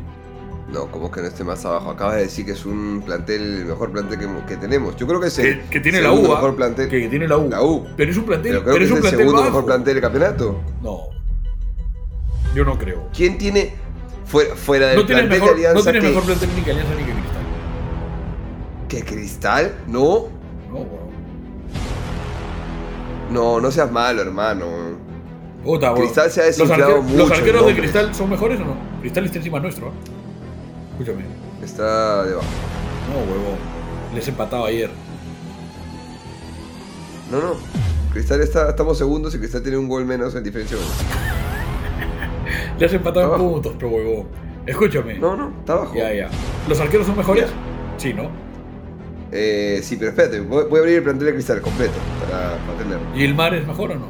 No, 0.72 0.90
como 0.90 1.10
que 1.10 1.20
no 1.20 1.26
esté 1.26 1.44
más 1.44 1.64
abajo. 1.66 1.90
Acabas 1.90 2.14
de 2.16 2.22
decir 2.22 2.46
que 2.46 2.52
es 2.52 2.64
un 2.64 3.02
plantel, 3.04 3.42
el 3.42 3.64
mejor 3.66 3.92
plantel 3.92 4.18
que, 4.18 4.26
que 4.46 4.56
tenemos. 4.56 4.96
Yo 4.96 5.06
creo 5.06 5.20
que 5.20 5.26
es 5.26 5.38
el 5.38 5.60
Que, 5.62 5.68
que 5.68 5.80
tiene 5.80 6.00
la 6.00 6.12
U, 6.12 6.24
¿ah? 6.26 6.36
mejor 6.36 6.56
plantel. 6.56 6.88
que, 6.88 7.02
que 7.02 7.08
tiene 7.08 7.28
la 7.28 7.36
U. 7.36 7.50
La 7.50 7.62
U. 7.62 7.84
Pero 7.96 8.10
es 8.10 8.16
un 8.16 8.24
plantel, 8.24 8.52
Pero 8.52 8.62
creo 8.64 8.74
pero 8.74 8.78
que 8.78 8.84
es 8.84 8.90
es 8.90 8.90
un 8.92 8.96
el 8.96 9.00
plantel 9.02 9.18
segundo 9.20 9.40
bajo. 9.42 9.50
mejor 9.50 9.64
plantel 9.66 9.94
del 9.94 10.02
campeonato. 10.02 10.64
No. 10.80 10.98
Yo 12.54 12.64
no 12.64 12.78
creo. 12.78 13.08
¿Quién 13.12 13.36
tiene 13.38 13.74
fuera, 14.24 14.54
fuera 14.56 14.88
del 14.88 14.96
No 15.00 15.06
plantel 15.06 15.28
mejor, 15.28 15.48
de 15.56 15.66
Alianza 15.66 15.74
no 15.74 15.82
tienes 15.82 16.02
que, 16.02 16.08
mejor 16.08 16.24
plantel 16.24 16.48
ni 16.54 16.62
que 16.62 16.70
Alianza 16.70 16.94
ni 16.94 17.04
que 17.04 17.12
Cristal. 17.12 17.42
que 18.88 19.04
Cristal? 19.04 19.74
No, 19.86 20.28
No, 20.68 20.76
weón. 20.78 21.01
No, 23.32 23.60
no 23.60 23.70
seas 23.70 23.90
malo, 23.90 24.22
hermano. 24.22 24.66
Puta. 25.64 25.94
Cristal 25.94 26.30
se 26.30 26.40
ha 26.42 26.46
Los, 26.46 26.56
desinflado 26.58 26.98
arque- 26.98 27.02
mucho 27.02 27.16
¿Los 27.18 27.30
arqueros 27.32 27.66
de. 27.66 27.74
Cristal 27.76 28.14
son 28.14 28.30
mejores 28.30 28.60
o 28.60 28.64
no? 28.64 28.76
Cristal 29.00 29.24
está 29.24 29.38
encima 29.38 29.60
nuestro, 29.60 29.88
¿ah? 29.88 29.92
Escúchame. 30.92 31.24
Está 31.62 32.24
debajo. 32.24 32.46
No, 33.08 33.18
huevón. 33.32 33.58
Les 34.14 34.26
empatado 34.28 34.64
ayer. 34.66 34.90
No, 37.30 37.40
no. 37.40 37.54
Cristal 38.12 38.40
está, 38.42 38.68
estamos 38.68 38.98
segundos 38.98 39.34
y 39.34 39.38
Cristal 39.38 39.62
tiene 39.62 39.78
un 39.78 39.88
gol 39.88 40.04
menos 40.04 40.34
en 40.34 40.44
diferencia. 40.44 40.76
de 40.76 40.82
goles. 40.82 40.98
Le 42.78 42.86
has 42.86 42.92
empatado 42.92 43.34
en 43.34 43.40
puntos, 43.40 43.72
pero 43.78 43.90
huevón. 43.90 44.26
Escúchame. 44.66 45.18
No, 45.18 45.36
no, 45.36 45.50
está 45.60 45.72
abajo. 45.74 45.94
Ya, 45.94 46.12
ya. 46.12 46.28
¿Los 46.68 46.78
arqueros 46.80 47.06
son 47.06 47.16
mejores? 47.16 47.46
Ya. 47.46 47.52
Sí, 47.96 48.12
¿no? 48.12 48.28
Eh, 49.34 49.80
sí, 49.82 49.96
pero 49.96 50.10
espérate, 50.10 50.40
voy, 50.40 50.64
voy 50.68 50.78
a 50.78 50.80
abrir 50.82 50.96
el 50.98 51.02
plantel 51.02 51.28
de 51.28 51.32
Cristal 51.34 51.60
completo 51.62 51.94
para, 52.20 52.58
para 52.66 52.78
tenerlo. 52.78 53.06
¿Gilmar 53.14 53.54
es 53.54 53.66
mejor 53.66 53.92
o 53.92 53.94
no? 53.94 54.06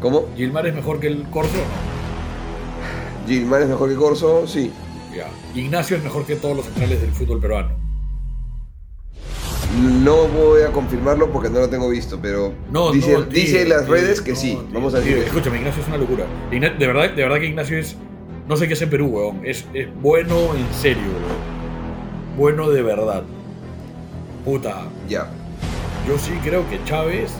¿Cómo? 0.00 0.26
¿Gilmar 0.36 0.66
es 0.66 0.74
mejor 0.74 0.98
que 0.98 1.08
el 1.08 1.24
Corso 1.30 1.52
o 1.54 1.60
no? 1.60 3.26
Gilmar 3.28 3.62
es 3.62 3.68
mejor 3.68 3.90
que 3.90 3.96
Corso, 3.96 4.46
sí. 4.46 4.72
Ya. 5.14 5.28
Ignacio 5.58 5.96
es 5.96 6.04
mejor 6.04 6.24
que 6.26 6.36
todos 6.36 6.56
los 6.56 6.64
centrales 6.66 7.00
del 7.00 7.10
fútbol 7.10 7.40
peruano. 7.40 7.70
No 10.02 10.26
voy 10.28 10.62
a 10.62 10.72
confirmarlo 10.72 11.30
porque 11.30 11.50
no 11.50 11.58
lo 11.58 11.68
tengo 11.68 11.88
visto, 11.90 12.18
pero 12.20 12.54
No, 12.70 12.92
dice, 12.92 13.12
no, 13.12 13.24
tío, 13.24 13.42
dice 13.42 13.62
en 13.62 13.68
las 13.70 13.84
tío, 13.84 13.92
redes 13.94 14.20
que 14.22 14.30
no, 14.32 14.36
sí. 14.38 14.50
tío, 14.52 14.64
Vamos 14.72 14.94
a 14.94 14.98
decir. 15.00 15.18
eso. 15.18 15.26
Escúchame, 15.26 15.58
Ignacio 15.58 15.82
es 15.82 15.88
una 15.88 15.98
locura. 15.98 16.24
De, 16.50 16.86
verdad, 16.86 17.10
de 17.10 17.22
verdad 17.22 17.38
que 17.38 17.46
Ignacio 17.46 17.78
es. 17.78 17.96
No 18.48 18.56
sé 18.56 18.68
qué 18.68 18.74
es 18.74 18.82
en 18.82 18.90
Perú, 18.90 19.06
weón. 19.08 19.40
Es, 19.44 19.66
es 19.74 19.88
bueno 20.00 20.54
en 20.54 20.72
serio, 20.74 21.02
weón. 21.02 22.36
Bueno 22.38 22.70
de 22.70 22.82
verdad. 22.82 23.24
Puta. 24.46 24.84
Ya. 25.08 25.28
Yo 26.08 26.16
sí 26.18 26.30
creo 26.42 26.66
que 26.70 26.82
Chávez 26.84 27.32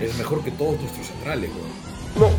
es 0.00 0.16
mejor 0.16 0.42
que 0.44 0.50
todos 0.52 0.80
nuestros 0.80 1.08
centrales, 1.08 1.50
weón. 1.50 2.30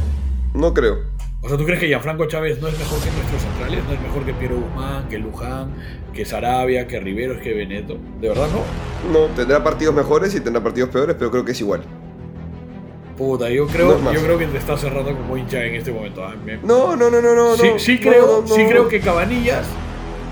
No, 0.54 0.60
no 0.60 0.74
creo. 0.74 1.00
O 1.42 1.48
sea, 1.50 1.58
¿tú 1.58 1.66
crees 1.66 1.80
que 1.80 1.88
Gianfranco 1.88 2.26
Chávez 2.26 2.60
no 2.62 2.70
es 2.70 2.80
mejor 2.80 2.98
que 3.02 3.12
nuestros 3.12 3.42
centrales? 3.42 3.84
¿No 3.84 3.92
es 3.94 4.02
mejor 4.02 4.26
que 4.26 4.34
Piero 4.34 4.56
Guzmán, 4.60 5.08
que 5.10 5.20
Luján, 5.20 5.74
que 6.14 6.26
Sarabia, 6.26 6.88
que 6.88 7.00
Riveros, 7.00 7.38
que 7.40 7.54
Beneto? 7.54 7.98
¿De 8.22 8.30
verdad 8.30 8.48
no? 8.52 9.12
No, 9.12 9.28
tendrá 9.36 9.64
partidos 9.64 9.94
mejores 9.94 10.34
y 10.34 10.40
tendrá 10.40 10.64
partidos 10.64 10.90
peores, 10.90 11.16
pero 11.20 11.30
creo 11.30 11.44
que 11.46 11.52
es 11.52 11.60
igual. 11.62 11.84
Puta, 13.18 13.50
yo 13.50 13.68
creo, 13.68 13.98
No 14.00 14.12
yo 14.14 14.22
creo 14.24 14.38
que 14.40 14.48
te 14.48 14.58
estás 14.58 14.82
cerrando 14.82 15.16
como 15.16 15.38
hincha 15.38 15.64
en 15.64 15.76
este 15.76 15.92
momento. 15.92 16.26
ah, 16.26 16.34
me- 16.44 16.58
No, 16.58 16.96
no, 16.96 17.10
no, 17.12 17.22
no, 17.22 17.36
no. 17.36 17.56
sí, 17.58 17.70
no, 17.74 17.80
sí 17.80 17.96
no, 18.04 18.10
creo, 18.10 18.42
no, 18.42 18.56
sí 18.56 18.66
creo 18.68 18.88
que 18.88 19.00
Cabanillas 19.02 19.68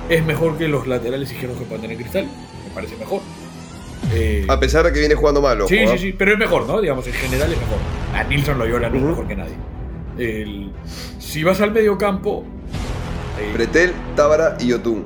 es 0.09 0.25
mejor 0.25 0.57
que 0.57 0.67
los 0.67 0.87
laterales 0.87 1.31
izquierdos 1.31 1.59
que 1.59 1.65
pueden 1.65 1.81
tener 1.83 1.97
Cristal. 1.97 2.25
Parece 2.73 2.95
mejor. 2.97 3.21
Eh, 4.13 4.45
A 4.49 4.59
pesar 4.59 4.83
de 4.85 4.91
que 4.91 4.99
viene 4.99 5.15
jugando 5.15 5.41
mal, 5.41 5.59
ojo, 5.61 5.69
sí, 5.69 5.79
¿ah? 5.79 5.91
sí, 5.93 5.97
sí, 5.97 6.15
pero 6.17 6.33
es 6.33 6.37
mejor, 6.37 6.67
¿no? 6.67 6.81
Digamos, 6.81 7.07
en 7.07 7.13
general 7.13 7.51
es 7.51 7.57
mejor. 7.59 7.77
A 8.13 8.23
Nilsson 8.25 8.57
Loyola 8.59 8.89
no 8.89 8.95
es 8.97 9.01
Ujú. 9.01 9.09
mejor 9.11 9.27
que 9.27 9.35
nadie. 9.35 9.55
El- 10.17 10.71
si 11.19 11.43
vas 11.43 11.61
al 11.61 11.71
medio 11.71 11.97
campo, 11.97 12.43
eh, 13.39 13.49
Pretel, 13.53 13.93
Tábara 14.15 14.57
y 14.59 14.67
Yotun. 14.67 15.05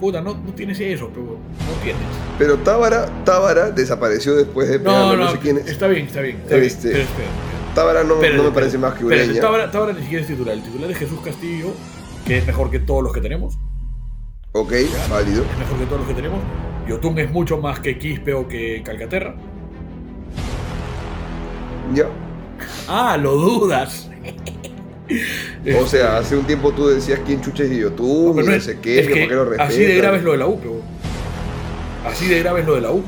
puta, 0.00 0.20
no, 0.20 0.34
no 0.34 0.52
tienes 0.52 0.78
eso, 0.80 1.08
pero 1.08 1.24
no 1.24 1.82
tienes. 1.82 2.02
Pero 2.38 2.58
Tábara, 2.58 3.06
Tábara 3.24 3.70
desapareció 3.70 4.36
después 4.36 4.68
de 4.68 4.78
pegarle 4.78 5.16
No, 5.16 5.16
no, 5.16 5.24
no, 5.24 5.30
sé 5.32 5.38
quién 5.38 5.56
es. 5.56 5.66
está 5.68 5.88
bien, 5.88 6.06
está 6.06 6.20
bien. 6.20 6.36
Está 6.36 6.56
Este, 6.56 6.88
bien. 6.90 7.06
Pero 7.16 7.30
Tábara 7.74 8.04
no, 8.04 8.14
espera, 8.16 8.36
no 8.36 8.42
me 8.44 8.50
parece 8.50 8.76
más 8.76 8.92
que 8.94 9.04
Ureña. 9.06 9.40
Tábara, 9.40 9.70
Tábara 9.70 9.94
ni 9.94 10.02
siquiera 10.02 10.20
es 10.22 10.28
titular. 10.28 10.54
El 10.54 10.62
titular 10.62 10.90
es 10.90 10.98
Jesús 10.98 11.18
Castillo, 11.24 11.68
que 12.26 12.36
es 12.38 12.46
mejor 12.46 12.70
que 12.70 12.78
todos 12.80 13.02
los 13.02 13.12
que 13.14 13.22
tenemos. 13.22 13.56
Ok, 14.58 14.72
válido. 15.10 15.42
Es 15.44 15.58
mejor 15.58 15.78
que 15.78 15.84
todos 15.84 15.98
los 16.00 16.08
que 16.08 16.14
tenemos. 16.14 16.40
Yotun 16.88 17.18
es 17.18 17.30
mucho 17.30 17.58
más 17.58 17.78
que 17.80 17.98
Quispe 17.98 18.32
o 18.32 18.48
que 18.48 18.82
Calcaterra. 18.82 19.34
Ya. 21.94 22.06
Ah, 22.88 23.16
lo 23.16 23.34
dudas. 23.36 24.08
O 25.80 25.86
sea, 25.86 26.18
hace 26.18 26.36
un 26.36 26.44
tiempo 26.46 26.72
tú 26.72 26.88
decías 26.88 27.20
quién 27.26 27.40
chuches 27.40 27.70
y 27.70 27.78
Yotun 27.80 28.36
no 28.36 28.42
no 28.42 28.52
es- 28.52 28.64
sé 28.64 28.78
qué, 28.80 29.00
es 29.00 29.06
que 29.08 29.12
que 29.14 29.20
por 29.20 29.28
qué 29.28 29.34
lo 29.34 29.44
respetas. 29.44 29.68
así 29.72 29.84
de 29.84 29.96
grave 29.96 30.16
es 30.18 30.24
lo 30.24 30.32
de 30.32 30.38
la 30.38 30.46
U, 30.46 30.58
pero. 30.58 30.80
Así 32.06 32.26
de 32.28 32.38
grave 32.40 32.60
es 32.60 32.66
lo 32.66 32.74
de 32.76 32.80
la 32.80 32.90
U. 32.92 33.02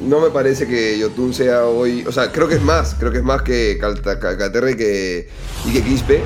No 0.00 0.20
me 0.20 0.30
parece 0.30 0.66
que 0.66 0.98
Yotun 0.98 1.34
sea 1.34 1.64
hoy. 1.66 2.04
O 2.06 2.12
sea, 2.12 2.30
creo 2.32 2.48
que 2.48 2.54
es 2.54 2.62
más. 2.62 2.94
Creo 2.94 3.10
que 3.12 3.18
es 3.18 3.24
más 3.24 3.42
que 3.42 3.76
Calcaterra 3.78 4.70
y 4.70 4.76
que, 4.76 5.28
y 5.66 5.72
que 5.72 5.82
Quispe. 5.82 6.20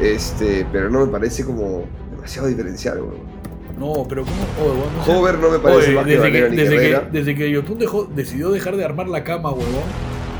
Este, 0.00 0.64
pero 0.70 0.88
no 0.90 1.04
me 1.06 1.10
parece 1.10 1.44
como 1.44 1.84
demasiado 2.12 2.46
diferencial, 2.46 2.98
weón. 3.00 3.37
No, 3.78 4.06
pero 4.08 4.24
¿cómo? 4.24 4.36
Oh, 4.60 4.72
weón, 4.72 4.96
no 4.96 5.04
sé. 5.04 5.12
Hover 5.12 5.38
no 5.38 5.50
me 5.50 5.58
parece 5.58 5.86
Oye, 5.88 5.94
más 5.96 6.04
que 6.06 6.10
desde 6.16 6.32
que, 6.32 6.50
ni 6.50 6.56
desde, 6.56 6.76
que, 6.76 6.84
Herrera. 6.90 7.08
desde 7.12 7.34
que 7.34 7.50
Yotun 7.50 7.78
dejó, 7.78 8.04
decidió 8.04 8.50
dejar 8.50 8.76
de 8.76 8.84
armar 8.84 9.08
la 9.08 9.22
cama, 9.24 9.50
huevón. 9.50 9.82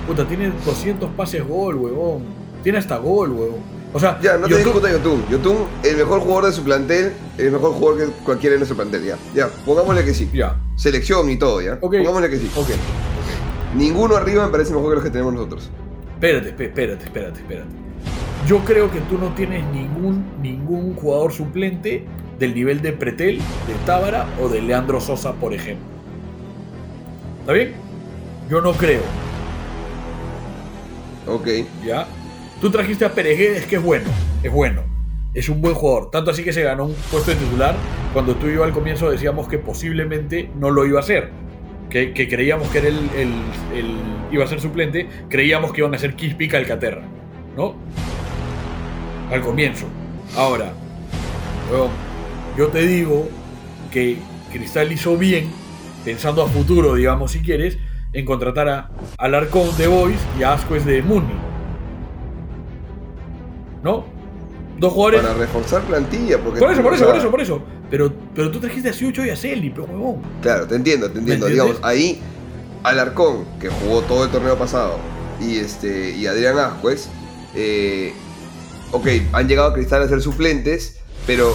Puta, 0.07 0.27
tiene 0.27 0.51
200 0.65 1.11
pases 1.11 1.47
gol, 1.47 1.77
huevón. 1.77 2.23
Tiene 2.63 2.79
hasta 2.79 2.97
gol, 2.99 3.31
huevón. 3.33 3.79
O 3.93 3.99
sea, 4.01 4.19
Ya, 4.21 4.37
no 4.37 4.47
te 4.49 4.55
Yotun- 4.55 4.65
discuta 4.65 4.91
Yotun. 4.91 5.25
Yotun, 5.31 5.57
el 5.85 5.97
mejor 5.97 6.21
jugador 6.21 6.47
de 6.47 6.53
su 6.53 6.63
plantel, 6.65 7.13
el 7.39 7.51
mejor 7.53 7.73
jugador 7.73 7.99
que 8.07 8.13
cualquiera 8.25 8.53
de 8.55 8.59
nuestro 8.59 8.77
plantel, 8.77 9.05
ya. 9.05 9.17
Ya, 9.35 9.49
pongámosle 9.65 10.05
que 10.05 10.13
sí. 10.15 10.29
Ya, 10.35 10.57
Selección 10.77 11.29
y 11.31 11.37
todo, 11.37 11.61
ya. 11.63 11.79
Ok. 11.81 11.97
Pongámosle 11.99 12.29
que 12.31 12.37
sí. 12.39 12.51
ok. 12.57 12.69
Ninguno 13.77 14.17
arriba 14.17 14.45
me 14.47 14.51
parece 14.53 14.73
mejor 14.73 14.91
que 14.91 14.95
los 14.97 15.05
que 15.05 15.11
tenemos 15.11 15.33
nosotros. 15.35 15.71
Espérate, 16.15 16.49
espérate, 16.49 17.05
espérate, 17.05 17.41
espérate. 17.41 17.69
Yo 18.47 18.59
creo 18.65 18.91
que 18.91 19.01
tú 19.03 19.19
no 19.19 19.35
tienes 19.35 19.65
ningún, 19.73 20.25
ningún 20.41 20.95
jugador 20.95 21.33
suplente 21.33 22.05
del 22.39 22.55
nivel 22.55 22.81
de 22.83 22.93
Pretel, 22.93 23.39
de 23.39 23.75
Tábara 23.87 24.27
o 24.41 24.49
de 24.49 24.63
Leandro 24.63 25.01
Sosa, 25.01 25.33
por 25.35 25.53
ejemplo. 25.55 25.87
¿Está 27.41 27.53
bien? 27.53 27.73
Yo 28.51 28.61
no 28.61 28.73
creo, 28.73 29.03
Ok. 31.27 31.47
¿ya? 31.85 32.07
Tú 32.61 32.71
trajiste 32.71 33.05
a 33.05 33.13
Pereguedes, 33.13 33.67
que 33.67 33.77
es 33.77 33.83
bueno, 33.83 34.09
es 34.43 34.51
bueno. 34.53 34.83
Es 35.35 35.49
un 35.51 35.61
buen 35.61 35.75
jugador. 35.75 36.11
Tanto 36.11 36.31
así 36.31 36.43
que 36.43 36.53
se 36.53 36.63
ganó 36.63 36.87
un 36.87 36.95
puesto 37.11 37.31
de 37.31 37.37
titular 37.37 37.77
cuando 38.13 38.35
tú 38.35 38.49
y 38.49 38.55
yo 38.55 38.65
al 38.65 38.73
comienzo 38.73 39.11
decíamos 39.11 39.47
que 39.47 39.59
posiblemente 39.59 40.51
no 40.59 40.71
lo 40.71 40.87
iba 40.87 40.99
a 40.99 41.03
hacer. 41.03 41.31
Que, 41.91 42.13
que 42.13 42.29
creíamos 42.29 42.69
que 42.69 42.79
era 42.79 42.89
el, 42.89 42.97
el- 43.17 43.77
el- 43.79 43.97
iba 44.33 44.45
a 44.45 44.47
ser 44.49 44.61
suplente, 44.61 45.07
creíamos 45.29 45.73
que 45.73 45.81
iban 45.83 45.95
a 45.95 45.99
ser 45.99 46.15
Quispe 46.17 46.45
y 46.45 46.49
Calcaterra, 46.49 47.03
¿no? 47.57 47.75
Al 49.31 49.41
comienzo. 49.43 49.87
Ahora, 50.37 50.73
weón, 51.71 51.91
yo 52.59 52.67
te 52.69 52.85
digo 52.85 53.29
que 53.93 54.19
Cristal 54.53 54.91
hizo 54.91 55.17
bien, 55.17 55.49
pensando 56.05 56.43
a 56.43 56.49
futuro, 56.49 56.97
digamos, 56.97 57.31
si 57.31 57.41
quieres, 57.41 57.79
en 58.13 58.25
contratar 58.25 58.69
a 58.69 58.91
Alarcón 59.17 59.77
de 59.77 59.87
Boys 59.87 60.19
y 60.37 60.43
a 60.43 60.55
Ascuez 60.55 60.85
de 60.85 61.01
Muni. 61.03 61.35
¿No? 63.85 64.05
Dos 64.77 64.93
jugadores. 64.93 65.21
Para 65.21 65.35
reforzar 65.35 65.83
plantilla, 65.83 66.39
porque. 66.39 66.59
Por 66.59 66.73
eso, 66.73 66.83
por 66.83 66.95
eso, 66.95 67.07
por 67.07 67.17
eso, 67.17 67.31
por 67.31 67.41
eso. 67.41 67.63
Pero, 67.91 68.13
pero 68.35 68.51
tú 68.51 68.59
trajiste 68.59 68.89
a 68.89 68.93
Siucho 68.93 69.25
y 69.25 69.31
a 69.31 69.37
Celi, 69.37 69.71
pero 69.71 69.85
huevón. 69.85 70.23
Claro, 70.43 70.67
te 70.67 70.75
entiendo, 70.75 71.09
te 71.11 71.21
entiendo. 71.21 71.47
¿Me 71.47 71.53
Digamos, 71.53 71.79
ahí 71.83 72.21
Alarcón, 72.83 73.45
que 73.61 73.69
jugó 73.69 74.03
todo 74.03 74.25
el 74.25 74.31
torneo 74.31 74.59
pasado, 74.59 74.99
y 75.41 75.59
este 75.59 76.11
y 76.11 76.27
Adrián 76.27 76.59
Ascuez, 76.59 77.09
eh, 77.55 78.13
ok, 78.91 79.07
han 79.33 79.47
llegado 79.47 79.71
a 79.71 79.75
Cristal 79.75 80.03
a 80.03 80.09
ser 80.09 80.21
suplentes, 80.21 80.99
pero. 81.25 81.55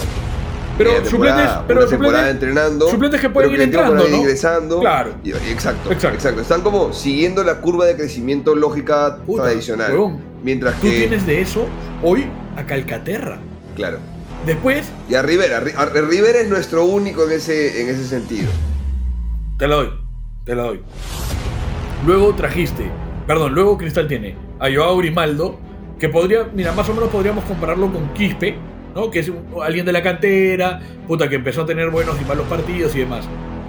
Pero 0.76 0.90
media 0.90 1.02
temporada, 1.04 1.36
suplentes, 1.36 1.64
pero 1.68 1.80
una 1.80 1.88
temporada 1.88 2.24
suplentes- 2.24 2.30
entrenando. 2.48 2.88
suplentes 2.90 3.20
que 3.20 3.30
pueden 3.30 3.50
ir 3.52 3.56
tiempo 3.58 3.78
entrando, 3.80 4.08
¿no? 4.08 4.16
ingresando. 4.16 4.80
Claro. 4.80 5.14
Y- 5.22 5.30
exacto, 5.30 5.92
Exacto. 5.92 6.16
exacto, 6.16 6.40
Están 6.40 6.62
como 6.62 6.92
siguiendo 6.92 7.44
la 7.44 7.60
curva 7.60 7.86
de 7.86 7.96
crecimiento 7.96 8.54
lógica 8.54 9.18
Puta, 9.24 9.44
tradicional. 9.44 9.92
huevón. 9.92 10.18
Mientras 10.42 10.74
Tú 10.76 10.82
que. 10.88 10.96
tienes 10.98 11.26
de 11.26 11.40
eso 11.40 11.66
hoy 12.02 12.26
a 12.56 12.64
Calcaterra. 12.66 13.38
Claro. 13.76 13.98
Después, 14.46 14.90
Y 15.08 15.14
a 15.14 15.22
Rivera. 15.22 15.62
Ri- 15.62 15.74
a- 15.76 15.86
Rivera 15.86 16.40
es 16.40 16.48
nuestro 16.50 16.84
único 16.84 17.24
en 17.24 17.32
ese, 17.32 17.80
en 17.82 17.88
ese 17.88 18.04
sentido. 18.06 18.50
te 19.58 19.68
la 19.68 19.76
doy, 19.76 19.90
te 20.44 20.54
la 20.54 20.64
doy. 20.64 20.80
Luego 22.06 22.34
trajiste, 22.34 22.90
perdón, 23.26 23.54
luego 23.54 23.78
Cristal 23.78 24.06
tiene 24.08 24.36
a 24.60 24.66
Joao 24.74 24.98
Grimaldo, 24.98 25.58
que 25.98 26.08
podría, 26.08 26.44
mira, 26.52 26.72
más 26.72 26.88
o 26.88 26.94
menos 26.94 27.08
podríamos 27.08 27.44
compararlo 27.44 27.90
con 27.92 28.12
Quispe, 28.12 28.56
¿no? 28.94 29.10
Que 29.10 29.20
es 29.20 29.32
alguien 29.62 29.86
de 29.86 29.92
la 29.92 30.02
cantera, 30.02 30.80
puta, 31.06 31.28
que 31.28 31.36
empezó 31.36 31.62
a 31.62 31.66
tener 31.66 31.90
buenos 31.90 32.20
y 32.20 32.24
malos 32.24 32.46
partidos 32.46 32.94
y 32.94 33.00
demás. 33.00 33.26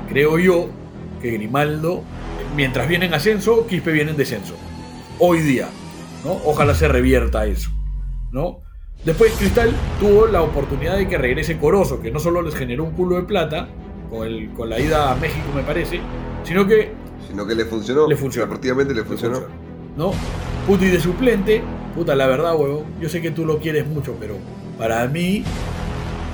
Creo 0.10 0.38
yo 0.40 0.70
que 1.22 1.32
Grimaldo, 1.32 2.04
mientras 2.56 2.88
viene 2.88 3.06
en 3.06 3.14
ascenso, 3.14 3.66
Quispe 3.68 3.92
viene 3.92 4.12
en 4.12 4.18
descenso. 4.18 4.56
Hoy 5.20 5.40
día, 5.40 5.68
¿no? 6.24 6.34
Ojalá 6.46 6.76
se 6.76 6.88
revierta 6.88 7.46
eso, 7.46 7.70
¿no? 8.32 8.62
Después 9.04 9.32
Cristal 9.34 9.72
tuvo 10.00 10.28
la 10.28 10.42
oportunidad 10.42 10.98
de 10.98 11.08
que 11.08 11.18
regrese 11.18 11.58
Corozo, 11.58 12.02
que 12.02 12.12
no 12.12 12.20
solo 12.20 12.42
les 12.42 12.56
generó 12.56 12.84
un 12.84 12.92
culo 12.92 13.18
de 13.18 13.24
plata, 13.24 13.68
con, 14.10 14.28
el, 14.28 14.50
con 14.52 14.70
la 14.70 14.80
ida 14.80 15.12
a 15.12 15.16
México 15.16 15.46
me 15.56 15.64
parece, 15.64 16.00
sino 16.44 16.68
que 16.68 16.92
Sino 17.28 17.46
que 17.46 17.56
le 17.56 17.66
funcionó. 17.66 18.08
Le 18.08 18.16
funcionó. 18.16 18.46
Deportivamente 18.46 18.94
le 18.94 19.04
funcionó. 19.04 19.42
¿no? 19.98 20.12
Puta 20.68 20.86
y 20.86 20.90
de 20.90 21.00
suplente, 21.00 21.62
puta, 21.96 22.16
la 22.16 22.28
verdad, 22.28 22.56
huevón, 22.56 22.86
yo 23.00 23.10
sé 23.10 23.22
que 23.22 23.32
tú 23.32 23.46
lo 23.46 23.60
quieres 23.60 23.88
mucho, 23.88 24.16
pero 24.20 24.36
para 24.78 25.08
mí, 25.08 25.44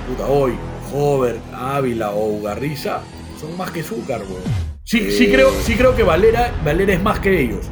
puta, 0.08 0.26
hoy, 0.28 0.52
Hover, 0.92 1.38
Ávila 1.54 2.10
o 2.10 2.26
Ugarriza 2.38 3.00
son 3.40 3.56
más 3.56 3.70
que 3.70 3.82
Zúcar, 3.82 4.20
huevón. 4.22 4.42
Sí, 4.84 5.10
sí, 5.10 5.24
Eh. 5.26 5.32
creo, 5.32 5.50
sí 5.62 5.74
creo 5.74 5.94
que 5.94 6.02
Valera, 6.02 6.52
Valera 6.64 6.92
es 6.92 7.02
más 7.02 7.18
que 7.20 7.40
ellos. 7.40 7.66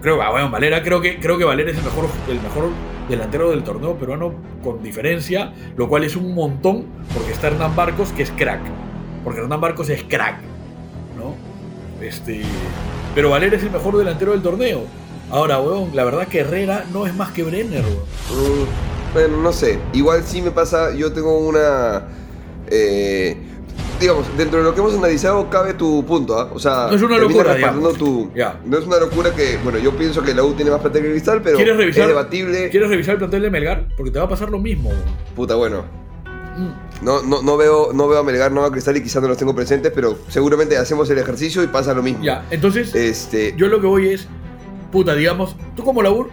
Creo, 0.00 0.20
ah, 0.22 0.30
bueno, 0.30 0.50
Valera, 0.50 0.82
creo 0.82 1.00
que, 1.00 1.18
creo 1.18 1.36
que 1.38 1.44
Valera 1.44 1.70
es 1.70 1.78
el 1.78 1.84
mejor, 1.84 2.08
el 2.28 2.40
mejor 2.40 2.70
delantero 3.08 3.50
del 3.50 3.64
torneo 3.64 3.94
peruano 3.98 4.32
con 4.62 4.82
diferencia, 4.82 5.52
lo 5.76 5.88
cual 5.88 6.04
es 6.04 6.16
un 6.16 6.34
montón, 6.34 6.86
porque 7.12 7.32
está 7.32 7.48
Hernán 7.48 7.74
Barcos, 7.76 8.10
que 8.12 8.22
es 8.22 8.30
crack. 8.30 8.60
porque 9.24 9.40
Hernán 9.40 9.60
Barcos 9.60 9.88
es 9.88 10.02
crack, 10.04 10.36
¿no? 11.16 11.34
Este, 12.04 12.42
pero 13.14 13.30
Valera 13.30 13.56
es 13.56 13.62
el 13.62 13.70
mejor 13.70 13.96
delantero 13.96 14.32
del 14.32 14.42
torneo. 14.42 14.82
Ahora, 15.30 15.58
weón, 15.60 15.90
la 15.94 16.04
verdad 16.04 16.28
que 16.28 16.40
Herrera 16.40 16.84
no 16.92 17.06
es 17.06 17.14
más 17.14 17.30
que 17.30 17.42
Brenner, 17.42 17.82
weón. 17.84 18.66
Bueno, 19.14 19.38
no 19.38 19.52
sé. 19.52 19.78
Igual 19.94 20.22
sí 20.24 20.42
me 20.42 20.50
pasa, 20.50 20.92
yo 20.94 21.12
tengo 21.12 21.38
una... 21.38 22.02
eh, 22.66 23.36
digamos, 24.00 24.26
dentro 24.36 24.58
de 24.58 24.64
lo 24.64 24.74
que 24.74 24.80
hemos 24.80 24.94
analizado 24.94 25.48
cabe 25.48 25.74
tu 25.74 26.04
punto, 26.04 26.38
¿ah? 26.38 26.50
O 26.52 26.58
sea, 26.58 26.88
No 26.90 26.96
es 26.96 27.02
una 27.02 27.16
locura, 27.16 27.56
tu... 27.96 28.30
Ya. 28.34 28.60
No 28.64 28.76
es 28.78 28.86
una 28.86 28.98
locura 28.98 29.30
que, 29.32 29.56
bueno, 29.62 29.78
yo 29.78 29.92
pienso 29.92 30.22
que 30.22 30.34
la 30.34 30.42
U 30.42 30.52
tiene 30.54 30.70
más 30.70 30.80
plata 30.80 31.00
que 31.00 31.10
Cristal, 31.10 31.40
pero 31.42 31.58
es 31.58 31.94
debatible. 31.96 32.70
¿Quieres 32.70 32.88
revisar 32.90 33.12
el 33.12 33.18
plantel 33.18 33.42
de 33.42 33.50
Melgar? 33.50 33.86
Porque 33.96 34.10
te 34.10 34.18
va 34.18 34.24
a 34.24 34.28
pasar 34.28 34.50
lo 34.50 34.58
mismo. 34.58 34.90
Puta, 35.36 35.54
bueno. 35.54 35.84
Mm. 36.56 37.04
No, 37.04 37.22
no, 37.22 37.42
no, 37.42 37.56
veo, 37.56 37.92
no 37.92 38.08
veo 38.08 38.18
a 38.18 38.22
Melgar, 38.24 38.50
no 38.50 38.60
veo 38.62 38.68
a 38.68 38.72
Cristal 38.72 38.96
y 38.96 39.02
quizás 39.02 39.22
no 39.22 39.28
los 39.28 39.38
tengo 39.38 39.54
presentes, 39.54 39.92
pero 39.94 40.18
seguramente 40.28 40.76
hacemos 40.76 41.08
el 41.10 41.18
ejercicio 41.18 41.62
y 41.62 41.68
pasa 41.68 41.94
lo 41.94 42.02
mismo. 42.02 42.22
Ya, 42.24 42.44
entonces, 42.50 42.94
Este, 42.94 43.54
yo 43.56 43.68
lo 43.68 43.80
que 43.80 43.86
voy 43.86 44.08
es, 44.08 44.26
puta, 44.90 45.14
digamos, 45.14 45.56
tú 45.76 45.84
como 45.84 46.02
labur 46.02 46.30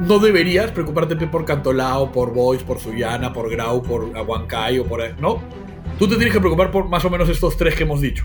no 0.00 0.18
deberías 0.18 0.70
preocuparte 0.72 1.16
por 1.26 1.44
Cantolao, 1.44 2.12
por 2.12 2.32
Boys, 2.32 2.62
por 2.62 2.78
Suyana, 2.78 3.32
por 3.32 3.50
Grau, 3.50 3.82
por 3.82 4.16
Aguancay 4.16 4.78
o 4.78 4.84
por... 4.84 5.00
¿No? 5.20 5.40
Tú 5.98 6.06
te 6.08 6.16
tienes 6.16 6.32
que 6.34 6.40
preocupar 6.40 6.70
por 6.70 6.88
más 6.88 7.04
o 7.04 7.10
menos 7.10 7.28
estos 7.28 7.56
tres 7.56 7.74
que 7.74 7.84
hemos 7.84 8.00
dicho. 8.00 8.24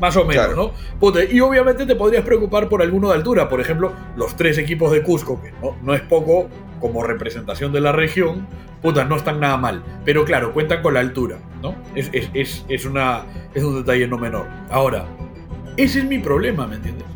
Más 0.00 0.16
o 0.16 0.24
menos, 0.24 0.46
Claro. 0.46 0.56
¿no? 0.56 0.72
Puta, 0.98 1.24
y 1.24 1.40
obviamente 1.40 1.86
te 1.86 1.94
podrías 1.96 2.24
preocupar 2.24 2.68
por 2.68 2.82
alguno 2.82 3.08
de 3.08 3.14
altura. 3.14 3.48
Por 3.48 3.60
ejemplo, 3.60 3.92
los 4.16 4.36
tres 4.36 4.58
equipos 4.58 4.92
de 4.92 5.02
Cusco, 5.02 5.40
que 5.40 5.52
no, 5.62 5.76
no 5.82 5.94
es 5.94 6.02
poco 6.02 6.48
como 6.80 7.02
representación 7.02 7.72
de 7.72 7.80
la 7.80 7.92
región, 7.92 8.46
puta, 8.82 9.04
no 9.04 9.16
están 9.16 9.40
nada 9.40 9.56
mal. 9.56 9.82
Pero 10.04 10.24
claro, 10.24 10.52
cuentan 10.52 10.82
con 10.82 10.94
la 10.94 11.00
altura, 11.00 11.38
¿no? 11.62 11.74
Es, 11.94 12.10
es, 12.12 12.28
es, 12.34 12.66
es 12.68 12.84
una, 12.84 13.22
es 13.54 13.62
un 13.62 13.76
detalle 13.76 14.06
no 14.06 14.18
menor. 14.18 14.46
Ahora, 14.70 15.06
ese 15.78 16.00
es 16.00 16.04
mi 16.04 16.18
problema, 16.18 16.66
¿me 16.66 16.76
entiendes? 16.76 17.06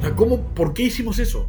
O 0.00 0.02
sea, 0.02 0.14
¿cómo, 0.14 0.42
¿por 0.54 0.74
qué 0.74 0.82
hicimos 0.82 1.18
eso? 1.18 1.48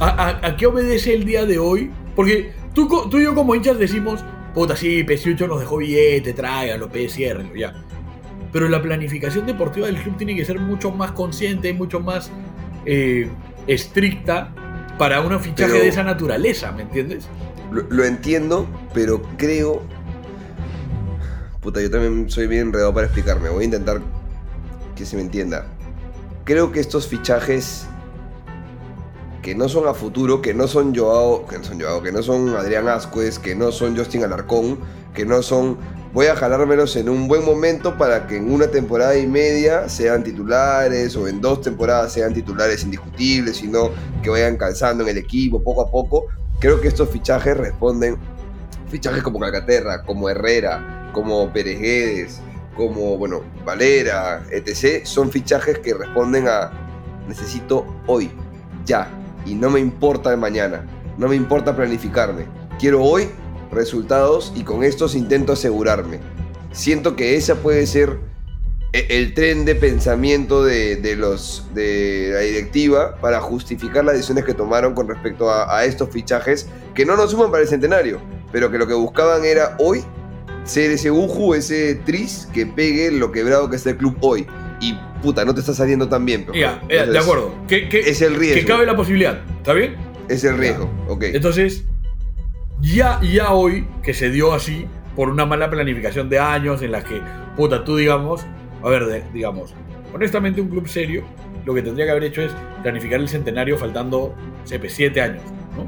¿A, 0.00 0.08
a, 0.08 0.46
a 0.48 0.56
qué 0.56 0.66
obedece 0.66 1.14
el 1.14 1.24
día 1.24 1.44
de 1.46 1.58
hoy? 1.58 1.90
Porque 2.16 2.52
tú, 2.74 2.88
tú 3.10 3.18
y 3.18 3.24
yo 3.24 3.34
como 3.34 3.54
hinchas 3.54 3.78
decimos, 3.78 4.24
puta, 4.54 4.76
sí, 4.76 5.04
PS8 5.04 5.48
nos 5.48 5.60
dejó 5.60 5.78
billete, 5.78 6.32
tráiganlo, 6.32 6.88
PS, 6.88 7.12
ciérrenlo, 7.14 7.54
ya. 7.54 7.74
Pero 8.52 8.68
la 8.68 8.80
planificación 8.82 9.46
deportiva 9.46 9.86
del 9.86 9.96
club 9.96 10.16
tiene 10.16 10.36
que 10.36 10.44
ser 10.44 10.60
mucho 10.60 10.90
más 10.92 11.12
consciente, 11.12 11.72
mucho 11.72 12.00
más 12.00 12.30
eh, 12.86 13.28
estricta 13.66 14.52
para 14.98 15.20
un 15.20 15.38
fichaje 15.40 15.72
Pero- 15.72 15.82
de 15.84 15.88
esa 15.88 16.02
naturaleza, 16.04 16.70
¿me 16.72 16.82
entiendes? 16.82 17.26
lo, 17.72 17.82
lo 17.88 18.04
entiendo, 18.04 18.66
pero 18.92 19.20
creo... 19.36 19.82
Puta, 21.60 21.80
yo 21.80 21.90
también 21.90 22.28
soy 22.30 22.46
bien 22.46 22.68
enredado 22.68 22.92
para 22.92 23.06
explicarme. 23.06 23.48
Voy 23.48 23.62
a 23.62 23.64
intentar 23.64 24.00
que 24.94 25.06
se 25.06 25.16
me 25.16 25.22
entienda. 25.22 25.66
Creo 26.44 26.70
que 26.70 26.78
estos 26.78 27.08
fichajes 27.08 27.88
que 29.44 29.54
no 29.54 29.68
son 29.68 29.86
a 29.86 29.92
futuro, 29.92 30.40
que 30.40 30.54
no 30.54 30.66
son 30.66 30.94
Joao, 30.96 31.46
que 31.46 31.58
no 31.58 31.64
son 31.64 31.78
Joao, 31.78 32.02
que 32.02 32.10
no 32.10 32.22
son 32.22 32.56
Adrián 32.56 32.88
Ascuez, 32.88 33.38
que 33.38 33.54
no 33.54 33.72
son 33.72 33.94
Justin 33.94 34.24
Alarcón, 34.24 34.78
que 35.12 35.26
no 35.26 35.42
son 35.42 35.76
voy 36.14 36.28
a 36.28 36.34
jalármelos 36.34 36.96
en 36.96 37.10
un 37.10 37.28
buen 37.28 37.44
momento 37.44 37.98
para 37.98 38.26
que 38.26 38.38
en 38.38 38.50
una 38.50 38.68
temporada 38.68 39.18
y 39.18 39.26
media 39.26 39.86
sean 39.90 40.24
titulares 40.24 41.14
o 41.14 41.28
en 41.28 41.42
dos 41.42 41.60
temporadas 41.60 42.14
sean 42.14 42.32
titulares 42.32 42.84
indiscutibles, 42.84 43.58
sino 43.58 43.90
que 44.22 44.30
vayan 44.30 44.56
calzando 44.56 45.04
en 45.04 45.10
el 45.10 45.18
equipo 45.18 45.62
poco 45.62 45.82
a 45.82 45.90
poco. 45.90 46.24
Creo 46.58 46.80
que 46.80 46.88
estos 46.88 47.10
fichajes 47.10 47.54
responden, 47.54 48.16
fichajes 48.88 49.22
como 49.22 49.40
Calcaterra, 49.40 50.04
como 50.04 50.30
Herrera, 50.30 51.10
como 51.12 51.52
Pérez 51.52 52.40
como, 52.74 53.18
bueno, 53.18 53.42
Valera, 53.64 54.42
etc., 54.50 55.04
son 55.04 55.30
fichajes 55.30 55.80
que 55.80 55.92
responden 55.92 56.48
a 56.48 56.72
necesito 57.28 57.86
hoy, 58.06 58.30
ya, 58.84 59.08
y 59.44 59.54
no 59.54 59.70
me 59.70 59.80
importa 59.80 60.30
el 60.30 60.38
mañana, 60.38 60.86
no 61.18 61.28
me 61.28 61.36
importa 61.36 61.76
planificarme, 61.76 62.46
quiero 62.78 63.02
hoy 63.02 63.28
resultados 63.70 64.52
y 64.54 64.62
con 64.62 64.84
estos 64.84 65.14
intento 65.14 65.52
asegurarme. 65.52 66.20
Siento 66.72 67.16
que 67.16 67.36
esa 67.36 67.56
puede 67.56 67.86
ser 67.86 68.18
e- 68.92 69.06
el 69.10 69.34
tren 69.34 69.64
de 69.64 69.74
pensamiento 69.74 70.64
de, 70.64 71.16
los, 71.16 71.66
de 71.74 72.30
la 72.32 72.40
directiva 72.40 73.16
para 73.20 73.40
justificar 73.40 74.04
las 74.04 74.14
decisiones 74.14 74.44
que 74.44 74.54
tomaron 74.54 74.94
con 74.94 75.08
respecto 75.08 75.50
a, 75.50 75.76
a 75.76 75.84
estos 75.84 76.10
fichajes 76.10 76.68
que 76.94 77.04
no 77.04 77.16
nos 77.16 77.30
suman 77.30 77.50
para 77.50 77.62
el 77.62 77.68
centenario, 77.68 78.20
pero 78.52 78.70
que 78.70 78.78
lo 78.78 78.86
que 78.86 78.94
buscaban 78.94 79.44
era 79.44 79.76
hoy 79.78 80.04
ser 80.64 80.90
ese 80.90 81.10
Uju, 81.10 81.54
ese 81.54 81.94
Tris 82.06 82.48
que 82.52 82.66
pegue 82.66 83.10
lo 83.10 83.30
quebrado 83.32 83.68
que 83.68 83.76
está 83.76 83.90
el 83.90 83.96
club 83.98 84.16
hoy. 84.20 84.46
Y 84.80 84.98
puta, 85.24 85.44
no 85.44 85.54
te 85.54 85.60
está 85.60 85.72
saliendo 85.72 86.06
tan 86.08 86.24
bien. 86.26 86.44
pero 86.46 86.58
Ya, 86.58 86.80
de 86.88 87.18
acuerdo. 87.18 87.54
Que, 87.66 87.88
que- 87.88 88.00
Es 88.00 88.20
el 88.22 88.34
riesgo. 88.36 88.60
que 88.60 88.66
cabe 88.66 88.84
la 88.86 88.94
posibilidad, 88.94 89.40
¿está 89.56 89.72
bien? 89.72 89.96
Es 90.28 90.44
el 90.44 90.58
riesgo, 90.58 90.88
ok. 91.08 91.24
Entonces, 91.32 91.84
ya, 92.80 93.20
ya 93.22 93.52
hoy 93.52 93.86
que 94.02 94.12
se 94.14 94.30
dio 94.30 94.52
así 94.52 94.86
por 95.16 95.28
una 95.30 95.46
mala 95.46 95.70
planificación 95.70 96.28
de 96.28 96.38
años 96.38 96.82
en 96.82 96.92
la 96.92 97.02
que, 97.02 97.20
puta, 97.56 97.84
tú 97.84 97.96
digamos, 97.96 98.44
a 98.82 98.88
ver, 98.88 99.06
de- 99.06 99.24
digamos, 99.32 99.74
honestamente 100.14 100.60
un 100.60 100.68
club 100.68 100.86
serio 100.88 101.24
lo 101.64 101.72
que 101.74 101.80
tendría 101.82 102.04
que 102.04 102.10
haber 102.10 102.24
hecho 102.24 102.42
es 102.42 102.52
planificar 102.82 103.18
el 103.20 103.28
centenario 103.28 103.78
faltando, 103.78 104.34
sepe, 104.64 104.90
siete 104.90 105.22
años, 105.22 105.42
¿no? 105.76 105.86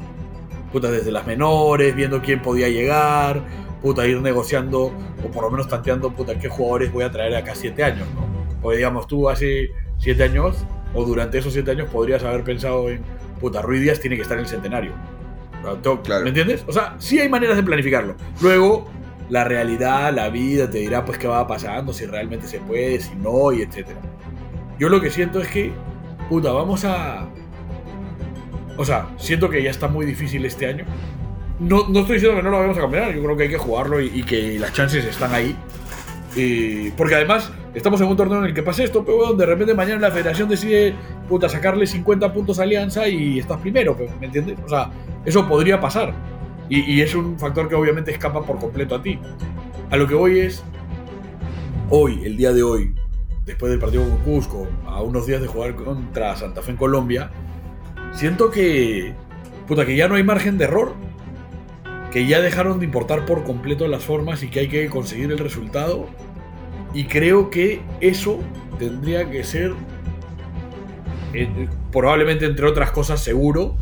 Puta, 0.71 0.89
desde 0.89 1.11
las 1.11 1.27
menores, 1.27 1.95
viendo 1.95 2.19
quién 2.21 2.41
podía 2.41 2.67
llegar, 2.69 3.41
puta, 3.83 4.07
ir 4.07 4.19
negociando 4.21 4.85
o 5.23 5.27
por 5.31 5.43
lo 5.43 5.51
menos 5.51 5.67
tanteando, 5.67 6.11
puta, 6.11 6.37
qué 6.39 6.49
jugadores 6.49 6.91
voy 6.91 7.03
a 7.03 7.11
traer 7.11 7.35
acá 7.35 7.53
siete 7.53 7.83
años, 7.83 8.07
¿no? 8.15 8.36
Porque 8.67 8.79
digamos, 8.79 9.07
tú 9.07 9.29
hace 9.29 9.71
siete 9.97 10.23
años 10.23 10.57
o 10.93 11.05
durante 11.05 11.37
esos 11.37 11.53
siete 11.53 11.71
años 11.71 11.87
podrías 11.89 12.21
haber 12.25 12.43
pensado 12.43 12.89
en, 12.89 13.01
puta, 13.39 13.61
Ruiz 13.61 13.81
Díaz 13.81 14.01
tiene 14.01 14.17
que 14.17 14.23
estar 14.23 14.37
en 14.37 14.43
el 14.43 14.49
centenario. 14.49 14.91
Claro. 16.03 16.23
¿Me 16.25 16.31
entiendes? 16.31 16.65
O 16.67 16.73
sea, 16.73 16.95
sí 16.97 17.17
hay 17.17 17.29
maneras 17.29 17.55
de 17.55 17.63
planificarlo. 17.63 18.17
Luego, 18.41 18.89
la 19.29 19.45
realidad, 19.45 20.13
la 20.13 20.27
vida 20.27 20.69
te 20.69 20.79
dirá 20.79 21.05
pues 21.05 21.17
qué 21.17 21.27
va 21.27 21.47
pasando, 21.47 21.93
si 21.93 22.05
realmente 22.07 22.45
se 22.45 22.59
puede, 22.59 22.99
si 22.99 23.15
no, 23.15 23.53
y 23.53 23.61
etcétera. 23.61 24.01
Yo 24.77 24.89
lo 24.89 24.99
que 24.99 25.11
siento 25.11 25.39
es 25.39 25.47
que, 25.47 25.71
puta, 26.27 26.51
vamos 26.51 26.83
a... 26.83 27.25
O 28.75 28.83
sea, 28.83 29.07
siento 29.15 29.49
que 29.49 29.63
ya 29.63 29.69
está 29.69 29.87
muy 29.87 30.05
diciendo 30.05 30.45
este 30.45 30.65
año. 30.65 30.83
No, 31.61 31.87
no 31.87 32.01
estoy 32.01 32.15
diciendo 32.15 32.35
que 32.35 32.43
no 32.43 32.49
lo 32.49 32.57
vayamos 32.57 32.77
a 32.77 32.81
cambiar, 32.81 33.15
yo 33.15 33.23
creo 33.23 33.37
que 33.37 33.43
hay 33.43 33.49
que 33.49 33.57
jugarlo 33.57 34.01
y, 34.01 34.11
y 34.13 34.23
que 34.23 34.59
las 34.59 34.73
chances 34.73 35.05
están 35.05 35.33
ahí. 35.33 35.55
Eh, 36.37 36.93
porque 36.95 37.15
además 37.15 37.51
estamos 37.73 37.99
en 37.99 38.07
un 38.07 38.15
torneo 38.15 38.39
en 38.39 38.45
el 38.45 38.53
que 38.53 38.61
pasa 38.61 38.83
esto, 38.83 39.03
pero 39.03 39.17
weón, 39.17 39.37
de 39.37 39.45
repente 39.45 39.73
mañana 39.73 39.99
la 40.01 40.11
federación 40.11 40.47
decide 40.47 40.93
puta, 41.27 41.49
sacarle 41.49 41.87
50 41.87 42.31
puntos 42.31 42.59
a 42.59 42.63
Alianza 42.63 43.07
y 43.07 43.39
estás 43.39 43.59
primero, 43.59 43.97
¿me 44.19 44.27
entiendes? 44.27 44.57
O 44.63 44.69
sea, 44.69 44.91
eso 45.25 45.47
podría 45.47 45.79
pasar. 45.79 46.13
Y, 46.69 46.81
y 46.81 47.01
es 47.01 47.15
un 47.15 47.39
factor 47.39 47.67
que 47.67 47.75
obviamente 47.75 48.11
escapa 48.11 48.43
por 48.43 48.59
completo 48.59 48.95
a 48.95 49.01
ti. 49.01 49.19
A 49.89 49.97
lo 49.97 50.07
que 50.07 50.15
voy 50.15 50.39
es, 50.39 50.63
hoy, 51.89 52.21
el 52.23 52.37
día 52.37 52.53
de 52.53 52.61
hoy, 52.61 52.93
después 53.45 53.71
del 53.71 53.79
partido 53.79 54.03
con 54.03 54.17
Cusco, 54.17 54.67
a 54.85 55.01
unos 55.01 55.25
días 55.25 55.41
de 55.41 55.47
jugar 55.47 55.75
contra 55.75 56.35
Santa 56.35 56.61
Fe 56.61 56.71
en 56.71 56.77
Colombia, 56.77 57.31
siento 58.11 58.51
que, 58.51 59.13
puta, 59.67 59.85
que 59.85 59.95
ya 59.95 60.07
no 60.07 60.15
hay 60.15 60.23
margen 60.23 60.57
de 60.57 60.65
error. 60.65 60.93
Que 62.11 62.25
ya 62.25 62.39
dejaron 62.39 62.79
de 62.79 62.85
importar 62.85 63.25
por 63.25 63.43
completo 63.43 63.87
las 63.87 64.03
formas 64.03 64.41
y 64.41 64.49
que 64.49 64.61
hay 64.61 64.67
que 64.69 64.87
conseguir 64.87 65.31
el 65.31 65.37
resultado. 65.37 66.07
Y 66.97 67.03
creo 67.03 67.51
que 67.51 67.79
eso 68.01 68.39
tendría 68.79 69.29
que 69.29 69.43
ser, 69.43 69.71
probablemente 71.91 72.47
entre 72.47 72.65
otras 72.65 72.89
cosas, 72.89 73.19
seguro, 73.23 73.75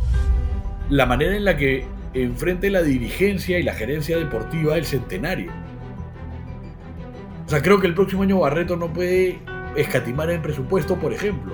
la 0.90 1.06
manera 1.06 1.34
en 1.38 1.46
la 1.46 1.56
que 1.56 1.86
enfrente 2.14 2.70
la 2.70 2.82
dirigencia 2.82 3.58
y 3.58 3.64
la 3.64 3.74
gerencia 3.74 4.18
deportiva 4.18 4.78
el 4.78 4.84
centenario. 4.84 5.50
O 7.46 7.50
sea, 7.50 7.62
creo 7.62 7.80
que 7.80 7.88
el 7.88 7.94
próximo 7.96 8.24
año 8.24 8.40
Barreto 8.40 8.76
no 8.76 8.92
puede 8.92 9.40
escatimar 9.78 10.30
en 10.30 10.42
presupuesto, 10.42 10.96
por 10.98 11.14
ejemplo. 11.14 11.54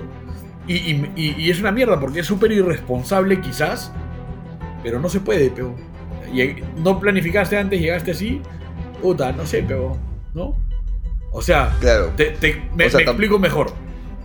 Y, 0.66 0.74
y- 1.14 1.48
es 1.48 1.60
una 1.60 1.70
mierda 1.70 2.00
porque 2.00 2.20
es 2.20 2.26
súper 2.26 2.50
irresponsable 2.50 3.40
quizás, 3.40 3.92
pero 4.82 4.98
no 4.98 5.08
se 5.08 5.20
puede, 5.20 5.48
pero... 5.54 5.76
No 6.82 6.98
planificaste 6.98 7.56
antes, 7.56 7.80
llegaste 7.80 8.10
así, 8.10 8.40
puta, 9.00 9.30
no 9.30 9.46
sé, 9.46 9.64
pero... 9.68 9.96
¿No? 10.34 10.56
O 11.32 11.40
sea, 11.42 11.74
Claro. 11.80 12.12
te, 12.16 12.26
te- 12.32 12.62
me, 12.76 12.86
O 12.86 12.90
sea, 12.90 12.98
me 13.00 13.06
tam- 13.06 13.10
explico 13.10 13.38
mejor. 13.38 13.72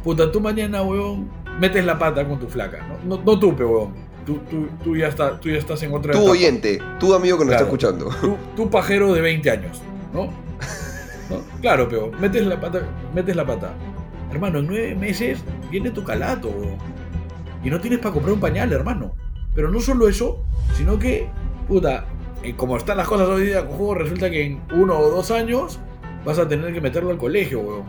Puta, 0.04 0.32
tú 0.32 0.40
mañana, 0.42 0.82
weón, 0.84 1.30
metes 1.60 1.86
la 1.86 1.98
pata 1.98 2.28
con 2.28 2.40
tu 2.40 2.48
flaca. 2.48 2.86
No, 3.06 3.18
no, 3.18 3.24
no 3.24 3.40
tú, 3.40 3.56
pe, 3.56 3.64
weón. 3.64 3.94
Tú, 4.26 4.40
tú, 4.50 4.68
tú, 4.84 4.96
ya 4.98 5.08
está, 5.08 5.40
tú 5.40 5.50
ya 5.50 5.58
estás 5.58 5.82
en 5.84 5.94
otra 5.94 6.12
Tú 6.12 6.20
etapa. 6.20 6.32
oyente, 6.32 6.80
tú 7.00 7.14
amigo 7.14 7.38
que 7.38 7.46
nos 7.46 7.56
Claro. 7.56 7.66
está 7.74 7.76
escuchando. 7.88 8.10
Tú, 8.22 8.38
tú 8.58 8.70
pajero 8.70 9.14
de 9.14 9.22
20 9.22 9.50
años, 9.50 9.82
¿no? 10.14 10.26
¿No? 11.30 11.42
Claro, 11.62 11.88
pero 11.90 12.12
metes 12.20 12.46
la 12.46 12.60
pata, 12.60 12.82
metes 13.16 13.36
la 13.36 13.46
pata. 13.46 13.74
Hermano, 14.32 14.60
en 14.60 14.68
nueve 14.68 14.96
meses 14.96 15.40
viene 15.72 15.92
tu 15.92 16.04
calato, 16.04 16.50
weón. 16.50 16.76
Y 17.64 17.70
no 17.70 17.80
tienes 17.80 18.00
para 18.00 18.12
comprar 18.14 18.34
un 18.34 18.40
pañal, 18.42 18.72
hermano. 18.74 19.14
Pero 19.56 19.72
no 19.72 19.80
solo 19.80 20.10
eso, 20.10 20.44
sino 20.76 21.00
que, 21.00 21.30
puta, 21.68 22.06
eh, 22.44 22.54
como 22.56 22.76
están 22.78 22.98
las 22.98 23.08
cosas 23.08 23.30
hoy 23.30 23.48
día 23.48 23.66
con 23.66 23.78
juegos, 23.78 23.98
resulta 24.00 24.30
que 24.30 24.46
en 24.46 24.62
uno 24.74 25.00
o 25.00 25.10
dos 25.10 25.32
años 25.32 25.80
vas 26.28 26.38
a 26.40 26.48
tener 26.48 26.74
que 26.74 26.82
meterlo 26.82 27.10
al 27.10 27.18
colegio, 27.18 27.62
weón. 27.62 27.84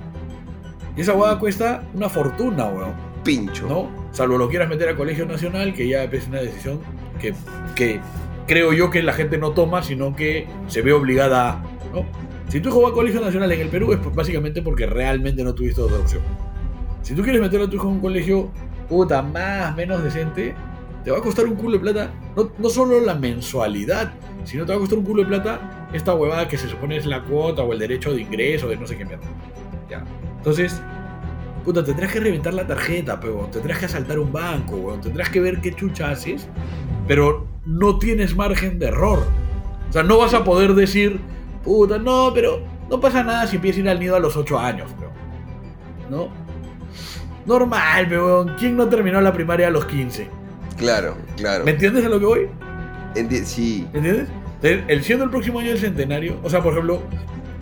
Y 0.97 1.01
esa 1.01 1.13
hueá 1.13 1.41
cuesta 1.41 1.83
una 1.93 2.09
fortuna, 2.09 2.67
weón. 2.67 2.95
Pincho. 3.25 3.67
¿No? 3.67 3.91
Salvo 4.13 4.39
lo 4.39 4.49
quieras 4.49 4.69
meter 4.69 4.89
al 4.89 4.97
colegio 4.97 5.27
nacional, 5.27 5.75
que 5.75 5.89
ya 5.89 6.05
es 6.05 6.29
una 6.29 6.41
decisión 6.41 6.79
que, 7.21 7.35
que 7.75 8.01
creo 8.47 8.73
yo 8.73 8.91
que 8.91 9.03
la 9.03 9.13
gente 9.13 9.39
no 9.39 9.51
toma, 9.51 9.83
sino 9.83 10.15
que 10.15 10.47
se 10.69 10.83
ve 10.83 10.93
obligada 10.93 11.51
a. 11.51 11.63
¿no? 11.93 12.07
Si 12.49 12.61
tu 12.61 12.69
hijo 12.69 12.81
va 12.81 12.91
a 12.91 12.93
colegio 12.93 13.21
nacional 13.21 13.51
en 13.51 13.61
el 13.61 13.69
Perú 13.69 13.93
es 13.93 14.15
básicamente 14.15 14.63
porque 14.63 14.87
realmente 14.87 15.43
no 15.43 15.53
tuviste 15.53 15.81
otra 15.81 15.99
opción. 15.99 16.23
Si 17.03 17.15
tú 17.15 17.23
quieres 17.23 17.41
meter 17.41 17.61
a 17.61 17.69
tu 17.69 17.75
hijo 17.75 17.89
en 17.89 17.95
un 17.95 18.01
colegio 18.01 18.51
puta 18.89 19.21
más, 19.21 19.75
menos 19.75 20.05
decente, 20.05 20.55
te 21.05 21.11
va 21.11 21.19
a 21.19 21.21
costar 21.21 21.47
un 21.47 21.57
culo 21.57 21.73
de 21.73 21.81
plata. 21.81 22.11
No, 22.37 22.53
no 22.57 22.69
solo 22.69 23.01
la 23.01 23.17
mensualidad, 23.17 24.13
sino 24.49 24.65
te 24.65 24.73
va 24.73 24.77
a 24.77 24.81
costar 24.81 24.99
un 24.99 25.05
culo 25.05 25.23
de 25.23 25.29
plata 25.29 25.89
esta 25.93 26.15
huevada 26.15 26.49
que 26.49 26.57
se 26.57 26.69
supone 26.69 26.97
es 26.97 27.05
la 27.05 27.23
cuota 27.23 27.63
o 27.63 27.73
el 27.75 27.79
derecho 27.79 28.15
de 28.15 28.23
ingreso 28.23 28.67
de 28.67 28.79
no 28.79 28.87
sé 28.87 28.97
qué 28.97 29.05
mierda. 29.05 29.27
Ya. 29.91 30.03
Entonces, 30.39 30.81
puta, 31.67 31.85
tendrás 31.85 32.11
que 32.11 32.21
reventar 32.21 32.55
la 32.55 32.67
tarjeta, 32.67 33.21
pero 33.21 33.47
tendrás 33.53 33.79
que 33.79 33.85
asaltar 33.85 34.19
un 34.19 34.33
banco, 34.33 34.77
weón. 34.77 35.03
Tendrás 35.03 35.29
que 35.29 35.41
ver 35.41 35.61
qué 35.61 35.75
chucha 35.75 36.11
haces, 36.11 36.49
pero 37.07 37.47
no 37.67 37.99
tienes 37.99 38.35
margen 38.35 38.79
de 38.79 38.87
error. 38.87 39.23
O 39.91 39.93
sea, 39.93 40.03
no 40.03 40.17
vas 40.17 40.33
a 40.33 40.45
poder 40.45 40.75
decir, 40.75 41.21
puta, 41.63 41.99
no, 41.99 42.33
pero 42.35 42.63
no 42.89 43.01
pasa 43.01 43.23
nada 43.23 43.47
si 43.47 43.57
empiezas 43.57 43.81
a 43.81 43.83
ir 43.83 43.89
al 43.91 44.01
nido 44.01 44.17
a 44.17 44.21
los 44.21 44.35
8 44.35 44.59
años, 44.59 44.91
pero. 44.99 45.11
¿No? 46.09 46.29
Normal, 47.45 48.07
pero 48.09 48.47
¿quién 48.59 48.79
no 48.79 48.89
terminó 48.89 49.21
la 49.21 49.33
primaria 49.35 49.67
a 49.69 49.71
los 49.71 49.85
15? 49.85 50.27
Claro, 50.79 51.17
claro. 51.37 51.67
¿Me 51.67 51.73
entiendes 51.73 52.07
a 52.07 52.09
lo 52.09 52.19
que 52.19 52.27
voy? 52.27 52.49
Enti- 53.21 53.45
sí. 53.45 53.87
¿Entiendes? 53.93 54.29
El 54.63 55.03
siendo 55.05 55.25
el 55.25 55.31
próximo 55.31 55.61
año 55.61 55.71
del 55.71 55.79
centenario, 55.79 56.37
o 56.43 56.51
sea, 56.51 56.63
por 56.63 56.73
ejemplo, 56.73 57.01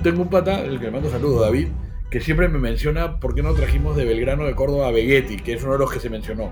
tengo 0.03 0.23
un 0.23 0.29
pata, 0.29 0.61
el 0.63 0.79
que 0.79 0.87
le 0.87 0.91
mando 0.91 1.11
saludos, 1.11 1.43
David, 1.43 1.69
que 2.11 2.21
siempre 2.21 2.49
me 2.49 2.59
menciona 2.59 3.19
por 3.21 3.35
qué 3.35 3.43
no 3.43 3.53
trajimos 3.55 3.97
de 3.97 4.05
Belgrano 4.05 4.45
de 4.47 4.55
Córdoba 4.55 4.89
a 4.89 4.91
Vegetti, 4.91 5.37
que 5.37 5.55
es 5.55 5.63
uno 5.63 5.73
de 5.75 5.79
los 5.79 5.93
que 5.93 6.01
se 6.01 6.09
mencionó. 6.09 6.51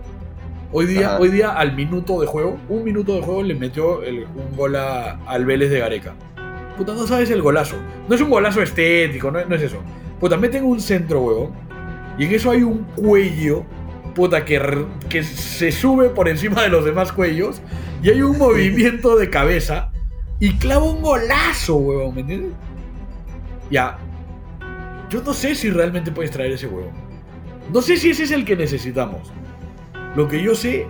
Hoy 0.73 0.87
día, 0.87 1.11
Ajá. 1.15 1.21
hoy 1.21 1.29
día 1.31 1.51
al 1.53 1.75
minuto 1.77 2.21
de 2.21 2.27
juego, 2.27 2.59
un 2.69 2.83
minuto 2.85 3.15
de 3.15 3.23
juego 3.23 3.43
le 3.43 3.55
metió 3.55 4.03
el- 4.03 4.25
un 4.25 4.57
gol 4.57 4.75
a- 4.77 5.21
al 5.27 5.45
Vélez 5.47 5.71
de 5.71 5.79
Gareca. 5.79 6.15
Puta, 6.77 6.93
no 6.95 7.07
sabes 7.07 7.31
el 7.31 7.41
golazo. 7.41 7.77
No 8.09 8.15
es 8.17 8.21
un 8.21 8.29
golazo 8.31 8.61
estético, 8.61 9.31
no, 9.31 9.45
no 9.45 9.55
es 9.55 9.63
eso. 9.63 9.79
Puta, 10.19 10.37
meten 10.37 10.65
un 10.65 10.81
centro, 10.81 11.21
huevón. 11.23 11.53
Y 12.19 12.25
en 12.25 12.35
eso 12.35 12.51
hay 12.51 12.65
un 12.65 12.79
cuello, 12.97 13.63
puta, 14.15 14.45
que, 14.45 14.61
que 15.09 15.23
se 15.23 15.71
sube 15.71 16.09
por 16.09 16.29
encima 16.29 16.63
de 16.63 16.69
los 16.69 16.85
demás 16.85 17.13
cuellos. 17.13 17.63
Y 18.03 18.11
hay 18.11 18.23
un 18.23 18.39
movimiento 18.39 19.17
de 19.17 19.31
cabeza. 19.31 19.91
Y 20.41 20.55
clava 20.55 20.85
un 20.85 21.01
golazo, 21.01 21.77
huevón, 21.77 22.15
¿me 22.15 22.21
entiendes? 22.23 22.53
Ya. 23.71 23.99
Yo 25.09 25.23
no 25.23 25.33
sé 25.33 25.55
si 25.55 25.71
realmente 25.71 26.11
puedes 26.11 26.31
traer 26.31 26.53
ese 26.53 26.67
huevo. 26.67 26.91
No 27.73 27.81
sé 27.81 27.97
si 27.97 28.11
ese 28.11 28.25
es 28.25 28.31
el 28.31 28.45
que 28.45 28.57
necesitamos. 28.57 29.33
Lo 30.17 30.29
que 30.29 30.43
yo 30.43 30.55
sé 30.55 30.87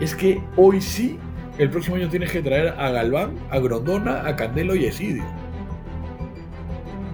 es 0.00 0.14
que 0.14 0.42
hoy 0.56 0.80
sí, 0.80 1.18
el 1.58 1.70
próximo 1.70 1.96
año 1.96 2.08
tienes 2.08 2.30
que 2.30 2.42
traer 2.42 2.74
a 2.78 2.90
Galván, 2.90 3.34
a 3.50 3.58
Grondona, 3.58 4.26
a 4.26 4.36
Candelo 4.36 4.74
y 4.74 4.86
a 4.86 4.88
Esidio. 4.88 5.24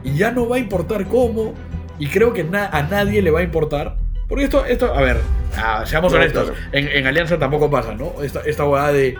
Y 0.04 0.14
ya 0.14 0.30
no 0.30 0.48
va 0.48 0.56
a 0.56 0.58
importar 0.58 1.06
cómo. 1.06 1.54
Y 1.98 2.06
creo 2.08 2.32
que 2.32 2.42
a 2.42 2.82
nadie 2.82 3.22
le 3.22 3.30
va 3.30 3.40
a 3.40 3.42
importar. 3.42 3.97
Porque 4.28 4.44
esto, 4.44 4.64
esto 4.66 4.94
a 4.94 5.00
ver, 5.00 5.18
ah, 5.56 5.82
seamos 5.86 6.12
No, 6.12 6.18
honestos. 6.18 6.50
claro. 6.50 6.60
En, 6.72 6.88
en 6.88 7.06
Alianza 7.06 7.38
tampoco 7.38 7.70
pasa, 7.70 7.94
¿no? 7.94 8.12
Esta, 8.22 8.40
esta 8.40 8.64
hueá 8.66 8.92
de. 8.92 9.16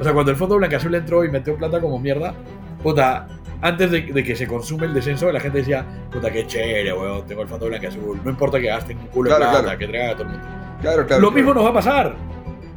O 0.00 0.04
sea, 0.04 0.12
cuando 0.12 0.30
el 0.30 0.36
Fondo 0.36 0.56
Blancaazul 0.56 0.94
entró 0.94 1.24
y 1.24 1.30
metió 1.30 1.56
plata 1.56 1.80
como 1.80 1.98
mierda, 1.98 2.34
puta, 2.82 3.26
antes 3.62 3.90
de, 3.90 4.02
de 4.02 4.24
que 4.24 4.36
se 4.36 4.46
consume 4.46 4.86
el 4.86 4.94
descenso, 4.94 5.30
la 5.32 5.40
gente 5.40 5.58
decía, 5.58 5.84
puta, 6.12 6.30
qué 6.30 6.46
chévere, 6.46 6.92
weón, 6.92 7.26
tengo 7.26 7.42
el 7.42 7.48
Fondo 7.48 7.66
Blancaazul. 7.66 8.20
No 8.24 8.30
importa 8.30 8.60
que 8.60 8.66
gasten 8.66 8.98
un 8.98 9.06
culo 9.08 9.30
Claro, 9.30 9.44
de 9.44 9.50
plata, 9.50 9.62
claro. 9.64 9.78
que 9.78 9.86
traigan 9.88 10.10
a 10.10 10.12
todo 10.14 10.22
el 10.24 10.28
mundo. 10.30 10.46
Claro, 10.82 11.06
claro. 11.06 11.22
Lo 11.22 11.30
mismo 11.32 11.54
nos 11.54 11.64
va 11.64 11.70
a 11.70 11.72
pasar, 11.74 12.14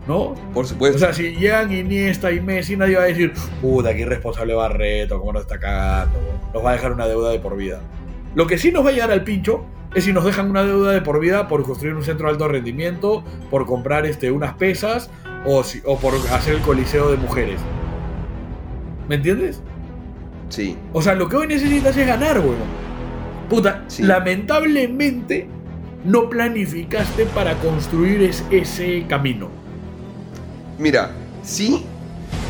¿no? 0.07 0.33
Por 0.53 0.65
O 0.65 0.67
supuesto. 0.67 0.97
sea, 0.99 1.13
si 1.13 1.35
llegan 1.35 1.71
Iniesta 1.71 2.31
y 2.31 2.41
Messi, 2.41 2.75
nadie 2.75 2.95
va 2.95 3.03
a 3.03 3.05
decir, 3.07 3.33
puta, 3.61 3.93
qué 3.93 4.01
irresponsable 4.01 4.53
Barreto, 4.55 5.19
cómo 5.19 5.33
nos 5.33 5.43
está 5.43 5.59
cagando, 5.59 6.19
nos 6.53 6.65
va 6.65 6.71
a 6.71 6.73
dejar 6.73 6.91
una 6.93 7.05
deuda 7.07 7.29
de 7.31 7.39
por 7.39 7.55
vida. 7.55 7.79
Lo 8.33 8.47
que 8.47 8.57
sí 8.57 8.71
nos 8.71 8.83
va 8.85 8.89
a 8.89 8.93
llegar 8.93 9.11
al 9.11 9.23
pincho 9.23 9.63
es 9.93 10.03
si 10.05 10.13
nos 10.13 10.23
dejan 10.25 10.49
una 10.49 10.63
deuda 10.63 10.91
de 10.91 11.01
por 11.01 11.19
vida 11.19 11.47
por 11.47 11.63
construir 11.63 11.95
un 11.95 12.03
centro 12.03 12.27
de 12.27 12.33
alto 12.33 12.47
rendimiento, 12.47 13.23
por 13.49 13.65
comprar 13.65 14.05
este, 14.05 14.31
unas 14.31 14.53
pesas 14.53 15.09
o, 15.45 15.63
si- 15.63 15.81
o 15.85 15.97
por 15.97 16.13
hacer 16.31 16.55
el 16.55 16.61
coliseo 16.61 17.11
de 17.11 17.17
mujeres. 17.17 17.59
¿Me 19.09 19.15
entiendes? 19.15 19.61
sí. 20.49 20.77
O 20.93 21.01
sea, 21.01 21.15
lo 21.15 21.27
que 21.29 21.35
hoy 21.37 21.47
necesitas 21.47 21.95
es 21.97 22.05
ganar, 22.07 22.39
weón. 22.39 22.55
Puta, 23.49 23.83
Sí. 23.87 24.03
lamentablemente 24.03 25.47
no 26.05 26.29
planificaste 26.29 27.25
para 27.27 27.55
construir 27.55 28.21
es- 28.23 28.43
ese 28.51 29.05
camino. 29.07 29.49
Mira, 30.77 31.11
sí. 31.43 31.85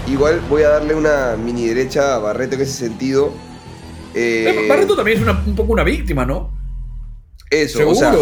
Igual 0.07 0.41
voy 0.49 0.63
a 0.63 0.69
darle 0.69 0.95
una 0.95 1.35
mini 1.43 1.67
derecha 1.67 2.15
a 2.15 2.19
Barreto 2.19 2.55
en 2.55 2.61
ese 2.61 2.73
sentido. 2.73 3.31
Eh, 4.13 4.65
Eh, 4.65 4.67
Barreto 4.67 4.95
también 4.95 5.17
es 5.17 5.23
una- 5.23 5.41
un 5.45 5.55
poco 5.55 5.73
una 5.73 5.83
víctima, 5.83 6.25
¿no? 6.25 6.51
Eso, 7.51 7.79
Seguro. 7.79 7.97
o 7.97 7.99
sea, 7.99 8.15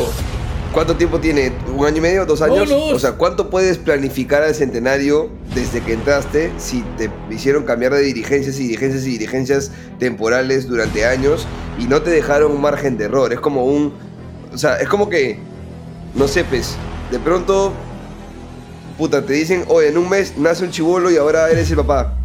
¿cuánto 0.74 0.96
tiempo 0.96 1.20
tiene? 1.20 1.54
¿Un 1.76 1.86
año 1.86 1.98
y 1.98 2.02
medio? 2.02 2.26
¿Dos 2.26 2.42
años? 2.42 2.68
No, 2.68 2.78
no. 2.78 2.96
O 2.96 3.00
sea, 3.00 3.12
¿cuánto 3.12 3.52
puedes 3.52 3.78
planificar 3.78 4.42
al 4.42 4.56
centenario 4.56 5.30
desde 5.54 5.82
que 5.82 5.94
entraste 5.94 6.52
si 6.58 6.84
te 6.98 7.12
hicieron 7.30 7.64
cambiar 7.64 7.94
de 7.94 8.02
dirigencias 8.02 8.60
y 8.60 8.64
dirigencias 8.64 9.06
y 9.06 9.12
dirigencias 9.12 9.72
temporales 10.00 10.68
durante 10.68 11.06
años 11.06 11.46
y 11.78 11.86
no 11.86 12.02
te 12.02 12.10
dejaron 12.10 12.54
un 12.54 12.62
margen 12.62 12.98
de 12.98 13.06
error? 13.06 13.32
Es 13.32 13.40
como 13.40 13.66
un. 13.66 13.94
O 14.52 14.58
sea, 14.58 14.78
es 14.78 14.90
como 14.90 15.10
que. 15.10 15.38
No 16.16 16.28
sé, 16.28 16.44
pues. 16.44 16.76
De 17.12 17.20
pronto. 17.20 17.72
Puta, 18.98 19.24
te 19.24 19.34
dicen, 19.34 19.64
oye, 19.68 19.90
en 19.90 19.98
un 19.98 20.10
mes 20.10 20.34
nace 20.38 20.66
un 20.66 20.72
chivolo 20.72 21.10
y 21.12 21.18
ahora 21.18 21.50
eres 21.50 21.70
el 21.70 21.78
papá. 21.78 22.18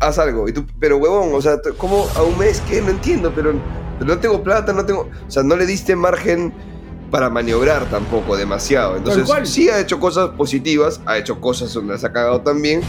Haz 0.00 0.18
algo. 0.18 0.48
Y 0.48 0.52
tú, 0.52 0.64
pero 0.80 0.96
huevón, 0.96 1.34
o 1.34 1.42
sea, 1.42 1.60
¿cómo 1.76 2.08
a 2.16 2.22
un 2.22 2.36
mes? 2.38 2.62
¿Qué? 2.68 2.80
No 2.80 2.90
entiendo, 2.90 3.30
pero 3.34 3.52
no 4.00 4.18
tengo 4.18 4.42
plata, 4.42 4.72
no 4.72 4.84
tengo. 4.84 5.08
O 5.26 5.30
sea, 5.30 5.42
no 5.42 5.56
le 5.56 5.66
diste 5.66 5.94
margen 5.96 6.52
para 7.10 7.30
maniobrar 7.30 7.84
tampoco 7.88 8.36
demasiado. 8.36 8.96
Entonces, 8.96 9.28
sí 9.48 9.68
ha 9.68 9.78
hecho 9.80 10.00
cosas 10.00 10.30
positivas, 10.30 11.00
ha 11.06 11.18
hecho 11.18 11.40
cosas 11.40 11.72
donde 11.72 11.92
las 11.94 12.04
ha 12.04 12.12
cagado 12.12 12.40
también, 12.40 12.80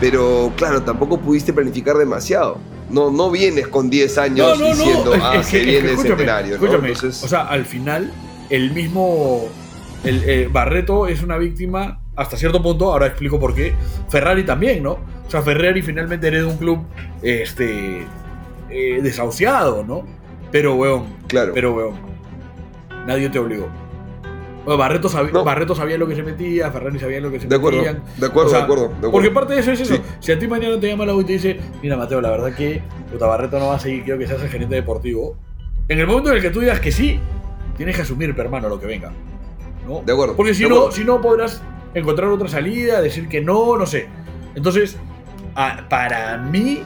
pero 0.00 0.52
claro, 0.56 0.82
tampoco 0.82 1.18
pudiste 1.20 1.52
planificar 1.52 1.96
demasiado. 1.96 2.58
No, 2.90 3.10
no 3.10 3.30
vienes 3.30 3.68
con 3.68 3.88
10 3.88 4.18
años 4.18 4.58
diciendo, 4.58 5.14
Es- 5.14 5.20
ah, 5.24 5.36
es 5.36 5.46
se 5.46 5.52
que- 5.52 5.60
es 5.60 5.66
viene 5.66 5.86
que 5.86 5.92
el 5.94 5.98
centenario, 6.08 6.58
¿no? 6.58 6.66
Entonces, 6.74 7.22
O 7.22 7.28
sea, 7.28 7.42
al 7.42 7.64
final, 7.64 8.12
el 8.50 8.72
mismo. 8.72 9.44
El, 10.04 10.22
eh, 10.28 10.48
Barreto 10.52 11.06
es 11.06 11.22
una 11.22 11.38
víctima 11.38 12.00
hasta 12.16 12.36
cierto 12.36 12.60
punto, 12.60 12.92
ahora 12.92 13.06
explico 13.06 13.38
por 13.38 13.54
qué. 13.54 13.72
Ferrari 14.08 14.44
también, 14.44 14.82
¿no? 14.82 14.98
O 15.26 15.30
sea, 15.30 15.40
Ferrari 15.42 15.80
finalmente 15.80 16.26
hereda 16.26 16.48
un 16.48 16.56
club 16.58 16.80
este, 17.22 18.04
eh, 18.68 18.98
desahuciado, 19.02 19.84
¿no? 19.84 20.02
Pero, 20.52 20.74
weón, 20.76 21.06
claro. 21.26 21.52
pero, 21.54 21.74
weón, 21.74 21.94
nadie 23.06 23.28
te 23.30 23.38
obligó. 23.38 23.68
Bueno, 24.64 24.78
Barreto, 24.78 25.08
sabía, 25.08 25.32
No. 25.32 25.42
Barreto 25.42 25.74
sabía 25.74 25.98
lo 25.98 26.06
que 26.06 26.14
se 26.14 26.22
metía, 26.22 26.70
Ferrari 26.70 27.00
sabía 27.00 27.20
lo 27.20 27.32
que 27.32 27.40
se 27.40 27.48
de 27.48 27.56
acuerdo, 27.56 27.78
metían. 27.78 28.02
de 28.16 28.26
acuerdo, 28.26 28.46
O 28.46 28.50
sea, 28.50 28.58
de 28.60 28.64
acuerdo, 28.64 28.82
de 28.84 28.94
acuerdo. 28.94 29.10
Porque 29.10 29.30
parte 29.30 29.54
de 29.54 29.60
eso 29.60 29.72
es 29.72 29.80
eso. 29.80 29.94
Sí. 29.96 30.02
Si 30.20 30.30
a 30.30 30.38
ti 30.38 30.46
mañana 30.46 30.78
te 30.78 30.86
llama 30.88 31.04
la 31.04 31.14
U 31.14 31.20
y 31.20 31.24
te 31.24 31.32
dice, 31.32 31.58
mira 31.82 31.96
Mateo, 31.96 32.20
la 32.20 32.30
verdad 32.30 32.54
que 32.54 32.80
puta 33.10 33.26
Barreto 33.26 33.58
no 33.58 33.66
va 33.68 33.74
a 33.74 33.78
seguir, 33.80 34.04
quiero 34.04 34.20
que 34.20 34.28
seas 34.28 34.40
el 34.40 34.48
gerente 34.48 34.76
deportivo. 34.76 35.36
En 35.88 35.98
el 35.98 36.06
momento 36.06 36.30
en 36.30 36.36
el 36.36 36.42
que 36.42 36.50
tú 36.50 36.60
digas 36.60 36.78
que 36.78 36.92
sí, 36.92 37.18
tienes 37.76 37.96
que 37.96 38.02
asumir, 38.02 38.32
hermano, 38.38 38.68
lo 38.68 38.78
que 38.78 38.86
venga. 38.86 39.10
¿no? 39.88 40.00
De 40.06 40.12
acuerdo, 40.12 40.36
Porque 40.36 40.54
si 40.54 40.62
no, 40.62 40.76
acuerdo. 40.76 40.92
si 40.92 41.04
no 41.04 41.20
podrás 41.20 41.60
encontrar 41.94 42.28
otra 42.30 42.46
salida, 42.46 43.00
decir 43.00 43.28
que 43.28 43.40
no, 43.40 43.76
no 43.76 43.84
sé. 43.84 44.06
Entonces, 44.54 44.96
a- 45.56 45.88
para 45.88 46.38
mí, 46.38 46.82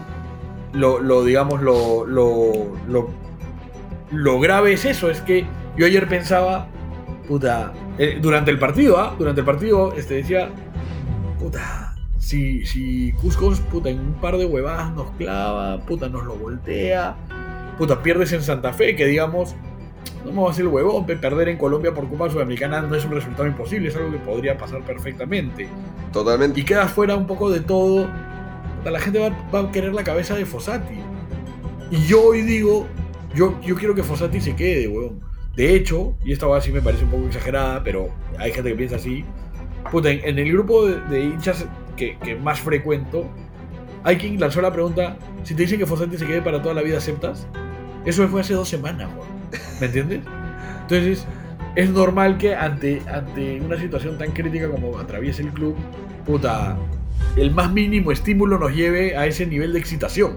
lo, 0.72 0.98
lo, 0.98 1.24
digamos, 1.24 1.60
lo, 1.60 2.06
lo, 2.06 2.52
lo, 2.88 3.10
lo 4.10 4.40
grave 4.40 4.72
es 4.72 4.84
eso, 4.84 5.10
es 5.10 5.20
que 5.20 5.46
yo 5.76 5.86
ayer 5.86 6.08
pensaba, 6.08 6.68
puta, 7.26 7.72
eh, 7.98 8.18
durante 8.20 8.50
el 8.50 8.58
partido, 8.58 8.98
¿ah? 8.98 9.14
Durante 9.18 9.40
el 9.40 9.46
partido, 9.46 9.92
este, 9.94 10.14
decía, 10.14 10.50
puta, 11.38 11.94
si, 12.18 12.64
si 12.66 13.12
Cusco, 13.12 13.52
puta, 13.70 13.88
en 13.88 14.00
un 14.00 14.14
par 14.14 14.36
de 14.36 14.46
huevadas 14.46 14.92
nos 14.92 15.10
clava, 15.12 15.78
puta, 15.84 16.08
nos 16.08 16.24
lo 16.24 16.36
voltea, 16.36 17.16
puta, 17.78 18.02
pierdes 18.02 18.32
en 18.32 18.42
Santa 18.42 18.72
Fe, 18.72 18.96
que 18.96 19.06
digamos, 19.06 19.54
no 20.24 20.32
me 20.32 20.42
va 20.42 20.48
a 20.48 20.50
hacer 20.50 20.64
el 20.64 20.68
huevón, 20.68 21.06
pe, 21.06 21.16
perder 21.16 21.48
en 21.48 21.58
Colombia 21.58 21.92
por 21.94 22.08
Copa 22.08 22.30
Sudamericana 22.30 22.82
no 22.82 22.94
es 22.94 23.04
un 23.04 23.12
resultado 23.12 23.46
imposible, 23.46 23.88
es 23.88 23.96
algo 23.96 24.10
que 24.10 24.18
podría 24.18 24.56
pasar 24.56 24.82
perfectamente. 24.82 25.68
Totalmente. 26.12 26.60
Y 26.60 26.64
quedas 26.64 26.92
fuera 26.92 27.16
un 27.16 27.26
poco 27.26 27.50
de 27.50 27.60
todo, 27.60 28.08
puta, 28.78 28.90
la 28.90 29.00
gente 29.00 29.18
va, 29.18 29.30
va 29.54 29.68
a 29.68 29.72
querer 29.72 29.94
la 29.94 30.04
cabeza 30.04 30.34
de 30.34 30.46
Fossati. 30.46 30.98
Y 31.90 32.06
yo 32.06 32.24
hoy 32.24 32.42
digo, 32.42 32.86
yo, 33.36 33.60
yo 33.60 33.76
quiero 33.76 33.94
que 33.94 34.02
Fossati 34.02 34.40
se 34.40 34.56
quede, 34.56 34.88
huevón. 34.88 35.20
De 35.54 35.74
hecho, 35.74 36.16
y 36.24 36.32
esta 36.32 36.46
va 36.46 36.60
sí 36.60 36.72
me 36.72 36.82
parece 36.82 37.04
un 37.04 37.10
poco 37.10 37.26
exagerada, 37.26 37.82
pero 37.84 38.10
hay 38.38 38.52
gente 38.52 38.70
que 38.70 38.76
piensa 38.76 38.96
así. 38.96 39.24
Puta, 39.90 40.10
en, 40.10 40.38
el 40.38 40.52
grupo 40.52 40.86
de, 40.86 41.20
hinchas 41.20 41.66
que, 41.96 42.18
que 42.18 42.34
más 42.34 42.60
frecuento, 42.60 43.28
hay 44.02 44.16
quien 44.16 44.40
lanzó 44.40 44.60
la 44.60 44.72
pregunta: 44.72 45.16
si 45.44 45.54
te 45.54 45.62
dicen 45.62 45.78
que 45.78 45.86
Fossati 45.86 46.16
se 46.16 46.26
quede 46.26 46.42
para 46.42 46.60
toda 46.60 46.74
la 46.74 46.82
vida, 46.82 46.98
¿aceptas? 46.98 47.46
Eso 48.04 48.26
fue 48.28 48.40
hace 48.40 48.54
dos 48.54 48.68
semanas, 48.68 49.08
weón. 49.16 49.28
¿Me 49.80 49.86
entiendes? 49.86 50.20
Entonces, 50.82 51.26
es 51.76 51.90
normal 51.90 52.38
que 52.38 52.54
ante, 52.54 53.02
ante 53.12 53.60
una 53.60 53.78
situación 53.78 54.16
tan 54.18 54.32
crítica 54.32 54.68
como 54.68 54.98
atraviesa 54.98 55.42
el 55.42 55.50
club, 55.50 55.76
puta, 56.24 56.76
el 57.36 57.50
más 57.50 57.72
mínimo 57.72 58.12
estímulo 58.12 58.58
nos 58.58 58.74
lleve 58.74 59.16
a 59.16 59.26
ese 59.26 59.46
nivel 59.46 59.72
de 59.72 59.78
excitación. 59.78 60.36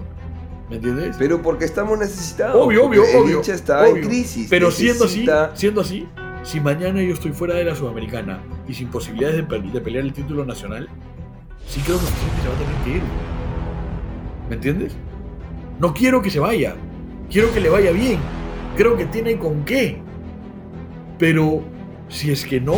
¿Me 0.70 0.76
entiendes? 0.76 1.16
Pero 1.18 1.42
porque 1.42 1.66
estamos 1.66 1.98
necesitados. 1.98 2.56
obvio, 2.56 2.86
obvio, 2.86 3.04
el 3.04 3.16
obvio. 3.18 3.38
hincha 3.38 3.54
está 3.56 3.82
obvio. 3.88 4.04
en 4.04 4.08
crisis. 4.08 4.48
Pero 4.50 4.70
siendo 4.72 5.06
así, 5.06 5.26
siendo 5.56 5.82
así, 5.82 6.08
si 6.44 6.60
mañana 6.60 7.02
yo 7.02 7.14
estoy 7.14 7.32
fuera 7.32 7.56
de 7.56 7.64
la 7.66 7.76
Sudamericana 7.76 8.40
y 8.68 8.74
sin 8.76 8.88
posibilidades 8.90 9.38
de, 9.38 9.44
pe- 9.44 9.60
de 9.62 9.82
pelear 9.82 10.06
el 10.06 10.14
título 10.14 10.46
nacional, 10.46 10.88
sí 11.68 11.82
creo 11.82 11.98
que 11.98 12.06
se 12.06 12.48
va 12.50 12.56
a 12.56 12.58
tener 12.60 12.84
que 12.84 12.90
ir. 12.98 13.02
¿Me 14.48 14.56
entiendes? 14.56 14.94
No 15.80 15.94
quiero 15.94 16.22
que 16.22 16.30
se 16.30 16.40
vaya. 16.40 16.76
Quiero 17.32 17.52
que 17.54 17.60
le 17.60 17.70
vaya 17.70 17.92
bien. 17.92 18.20
Creo 18.78 18.96
que 18.96 19.06
tiene 19.06 19.38
con 19.38 19.64
qué. 19.66 20.00
Pero 21.18 21.62
si 22.10 22.32
es 22.32 22.46
que 22.46 22.62
no, 22.62 22.76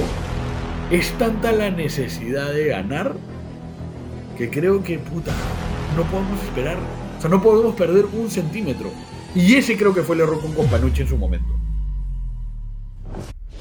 es 0.91 1.11
tanta 1.13 1.51
la 1.51 1.69
necesidad 1.71 2.51
de 2.53 2.67
ganar 2.67 3.13
que 4.37 4.49
creo 4.49 4.81
que, 4.83 4.97
puta, 4.97 5.31
no 5.95 6.03
podemos 6.03 6.41
esperar. 6.43 6.77
O 7.21 7.23
sea, 7.23 7.29
no 7.29 7.39
podemos 7.39 7.75
perder 7.75 8.07
un 8.13 8.31
centímetro. 8.31 8.89
Y 9.35 9.53
ese 9.53 9.77
creo 9.77 9.93
que 9.93 10.01
fue 10.01 10.15
el 10.15 10.21
error 10.21 10.41
con 10.41 10.53
Companucci 10.53 11.03
en 11.03 11.07
su 11.07 11.17
momento. 11.17 11.53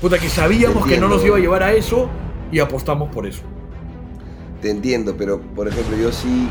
Puta, 0.01 0.19
que 0.19 0.31
sabíamos 0.31 0.87
que 0.87 0.99
no 0.99 1.09
nos 1.09 1.23
iba 1.23 1.37
a 1.37 1.41
llevar 1.41 1.63
a 1.63 1.75
eso 1.75 2.09
y 2.51 2.59
apostamos 2.59 3.15
por 3.15 3.27
eso. 3.27 3.43
Te 4.63 4.71
entiendo, 4.71 5.15
pero 5.15 5.43
por 5.43 5.69
ejemplo, 5.69 5.95
yo 5.95 6.11
sí. 6.11 6.49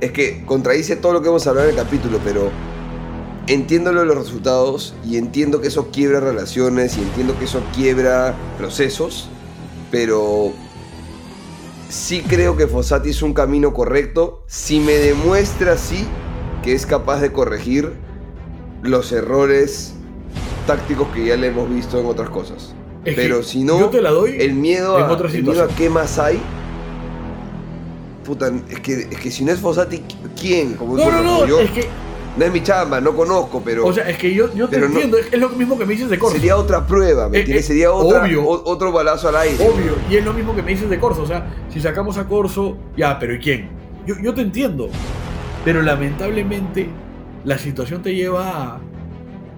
Es 0.00 0.12
que 0.12 0.44
contradice 0.46 0.94
todo 0.94 1.14
lo 1.14 1.20
que 1.20 1.26
hemos 1.26 1.44
hablado 1.48 1.68
en 1.68 1.76
el 1.76 1.82
capítulo, 1.82 2.20
pero 2.22 2.52
entiendo 3.48 3.92
de 3.92 4.04
los 4.04 4.16
resultados 4.16 4.94
y 5.04 5.16
entiendo 5.16 5.60
que 5.60 5.66
eso 5.66 5.90
quiebra 5.90 6.20
relaciones 6.20 6.96
y 6.98 7.02
entiendo 7.02 7.36
que 7.36 7.46
eso 7.46 7.60
quiebra 7.74 8.36
procesos, 8.58 9.28
pero 9.90 10.52
sí 11.88 12.22
creo 12.26 12.56
que 12.56 12.66
Fossati 12.66 13.10
es 13.10 13.22
un 13.22 13.34
camino 13.34 13.72
correcto 13.72 14.42
si 14.46 14.80
me 14.80 14.92
demuestra 14.94 15.76
sí 15.76 16.06
que 16.62 16.72
es 16.72 16.86
capaz 16.86 17.20
de 17.20 17.32
corregir 17.32 17.92
los 18.82 19.12
errores 19.12 19.94
tácticos 20.66 21.08
que 21.08 21.26
ya 21.26 21.36
le 21.36 21.48
hemos 21.48 21.68
visto 21.68 21.98
en 22.00 22.06
otras 22.06 22.30
cosas. 22.30 22.74
Es 23.04 23.14
pero 23.14 23.42
si 23.42 23.62
no, 23.64 23.78
yo 23.78 23.90
te 23.90 24.00
la 24.00 24.10
doy 24.10 24.36
el 24.40 24.54
miedo, 24.54 24.96
a, 24.96 25.12
el 25.28 25.42
miedo 25.42 25.62
a 25.62 25.68
qué 25.68 25.90
más 25.90 26.18
hay. 26.18 26.40
Puta, 28.24 28.50
es 28.70 28.80
que, 28.80 29.08
es 29.10 29.18
que 29.20 29.30
si 29.30 29.44
no 29.44 29.52
es 29.52 29.60
Fossati, 29.60 30.02
¿quién? 30.40 30.74
Como 30.74 30.96
No, 30.96 31.10
no, 31.10 31.22
no, 31.22 31.46
yo- 31.46 31.60
es 31.60 31.70
que, 31.70 31.86
no 32.36 32.44
es 32.44 32.52
mi 32.52 32.62
chamba, 32.62 33.00
no 33.00 33.14
conozco, 33.14 33.62
pero 33.64 33.86
o 33.86 33.92
sea, 33.92 34.08
es 34.10 34.18
que 34.18 34.34
yo, 34.34 34.52
yo 34.54 34.66
te 34.68 34.76
pero 34.76 34.88
no- 34.88 34.94
entiendo, 34.94 35.18
es, 35.18 35.32
es 35.32 35.38
lo 35.38 35.48
mismo 35.50 35.78
que 35.78 35.86
me 35.86 35.92
dices 35.92 36.10
de 36.10 36.18
Corso. 36.18 36.36
sería 36.36 36.56
otra 36.56 36.84
prueba, 36.86 37.28
¿me 37.28 37.36
Eh, 37.36 37.40
entiendes? 37.40 37.64
eh, 37.64 37.68
Sería 37.68 37.92
otra, 37.92 38.22
obvio. 38.24 38.42
o- 38.44 38.70
otro 38.70 38.90
balazo 38.92 39.28
al 39.28 39.36
aire. 39.36 39.56
Obvio, 39.68 39.94
y 40.10 40.16
es 40.16 40.24
lo 40.24 40.32
mismo 40.32 40.54
que 40.56 40.62
me 40.62 40.72
dices 40.72 40.90
de 40.90 40.98
Corso. 40.98 41.22
O 41.22 41.26
sea, 41.26 41.46
si 41.72 41.80
sacamos 41.80 42.18
a 42.18 42.26
Corso, 42.26 42.76
ya, 42.96 43.18
pero 43.18 43.34
¿y 43.34 43.38
quién? 43.38 43.68
Yo, 44.06 44.14
yo 44.22 44.34
te 44.34 44.42
entiendo. 44.42 44.88
Pero 45.64 45.80
lamentablemente, 45.82 46.88
la 47.44 47.56
situación 47.58 48.02
te 48.02 48.14
lleva 48.14 48.50
a. 48.74 48.80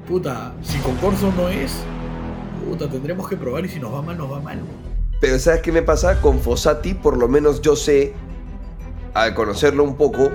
Puta, 0.06 0.52
si 0.62 0.78
con 0.78 0.94
Corso 0.96 1.32
no 1.36 1.48
es. 1.48 1.82
Puta, 2.68 2.88
tendremos 2.88 3.28
que 3.28 3.36
probar 3.36 3.64
y 3.64 3.68
si 3.68 3.80
nos 3.80 3.92
va 3.94 4.02
mal, 4.02 4.16
nos 4.18 4.30
va 4.30 4.40
mal. 4.40 4.60
Pero 5.20 5.38
¿sabes 5.38 5.62
qué 5.62 5.72
me 5.72 5.82
pasa? 5.82 6.20
Con 6.20 6.40
Fossati, 6.40 6.94
por 6.94 7.16
lo 7.16 7.26
menos 7.26 7.62
yo 7.62 7.74
sé, 7.74 8.12
al 9.14 9.34
conocerlo 9.34 9.82
un 9.82 9.96
poco, 9.96 10.30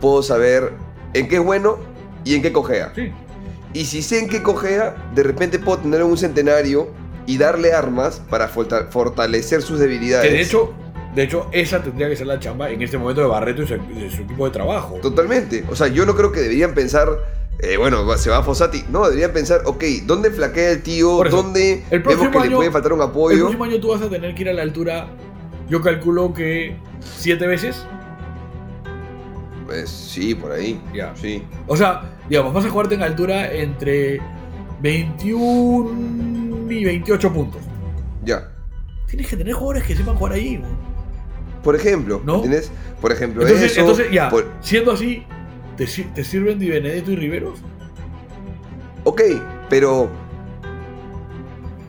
puedo 0.00 0.22
saber 0.22 0.72
en 1.14 1.28
qué 1.28 1.36
es 1.36 1.42
bueno 1.44 1.78
y 2.24 2.34
en 2.34 2.42
qué 2.42 2.52
cojea. 2.52 2.92
Sí. 2.94 3.12
Y 3.74 3.84
si 3.84 4.02
sé 4.02 4.18
en 4.18 4.28
qué 4.28 4.42
cojea, 4.42 4.96
de 5.14 5.22
repente 5.22 5.58
puedo 5.58 5.78
tener 5.78 6.02
un 6.02 6.16
centenario 6.16 6.88
y 7.26 7.36
darle 7.38 7.72
armas 7.74 8.22
para 8.30 8.48
forta- 8.48 8.86
fortalecer 8.90 9.60
sus 9.62 9.78
debilidades. 9.78 10.28
Que 10.30 10.36
de 10.36 10.42
hecho, 10.42 10.72
de 11.14 11.22
hecho, 11.24 11.48
esa 11.52 11.82
tendría 11.82 12.08
que 12.08 12.16
ser 12.16 12.26
la 12.26 12.38
chamba 12.40 12.70
en 12.70 12.80
este 12.80 12.96
momento 12.96 13.20
de 13.20 13.26
Barreto 13.26 13.62
y 13.62 13.66
su, 13.66 13.74
de 13.74 14.10
su 14.10 14.22
equipo 14.22 14.46
de 14.46 14.52
trabajo. 14.52 14.94
Totalmente. 15.02 15.64
O 15.70 15.76
sea, 15.76 15.88
yo 15.88 16.06
no 16.06 16.14
creo 16.16 16.32
que 16.32 16.40
deberían 16.40 16.72
pensar, 16.74 17.08
eh, 17.58 17.76
bueno, 17.76 18.16
se 18.16 18.30
va 18.30 18.42
Fossati. 18.42 18.84
No, 18.90 19.04
deberían 19.04 19.32
pensar, 19.32 19.62
ok, 19.66 19.84
¿dónde 20.06 20.30
flaquea 20.30 20.70
el 20.70 20.82
tío? 20.82 21.22
Eso, 21.24 21.36
¿Dónde 21.36 21.82
el 21.90 22.02
vemos 22.02 22.28
que 22.28 22.38
le 22.38 22.44
año- 22.46 22.56
puede 22.56 22.70
faltar 22.70 22.92
un 22.94 23.00
El 23.00 23.06
apoyo? 23.08 23.38
próximo 23.40 23.64
año 23.64 23.80
tú 23.80 23.88
vas 23.88 24.00
a 24.02 24.08
tener 24.08 24.34
que 24.34 24.42
ir 24.42 24.48
a 24.48 24.52
la 24.54 24.62
altura, 24.62 25.08
yo 25.68 25.82
calculo 25.82 26.32
que 26.32 26.76
siete 27.18 27.46
veces. 27.46 27.84
Sí, 29.86 30.34
por 30.34 30.52
ahí. 30.52 30.80
Ya. 30.94 31.14
Sí. 31.16 31.42
O 31.66 31.76
sea, 31.76 32.18
digamos, 32.28 32.52
vas 32.54 32.64
a 32.64 32.70
jugarte 32.70 32.94
en 32.94 33.02
altura 33.02 33.52
entre 33.52 34.20
21 34.80 36.70
y 36.72 36.84
28 36.84 37.32
puntos. 37.32 37.60
Ya. 38.24 38.50
Tienes 39.06 39.26
que 39.28 39.36
tener 39.36 39.54
jugadores 39.54 39.84
que 39.84 39.94
sepan 39.96 40.16
jugar 40.16 40.34
ahí. 40.34 40.60
Por 41.62 41.74
ejemplo, 41.76 42.20
¿No? 42.24 42.36
¿entiendes? 42.36 42.70
Por 43.00 43.12
ejemplo, 43.12 43.42
Entonces, 43.42 43.72
eso. 43.72 43.80
entonces 43.80 44.10
ya, 44.12 44.28
por- 44.30 44.46
siendo 44.60 44.92
así, 44.92 45.24
¿te, 45.76 45.86
sir- 45.86 46.12
te 46.14 46.22
sirven 46.24 46.58
Di 46.58 46.68
Benedetto 46.70 47.10
y 47.12 47.16
Riveros? 47.16 47.58
Ok, 49.04 49.22
pero. 49.68 50.08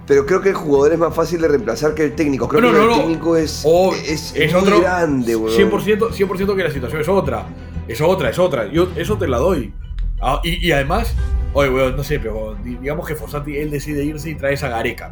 Pero 0.08 0.26
creo 0.26 0.42
que 0.42 0.50
el 0.50 0.56
jugador 0.56 0.92
es 0.94 0.98
más 0.98 1.14
fácil 1.14 1.40
de 1.42 1.48
reemplazar 1.50 1.94
que 1.94 2.04
el 2.04 2.14
técnico. 2.16 2.48
Creo 2.48 2.62
No, 2.62 2.72
que 2.72 2.78
no, 2.78 2.94
el 2.96 3.00
técnico 3.02 3.38
es, 3.38 3.62
O 3.64 3.94
es, 3.94 4.34
es 4.36 4.52
muy 4.54 4.62
otro 4.64 4.82
grande, 4.82 5.36
weón. 5.36 5.56
100%, 5.56 6.10
100% 6.10 6.56
que 6.56 6.64
la 6.64 6.72
situación 6.72 7.02
es 7.02 7.08
otra. 7.10 7.46
Es 7.90 8.02
otra, 8.02 8.30
es 8.30 8.40
otra. 8.40 8.68
Yo 8.68 8.88
eso 8.96 9.18
te 9.18 9.28
la 9.28 9.38
doy. 9.38 9.74
Ah, 10.22 10.40
y, 10.44 10.66
y 10.68 10.72
además, 10.72 11.16
oye, 11.54 11.70
weón, 11.70 11.96
no 11.98 12.04
sé, 12.04 12.20
pero 12.20 12.56
di- 12.64 12.76
digamos 12.76 13.08
que 13.08 13.16
Fossati 13.16 13.58
él 13.58 13.72
decide 13.72 14.04
irse 14.04 14.30
y 14.30 14.36
trae 14.36 14.54
esa 14.54 14.70
Gareca. 14.70 15.12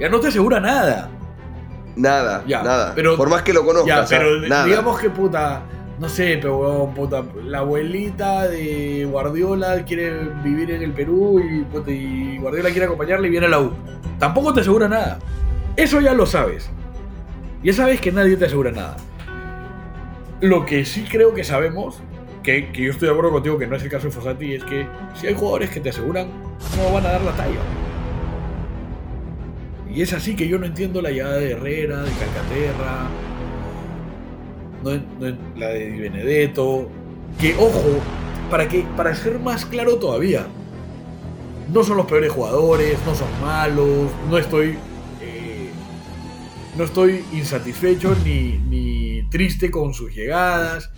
Ya 0.00 0.08
no 0.08 0.18
te 0.20 0.28
asegura 0.28 0.60
nada. 0.60 1.10
Nada, 1.96 2.44
Ya, 2.46 2.62
nada. 2.62 2.92
pero- 2.94 3.16
Por 3.16 3.28
más 3.28 3.42
que 3.42 3.52
lo 3.52 3.64
conozcas, 3.64 4.08
Ya, 4.08 4.18
pero 4.18 4.40
nada. 4.48 4.64
digamos 4.66 5.00
que 5.00 5.10
puta, 5.10 5.62
no 5.98 6.08
sé, 6.08 6.38
pero 6.40 6.58
weón, 6.58 6.94
puta, 6.94 7.24
la 7.44 7.58
abuelita 7.58 8.46
de 8.48 9.06
Guardiola 9.10 9.84
quiere 9.84 10.12
vivir 10.44 10.70
en 10.70 10.82
el 10.82 10.92
Perú 10.92 11.40
y, 11.40 11.62
puta, 11.64 11.90
y 11.90 12.38
Guardiola 12.38 12.70
quiere 12.70 12.84
acompañarle 12.86 13.26
y 13.26 13.30
viene 13.30 13.46
a 13.46 13.50
la 13.50 13.60
U. 13.60 13.72
Tampoco 14.20 14.54
te 14.54 14.60
asegura 14.60 14.88
nada. 14.88 15.18
Eso 15.76 16.00
ya 16.00 16.14
lo 16.14 16.24
sabes. 16.26 16.70
Ya 17.64 17.72
sabes 17.72 18.00
que 18.00 18.12
nadie 18.12 18.36
te 18.36 18.44
asegura 18.46 18.70
nada. 18.70 18.96
Lo 20.40 20.64
que 20.66 20.84
sí 20.84 21.04
creo 21.10 21.34
que 21.34 21.42
sabemos, 21.44 21.96
que, 22.42 22.70
que 22.72 22.82
yo 22.82 22.92
estoy 22.92 23.06
de 23.08 23.12
acuerdo 23.12 23.32
contigo 23.32 23.58
que 23.58 23.66
no 23.66 23.76
es 23.76 23.82
el 23.82 23.90
caso 23.90 24.06
de 24.06 24.12
Fossati, 24.12 24.54
es 24.54 24.64
que 24.64 24.86
si 25.14 25.26
hay 25.26 25.34
jugadores 25.34 25.70
que 25.70 25.80
te 25.80 25.90
aseguran, 25.90 26.28
no 26.76 26.92
van 26.92 27.06
a 27.06 27.10
dar 27.12 27.20
la 27.22 27.32
talla. 27.32 27.58
Y 29.92 30.02
es 30.02 30.12
así 30.12 30.36
que 30.36 30.46
yo 30.46 30.58
no 30.58 30.66
entiendo 30.66 31.02
la 31.02 31.10
llegada 31.10 31.36
de 31.38 31.52
Herrera, 31.52 32.02
de 32.02 32.10
Calcaterra, 32.10 33.08
no, 34.84 34.90
no- 35.18 35.36
la 35.56 35.68
de 35.68 35.90
Benedetto. 35.90 36.88
Que 37.40 37.54
ojo, 37.56 37.82
para, 38.50 38.68
que, 38.68 38.84
para 38.96 39.14
ser 39.14 39.38
más 39.40 39.64
claro 39.66 39.96
todavía, 39.96 40.46
no 41.72 41.82
son 41.82 41.96
los 41.96 42.06
peores 42.06 42.30
jugadores, 42.32 42.96
no 43.04 43.14
son 43.14 43.28
malos, 43.42 44.10
no 44.30 44.38
estoy. 44.38 44.76
eh, 45.20 45.70
no 46.76 46.84
estoy 46.84 47.24
insatisfecho 47.32 48.14
ni, 48.24 48.58
ni 48.70 48.87
triste 49.30 49.70
con 49.70 49.94
sus 49.94 50.14
llegadas. 50.14 50.90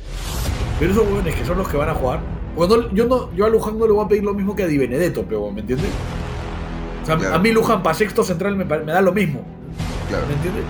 Pero 0.78 0.92
esos 0.92 1.06
jóvenes 1.08 1.34
que 1.34 1.44
son 1.44 1.58
los 1.58 1.68
que 1.68 1.76
van 1.76 1.88
a 1.90 1.94
jugar. 1.94 2.20
no- 2.56 2.92
yo, 2.92 3.06
no, 3.06 3.32
yo 3.34 3.46
a 3.46 3.48
Luján 3.48 3.78
no 3.78 3.86
le 3.86 3.92
voy 3.92 4.04
a 4.04 4.08
pedir 4.08 4.24
lo 4.24 4.34
mismo 4.34 4.54
que 4.56 4.62
a 4.64 4.66
Di 4.66 4.78
Benedetto, 4.78 5.24
pero 5.28 5.50
¿me 5.50 5.60
entiendes? 5.60 5.88
O 7.02 7.06
sea, 7.06 7.16
Claro. 7.16 7.34
a 7.34 7.38
mí 7.38 7.50
Luján 7.52 7.82
para 7.82 7.94
sexto 7.94 8.22
central 8.24 8.56
me, 8.56 8.64
me 8.64 8.92
da 8.92 9.00
lo 9.00 9.12
mismo. 9.12 9.42
Claro. 10.08 10.26
¿Me 10.26 10.34
entiendes? 10.34 10.64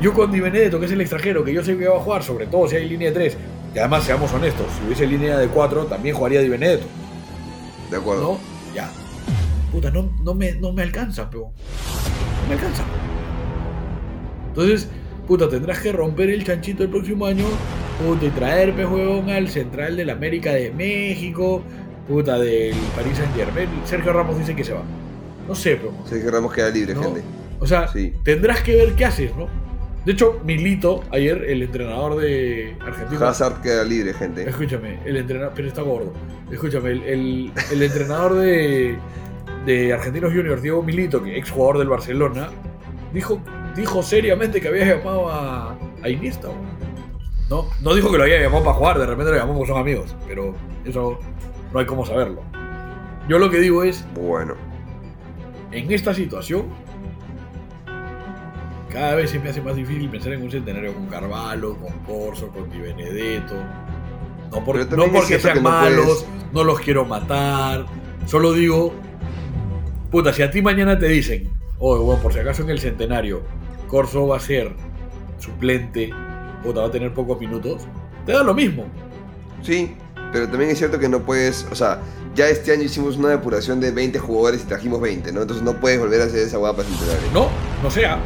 Yo 0.00 0.12
con 0.12 0.30
Di 0.32 0.40
Benedetto, 0.40 0.78
que 0.80 0.86
es 0.86 0.92
el 0.92 1.00
extranjero, 1.00 1.44
que 1.44 1.52
yo 1.52 1.62
sé 1.64 1.76
que 1.78 1.86
va 1.88 1.96
a 1.96 2.00
jugar, 2.00 2.22
sobre 2.22 2.46
todo 2.46 2.66
si 2.68 2.76
hay 2.76 2.88
línea 2.88 3.08
de 3.08 3.14
3, 3.14 3.36
y 3.74 3.78
además 3.78 4.02
seamos 4.04 4.32
honestos, 4.32 4.66
si 4.78 4.84
hubiese 4.86 5.06
línea 5.06 5.38
de 5.38 5.46
4, 5.48 5.84
también 5.86 6.14
jugaría 6.16 6.40
Di 6.40 6.48
Benedetto, 6.48 6.86
De 7.90 7.96
acuerdo. 7.96 8.32
¿no? 8.32 8.74
Ya. 8.74 8.90
Puta, 9.70 9.90
no, 9.90 10.10
no, 10.22 10.34
me, 10.34 10.52
no 10.52 10.72
me 10.72 10.82
alcanza, 10.82 11.30
pero. 11.30 11.44
No 12.42 12.48
me 12.48 12.54
alcanza. 12.54 12.82
Entonces, 14.48 14.88
puta, 15.32 15.48
tendrás 15.48 15.78
que 15.80 15.92
romper 15.92 16.28
el 16.28 16.44
chanchito 16.44 16.82
el 16.82 16.90
próximo 16.90 17.24
año, 17.24 17.46
puta, 18.06 18.26
y 18.26 18.28
traer, 18.28 18.74
pe, 18.74 18.84
huevón, 18.84 19.30
al 19.30 19.48
central 19.48 19.96
del 19.96 20.10
América 20.10 20.52
de 20.52 20.70
México, 20.72 21.62
puta, 22.06 22.38
del 22.38 22.74
Paris 22.94 23.16
Saint 23.16 23.34
Germain. 23.34 23.66
Sergio 23.86 24.12
Ramos 24.12 24.38
dice 24.38 24.54
que 24.54 24.62
se 24.62 24.74
va. 24.74 24.82
No 25.48 25.54
sé, 25.54 25.76
pero. 25.76 25.94
Sergio 26.04 26.30
Ramos 26.30 26.52
queda 26.52 26.68
libre, 26.68 26.92
¿no? 26.94 27.02
gente. 27.04 27.22
O 27.60 27.66
sea, 27.66 27.88
Sí. 27.88 28.12
tendrás 28.24 28.60
que 28.60 28.76
ver 28.76 28.92
qué 28.92 29.06
haces, 29.06 29.34
¿no? 29.34 29.48
De 30.04 30.12
hecho, 30.12 30.38
Milito, 30.44 31.02
ayer, 31.10 31.44
el 31.48 31.62
entrenador 31.62 32.20
de 32.20 32.76
Argentina. 32.84 33.30
Hazard 33.30 33.62
queda 33.62 33.84
libre, 33.84 34.12
gente. 34.12 34.46
Escúchame, 34.46 34.98
el 35.06 35.16
entrenador. 35.16 35.54
Pero 35.56 35.68
está 35.68 35.80
gordo. 35.80 36.12
Escúchame, 36.50 36.90
el, 36.90 37.02
el- 37.04 37.52
el 37.72 37.82
entrenador 37.82 38.34
de, 38.34 38.96
de 39.64 39.92
Argentinos 39.94 40.30
Juniors, 40.34 40.60
Diego 40.60 40.82
Milito, 40.82 41.22
que 41.22 41.38
ex 41.38 41.50
jugador 41.50 41.78
del 41.78 41.88
Barcelona, 41.88 42.50
dijo, 43.14 43.40
dijo 43.76 44.02
seriamente 44.02 44.60
que 44.60 44.68
había 44.68 44.96
llamado 44.96 45.28
a, 45.30 45.76
a 46.02 46.08
Iniesta. 46.08 46.48
No, 47.50 47.66
no 47.82 47.94
dijo 47.94 48.10
que 48.10 48.16
lo 48.18 48.24
había 48.24 48.40
llamado 48.40 48.64
para 48.64 48.76
jugar, 48.76 48.98
de 48.98 49.06
repente 49.06 49.32
lo 49.32 49.38
llamó 49.38 49.54
porque 49.54 49.72
son 49.72 49.80
amigos, 49.80 50.14
pero 50.26 50.54
eso 50.84 51.18
no 51.72 51.78
hay 51.80 51.86
cómo 51.86 52.06
saberlo. 52.06 52.42
Yo 53.28 53.38
lo 53.38 53.50
que 53.50 53.58
digo 53.60 53.82
es, 53.84 54.04
Bueno. 54.14 54.54
en 55.70 55.92
esta 55.92 56.14
situación, 56.14 56.64
cada 58.90 59.14
vez 59.14 59.30
se 59.30 59.38
me 59.38 59.48
hace 59.50 59.60
más 59.62 59.74
difícil 59.76 60.08
pensar 60.10 60.32
en 60.34 60.42
un 60.42 60.50
centenario 60.50 60.92
con 60.94 61.06
Carvalho, 61.06 61.76
con 61.76 61.92
Corso, 62.00 62.48
con 62.48 62.70
Di 62.70 62.78
Benedetto. 62.78 63.54
No, 64.50 64.62
por- 64.64 64.76
no 64.96 65.06
porque 65.12 65.38
sean 65.38 65.62
no 65.62 65.70
malos, 65.70 66.04
puedes- 66.04 66.26
no 66.52 66.64
los 66.64 66.78
quiero 66.80 67.04
matar. 67.06 67.86
Solo 68.26 68.52
digo, 68.52 68.92
puta, 70.10 70.32
si 70.32 70.42
a 70.42 70.50
ti 70.50 70.60
mañana 70.60 70.98
te 70.98 71.08
dicen, 71.08 71.50
oh, 71.78 71.98
bueno, 72.00 72.20
por 72.22 72.32
si 72.34 72.38
acaso 72.40 72.62
en 72.62 72.70
el 72.70 72.80
centenario, 72.80 73.42
Corso 73.92 74.26
va 74.26 74.38
a 74.38 74.40
ser 74.40 74.72
suplente, 75.38 76.08
puta, 76.62 76.80
va 76.80 76.86
a 76.86 76.90
tener 76.90 77.12
pocos 77.12 77.38
minutos, 77.38 77.82
te 78.24 78.32
da 78.32 78.42
lo 78.42 78.54
mismo. 78.54 78.86
Sí, 79.62 79.92
pero 80.32 80.48
también 80.48 80.70
es 80.70 80.78
cierto 80.78 80.98
que 80.98 81.10
no 81.10 81.20
puedes, 81.20 81.66
o 81.70 81.74
sea, 81.74 82.00
ya 82.34 82.48
este 82.48 82.72
año 82.72 82.84
hicimos 82.84 83.18
una 83.18 83.28
depuración 83.28 83.80
de 83.80 83.90
20 83.90 84.18
jugadores 84.18 84.62
y 84.62 84.66
trajimos 84.66 84.98
20, 85.02 85.30
¿no? 85.32 85.42
Entonces 85.42 85.62
no 85.62 85.78
puedes 85.78 86.00
volver 86.00 86.22
a 86.22 86.24
hacer 86.24 86.38
esa 86.38 86.56
guapa 86.56 86.82
centenario. 86.84 87.20
No, 87.34 87.48
no 87.82 87.90
sea. 87.90 88.18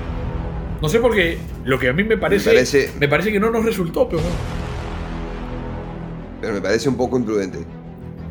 No 0.80 0.88
sé 0.88 1.00
porque 1.00 1.36
lo 1.64 1.80
que 1.80 1.88
a 1.88 1.92
mí 1.92 2.04
me 2.04 2.16
parece, 2.16 2.48
Me 2.50 2.54
parece- 2.54 2.92
me 3.00 3.08
parece 3.08 3.32
que 3.32 3.40
no 3.40 3.50
nos 3.50 3.64
resultó, 3.64 4.08
pero. 4.08 4.22
Pero 6.40 6.54
me 6.54 6.60
parece 6.60 6.88
un 6.88 6.96
poco 6.96 7.18
imprudente. 7.18 7.58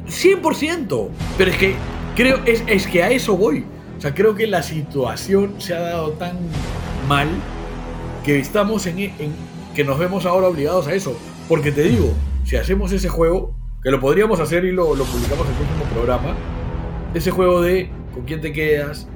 100%. 0.07 1.09
Pero 1.37 1.51
es 1.51 1.57
que 1.57 1.75
creo 2.15 2.39
es, 2.45 2.63
es 2.67 2.87
que 2.87 3.03
a 3.03 3.09
eso 3.11 3.35
voy. 3.35 3.65
O 3.97 4.01
sea, 4.01 4.13
creo 4.13 4.35
que 4.35 4.47
la 4.47 4.63
situación 4.63 5.55
se 5.59 5.73
ha 5.73 5.81
dado 5.81 6.11
tan 6.13 6.37
mal 7.07 7.27
que 8.23 8.39
estamos 8.39 8.85
en, 8.87 8.99
en- 8.99 9.13
que 9.75 9.83
nos 9.83 9.99
vemos 9.99 10.25
ahora 10.25 10.47
obligados 10.47 10.87
a 10.87 10.93
eso. 10.93 11.17
Porque 11.47 11.71
te 11.71 11.83
digo, 11.83 12.11
si 12.43 12.55
hacemos 12.55 12.91
ese 12.91 13.09
juego, 13.09 13.53
que 13.83 13.91
lo 13.91 13.99
podríamos 13.99 14.39
hacer 14.39 14.65
y 14.65 14.71
lo, 14.71 14.95
lo 14.95 15.03
publicamos 15.03 15.45
en 15.45 15.51
el 15.51 15.57
próximo 15.57 15.83
programa, 15.93 16.35
ese 17.13 17.31
juego 17.31 17.61
de 17.61 17.89
con 18.13 18.23
quién 18.23 18.41
te 18.41 18.51
quedas, 18.51 19.07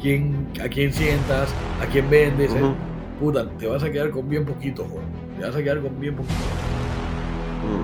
quién, 0.00 0.46
a 0.64 0.68
quién 0.68 0.92
sientas, 0.92 1.48
a 1.82 1.86
quién 1.86 2.08
vendes, 2.08 2.52
¿eh? 2.54 2.62
Ujú. 2.62 2.74
puta, 3.20 3.48
te 3.58 3.66
vas 3.66 3.82
a 3.82 3.90
quedar 3.90 4.10
con 4.10 4.28
bien 4.28 4.44
poquito, 4.44 4.84
joder. 4.88 5.04
Te 5.38 5.46
vas 5.46 5.56
a 5.56 5.62
quedar 5.62 5.80
con 5.80 5.98
bien 6.00 6.14
poquito. 6.14 6.34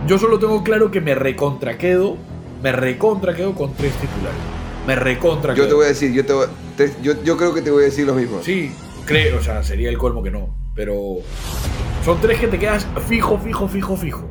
Mm. 0.05 0.07
Yo 0.07 0.19
solo 0.19 0.39
tengo 0.39 0.62
claro 0.62 0.91
que 0.91 1.01
me 1.01 1.15
recontra 1.15 1.77
quedo, 1.78 2.16
me 2.62 2.73
recontra 2.73 3.35
quedo 3.35 3.55
con 3.55 3.74
tres 3.74 3.93
titulares. 3.95 4.39
Me 4.87 4.95
recontra 4.97 5.55
Yo 5.55 5.69
te 5.69 5.74
voy 5.74 5.85
a 5.85 5.89
decir, 5.89 6.12
yo, 6.12 6.24
te 6.24 6.32
voy- 6.32 6.47
te- 6.77 6.93
yo, 7.03 7.23
yo 7.23 7.37
creo 7.37 7.53
que 7.53 7.61
te 7.62 7.70
voy 7.70 7.82
a 7.82 7.87
decir 7.87 8.07
lo 8.07 8.15
mismo. 8.15 8.39
Sí, 8.43 8.73
creo, 9.11 9.39
o 9.39 9.43
sea, 9.43 9.62
sería 9.62 9.89
el 9.91 9.99
colmo 9.99 10.23
que 10.23 10.31
no. 10.31 10.55
Pero 10.74 11.19
son 12.05 12.20
tres 12.20 12.39
que 12.41 12.47
te 12.49 12.59
quedas 12.59 12.87
fijo, 13.09 13.39
fijo, 13.39 13.69
fijo, 13.69 13.97
fijo. 13.97 14.24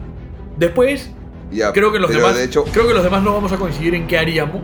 Después, 0.57 1.11
Ya, 1.51 1.71
creo 1.73 1.91
que 1.91 1.99
los 1.99 2.09
demás. 2.11 2.35
de 2.35 2.43
hecho, 2.45 2.63
creo 2.65 2.87
que 2.87 2.93
los 2.93 3.03
demás 3.03 3.21
no 3.23 3.33
vamos 3.33 3.51
a 3.51 3.57
coincidir 3.57 3.95
en 3.95 4.07
qué 4.07 4.17
haríamos. 4.17 4.61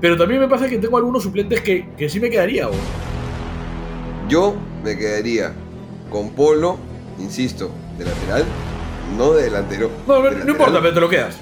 Pero 0.00 0.16
también 0.16 0.40
me 0.40 0.48
pasa 0.48 0.68
que 0.68 0.78
tengo 0.78 0.96
algunos 0.96 1.22
suplentes 1.22 1.60
que, 1.60 1.88
que 1.96 2.08
sí 2.08 2.18
me 2.18 2.28
quedaría, 2.28 2.66
güey. 2.66 2.78
yo 4.28 4.54
me 4.82 4.96
quedaría 4.98 5.52
con 6.10 6.30
Polo, 6.30 6.76
insisto, 7.20 7.70
de 7.98 8.04
lateral, 8.06 8.44
no 9.16 9.32
de 9.32 9.44
delantero. 9.44 9.90
No, 10.08 10.14
no, 10.14 10.22
de 10.22 10.22
no 10.22 10.30
lateral. 10.38 10.48
importa, 10.48 10.80
pero 10.80 10.94
te 10.94 11.00
lo 11.00 11.08
quedas. 11.08 11.36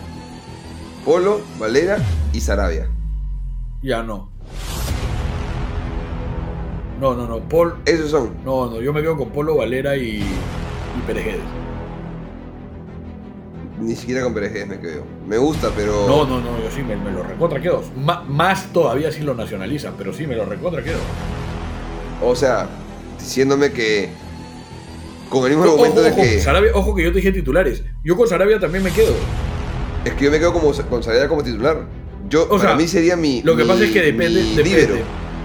Polo, 1.05 1.41
Valera 1.59 1.97
y 2.35 2.41
Sarabia. 2.41 2.89
Ya 3.82 4.03
no. 4.03 4.31
No, 7.01 7.14
no, 7.14 7.27
no. 7.27 7.39
Paul. 7.48 7.74
Esos 7.86 8.10
son. 8.10 8.35
No, 8.44 8.66
no, 8.70 8.81
yo 8.81 8.93
me 8.93 9.01
quedo 9.01 9.16
con 9.16 9.31
Polo, 9.31 9.56
Valera 9.56 9.97
y, 9.97 10.18
y 10.18 11.01
Pérez 11.06 11.24
Guedes. 11.24 11.40
Ni 13.81 13.97
siquiera 13.97 14.22
con 14.22 14.35
Pérez 14.35 14.66
me 14.66 14.78
quedo. 14.78 15.05
Me 15.27 15.39
gusta, 15.39 15.70
pero. 15.74 16.06
No, 16.06 16.27
no, 16.27 16.40
no, 16.40 16.62
yo 16.62 16.70
sí 16.70 16.82
me, 16.82 16.97
me 16.97 17.10
lo 17.10 17.22
recontra 17.22 17.60
quedo. 17.60 17.82
Ma- 17.97 18.22
más 18.28 18.72
todavía 18.72 19.10
si 19.10 19.22
lo 19.22 19.35
nacionalizan, 19.35 19.94
pero 19.97 20.12
sí 20.12 20.27
me 20.27 20.36
lo 20.36 20.44
recontra 20.44 20.82
quedo. 20.82 20.98
O 22.22 22.35
sea, 22.36 22.68
diciéndome 23.18 23.72
que. 23.72 24.10
Con 25.31 25.44
el 25.44 25.51
mismo 25.51 25.64
argumento 25.64 26.02
de 26.02 26.10
ojo, 26.10 26.20
que. 26.20 26.40
Sarabia- 26.40 26.72
ojo 26.74 26.94
que 26.94 27.05
yo 27.05 27.10
te 27.10 27.16
dije 27.16 27.32
titulares. 27.32 27.82
Yo 28.05 28.16
con 28.16 28.28
Sarabia 28.28 28.60
también 28.60 28.85
me 28.85 28.90
quedo. 28.90 29.14
Es 30.05 30.12
que 30.14 30.24
yo 30.27 30.31
me 30.31 30.39
quedo 30.39 30.52
como, 30.52 30.72
con 30.72 31.02
Sarabia 31.02 31.28
como 31.28 31.43
titular. 31.43 31.86
Yo, 32.28 32.44
O 32.44 32.48
para 32.59 32.60
sea, 32.60 32.74
mí 32.74 32.86
sería 32.86 33.16
mi. 33.16 33.40
Lo 33.43 33.56
que 33.56 33.62
mi- 33.62 33.68
pasa 33.68 33.85
es 33.85 33.93
que 33.93 34.02
depende. 34.02 34.43
depende. 34.56 35.02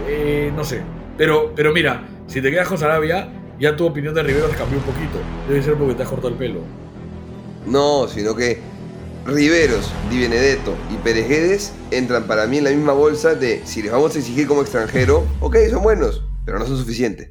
Eh, 0.07 0.51
no 0.53 0.63
sé. 0.65 0.81
Pero, 1.17 1.53
pero 1.55 1.71
mira, 1.73 2.03
si 2.27 2.41
te 2.41 2.51
quedas 2.51 2.67
con 2.67 2.77
Sarabia, 2.77 3.29
ya 3.59 3.75
tu 3.75 3.85
opinión 3.85 4.13
de 4.13 4.23
Rivero 4.23 4.47
te 4.47 4.55
cambió 4.55 4.77
un 4.79 4.83
poquito. 4.83 5.17
Debe 5.47 5.61
ser 5.63 5.75
porque 5.75 5.93
te 5.95 6.03
has 6.03 6.09
cortado 6.09 6.29
el 6.29 6.35
pelo. 6.35 6.59
No, 7.65 8.07
sino 8.07 8.35
que 8.35 8.59
Riveros, 9.25 9.91
Di 10.11 10.19
Benedetto 10.19 10.75
y 10.93 10.95
Pérez 10.97 11.27
Guedes 11.27 11.73
entran 11.91 12.23
para 12.23 12.45
mí 12.47 12.57
en 12.59 12.65
la 12.65 12.69
misma 12.71 12.93
bolsa 12.93 13.33
de 13.33 13.61
si 13.65 13.81
les 13.81 13.91
vamos 13.91 14.15
a 14.15 14.19
exigir 14.19 14.47
como 14.47 14.61
extranjero, 14.61 15.25
ok, 15.39 15.55
son 15.71 15.81
buenos, 15.81 16.23
pero 16.45 16.59
no 16.59 16.65
son 16.65 16.77
suficientes. 16.77 17.29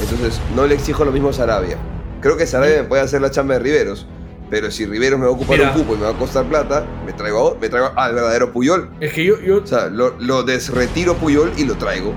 Entonces, 0.00 0.40
no 0.56 0.66
le 0.66 0.74
exijo 0.74 1.04
lo 1.04 1.12
mismo 1.12 1.28
a 1.28 1.32
Sarabia. 1.32 1.78
Creo 2.20 2.36
que 2.36 2.46
Sarabia 2.46 2.82
me 2.82 2.88
puede 2.88 3.02
hacer 3.02 3.20
la 3.20 3.30
chamba 3.30 3.54
de 3.54 3.60
Riveros, 3.60 4.06
pero 4.50 4.70
si 4.72 4.86
Riveros 4.86 5.20
me 5.20 5.26
va 5.26 5.30
a 5.30 5.34
ocupar 5.34 5.58
Mira. 5.58 5.70
un 5.72 5.78
cupo 5.78 5.94
y 5.94 5.98
me 5.98 6.04
va 6.04 6.10
a 6.10 6.18
costar 6.18 6.46
plata, 6.46 6.84
me 7.06 7.12
traigo, 7.12 7.52
a- 7.52 7.58
me 7.60 7.68
traigo 7.68 7.92
al 7.96 8.14
verdadero 8.14 8.52
Puyol. 8.52 8.90
Es 9.00 9.12
que 9.12 9.24
yo, 9.24 9.38
yo 9.40 9.58
O 9.62 9.66
sea, 9.66 9.86
lo, 9.86 10.16
lo 10.18 10.42
desretiro 10.42 11.14
Puyol 11.14 11.52
y 11.56 11.64
lo 11.64 11.76
traigo. 11.76 12.12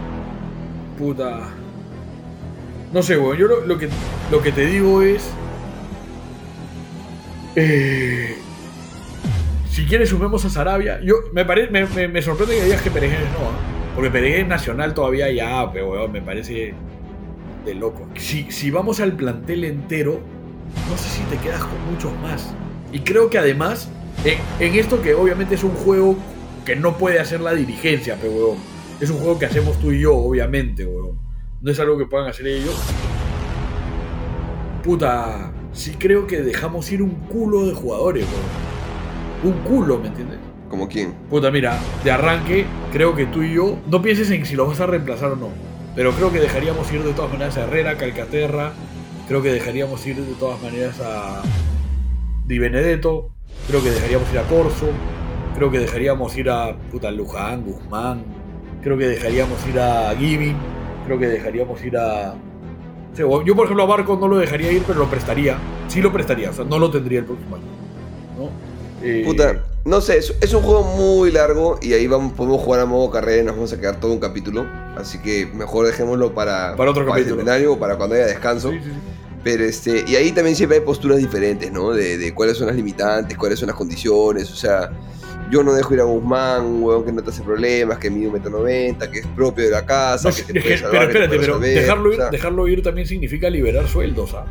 Puta. 0.97 1.49
No 2.93 3.01
sé, 3.03 3.17
weón. 3.17 3.37
Yo 3.37 3.47
lo, 3.47 3.77
que, 3.77 3.89
lo 4.31 4.41
que 4.41 4.51
te 4.51 4.65
digo 4.65 5.01
es. 5.01 5.29
eh, 7.55 8.35
si 9.69 9.85
quieres, 9.85 10.09
sumemos 10.09 10.43
a 10.45 10.49
Sarabia. 10.49 10.99
Yo, 11.03 11.15
me, 11.33 11.45
pare- 11.45 11.69
me, 11.69 12.21
sorprende 12.21 12.55
que 12.57 12.63
digas 12.65 12.81
que 12.81 12.91
Peregués 12.91 13.19
no. 13.19 13.47
¿ah? 13.47 13.93
Porque 13.95 14.09
Peregués 14.09 14.47
nacional 14.47 14.93
todavía 14.93 15.31
ya, 15.31 15.71
pero 15.71 16.07
me 16.07 16.21
parece 16.21 16.73
de 17.65 17.73
loco. 17.75 18.07
Si, 18.15 18.51
si 18.51 18.71
vamos 18.71 18.99
al 18.99 19.13
plantel 19.13 19.63
entero, 19.65 20.19
no 20.89 20.97
sé 20.97 21.09
si 21.09 21.21
te 21.23 21.37
quedas 21.37 21.61
con 21.63 21.83
muchos 21.91 22.11
más. 22.21 22.53
Y 22.91 22.99
creo 23.01 23.29
que 23.29 23.37
además, 23.37 23.89
en, 24.59 24.75
esto 24.75 25.01
que 25.01 25.13
obviamente 25.13 25.55
es 25.55 25.63
un 25.63 25.71
juego 25.73 26.15
que 26.65 26.75
no 26.75 26.97
puede 26.97 27.19
hacer 27.19 27.41
la 27.41 27.53
dirigencia, 27.53 28.17
pero. 28.21 28.55
Es 28.99 29.09
un 29.11 29.17
juego 29.17 29.37
que 29.37 29.45
hacemos 29.45 29.77
tú 29.79 29.91
y 29.91 30.01
yo, 30.01 30.15
obviamente, 30.15 30.85
weón. 30.85 31.19
No 31.61 31.71
es 31.71 31.79
algo 31.79 31.97
que 31.97 32.05
puedan 32.05 32.27
hacer 32.27 32.47
ellos. 32.47 32.75
Puta, 34.83 35.51
sí 35.71 35.95
creo 35.99 36.25
que 36.25 36.41
dejamos 36.41 36.91
ir 36.91 37.01
un 37.01 37.11
culo 37.11 37.67
de 37.67 37.73
jugadores, 37.73 38.25
weón. 38.25 39.55
Un 39.55 39.63
culo, 39.63 39.99
¿me 39.99 40.07
entiendes? 40.07 40.39
¿Como 40.69 40.87
quién? 40.87 41.13
Puta, 41.29 41.51
mira, 41.51 41.79
de 42.03 42.11
arranque, 42.11 42.65
creo 42.91 43.15
que 43.15 43.25
tú 43.27 43.43
y 43.43 43.53
yo, 43.53 43.77
no 43.87 44.01
pienses 44.01 44.31
en 44.31 44.45
si 44.45 44.55
lo 44.55 44.67
vas 44.67 44.79
a 44.81 44.87
reemplazar 44.87 45.31
o 45.31 45.35
no, 45.35 45.49
pero 45.95 46.11
creo 46.11 46.31
que 46.31 46.39
dejaríamos 46.39 46.91
ir 46.91 47.03
de 47.03 47.13
todas 47.13 47.31
maneras 47.31 47.57
a 47.57 47.63
Herrera, 47.63 47.97
Calcaterra, 47.97 48.73
creo 49.27 49.41
que 49.41 49.51
dejaríamos 49.51 50.05
ir 50.05 50.17
de 50.17 50.33
todas 50.33 50.61
maneras 50.61 50.99
a 50.99 51.41
Di 52.45 52.59
Benedetto, 52.59 53.29
creo 53.67 53.81
que 53.81 53.91
dejaríamos 53.91 54.29
ir 54.33 54.39
a 54.39 54.43
Corso, 54.43 54.89
creo 55.55 55.71
que 55.71 55.79
dejaríamos 55.79 56.35
ir 56.37 56.49
a 56.49 56.77
puta 56.91 57.11
Luján, 57.11 57.63
Guzmán, 57.63 58.25
creo 58.81 58.97
que 58.97 59.07
dejaríamos 59.07 59.57
ir 59.67 59.79
a 59.79 60.15
Giving, 60.17 60.55
creo 61.05 61.19
que 61.19 61.27
dejaríamos 61.27 61.83
ir 61.83 61.97
a... 61.97 62.33
o 62.33 63.15
sea, 63.15 63.25
Yo, 63.45 63.55
por 63.55 63.65
ejemplo, 63.65 63.83
a 63.83 63.87
Barco 63.87 64.17
no 64.19 64.27
lo 64.27 64.37
dejaría 64.37 64.71
ir, 64.71 64.83
pero 64.85 64.99
lo 64.99 65.09
prestaría. 65.09 65.57
Sí 65.87 66.01
lo 66.01 66.11
prestaría, 66.11 66.49
o 66.49 66.53
sea, 66.53 66.65
no 66.65 66.79
lo 66.79 66.91
tendría 66.91 67.19
el 67.19 67.25
próximo 67.25 67.55
año. 67.55 67.65
¿no? 68.37 68.49
Eh, 69.03 69.23
Puta, 69.25 69.63
no 69.85 70.01
sé, 70.01 70.17
es, 70.17 70.33
es 70.41 70.53
un 70.53 70.63
juego 70.63 70.83
muy 70.83 71.31
largo 71.31 71.79
y 71.81 71.93
ahí 71.93 72.07
vamos, 72.07 72.33
podemos 72.33 72.61
jugar 72.61 72.81
a 72.81 72.85
modo 72.85 73.09
carrera 73.09 73.41
y 73.41 73.45
nos 73.45 73.55
vamos 73.55 73.73
a 73.73 73.79
quedar 73.79 73.99
todo 73.99 74.11
un 74.11 74.19
capítulo. 74.19 74.65
Así 74.97 75.19
que 75.19 75.45
mejor 75.45 75.85
dejémoslo 75.85 76.33
para, 76.33 76.75
Para 76.75 76.91
otro 76.91 77.03
el 77.03 77.09
capítulo. 77.09 77.71
o 77.73 77.79
para 77.79 77.95
cuando 77.95 78.15
haya 78.15 78.25
descanso. 78.25 78.71
sí, 78.71 78.79
sí, 78.83 78.89
sí. 78.89 78.95
Pero 79.43 79.63
este, 79.63 80.03
y 80.05 80.15
ahí 80.15 80.31
también 80.33 80.55
siempre 80.57 80.79
hay 80.79 80.83
posturas 80.83 81.19
diferentes, 81.19 81.71
¿no? 81.71 81.91
De, 81.91 82.17
de 82.17 82.33
cuáles 82.33 82.57
son 82.57 82.67
las 82.67 82.75
limitantes, 82.75 83.37
cuáles 83.37 83.57
son 83.59 83.67
las 83.67 83.77
condiciones. 83.77 84.51
O 84.51 84.55
sea, 84.55 84.91
yo 85.51 85.63
no 85.63 85.73
dejo 85.73 85.93
ir 85.93 86.01
a 86.01 86.03
Guzmán, 86.03 86.65
un 86.65 86.83
huevón 86.83 87.05
que 87.05 87.11
no 87.11 87.21
te 87.23 87.29
hace 87.29 87.41
problemas, 87.41 87.97
que 87.97 88.09
mide 88.09 88.27
un 88.27 88.33
metro 88.33 88.49
noventa, 88.51 89.09
que 89.09 89.19
es 89.19 89.27
propio 89.27 89.65
de 89.65 89.71
la 89.71 89.85
casa, 89.85 90.29
No, 90.29 90.35
que 90.35 90.41
es 90.41 90.47
te 90.47 90.53
que- 90.53 90.61
puede 90.61 90.77
salvar, 90.77 91.07
pero 91.07 91.23
espérate, 91.23 91.39
pero 91.39 91.59
dejarlo 91.59 92.07
ir, 92.13 92.19
o 92.19 92.21
sea, 92.21 92.29
dejarlo 92.31 92.67
ir 92.67 92.83
también 92.83 93.07
significa 93.07 93.49
liberar 93.49 93.87
sueldos, 93.87 94.33
¿ah? 94.33 94.45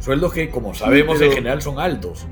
Sueldos 0.00 0.32
que, 0.32 0.48
como 0.50 0.74
sabemos, 0.74 1.18
pero- 1.18 1.30
en 1.30 1.36
general 1.36 1.62
son 1.62 1.78
altos. 1.78 2.26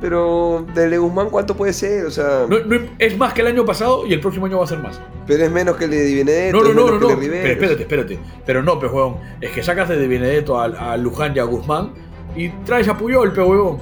Pero 0.00 0.64
de 0.74 0.98
Guzmán, 0.98 1.28
¿cuánto 1.30 1.56
puede 1.56 1.72
ser? 1.72 2.06
O 2.06 2.10
sea, 2.10 2.46
No- 2.48 2.58
no- 2.60 2.80
es 2.98 3.16
más 3.16 3.32
que 3.34 3.40
el 3.40 3.48
año 3.48 3.64
pasado 3.64 4.06
y 4.06 4.12
el 4.12 4.20
próximo 4.20 4.46
año 4.46 4.58
va 4.58 4.64
a 4.64 4.68
ser 4.68 4.78
más. 4.78 5.00
pero 5.26 5.44
es 5.44 5.50
menos 5.50 5.76
que 5.76 5.84
el 5.84 5.90
de 5.90 6.14
Benedetto, 6.16 6.56
No, 6.58 6.62
no, 6.64 6.68
es 6.70 6.74
no, 6.76 6.86
no, 6.86 7.08
no. 7.14 7.18
Pero 7.20 7.46
espérate, 7.46 7.82
espérate. 7.82 8.18
Pero 8.44 8.62
no, 8.62 8.78
pe 8.80 8.86
huevón. 8.86 9.16
Es 9.40 9.50
que 9.52 9.62
sacas 9.62 9.88
de 9.88 10.06
Benedetto 10.08 10.58
a, 10.60 10.64
a 10.92 10.96
Luján 10.96 11.34
y 11.36 11.38
a 11.38 11.44
Guzmán 11.44 11.92
y 12.36 12.48
traes 12.64 12.88
a 12.88 12.96
Puyol, 12.98 13.32
pe 13.32 13.40
huevón. 13.42 13.78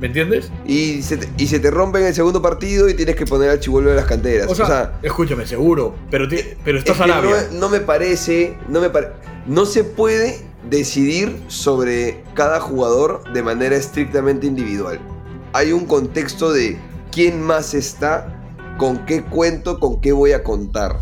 ¿Me 0.00 0.06
entiendes? 0.06 0.50
Y 0.64 1.02
se, 1.02 1.16
te, 1.16 1.28
y 1.36 1.46
se 1.48 1.58
te 1.58 1.70
rompe 1.70 1.98
en 1.98 2.06
el 2.06 2.14
segundo 2.14 2.40
partido 2.40 2.88
y 2.88 2.94
tienes 2.94 3.16
que 3.16 3.26
poner 3.26 3.50
al 3.50 3.58
chivuelo 3.60 3.90
de 3.90 3.96
las 3.96 4.04
canteras. 4.04 4.48
O 4.48 4.54
sea, 4.54 4.98
escúchame, 5.02 5.44
seguro. 5.46 5.94
Pero, 6.10 6.26
pero 6.64 6.78
es 6.78 6.84
estás 6.84 6.96
que 7.04 7.10
a 7.12 7.20
no, 7.20 7.30
no 7.52 7.68
me 7.68 7.80
parece, 7.80 8.54
no 8.68 8.80
me 8.80 8.90
pare- 8.90 9.08
no 9.46 9.66
se 9.66 9.82
puede 9.82 10.40
decidir 10.70 11.36
sobre 11.48 12.22
cada 12.34 12.60
jugador 12.60 13.24
de 13.32 13.42
manera 13.42 13.74
estrictamente 13.76 14.46
individual. 14.46 15.00
Hay 15.52 15.72
un 15.72 15.86
contexto 15.86 16.52
de 16.52 16.78
quién 17.10 17.42
más 17.42 17.74
está 17.74 18.34
con 18.76 19.04
qué 19.06 19.22
cuento, 19.24 19.80
con 19.80 20.00
qué 20.00 20.12
voy 20.12 20.30
a 20.32 20.44
contar. 20.44 20.96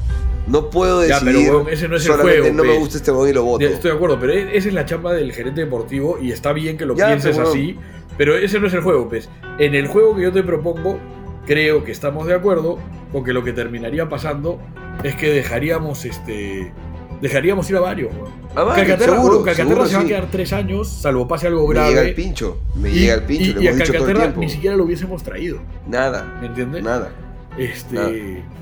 No 0.46 0.70
puedo 0.70 1.04
Ya, 1.04 1.18
pero, 1.20 1.38
decidir. 1.40 1.72
ese 1.74 1.88
no 1.88 1.96
es 1.96 2.02
el 2.02 2.12
solamente 2.12 2.40
juego, 2.40 2.56
no 2.56 2.64
me 2.64 2.78
gusta 2.78 2.96
este 2.98 3.10
weón 3.10 3.28
y 3.28 3.32
lo 3.32 3.42
voto. 3.44 3.64
Ya, 3.66 3.74
Estoy 3.74 3.90
de 3.90 3.96
acuerdo, 3.96 4.18
pero 4.20 4.32
e- 4.32 4.56
esa 4.56 4.68
es 4.68 4.74
la 4.74 4.86
chamba 4.86 5.12
del 5.12 5.32
gerente 5.32 5.60
deportivo 5.62 6.18
y 6.22 6.30
está 6.30 6.52
bien 6.52 6.78
que 6.78 6.86
lo 6.86 6.94
Ya, 6.96 7.08
pienses 7.08 7.36
pero- 7.36 7.50
así, 7.50 7.76
pero 8.18 8.36
ese 8.36 8.58
no 8.60 8.66
es 8.66 8.74
el 8.74 8.80
juego, 8.80 9.08
pues. 9.08 9.28
En 9.58 9.74
el 9.74 9.86
juego 9.88 10.14
que 10.16 10.22
yo 10.22 10.32
te 10.32 10.42
propongo, 10.42 10.98
creo 11.46 11.84
que 11.84 11.92
estamos 11.92 12.26
de 12.26 12.34
acuerdo 12.34 12.78
con 13.12 13.24
que 13.24 13.32
lo 13.32 13.42
que 13.44 13.52
terminaría 13.52 14.08
pasando 14.08 14.58
es 15.04 15.14
que 15.14 15.30
dejaríamos 15.30 16.04
este 16.04 16.72
dejaríamos 17.20 17.68
ir 17.70 17.76
a 17.76 17.80
varios. 17.80 18.12
Ah, 18.54 18.62
vale, 18.62 18.82
Calcaterra, 18.82 19.16
seguro, 19.16 19.42
Calcaterra 19.42 19.68
seguro 19.68 19.86
se 19.86 19.94
va 19.94 20.00
a 20.00 20.02
sí. 20.02 20.08
quedar 20.08 20.26
tres 20.30 20.52
años, 20.52 20.86
salvo 20.88 21.26
pase 21.26 21.46
algo 21.46 21.66
Me 21.66 21.72
grave. 21.74 21.88
llega 21.90 22.02
el 22.02 22.14
pincho. 22.14 22.58
Me 22.74 22.90
y, 22.90 22.92
llega 22.92 23.14
el 23.14 23.22
pincho. 23.22 23.44
y- 23.44 23.52
lo 23.54 23.62
y 23.62 23.66
a 23.66 23.70
hemos 23.70 23.80
dicho 23.88 23.98
todo 23.98 24.10
el 24.10 24.16
tiempo. 24.18 24.40
ni 24.40 24.48
siquiera 24.50 24.76
lo 24.76 24.84
hubiésemos 24.84 25.22
traído, 25.22 25.58
Nada. 25.88 26.36
¿me 26.42 26.48
entiendes? 26.48 26.82
Nada. 26.84 27.10
Este, 27.56 27.94
Nada. 27.94 28.10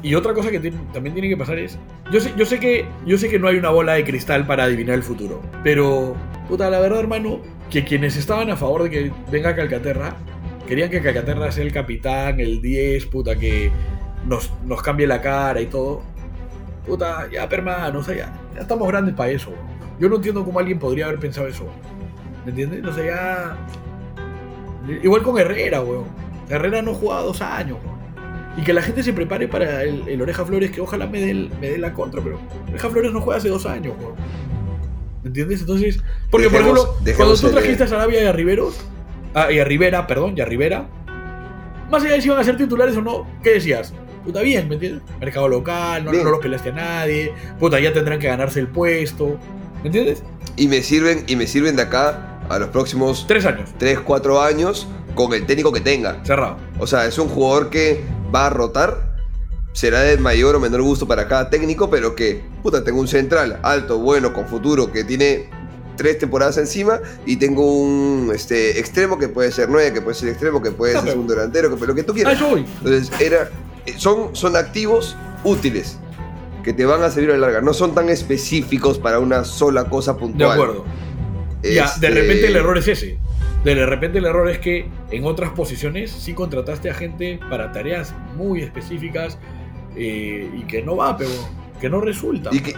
y 0.04 0.14
otra 0.14 0.34
cosa 0.34 0.52
que 0.52 0.60
tiene- 0.60 0.76
también 0.92 1.14
tiene 1.14 1.28
que 1.28 1.36
pasar 1.36 1.58
es, 1.58 1.76
yo 2.12 2.20
sé, 2.20 2.32
yo 2.36 2.44
sé 2.46 2.60
que 2.60 2.84
yo 3.04 3.18
sé 3.18 3.28
que 3.28 3.40
no 3.40 3.48
hay 3.48 3.56
una 3.56 3.70
bola 3.70 3.94
de 3.94 4.04
cristal 4.04 4.46
para 4.46 4.64
adivinar 4.64 4.94
el 4.94 5.02
futuro, 5.02 5.40
pero 5.64 6.14
puta, 6.48 6.70
la 6.70 6.78
verdad, 6.78 7.00
hermano, 7.00 7.40
que 7.70 7.84
quienes 7.84 8.16
estaban 8.16 8.50
a 8.50 8.56
favor 8.56 8.84
de 8.84 8.90
que 8.90 9.12
venga 9.30 9.54
Calcaterra 9.56 10.16
querían 10.68 10.90
que 10.90 11.02
Calcaterra 11.02 11.50
sea 11.52 11.64
el 11.64 11.72
capitán, 11.72 12.40
el 12.40 12.60
10, 12.62 13.06
puta, 13.06 13.36
que 13.36 13.70
nos, 14.26 14.50
nos 14.64 14.80
cambie 14.82 15.06
la 15.06 15.20
cara 15.20 15.60
y 15.60 15.66
todo. 15.66 16.02
Puta, 16.86 17.28
ya, 17.32 17.44
hermano, 17.44 17.98
o 17.98 18.02
sea, 18.02 18.14
ya, 18.14 18.32
ya 18.54 18.60
estamos 18.62 18.86
grandes 18.88 19.14
para 19.14 19.30
eso. 19.30 19.52
Yo 19.98 20.08
no 20.08 20.16
entiendo 20.16 20.44
cómo 20.44 20.58
alguien 20.58 20.78
podría 20.78 21.06
haber 21.06 21.18
pensado 21.18 21.46
eso. 21.48 21.66
¿Me 22.44 22.50
entiendes? 22.50 22.84
O 22.84 23.02
ya. 23.04 23.56
Igual 25.02 25.22
con 25.22 25.38
Herrera, 25.38 25.80
weón. 25.82 26.04
Herrera 26.48 26.82
no 26.82 26.94
juega 26.94 27.20
dos 27.22 27.40
años. 27.40 27.78
Y 28.56 28.62
que 28.62 28.72
la 28.72 28.82
gente 28.82 29.02
se 29.02 29.12
prepare 29.12 29.48
para 29.48 29.82
el, 29.82 30.20
Oreja 30.20 30.44
Flores, 30.44 30.70
que 30.70 30.80
ojalá 30.80 31.06
me 31.06 31.20
dé, 31.20 31.30
el- 31.30 31.50
me 31.60 31.70
dé 31.70 31.78
la 31.78 31.92
contra, 31.92 32.22
pero 32.22 32.38
Oreja 32.68 32.88
Flores 32.88 33.12
no 33.12 33.20
juega 33.20 33.38
hace 33.38 33.48
dos 33.48 33.66
años. 33.66 33.94
¿Me 35.24 35.28
entiendes? 35.28 35.60
Entonces. 35.60 35.98
Porque, 36.30 36.48
por 36.48 36.60
ejemplo, 36.60 36.96
cuando 37.16 37.34
tú 37.36 37.48
trajiste 37.50 37.84
a 37.84 37.88
Sarabia 37.88 38.22
y 38.22 38.26
a 38.26 38.32
Riveros. 38.32 38.76
ah, 39.34 39.50
y 39.50 39.58
a 39.58 39.64
Rivera, 39.64 40.06
perdón, 40.06 40.34
y 40.36 40.40
a 40.42 40.44
Rivera. 40.44 40.86
Más 41.90 42.02
allá 42.02 42.14
de 42.14 42.20
si 42.20 42.28
iban 42.28 42.38
a 42.38 42.44
ser 42.44 42.56
titulares 42.56 42.96
o 42.96 43.02
no, 43.02 43.26
¿qué 43.42 43.54
decías? 43.54 43.92
Puta, 44.24 44.40
bien, 44.42 44.68
¿me 44.68 44.74
entiendes? 44.74 45.02
Mercado 45.20 45.48
local, 45.48 46.04
no, 46.04 46.12
no 46.12 46.30
los 46.30 46.40
peleaste 46.40 46.70
a 46.70 46.72
nadie. 46.72 47.32
Puta, 47.58 47.78
ya 47.80 47.92
tendrán 47.92 48.18
que 48.18 48.26
ganarse 48.26 48.60
el 48.60 48.68
puesto. 48.68 49.38
¿Me 49.82 49.86
entiendes? 49.88 50.22
Y 50.56 50.68
me 50.68 50.82
sirven, 50.82 51.24
y 51.26 51.36
me 51.36 51.46
sirven 51.46 51.76
de 51.76 51.82
acá 51.82 52.38
a 52.48 52.58
los 52.58 52.68
próximos 52.68 53.26
Tres 53.26 53.44
años, 53.46 53.70
3, 53.78 54.00
4 54.00 54.40
años 54.42 54.86
con 55.14 55.32
el 55.34 55.46
técnico 55.46 55.72
que 55.72 55.80
tenga. 55.80 56.22
cerrado. 56.24 56.56
O 56.78 56.86
sea, 56.86 57.06
es 57.06 57.18
un 57.18 57.28
jugador 57.28 57.70
que 57.70 58.02
va 58.34 58.46
a 58.46 58.50
rotar. 58.50 59.13
Será 59.74 60.00
de 60.02 60.16
mayor 60.18 60.54
o 60.54 60.60
menor 60.60 60.82
gusto 60.82 61.06
para 61.06 61.26
cada 61.26 61.50
técnico, 61.50 61.90
pero 61.90 62.14
que, 62.14 62.42
puta, 62.62 62.82
tengo 62.84 63.00
un 63.00 63.08
central 63.08 63.58
alto, 63.62 63.98
bueno, 63.98 64.32
con 64.32 64.46
futuro, 64.46 64.90
que 64.92 65.02
tiene 65.02 65.50
tres 65.96 66.18
temporadas 66.18 66.56
encima, 66.58 67.00
y 67.26 67.36
tengo 67.36 67.66
un 67.82 68.30
este, 68.32 68.78
extremo 68.78 69.18
que 69.18 69.28
puede 69.28 69.50
ser 69.50 69.68
9, 69.68 69.92
que 69.92 70.00
puede 70.00 70.14
ser 70.14 70.28
extremo, 70.28 70.62
que 70.62 70.70
puede 70.70 70.92
ser 70.94 71.10
segundo 71.10 71.34
delantero, 71.34 71.76
que 71.76 71.86
lo 71.86 71.94
que 71.94 72.04
tú 72.04 72.14
quieras. 72.14 72.40
Entonces, 72.40 73.10
era, 73.20 73.50
son, 73.96 74.34
son 74.34 74.54
activos 74.56 75.16
útiles 75.42 75.98
que 76.62 76.72
te 76.72 76.84
van 76.84 77.02
a 77.02 77.10
servir 77.10 77.30
a 77.30 77.34
la 77.34 77.40
larga. 77.40 77.60
No 77.60 77.74
son 77.74 77.94
tan 77.96 78.08
específicos 78.08 78.98
para 78.98 79.18
una 79.18 79.44
sola 79.44 79.84
cosa 79.90 80.12
De 80.14 80.18
puntual. 80.20 80.52
acuerdo. 80.52 80.84
Ya, 81.62 81.70
de 81.70 81.78
Este, 81.80 82.10
repente 82.10 82.46
el 82.46 82.56
error 82.56 82.78
es 82.78 82.88
ese. 82.88 83.18
De 83.64 83.86
repente 83.86 84.18
el 84.18 84.26
error 84.26 84.48
es 84.48 84.58
que 84.58 84.86
en 85.10 85.24
otras 85.24 85.50
posiciones 85.50 86.10
sí 86.10 86.32
contrataste 86.34 86.90
a 86.90 86.94
gente 86.94 87.40
para 87.50 87.72
tareas 87.72 88.14
muy 88.36 88.60
específicas 88.62 89.38
eh, 89.96 90.50
y 90.54 90.62
que 90.62 90.82
no 90.82 90.96
va, 90.96 91.16
pero 91.16 91.30
que 91.80 91.88
no 91.88 92.00
resulta. 92.00 92.50
Y 92.52 92.60
que, 92.60 92.74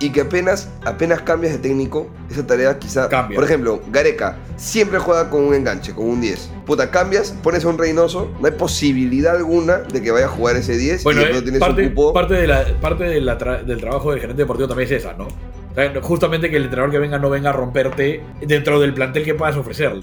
y 0.00 0.10
que 0.10 0.20
apenas, 0.20 0.70
apenas 0.84 1.22
cambias 1.22 1.54
de 1.54 1.58
técnico, 1.58 2.08
esa 2.30 2.46
tarea 2.46 2.78
quizá. 2.78 3.08
Cambia. 3.08 3.34
Por 3.36 3.44
ejemplo, 3.44 3.80
Gareca 3.90 4.36
siempre 4.56 4.98
juega 4.98 5.28
con 5.30 5.42
un 5.42 5.54
enganche, 5.54 5.94
con 5.94 6.08
un 6.08 6.20
10. 6.20 6.50
Puta, 6.66 6.90
cambias, 6.90 7.32
pones 7.42 7.64
a 7.64 7.68
un 7.68 7.78
Reynoso, 7.78 8.30
no 8.40 8.46
hay 8.46 8.52
posibilidad 8.52 9.34
alguna 9.36 9.78
de 9.78 10.00
que 10.02 10.10
vaya 10.10 10.26
a 10.26 10.28
jugar 10.28 10.56
ese 10.56 10.76
10 10.76 11.02
Bueno, 11.04 11.22
y 11.22 11.24
eh, 11.24 11.32
no 11.32 11.42
tienes 11.42 11.60
parte, 11.60 11.82
un 11.82 11.88
cupo. 11.90 12.12
parte, 12.12 12.34
de 12.34 12.46
la, 12.46 12.64
parte 12.80 13.04
de 13.04 13.20
la 13.20 13.38
tra- 13.38 13.64
del 13.64 13.80
trabajo 13.80 14.10
del 14.12 14.20
gerente 14.20 14.42
deportivo 14.42 14.68
también 14.68 14.86
es 14.92 15.02
esa, 15.02 15.14
¿no? 15.14 15.24
O 15.26 15.74
sea, 15.74 15.92
justamente 16.02 16.50
que 16.50 16.56
el 16.56 16.64
entrenador 16.64 16.90
que 16.92 16.98
venga 16.98 17.18
no 17.18 17.30
venga 17.30 17.50
a 17.50 17.52
romperte 17.52 18.22
dentro 18.40 18.80
del 18.80 18.92
plantel 18.94 19.24
que 19.24 19.34
puedas 19.34 19.56
ofrecerle. 19.56 20.02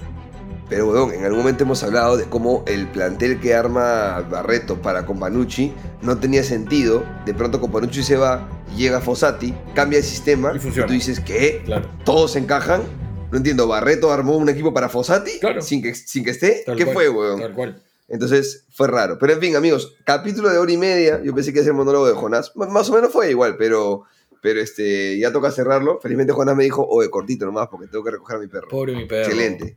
Pero, 0.68 0.88
weón, 0.90 1.12
en 1.14 1.24
algún 1.24 1.38
momento 1.40 1.62
hemos 1.62 1.82
hablado 1.84 2.16
de 2.16 2.24
cómo 2.24 2.64
el 2.66 2.88
plantel 2.88 3.38
que 3.40 3.54
arma 3.54 4.20
Barreto 4.28 4.82
para 4.82 5.06
Companucci 5.06 5.72
no 6.02 6.18
tenía 6.18 6.42
sentido. 6.42 7.04
De 7.24 7.34
pronto 7.34 7.60
Companucci 7.60 8.02
se 8.02 8.16
va, 8.16 8.48
llega 8.76 9.00
Fossati, 9.00 9.54
cambia 9.74 9.98
el 9.98 10.04
sistema 10.04 10.52
Y 10.54 10.58
funciona. 10.58 10.88
tú 10.88 10.92
dices, 10.94 11.20
¿qué? 11.20 11.62
Claro. 11.64 11.88
¿Todos 12.04 12.34
encajan? 12.34 12.82
No 13.30 13.38
entiendo, 13.38 13.68
Barreto 13.68 14.10
armó 14.12 14.36
un 14.36 14.48
equipo 14.48 14.72
para 14.74 14.88
Fossati 14.88 15.38
Claro. 15.38 15.62
sin, 15.62 15.82
que, 15.82 15.94
sin 15.94 16.24
que 16.24 16.30
esté. 16.30 16.62
Tal 16.66 16.76
¿Qué 16.76 16.84
cual, 16.84 16.94
fue, 16.94 17.08
weón? 17.10 17.40
Tal 17.40 17.52
cual. 17.54 17.82
Entonces 18.08 18.64
fue 18.72 18.88
raro. 18.88 19.18
Pero 19.20 19.32
en 19.34 19.40
fin, 19.40 19.54
amigos, 19.56 19.94
capítulo 20.04 20.48
de 20.48 20.58
hora 20.58 20.72
y 20.72 20.76
media. 20.76 21.20
Yo 21.22 21.32
pensé 21.34 21.52
que 21.52 21.58
iba 21.58 21.62
a 21.62 21.64
ser 21.64 21.72
el 21.72 21.76
monólogo 21.76 22.06
de 22.08 22.14
Jonás. 22.14 22.52
M- 22.56 22.66
más 22.72 22.88
o 22.90 22.92
menos 22.94 23.12
fue 23.12 23.30
igual, 23.30 23.56
pero, 23.56 24.02
pero 24.42 24.60
este, 24.60 25.16
ya 25.18 25.32
toca 25.32 25.50
cerrarlo. 25.52 26.00
Felizmente 26.00 26.32
Jonás 26.32 26.56
me 26.56 26.64
dijo, 26.64 26.86
oye, 26.88 27.08
cortito 27.10 27.46
nomás, 27.46 27.68
porque 27.68 27.86
tengo 27.88 28.04
que 28.04 28.12
recoger 28.12 28.36
a 28.36 28.38
mi 28.40 28.46
perro. 28.48 28.68
Pobre 28.68 28.94
mi 28.96 29.06
perro. 29.06 29.22
Excelente. 29.28 29.76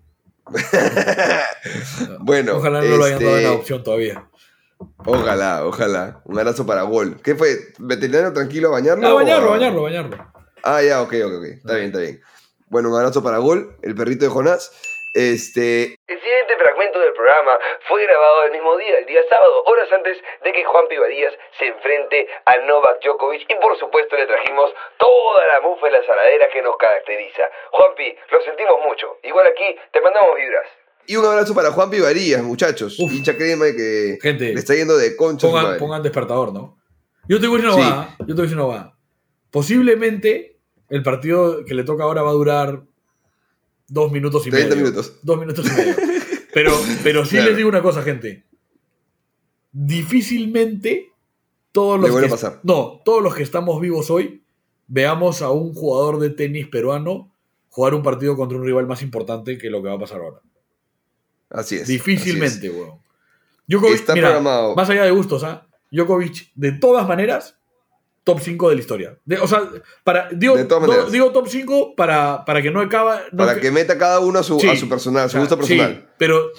bueno, 2.20 2.58
Ojalá 2.58 2.82
no 2.82 2.98
lo 2.98 3.06
hayan 3.06 3.20
dado 3.20 3.32
en 3.32 3.38
este, 3.38 3.48
adopción 3.48 3.84
todavía. 3.84 4.30
Ojalá, 5.06 5.66
ojalá. 5.66 6.22
Un 6.26 6.40
abrazo 6.40 6.66
para 6.66 6.84
Gol. 6.84 7.20
¿Qué 7.22 7.36
fue? 7.36 7.58
¿Veterinario 7.80 8.34
tranquilo 8.34 8.70
a 8.70 8.72
bañarlo? 8.72 9.08
Ah, 9.08 9.14
bañarlo, 9.14 9.52
bañarlo, 9.52 9.82
bañarlo. 9.84 10.18
Ah, 10.64 10.82
ya, 10.82 11.02
ok, 11.02 11.14
ok, 11.26 11.34
ok. 11.38 11.44
Está 11.44 11.76
bien, 11.76 11.88
está 11.88 12.00
bien. 12.00 12.22
Bueno, 12.70 12.90
un 12.90 12.96
abrazo 12.96 13.24
para 13.24 13.40
Gol, 13.40 13.76
el 13.82 13.96
perrito 13.96 14.26
de 14.26 14.32
Jonás. 14.32 14.72
Este. 15.14 15.96
El 16.08 16.20
siguiente 16.22 16.54
fragmento 16.58 17.00
del 17.00 17.14
programa 17.14 17.58
fue 17.88 18.04
grabado 18.06 18.44
el 18.44 18.52
mismo 18.52 18.78
día, 18.78 18.98
el 19.00 19.06
día 19.06 19.22
sábado, 19.30 19.64
horas 19.66 19.92
antes 19.92 20.18
de 20.44 20.52
que 20.52 20.64
Juan 20.64 20.86
Pivarías 20.88 21.34
se 21.58 21.68
enfrente 21.68 22.28
a 22.46 22.58
Novak 22.66 23.02
Djokovic. 23.04 23.46
Y 23.50 23.56
por 23.56 23.78
supuesto 23.80 24.16
le 24.16 24.28
trajimos 24.28 24.72
toda 24.98 25.48
la 25.48 25.62
mufa 25.62 25.90
y 25.90 25.92
la 25.92 26.06
saladera 26.06 26.48
que 26.54 26.62
nos 26.62 26.78
caracteriza. 26.78 27.44
Juanpi, 27.72 28.16
lo 28.32 28.42
sentimos 28.42 28.76
mucho. 28.86 29.18
Igual 29.24 29.48
aquí 29.48 29.76
te 29.92 30.02
mandamos 30.02 30.36
vibras. 30.36 30.68
Y 31.08 31.16
un 31.16 31.26
abrazo 31.26 31.56
para 31.56 31.72
Juan 31.72 31.90
Pivarías, 31.90 32.44
muchachos. 32.44 33.00
Uf. 33.00 33.12
Hincha 33.12 33.36
crema 33.36 33.66
que 33.76 34.20
Gente, 34.22 34.54
le 34.54 34.60
está 34.60 34.76
yendo 34.76 34.96
de 34.98 35.16
concha. 35.16 35.48
su 35.48 35.52
pongan, 35.52 35.64
madre. 35.66 35.80
pongan 35.80 36.04
despertador, 36.04 36.54
¿no? 36.54 36.78
Yo 37.28 37.40
te 37.40 37.48
voy 37.48 37.62
a 37.62 37.64
decir 37.66 37.82
Sí. 37.84 37.90
va, 37.90 38.10
yo 38.20 38.26
te 38.28 38.34
voy 38.34 38.42
a 38.42 38.44
decir 38.44 38.58
una 38.58 38.68
va. 38.68 38.94
Posiblemente 39.52 40.58
el 40.90 41.02
partido 41.04 41.66
que 41.66 41.74
le 41.74 41.84
toca 41.84 42.04
ahora 42.04 42.22
va 42.22 42.30
a 42.30 42.34
durar 42.34 42.80
dos 43.90 44.12
minutos 44.12 44.46
y 44.48 44.50
30 44.52 44.76
medio. 44.76 44.84
minutos. 44.90 45.14
Dos 45.22 45.40
minutos 45.40 45.66
y 45.68 45.70
medio. 45.76 45.96
Pero, 46.54 46.74
pero 47.04 47.26
sí 47.26 47.36
Claro. 47.36 47.48
les 47.50 47.58
digo 47.58 47.70
una 47.70 47.84
cosa, 47.84 48.02
gente. 48.02 48.44
Difícilmente 49.72 51.12
todos 51.72 52.00
los 52.00 52.20
que, 52.20 52.26
a 52.26 52.30
pasar. 52.30 52.60
no, 52.64 53.02
todos 53.06 53.22
los 53.22 53.36
que 53.36 53.44
estamos 53.44 53.80
vivos 53.80 54.10
hoy 54.10 54.44
veamos 54.88 55.44
a 55.44 55.52
un 55.52 55.76
jugador 55.76 56.18
de 56.20 56.32
tenis 56.32 56.68
peruano 56.68 57.32
jugar 57.70 57.94
un 57.94 58.02
partido 58.02 58.36
contra 58.36 58.58
un 58.58 58.66
rival 58.66 58.88
más 58.88 59.04
importante 59.04 59.60
que 59.60 59.70
lo 59.70 59.84
que 59.84 59.90
va 59.90 59.96
a 59.96 60.00
pasar 60.00 60.22
ahora. 60.22 60.42
Así 61.52 61.76
es. 61.76 61.88
Difícilmente, 61.88 62.68
weón. 62.72 62.98
Djokovic, 63.68 63.96
Está 63.96 64.16
mira, 64.16 64.30
programado. 64.30 64.76
más 64.76 64.90
allá 64.90 65.04
de 65.04 65.12
gustos, 65.12 65.44
¿ah? 65.44 65.68
Djokovic, 65.92 66.52
de 66.56 66.72
todas 66.72 67.08
maneras, 67.08 67.59
top 68.34 68.40
5 68.42 68.70
de 68.70 68.76
la 68.76 68.82
historia. 68.82 69.18
De- 69.26 69.38
o 69.40 69.48
sea, 69.48 69.64
para, 70.04 70.30
digo, 70.32 70.56
top 71.32 71.48
5 71.48 71.96
para, 71.96 72.44
para 72.46 72.62
que 72.62 72.72
no 72.72 72.80
acaba. 72.82 73.22
no 73.32 73.38
Para 73.38 73.56
que- 73.56 73.62
que 73.62 73.72
meta 73.72 73.98
cada 73.98 74.20
uno 74.20 74.40
a 74.40 74.44
su, 74.44 74.60
Sí. 74.60 74.70
a 74.70 74.76
su 74.76 74.88
personal, 74.90 75.26
a 75.26 75.30
su 75.30 75.40
gusto 75.40 75.58
personal. 75.58 75.96
sí, 75.96 76.14
pero 76.18 76.52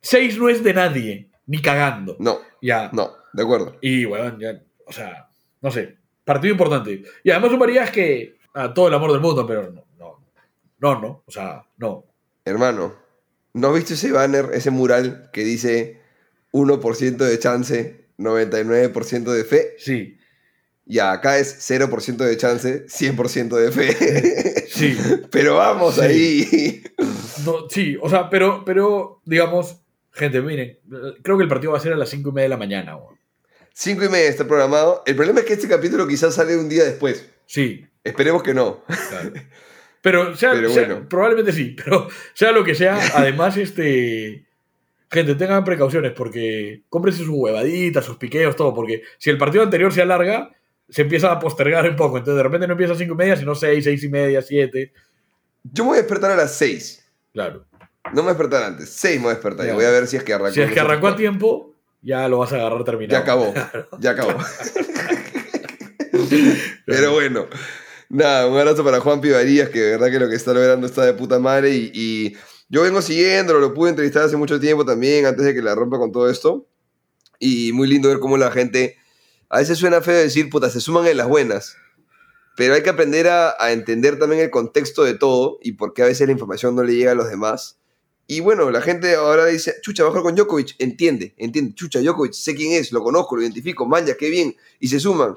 6 0.00 0.38
no 0.38 0.48
es 0.48 0.62
de 0.62 0.74
nadie, 0.74 1.28
ni 1.46 1.60
cagando. 1.62 2.16
No, 2.18 2.38
Ya. 2.62 2.90
no, 2.92 3.12
de 3.32 3.42
acuerdo. 3.42 3.76
Y, 3.80 4.04
weón, 4.06 4.38
ya, 4.38 4.60
o 4.86 4.92
sea, 4.92 5.28
no 5.60 5.70
sé. 5.70 5.96
Partido 6.24 6.52
importante. 6.52 7.02
Y 7.24 7.30
además 7.30 7.50
sumarías 7.50 7.90
que 7.90 8.36
a 8.54 8.72
todo 8.74 8.88
el 8.88 8.94
amor 8.94 9.12
del 9.12 9.20
mundo, 9.20 9.46
pero 9.46 9.70
no, 9.72 9.84
no, 9.98 10.20
no, 10.78 11.00
no, 11.00 11.22
o 11.26 11.30
sea, 11.30 11.64
no. 11.78 12.04
Hermano, 12.44 12.94
¿no 13.54 13.72
viste 13.72 13.94
ese 13.94 14.12
banner, 14.12 14.50
ese 14.52 14.70
mural 14.70 15.30
que 15.32 15.42
dice 15.44 16.00
1% 16.52 17.24
de 17.24 17.38
chance, 17.38 18.08
99% 18.18 19.32
de 19.32 19.44
fe? 19.44 19.74
Sí, 19.78 20.17
Ya, 20.90 21.12
acá 21.12 21.38
es 21.38 21.58
0% 21.70 22.16
de 22.24 22.36
chance, 22.38 22.86
100% 22.86 23.56
de 23.56 23.70
fe. 23.72 24.64
sí. 24.68 24.96
Pero 25.30 25.56
vamos 25.56 25.96
Sí. 25.96 26.00
ahí. 26.00 26.82
No, 27.44 27.68
sí, 27.68 27.96
o 28.00 28.08
sea, 28.08 28.30
pero, 28.30 28.64
pero, 28.64 29.20
digamos, 29.24 29.76
gente, 30.12 30.40
miren, 30.40 30.78
creo 31.22 31.36
que 31.36 31.42
el 31.44 31.48
partido 31.48 31.72
va 31.72 31.78
a 31.78 31.80
ser 31.82 31.92
a 31.92 31.96
las 31.96 32.08
5 32.08 32.30
y 32.30 32.32
media 32.32 32.44
de 32.44 32.48
la 32.48 32.56
mañana. 32.56 32.96
weón. 32.96 33.16
5 33.74 34.04
y 34.04 34.08
media 34.08 34.28
está 34.28 34.46
programado. 34.48 35.02
El 35.06 35.14
problema 35.14 35.40
es 35.40 35.46
que 35.46 35.52
este 35.52 35.68
capítulo 35.68 36.08
quizás 36.08 36.34
sale 36.34 36.56
un 36.56 36.68
día 36.68 36.84
después. 36.84 37.28
Sí, 37.46 37.84
Esperemos 38.02 38.42
que 38.42 38.54
no. 38.54 38.82
claro. 39.10 39.32
Pero, 40.00 40.36
sea, 40.36 40.52
Pero 40.52 40.70
sea- 40.70 40.86
bueno. 40.86 41.08
probablemente 41.08 41.52
sí, 41.52 41.76
pero 41.76 42.08
sea 42.32 42.50
lo 42.52 42.64
que 42.64 42.74
sea, 42.74 42.98
además, 43.14 43.56
este. 43.58 44.46
gente, 45.10 45.34
tengan 45.34 45.64
precauciones 45.64 46.12
porque 46.12 46.82
cómprense 46.88 47.20
sus 47.20 47.28
huevaditas, 47.30 48.04
sus 48.04 48.16
piqueos, 48.16 48.56
todo, 48.56 48.72
porque 48.74 49.02
si 49.18 49.28
el 49.30 49.36
partido 49.38 49.62
anterior 49.62 49.92
se 49.92 50.02
alarga, 50.02 50.50
se 50.88 51.02
empieza 51.02 51.30
a 51.32 51.38
postergar 51.38 51.88
un 51.88 51.96
poco. 51.96 52.18
Entonces 52.18 52.36
de 52.36 52.42
repente 52.42 52.66
no 52.66 52.72
empieza 52.72 52.94
a 52.94 52.96
5 52.96 53.12
y 53.12 53.16
media, 53.16 53.36
sino 53.36 53.54
6, 53.54 53.84
6 53.84 54.04
y 54.04 54.08
media, 54.08 54.42
7. 54.42 54.92
Yo 55.64 55.84
me 55.84 55.88
voy 55.90 55.98
a 55.98 56.02
despertar 56.02 56.30
a 56.30 56.36
las 56.36 56.54
6. 56.54 57.04
Claro. 57.32 57.66
No 58.06 58.14
me 58.14 58.22
voy 58.22 58.30
a 58.30 58.32
despertar 58.34 58.62
antes. 58.62 58.90
6 58.90 59.16
me 59.16 59.22
voy 59.22 59.30
a 59.30 59.34
despertar. 59.34 59.66
Y 59.66 59.72
voy 59.72 59.84
a 59.84 59.90
ver 59.90 60.06
si 60.06 60.16
es 60.16 60.24
que 60.24 60.32
arrancó. 60.32 60.54
Si 60.54 60.62
es 60.62 60.72
que 60.72 60.80
arrancó 60.80 61.08
a 61.08 61.16
tiempo, 61.16 61.74
ya 62.00 62.28
lo 62.28 62.38
vas 62.38 62.52
a 62.52 62.56
agarrar 62.56 62.84
terminado. 62.84 63.18
Ya 63.18 63.22
acabó. 63.22 63.54
Ya 64.00 64.10
acabó. 64.10 64.38
Pero 66.86 67.12
bueno. 67.12 67.46
Nada, 68.10 68.46
un 68.46 68.56
abrazo 68.56 68.82
para 68.82 69.00
Juan 69.00 69.20
Pivarías, 69.20 69.68
que 69.68 69.80
de 69.80 69.90
verdad 69.90 70.10
que 70.10 70.18
lo 70.18 70.30
que 70.30 70.36
está 70.36 70.54
logrando 70.54 70.86
está 70.86 71.04
de 71.04 71.12
puta 71.12 71.38
madre. 71.38 71.74
Y, 71.74 71.90
y 71.92 72.36
yo 72.70 72.82
vengo 72.82 73.02
siguiéndolo, 73.02 73.60
lo 73.60 73.74
pude 73.74 73.90
entrevistar 73.90 74.22
hace 74.22 74.38
mucho 74.38 74.58
tiempo 74.58 74.86
también, 74.86 75.26
antes 75.26 75.44
de 75.44 75.52
que 75.54 75.60
la 75.60 75.74
rompa 75.74 75.98
con 75.98 76.10
todo 76.10 76.30
esto. 76.30 76.66
Y 77.38 77.72
muy 77.72 77.86
lindo 77.86 78.08
ver 78.08 78.18
cómo 78.18 78.38
la 78.38 78.50
gente. 78.50 78.96
A 79.48 79.58
veces 79.58 79.78
suena 79.78 80.00
feo 80.00 80.16
decir, 80.16 80.50
puta, 80.50 80.70
se 80.70 80.80
suman 80.80 81.06
en 81.06 81.16
las 81.16 81.28
buenas. 81.28 81.76
Pero 82.56 82.74
hay 82.74 82.82
que 82.82 82.90
aprender 82.90 83.28
a, 83.28 83.54
a 83.58 83.72
entender 83.72 84.18
también 84.18 84.42
el 84.42 84.50
contexto 84.50 85.04
de 85.04 85.14
todo 85.14 85.58
y 85.62 85.72
por 85.72 85.94
qué 85.94 86.02
a 86.02 86.06
veces 86.06 86.26
la 86.26 86.32
información 86.32 86.74
no 86.74 86.82
le 86.82 86.94
llega 86.94 87.12
a 87.12 87.14
los 87.14 87.28
demás. 87.28 87.78
Y 88.26 88.40
bueno, 88.40 88.70
la 88.70 88.82
gente 88.82 89.14
ahora 89.14 89.46
dice, 89.46 89.76
chucha, 89.80 90.04
bajar 90.04 90.22
con 90.22 90.34
Djokovic. 90.34 90.74
Entiende, 90.78 91.34
entiende. 91.38 91.74
Chucha, 91.74 92.00
Djokovic, 92.00 92.34
sé 92.34 92.54
quién 92.54 92.72
es, 92.72 92.92
lo 92.92 93.02
conozco, 93.02 93.36
lo 93.36 93.42
identifico, 93.42 93.86
manja, 93.86 94.16
qué 94.18 94.28
bien. 94.28 94.54
Y 94.80 94.88
se 94.88 95.00
suman. 95.00 95.36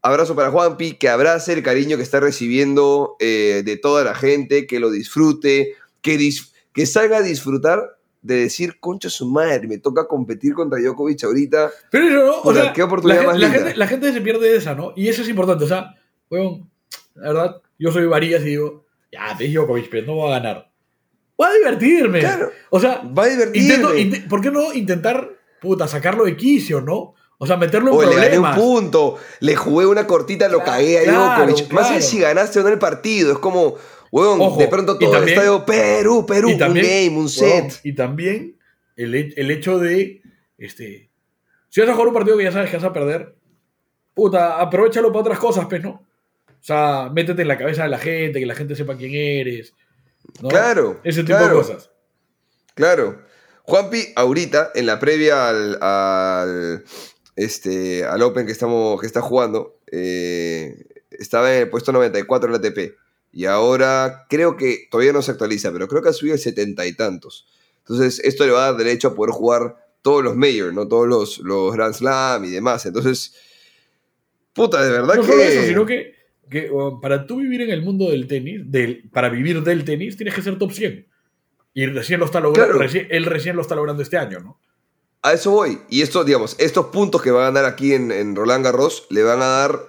Abrazo 0.00 0.34
para 0.34 0.50
Juanpi, 0.50 0.94
que 0.94 1.08
abrace 1.08 1.52
el 1.52 1.62
cariño 1.62 1.96
que 1.96 2.02
está 2.02 2.20
recibiendo 2.20 3.16
eh, 3.20 3.62
de 3.64 3.76
toda 3.76 4.02
la 4.02 4.14
gente, 4.14 4.66
que 4.66 4.80
lo 4.80 4.90
disfrute, 4.90 5.74
que, 6.00 6.18
dis- 6.18 6.52
que 6.72 6.86
salga 6.86 7.18
a 7.18 7.22
disfrutar 7.22 7.98
de 8.22 8.36
decir, 8.36 8.78
concha 8.80 9.10
su 9.10 9.28
madre, 9.28 9.66
me 9.66 9.78
toca 9.78 10.06
competir 10.06 10.54
contra 10.54 10.78
Djokovic 10.80 11.24
ahorita. 11.24 11.70
Pero 11.90 12.06
eso, 12.08 12.24
¿no? 12.24 12.40
O 12.42 12.54
sea, 12.54 12.72
qué 12.72 12.82
oportunidad 12.82 13.22
la, 13.22 13.26
más 13.26 13.32
gente, 13.34 13.42
la, 13.42 13.48
linda. 13.48 13.64
gente, 13.66 13.78
la 13.78 13.86
gente 13.88 14.12
se 14.12 14.20
pierde 14.20 14.48
de 14.50 14.56
esa, 14.56 14.74
¿no? 14.74 14.92
Y 14.96 15.08
eso 15.08 15.22
es 15.22 15.28
importante. 15.28 15.64
O 15.64 15.68
sea, 15.68 15.94
weón, 16.30 16.70
la 17.16 17.28
verdad, 17.32 17.62
yo 17.78 17.90
soy 17.90 18.06
Varillas 18.06 18.42
y 18.42 18.50
digo, 18.50 18.84
ya, 19.10 19.36
te 19.36 19.48
Djokovic, 19.48 19.90
pero 19.90 20.06
no 20.06 20.14
voy 20.14 20.28
a 20.32 20.38
ganar. 20.38 20.70
Voy 21.36 21.48
a 21.48 21.52
divertirme. 21.54 22.20
Claro. 22.20 22.50
O 22.70 22.78
sea, 22.78 23.02
Va 23.02 23.24
a 23.24 23.28
divertirme. 23.28 23.66
intento, 23.68 23.96
inte- 23.96 24.20
¿por 24.28 24.40
qué 24.40 24.50
no 24.52 24.72
intentar, 24.72 25.28
puta, 25.60 25.88
sacarlo 25.88 26.24
de 26.24 26.36
quicio, 26.36 26.80
no? 26.80 27.14
O 27.38 27.46
sea, 27.46 27.56
meterlo 27.56 27.90
en 27.90 27.96
O 27.96 28.02
le 28.02 28.14
gané 28.14 28.38
un 28.38 28.44
problemas. 28.44 28.56
punto, 28.56 29.18
le 29.40 29.56
jugué 29.56 29.84
una 29.86 30.06
cortita, 30.06 30.48
lo 30.48 30.62
cagué 30.62 31.00
a 31.00 31.02
claro, 31.02 31.44
Djokovic. 31.46 31.72
Más 31.72 31.88
claro. 31.88 32.02
si 32.02 32.20
ganaste 32.20 32.60
o 32.60 32.62
no 32.62 32.68
el 32.68 32.78
partido, 32.78 33.32
es 33.32 33.38
como, 33.38 33.74
weón, 34.12 34.40
Ojo, 34.40 34.58
de 34.60 34.68
pronto 34.68 34.96
todo 34.98 35.10
el 35.10 35.16
también- 35.16 35.38
estadio, 35.38 35.64
Perú, 35.66 36.24
Perú, 36.26 36.56
también, 36.56 36.84
un 36.86 36.90
game, 36.92 37.08
un 37.08 37.16
weón, 37.16 37.28
set. 37.70 37.80
y 37.82 37.94
también 37.94 38.56
el, 38.94 39.14
el 39.36 39.50
hecho 39.50 39.78
de, 39.80 40.22
este, 40.58 41.10
si 41.70 41.80
vas 41.80 41.90
a 41.90 41.94
jugar 41.94 42.08
un 42.08 42.14
partido 42.14 42.36
que 42.36 42.44
ya 42.44 42.52
sabes 42.52 42.70
que 42.70 42.76
vas 42.76 42.84
a 42.84 42.92
perder, 42.92 43.34
puta, 44.14 44.60
aprovechalo 44.60 45.08
para 45.08 45.20
otras 45.22 45.38
cosas, 45.40 45.66
pues, 45.68 45.82
¿no? 45.82 45.90
O 46.46 46.64
sea, 46.64 47.10
métete 47.12 47.42
en 47.42 47.48
la 47.48 47.58
cabeza 47.58 47.82
de 47.82 47.88
la 47.88 47.98
gente, 47.98 48.38
que 48.38 48.46
la 48.46 48.54
gente 48.54 48.76
sepa 48.76 48.96
quién 48.96 49.12
eres. 49.14 49.74
¿no? 50.40 50.48
Claro, 50.48 51.00
Ese 51.02 51.24
tipo 51.24 51.38
claro. 51.38 51.56
de 51.58 51.62
cosas. 51.62 51.90
Claro. 52.74 53.22
Juanpi, 53.64 54.12
ahorita, 54.14 54.70
en 54.74 54.86
la 54.86 54.98
previa 55.00 55.48
al, 55.48 55.78
al, 55.82 56.84
este, 57.36 58.04
al 58.04 58.22
Open 58.22 58.46
que, 58.46 58.52
estamos, 58.52 59.00
que 59.00 59.06
está 59.06 59.20
jugando, 59.22 59.78
eh, 59.90 60.84
estaba 61.10 61.52
en 61.54 61.62
el 61.62 61.70
puesto 61.70 61.90
94 61.92 62.46
en 62.46 62.52
la 62.52 62.58
ATP. 62.68 62.94
Y 63.32 63.46
ahora 63.46 64.26
creo 64.28 64.56
que 64.56 64.86
todavía 64.90 65.12
no 65.12 65.22
se 65.22 65.30
actualiza, 65.30 65.72
pero 65.72 65.88
creo 65.88 66.02
que 66.02 66.10
ha 66.10 66.12
subido 66.12 66.34
el 66.34 66.40
setenta 66.40 66.86
y 66.86 66.94
tantos. 66.94 67.46
Entonces, 67.78 68.20
esto 68.24 68.44
le 68.44 68.52
va 68.52 68.66
a 68.66 68.72
dar 68.72 68.76
derecho 68.76 69.08
a 69.08 69.14
poder 69.14 69.32
jugar 69.32 69.76
todos 70.02 70.22
los 70.22 70.36
Major, 70.36 70.72
¿no? 70.74 70.86
Todos 70.86 71.08
los, 71.08 71.38
los 71.38 71.72
Grand 71.74 71.94
Slam 71.94 72.44
y 72.44 72.50
demás. 72.50 72.84
Entonces, 72.86 73.34
puta, 74.52 74.82
de 74.84 74.90
verdad 74.90 75.14
No 75.16 75.22
que. 75.22 75.28
solo 75.28 75.42
eso, 75.42 75.62
sino 75.66 75.86
que, 75.86 76.14
que, 76.50 76.68
bueno, 76.68 77.00
para 77.00 77.26
tú 77.26 77.38
vivir 77.38 77.62
en 77.62 77.70
el 77.70 77.82
mundo 77.82 78.10
del 78.10 78.26
tenis, 78.26 78.60
del, 78.66 79.08
para 79.10 79.28
vivir 79.28 79.62
del 79.62 79.84
tenis, 79.84 80.16
tienes 80.16 80.34
que 80.34 80.42
ser 80.42 80.58
top 80.58 80.72
100. 80.72 81.06
Y 81.74 81.86
recién 81.86 82.20
lo 82.20 82.26
está 82.26 82.40
logrando, 82.40 82.74
Claro. 82.74 82.86
recién- 82.86 83.06
él 83.10 83.24
recién 83.24 83.56
lo 83.56 83.62
está 83.62 83.74
logrando 83.74 84.02
este 84.02 84.18
año, 84.18 84.40
¿no? 84.40 84.60
A 85.22 85.32
eso 85.32 85.52
voy. 85.52 85.78
Y 85.88 86.02
esto, 86.02 86.24
digamos, 86.24 86.56
estos 86.58 86.86
puntos 86.86 87.22
que 87.22 87.30
va 87.30 87.42
a 87.46 87.50
ganar 87.50 87.64
aquí 87.64 87.94
en, 87.94 88.10
en 88.12 88.34
Roland 88.36 88.64
Garros 88.64 89.06
le 89.08 89.22
van 89.22 89.40
a 89.40 89.46
dar, 89.46 89.80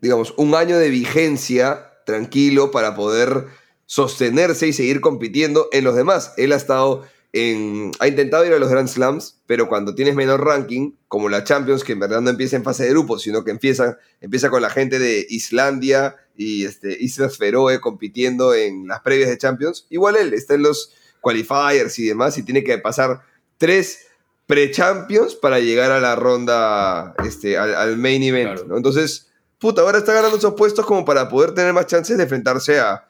digamos, 0.00 0.32
un 0.38 0.54
año 0.54 0.78
de 0.78 0.88
vigencia 0.88 1.85
tranquilo 2.06 2.70
para 2.70 2.94
poder 2.94 3.44
sostenerse 3.84 4.66
y 4.68 4.72
seguir 4.72 5.02
compitiendo 5.02 5.68
en 5.72 5.84
los 5.84 5.94
demás. 5.94 6.32
Él 6.38 6.52
ha 6.52 6.56
estado 6.56 7.04
en. 7.34 7.92
ha 7.98 8.08
intentado 8.08 8.46
ir 8.46 8.54
a 8.54 8.58
los 8.58 8.70
Grand 8.70 8.88
Slams, 8.88 9.36
pero 9.46 9.68
cuando 9.68 9.94
tienes 9.94 10.14
menor 10.14 10.42
ranking, 10.42 10.92
como 11.08 11.28
la 11.28 11.44
Champions, 11.44 11.84
que 11.84 11.92
en 11.92 12.00
verdad 12.00 12.22
no 12.22 12.30
empieza 12.30 12.56
en 12.56 12.64
fase 12.64 12.84
de 12.84 12.90
grupos, 12.90 13.22
sino 13.22 13.44
que 13.44 13.50
empieza, 13.50 13.98
empieza 14.22 14.48
con 14.48 14.62
la 14.62 14.70
gente 14.70 14.98
de 14.98 15.26
Islandia 15.28 16.16
y 16.34 16.64
este, 16.64 16.96
Islas 16.98 17.36
Feroe 17.36 17.80
compitiendo 17.80 18.54
en 18.54 18.86
las 18.88 19.00
previas 19.00 19.28
de 19.28 19.36
Champions. 19.36 19.86
Igual 19.90 20.16
él 20.16 20.32
está 20.32 20.54
en 20.54 20.62
los 20.62 20.94
qualifiers 21.20 21.98
y 21.98 22.06
demás 22.06 22.38
y 22.38 22.44
tiene 22.44 22.64
que 22.64 22.78
pasar 22.78 23.20
tres 23.58 24.06
pre-champions 24.46 25.34
para 25.34 25.58
llegar 25.58 25.90
a 25.90 26.00
la 26.00 26.14
ronda, 26.14 27.14
este, 27.24 27.58
al, 27.58 27.74
al 27.74 27.96
main 27.96 28.22
event. 28.22 28.52
Claro. 28.52 28.68
¿no? 28.68 28.76
Entonces, 28.76 29.26
puta, 29.58 29.82
ahora 29.82 29.98
está 29.98 30.12
ganando 30.12 30.36
esos 30.36 30.54
puestos 30.54 30.84
como 30.86 31.04
para 31.04 31.28
poder 31.28 31.52
tener 31.54 31.72
más 31.72 31.86
chances 31.86 32.16
de 32.16 32.22
enfrentarse 32.24 32.78
a 32.80 33.06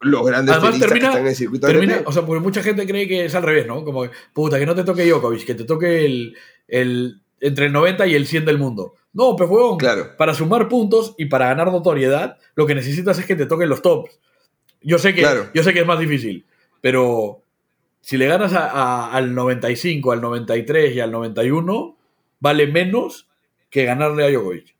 los 0.00 0.24
grandes 0.26 0.54
Además 0.54 0.78
termina, 0.78 0.98
que 1.00 1.06
están 1.06 1.22
en 1.22 1.28
el 1.28 1.34
circuito 1.36 1.66
termina 1.66 2.02
o 2.04 2.12
sea, 2.12 2.26
porque 2.26 2.42
mucha 2.42 2.62
gente 2.62 2.86
cree 2.86 3.08
que 3.08 3.24
es 3.24 3.34
al 3.34 3.42
revés, 3.42 3.66
¿no? 3.66 3.84
Como, 3.84 4.04
puta, 4.34 4.58
que 4.58 4.66
no 4.66 4.74
te 4.74 4.84
toque 4.84 5.06
Djokovic, 5.08 5.46
que 5.46 5.54
te 5.54 5.64
toque 5.64 6.04
el, 6.04 6.36
el 6.68 7.20
entre 7.40 7.66
el 7.66 7.72
90 7.72 8.06
y 8.06 8.14
el 8.14 8.26
100 8.26 8.44
del 8.44 8.58
mundo. 8.58 8.94
No, 9.12 9.36
pues 9.36 9.48
huevón, 9.48 9.78
Claro. 9.78 10.16
para 10.18 10.34
sumar 10.34 10.68
puntos 10.68 11.14
y 11.18 11.26
para 11.26 11.46
ganar 11.46 11.70
notoriedad, 11.70 12.38
lo 12.54 12.66
que 12.66 12.74
necesitas 12.74 13.18
es 13.18 13.26
que 13.26 13.36
te 13.36 13.46
toquen 13.46 13.68
los 13.68 13.80
tops. 13.80 14.18
Yo 14.82 14.98
sé 14.98 15.14
que, 15.14 15.20
Claro. 15.22 15.46
yo 15.54 15.62
sé 15.62 15.72
que 15.72 15.80
es 15.80 15.86
más 15.86 15.98
difícil, 15.98 16.44
pero 16.80 17.42
si 18.00 18.16
le 18.18 18.26
ganas 18.26 18.52
a- 18.52 18.68
a- 18.70 19.12
al 19.12 19.34
95, 19.34 20.12
al 20.12 20.20
93 20.20 20.94
y 20.96 21.00
al 21.00 21.12
91, 21.12 21.96
vale 22.40 22.66
menos 22.66 23.28
que 23.70 23.84
ganarle 23.84 24.24
a 24.26 24.30
Djokovic. 24.30 24.73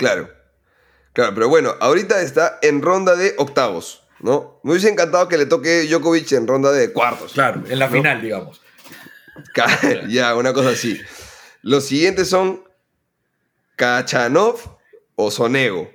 Claro. 0.00 0.30
Claro, 1.12 1.34
pero 1.34 1.48
bueno, 1.50 1.74
ahorita 1.78 2.22
está 2.22 2.58
en 2.62 2.80
ronda 2.80 3.16
de 3.16 3.34
octavos, 3.36 4.02
¿no? 4.20 4.58
Me 4.62 4.70
hubiese 4.72 4.88
encantado 4.88 5.28
que 5.28 5.36
le 5.36 5.44
toque 5.44 5.86
Djokovic 5.86 6.32
en 6.32 6.46
ronda 6.46 6.72
de 6.72 6.90
cuartos. 6.92 7.34
Claro, 7.34 7.62
en 7.68 7.78
la 7.78 7.86
¿no? 7.86 7.92
final, 7.92 8.22
digamos. 8.22 8.62
Ya, 10.08 10.34
una 10.34 10.52
cosa 10.54 10.70
así. 10.70 10.98
Los 11.62 11.84
siguientes 11.84 12.28
son 12.30 12.64
Kachanov 13.76 14.78
o 15.16 15.30
Sonego. 15.30 15.90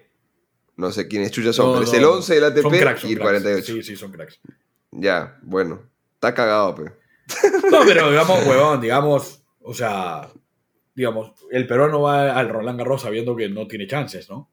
No 0.76 0.92
sé 0.92 1.08
quiénes 1.08 1.32
chuchas 1.32 1.56
son, 1.56 1.68
No, 1.68 1.74
pero 1.80 1.86
es 1.86 1.94
el 1.94 2.02
no. 2.02 2.12
11 2.12 2.36
del 2.36 2.44
ATP 2.44 2.62
Son 2.62 2.72
cracks, 2.72 3.02
son 3.02 3.10
y 3.10 3.14
el 3.14 3.20
cracks. 3.20 3.32
48. 3.42 3.74
Sí, 3.74 3.84
sí, 3.84 3.96
son 3.96 4.12
cracks. 4.12 4.40
Ya, 4.92 5.40
bueno. 5.42 5.82
Está 6.16 6.34
cagado, 6.34 6.76
pero. 6.76 6.98
No, 7.72 7.82
pero 7.86 8.10
digamos, 8.12 8.46
huevón, 8.46 8.82
digamos, 8.82 9.42
o 9.62 9.74
sea, 9.74 10.30
digamos, 10.96 11.34
el 11.52 11.68
peruano 11.68 12.02
va 12.02 12.38
al 12.38 12.50
Roland 12.50 12.80
Garros 12.80 13.02
sabiendo 13.02 13.36
que 13.36 13.50
no 13.50 13.68
tiene 13.68 13.86
chances, 13.86 14.30
¿no? 14.30 14.50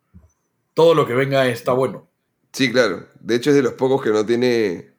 Todo 0.75 0.95
lo 0.95 1.07
que 1.07 1.15
venga 1.15 1.47
está 1.47 1.73
bueno. 1.73 2.09
Sí, 2.53 2.71
claro. 2.71 3.07
De 3.21 3.37
hecho, 3.37 3.51
es 3.51 3.57
de 3.57 3.63
los 3.63 3.75
pocos 3.75 4.03
que 4.03 4.11
no 4.11 4.27
tiene. 4.27 4.93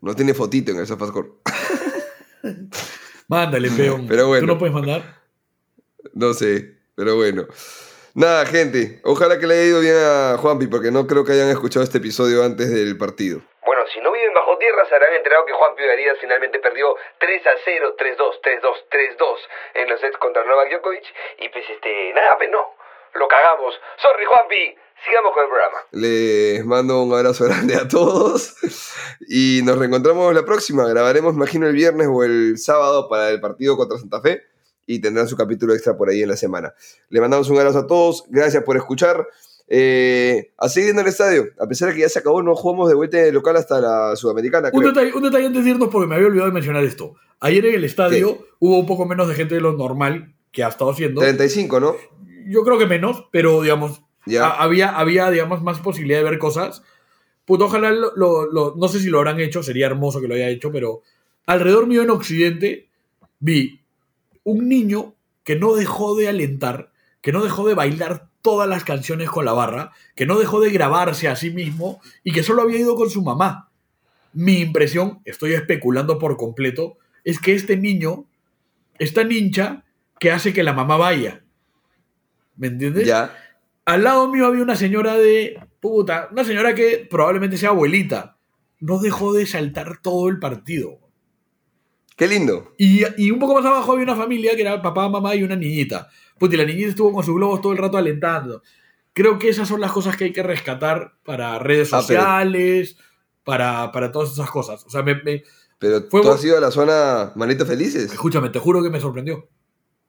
No 0.00 0.14
tiene 0.14 0.34
fotito 0.34 0.72
en 0.72 0.78
el 0.78 0.86
SofaScore. 0.86 1.28
Mándale, 3.28 3.70
peón. 3.70 4.06
Pero 4.08 4.26
bueno. 4.26 4.46
¿Tú 4.46 4.52
no 4.52 4.58
puedes 4.58 4.74
mandar? 4.74 5.22
No 6.12 6.34
sé, 6.34 6.78
pero 6.94 7.16
bueno. 7.16 7.46
Nada, 8.14 8.44
gente. 8.44 9.00
Ojalá 9.04 9.38
que 9.38 9.46
le 9.46 9.54
haya 9.54 9.64
ido 9.64 9.80
bien 9.80 9.94
a 9.96 10.36
Juanpi, 10.38 10.66
porque 10.66 10.90
no 10.90 11.06
creo 11.06 11.24
que 11.24 11.32
hayan 11.32 11.48
escuchado 11.48 11.84
este 11.84 11.98
episodio 11.98 12.44
antes 12.44 12.70
del 12.70 12.98
partido. 12.98 13.40
Bueno, 13.64 13.82
si 13.92 14.00
no 14.00 14.12
viven 14.12 14.34
bajo 14.34 14.50
tierra, 14.62 14.86
se 14.88 14.94
habrán 14.94 15.14
enterado 15.14 15.44
que 15.44 15.52
Juanpi 15.52 15.82
Varías 15.82 16.16
finalmente 16.20 16.60
perdió 16.60 16.94
3 17.18 17.46
a 17.46 17.50
0, 17.64 17.96
3-2, 17.98 18.38
3-2, 18.46 19.18
3-2 19.18 19.36
en 19.74 19.90
los 19.90 20.00
sets 20.00 20.16
contra 20.18 20.44
Novak 20.44 20.70
Djokovic. 20.70 21.02
Y 21.40 21.48
pues, 21.48 21.64
este, 21.68 22.12
nada, 22.14 22.38
pues 22.38 22.48
no. 22.48 22.62
Lo 23.14 23.26
cagamos. 23.26 23.74
Sorry, 23.98 24.24
Juanpi. 24.24 24.78
Sigamos 25.04 25.32
con 25.34 25.42
el 25.42 25.48
programa. 25.50 25.78
Les 25.90 26.64
mando 26.64 27.02
un 27.02 27.12
abrazo 27.12 27.44
grande 27.50 27.74
a 27.74 27.88
todos. 27.88 28.54
Y 29.26 29.62
nos 29.64 29.78
reencontramos 29.78 30.32
la 30.32 30.44
próxima. 30.44 30.86
Grabaremos, 30.86 31.34
imagino, 31.34 31.66
el 31.66 31.74
viernes 31.74 32.06
o 32.08 32.22
el 32.22 32.56
sábado 32.56 33.08
para 33.08 33.30
el 33.30 33.40
partido 33.40 33.76
contra 33.76 33.98
Santa 33.98 34.20
Fe 34.20 34.44
y 34.86 35.00
tendrán 35.00 35.26
su 35.26 35.36
capítulo 35.36 35.74
extra 35.74 35.96
por 35.96 36.08
ahí 36.08 36.22
en 36.22 36.28
la 36.28 36.36
semana. 36.36 36.72
Le 37.08 37.20
mandamos 37.20 37.50
un 37.50 37.58
abrazo 37.58 37.80
a 37.80 37.86
todos, 37.86 38.24
gracias 38.28 38.62
por 38.62 38.76
escuchar. 38.76 39.26
Eh, 39.74 40.50
a 40.58 40.68
seguir 40.68 40.90
en 40.90 40.98
el 40.98 41.06
estadio, 41.06 41.46
a 41.58 41.66
pesar 41.66 41.88
de 41.88 41.94
que 41.94 42.02
ya 42.02 42.08
se 42.10 42.18
acabó, 42.18 42.42
no 42.42 42.54
jugamos 42.54 42.90
de 42.90 42.94
vuelta 42.94 43.18
el 43.18 43.32
local 43.32 43.56
hasta 43.56 43.80
la 43.80 44.14
Sudamericana. 44.16 44.68
Un 44.70 44.80
creo. 44.80 44.92
detalle, 44.92 45.14
un 45.14 45.22
detalle 45.22 45.46
antes 45.46 45.64
de 45.64 45.70
irnos, 45.70 45.88
porque 45.88 46.06
me 46.06 46.14
había 46.16 46.26
olvidado 46.26 46.48
de 46.50 46.54
mencionar 46.54 46.84
esto. 46.84 47.14
Ayer 47.40 47.64
en 47.64 47.76
el 47.76 47.84
estadio 47.84 48.38
hubo 48.58 48.78
un 48.78 48.84
poco 48.86 49.06
menos 49.06 49.28
de 49.28 49.34
gente 49.34 49.54
de 49.54 49.62
lo 49.62 49.72
normal 49.72 50.34
que 50.52 50.62
ha 50.62 50.68
estado 50.68 50.90
haciendo. 50.90 51.22
35, 51.22 51.80
¿no? 51.80 51.94
Yo 52.46 52.64
creo 52.64 52.78
que 52.78 52.84
menos, 52.86 53.24
pero 53.32 53.62
digamos, 53.62 54.02
Ya. 54.26 54.50
había, 54.50 54.90
había, 54.90 55.30
digamos, 55.30 55.62
más 55.62 55.78
posibilidad 55.80 56.18
de 56.18 56.24
ver 56.28 56.38
cosas. 56.38 56.82
Puto, 57.46 57.64
ojalá 57.64 57.92
lo, 57.92 58.12
lo- 58.14 58.52
lo- 58.52 58.74
no 58.76 58.88
sé 58.88 59.00
si 59.00 59.08
lo 59.08 59.18
habrán 59.18 59.40
hecho, 59.40 59.62
sería 59.62 59.86
hermoso 59.86 60.20
que 60.20 60.28
lo 60.28 60.34
haya 60.34 60.50
hecho, 60.50 60.70
pero 60.70 61.00
alrededor 61.46 61.86
mío 61.86 62.02
en 62.02 62.10
Occidente 62.10 62.88
vi 63.40 63.80
un 64.44 64.68
niño 64.68 65.14
que 65.44 65.56
no 65.56 65.74
dejó 65.74 66.14
de 66.14 66.28
alentar, 66.28 66.90
que 67.22 67.32
no 67.32 67.42
dejó 67.42 67.66
de 67.66 67.74
bailar 67.74 68.28
todas 68.42 68.68
las 68.68 68.84
canciones 68.84 69.30
con 69.30 69.44
la 69.44 69.52
barra, 69.52 69.92
que 70.14 70.26
no 70.26 70.38
dejó 70.38 70.60
de 70.60 70.70
grabarse 70.70 71.28
a 71.28 71.36
sí 71.36 71.50
mismo 71.50 72.00
y 72.24 72.32
que 72.32 72.42
solo 72.42 72.62
había 72.62 72.80
ido 72.80 72.96
con 72.96 73.08
su 73.08 73.22
mamá. 73.22 73.70
Mi 74.32 74.58
impresión, 74.58 75.20
estoy 75.24 75.54
especulando 75.54 76.18
por 76.18 76.36
completo, 76.36 76.98
es 77.24 77.38
que 77.38 77.54
este 77.54 77.76
niño 77.76 78.26
es 78.98 79.14
tan 79.14 79.30
hincha 79.30 79.84
que 80.18 80.32
hace 80.32 80.52
que 80.52 80.62
la 80.62 80.72
mamá 80.72 80.96
vaya. 80.96 81.42
¿Me 82.56 82.66
entiendes? 82.66 83.06
Ya. 83.06 83.34
Al 83.84 84.04
lado 84.04 84.28
mío 84.28 84.46
había 84.46 84.62
una 84.62 84.76
señora 84.76 85.16
de 85.16 85.58
puta, 85.80 86.28
una 86.30 86.44
señora 86.44 86.74
que 86.74 87.06
probablemente 87.08 87.56
sea 87.56 87.70
abuelita. 87.70 88.36
No 88.80 88.98
dejó 88.98 89.32
de 89.32 89.46
saltar 89.46 90.00
todo 90.02 90.28
el 90.28 90.38
partido. 90.38 90.98
Qué 92.16 92.28
lindo. 92.28 92.74
Y, 92.78 93.02
y 93.16 93.30
un 93.30 93.38
poco 93.38 93.54
más 93.54 93.64
abajo 93.64 93.92
había 93.92 94.04
una 94.04 94.16
familia 94.16 94.54
que 94.54 94.62
era 94.62 94.82
papá, 94.82 95.08
mamá 95.08 95.34
y 95.34 95.42
una 95.42 95.56
niñita. 95.56 96.08
Puta, 96.42 96.56
y 96.56 96.58
la 96.58 96.64
niñita 96.64 96.88
estuvo 96.88 97.12
con 97.12 97.22
sus 97.22 97.36
globos 97.36 97.60
todo 97.60 97.70
el 97.70 97.78
rato 97.78 97.96
alentando. 97.96 98.62
Creo 99.12 99.38
que 99.38 99.48
esas 99.48 99.68
son 99.68 99.80
las 99.80 99.92
cosas 99.92 100.16
que 100.16 100.24
hay 100.24 100.32
que 100.32 100.42
rescatar 100.42 101.12
para 101.24 101.56
redes 101.60 101.92
Ah, 101.92 102.02
pero- 102.04 102.20
sociales, 102.20 102.96
para, 103.44 103.92
para 103.92 104.10
todas 104.10 104.32
esas 104.32 104.50
cosas. 104.50 104.84
O 104.84 104.90
sea, 104.90 105.04
me, 105.04 105.14
me- 105.22 105.44
Pero 105.78 106.02
Fue 106.10 106.20
tú 106.20 106.32
has 106.32 106.44
ido 106.44 106.58
a 106.58 106.60
la 106.60 106.72
zona 106.72 107.30
Manitos 107.36 107.68
Felices. 107.68 108.10
escúchame, 108.12 108.48
te 108.48 108.58
juro 108.58 108.82
que 108.82 108.90
me 108.90 108.98
sorprendió. 108.98 109.48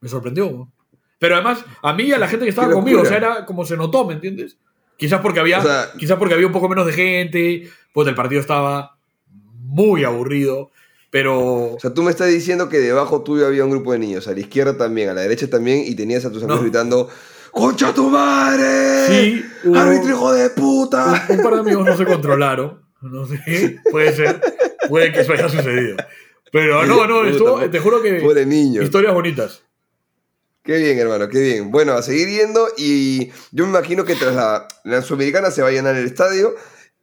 Me 0.00 0.08
sorprendió. 0.08 0.50
¿no? 0.50 0.72
Pero 1.20 1.36
además, 1.36 1.64
a 1.82 1.92
mí 1.92 2.02
y 2.02 2.12
a 2.12 2.18
la 2.18 2.26
gente 2.26 2.46
que 2.46 2.50
estaba 2.50 2.72
conmigo, 2.72 3.02
o 3.02 3.04
sea, 3.04 3.16
era 3.18 3.46
como 3.46 3.64
se 3.64 3.76
notó, 3.76 4.04
¿me 4.04 4.14
entiendes? 4.14 4.58
Quizás 4.96 5.20
porque 5.20 5.38
había, 5.38 5.60
O 5.60 5.62
sea- 5.62 5.92
quizás 5.96 6.18
porque 6.18 6.34
había 6.34 6.48
un 6.48 6.52
poco 6.52 6.68
menos 6.68 6.84
de 6.86 6.94
gente, 6.94 7.70
pues 7.92 8.08
el 8.08 8.16
partido 8.16 8.40
estaba 8.40 8.98
muy 9.60 10.02
aburrido, 10.02 10.72
pero 11.14 11.74
O 11.74 11.78
sea, 11.80 11.94
tú 11.94 12.02
me 12.02 12.10
estás 12.10 12.26
diciendo 12.26 12.68
que 12.68 12.80
debajo 12.80 13.22
tuyo 13.22 13.46
había 13.46 13.64
un 13.64 13.70
grupo 13.70 13.92
de 13.92 14.00
niños, 14.00 14.26
a 14.26 14.32
la 14.32 14.40
izquierda 14.40 14.76
también, 14.76 15.08
a 15.10 15.14
la 15.14 15.20
derecha 15.20 15.48
también, 15.48 15.84
y 15.86 15.94
tenías 15.94 16.24
a 16.24 16.30
tus 16.32 16.42
amigos 16.42 16.56
No. 16.58 16.62
gritando 16.62 17.08
¡Concha 17.52 17.94
tu 17.94 18.10
madre! 18.10 19.06
Sí, 19.06 19.44
hubo- 19.62 19.76
¡Árbitro 19.78 20.08
hijo 20.10 20.32
de 20.32 20.50
puta! 20.50 21.24
un, 21.28 21.36
un 21.36 21.42
par 21.44 21.54
de 21.54 21.60
amigos 21.60 21.86
no 21.86 21.96
se 21.96 22.04
controlaron. 22.04 22.82
No 23.00 23.26
sé, 23.28 23.78
puede 23.92 24.12
ser, 24.12 24.40
puede 24.88 25.12
que 25.12 25.20
eso 25.20 25.32
haya 25.34 25.48
sucedido. 25.48 25.96
Pero 26.50 26.84
no, 26.84 27.06
no, 27.06 27.24
estuvo, 27.24 27.60
te 27.70 27.78
juro 27.78 28.02
que 28.02 28.14
Pobre 28.14 28.44
niño. 28.44 28.82
historias 28.82 29.14
bonitas. 29.14 29.62
Qué 30.64 30.78
bien, 30.78 30.98
hermano, 30.98 31.28
qué 31.28 31.40
bien. 31.40 31.70
Bueno, 31.70 31.92
a 31.92 32.02
seguir 32.02 32.28
yendo 32.28 32.66
y 32.76 33.28
yo 33.52 33.64
me 33.66 33.70
imagino 33.70 34.04
que 34.04 34.16
tras 34.16 34.34
la, 34.34 34.66
la 34.82 35.02
Sudamericana 35.02 35.50
se 35.52 35.62
va 35.62 35.68
a 35.68 35.72
llenar 35.72 35.94
el 35.94 36.06
estadio 36.06 36.54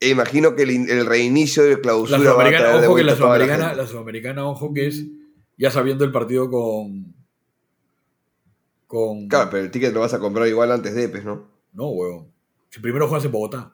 e 0.01 0.09
imagino 0.09 0.55
que 0.55 0.63
el, 0.63 0.71
in- 0.71 0.89
el 0.89 1.05
reinicio 1.05 1.63
de 1.63 1.75
La 1.75 1.79
clausura 1.81 2.17
va 2.33 2.43
a 2.43 2.47
traer 2.49 2.57
sudamericana, 2.57 2.87
ojo 2.87 2.95
que 2.95 3.03
la 3.03 3.11
la 3.11 3.17
sudamericana, 3.17 3.73
la 3.75 3.87
sudamericana, 3.87 4.45
ojo 4.47 4.73
que 4.73 4.87
es 4.87 5.03
ya 5.57 5.71
sabiendo 5.71 6.03
el 6.03 6.11
partido 6.11 6.49
con. 6.49 7.13
Con. 8.87 9.27
Claro, 9.29 9.49
pero 9.49 9.63
el 9.63 9.71
ticket 9.71 9.93
lo 9.93 10.01
vas 10.01 10.13
a 10.13 10.19
comprar 10.19 10.47
igual 10.47 10.71
antes 10.71 10.93
de 10.93 11.03
EPES, 11.05 11.23
¿no? 11.23 11.47
No, 11.73 11.87
huevón. 11.91 12.27
Si 12.69 12.79
primero 12.81 13.07
juegas 13.07 13.23
en 13.25 13.31
Bogotá. 13.31 13.73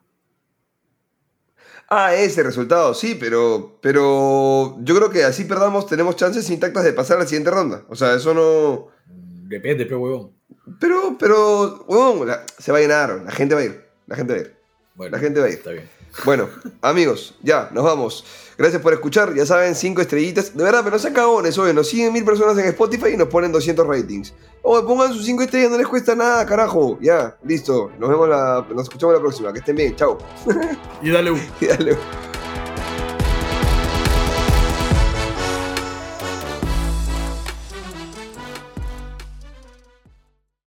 Ah, 1.89 2.13
ese 2.13 2.43
resultado, 2.43 2.93
sí, 2.93 3.15
pero, 3.17 3.79
pero 3.81 4.75
yo 4.81 4.95
creo 4.95 5.09
que 5.09 5.23
así 5.23 5.45
perdamos, 5.45 5.87
tenemos 5.87 6.17
chances 6.17 6.49
intactas 6.49 6.83
de 6.83 6.91
pasar 6.91 7.15
a 7.17 7.21
la 7.21 7.25
siguiente 7.25 7.49
ronda. 7.49 7.85
O 7.87 7.95
sea, 7.95 8.13
eso 8.15 8.33
no... 8.33 8.87
Mm, 9.07 9.47
Depende, 9.47 9.85
pe 9.85 9.95
huevón. 9.95 10.31
Pero, 10.81 11.15
pero, 11.17 11.85
huevón, 11.87 12.27
la- 12.27 12.43
se 12.59 12.73
va 12.73 12.79
a 12.79 12.81
llenar, 12.81 13.21
la 13.23 13.31
gente 13.31 13.55
va 13.55 13.61
a 13.61 13.65
ir, 13.65 13.85
la 14.05 14.15
gente 14.17 14.33
va 14.33 14.39
a 14.39 14.41
ir. 14.41 14.55
Bueno, 14.95 15.15
La 15.15 15.19
gente 15.23 15.39
va 15.39 15.45
a 15.45 15.49
ir. 15.49 15.55
Está 15.55 15.71
bien. 15.71 15.89
Bueno, 16.25 16.49
amigos, 16.81 17.35
ya, 17.41 17.69
nos 17.71 17.83
vamos. 17.83 18.25
Gracias 18.57 18.81
por 18.81 18.91
escuchar, 18.91 19.35
ya 19.35 19.45
saben, 19.45 19.75
cinco 19.75 20.01
estrellitas. 20.01 20.57
De 20.57 20.63
verdad, 20.63 20.79
pero 20.83 20.95
no 20.95 20.99
sean 20.99 21.13
cagones, 21.13 21.57
oye, 21.59 21.73
nos 21.73 21.87
siguen 21.87 22.11
mil 22.11 22.25
personas 22.25 22.57
en 22.57 22.65
Spotify 22.65 23.09
y 23.13 23.17
nos 23.17 23.27
ponen 23.27 23.51
200 23.51 23.85
ratings. 23.85 24.33
Oye, 24.63 24.83
pongan 24.85 25.13
sus 25.13 25.25
cinco 25.25 25.43
estrellas, 25.43 25.69
no 25.69 25.77
les 25.77 25.87
cuesta 25.87 26.15
nada, 26.15 26.45
carajo. 26.45 26.97
Ya, 26.99 27.37
listo. 27.43 27.91
Nos 27.99 28.09
vemos 28.09 28.27
la, 28.27 28.65
nos 28.73 28.83
escuchamos 28.83 29.13
la 29.13 29.21
próxima. 29.21 29.53
Que 29.53 29.59
estén 29.59 29.75
bien, 29.75 29.95
chao. 29.95 30.17
Y 31.01 31.11
dale 31.11 31.31
un. 31.31 31.41
Y 31.61 31.67
dale. 31.67 31.97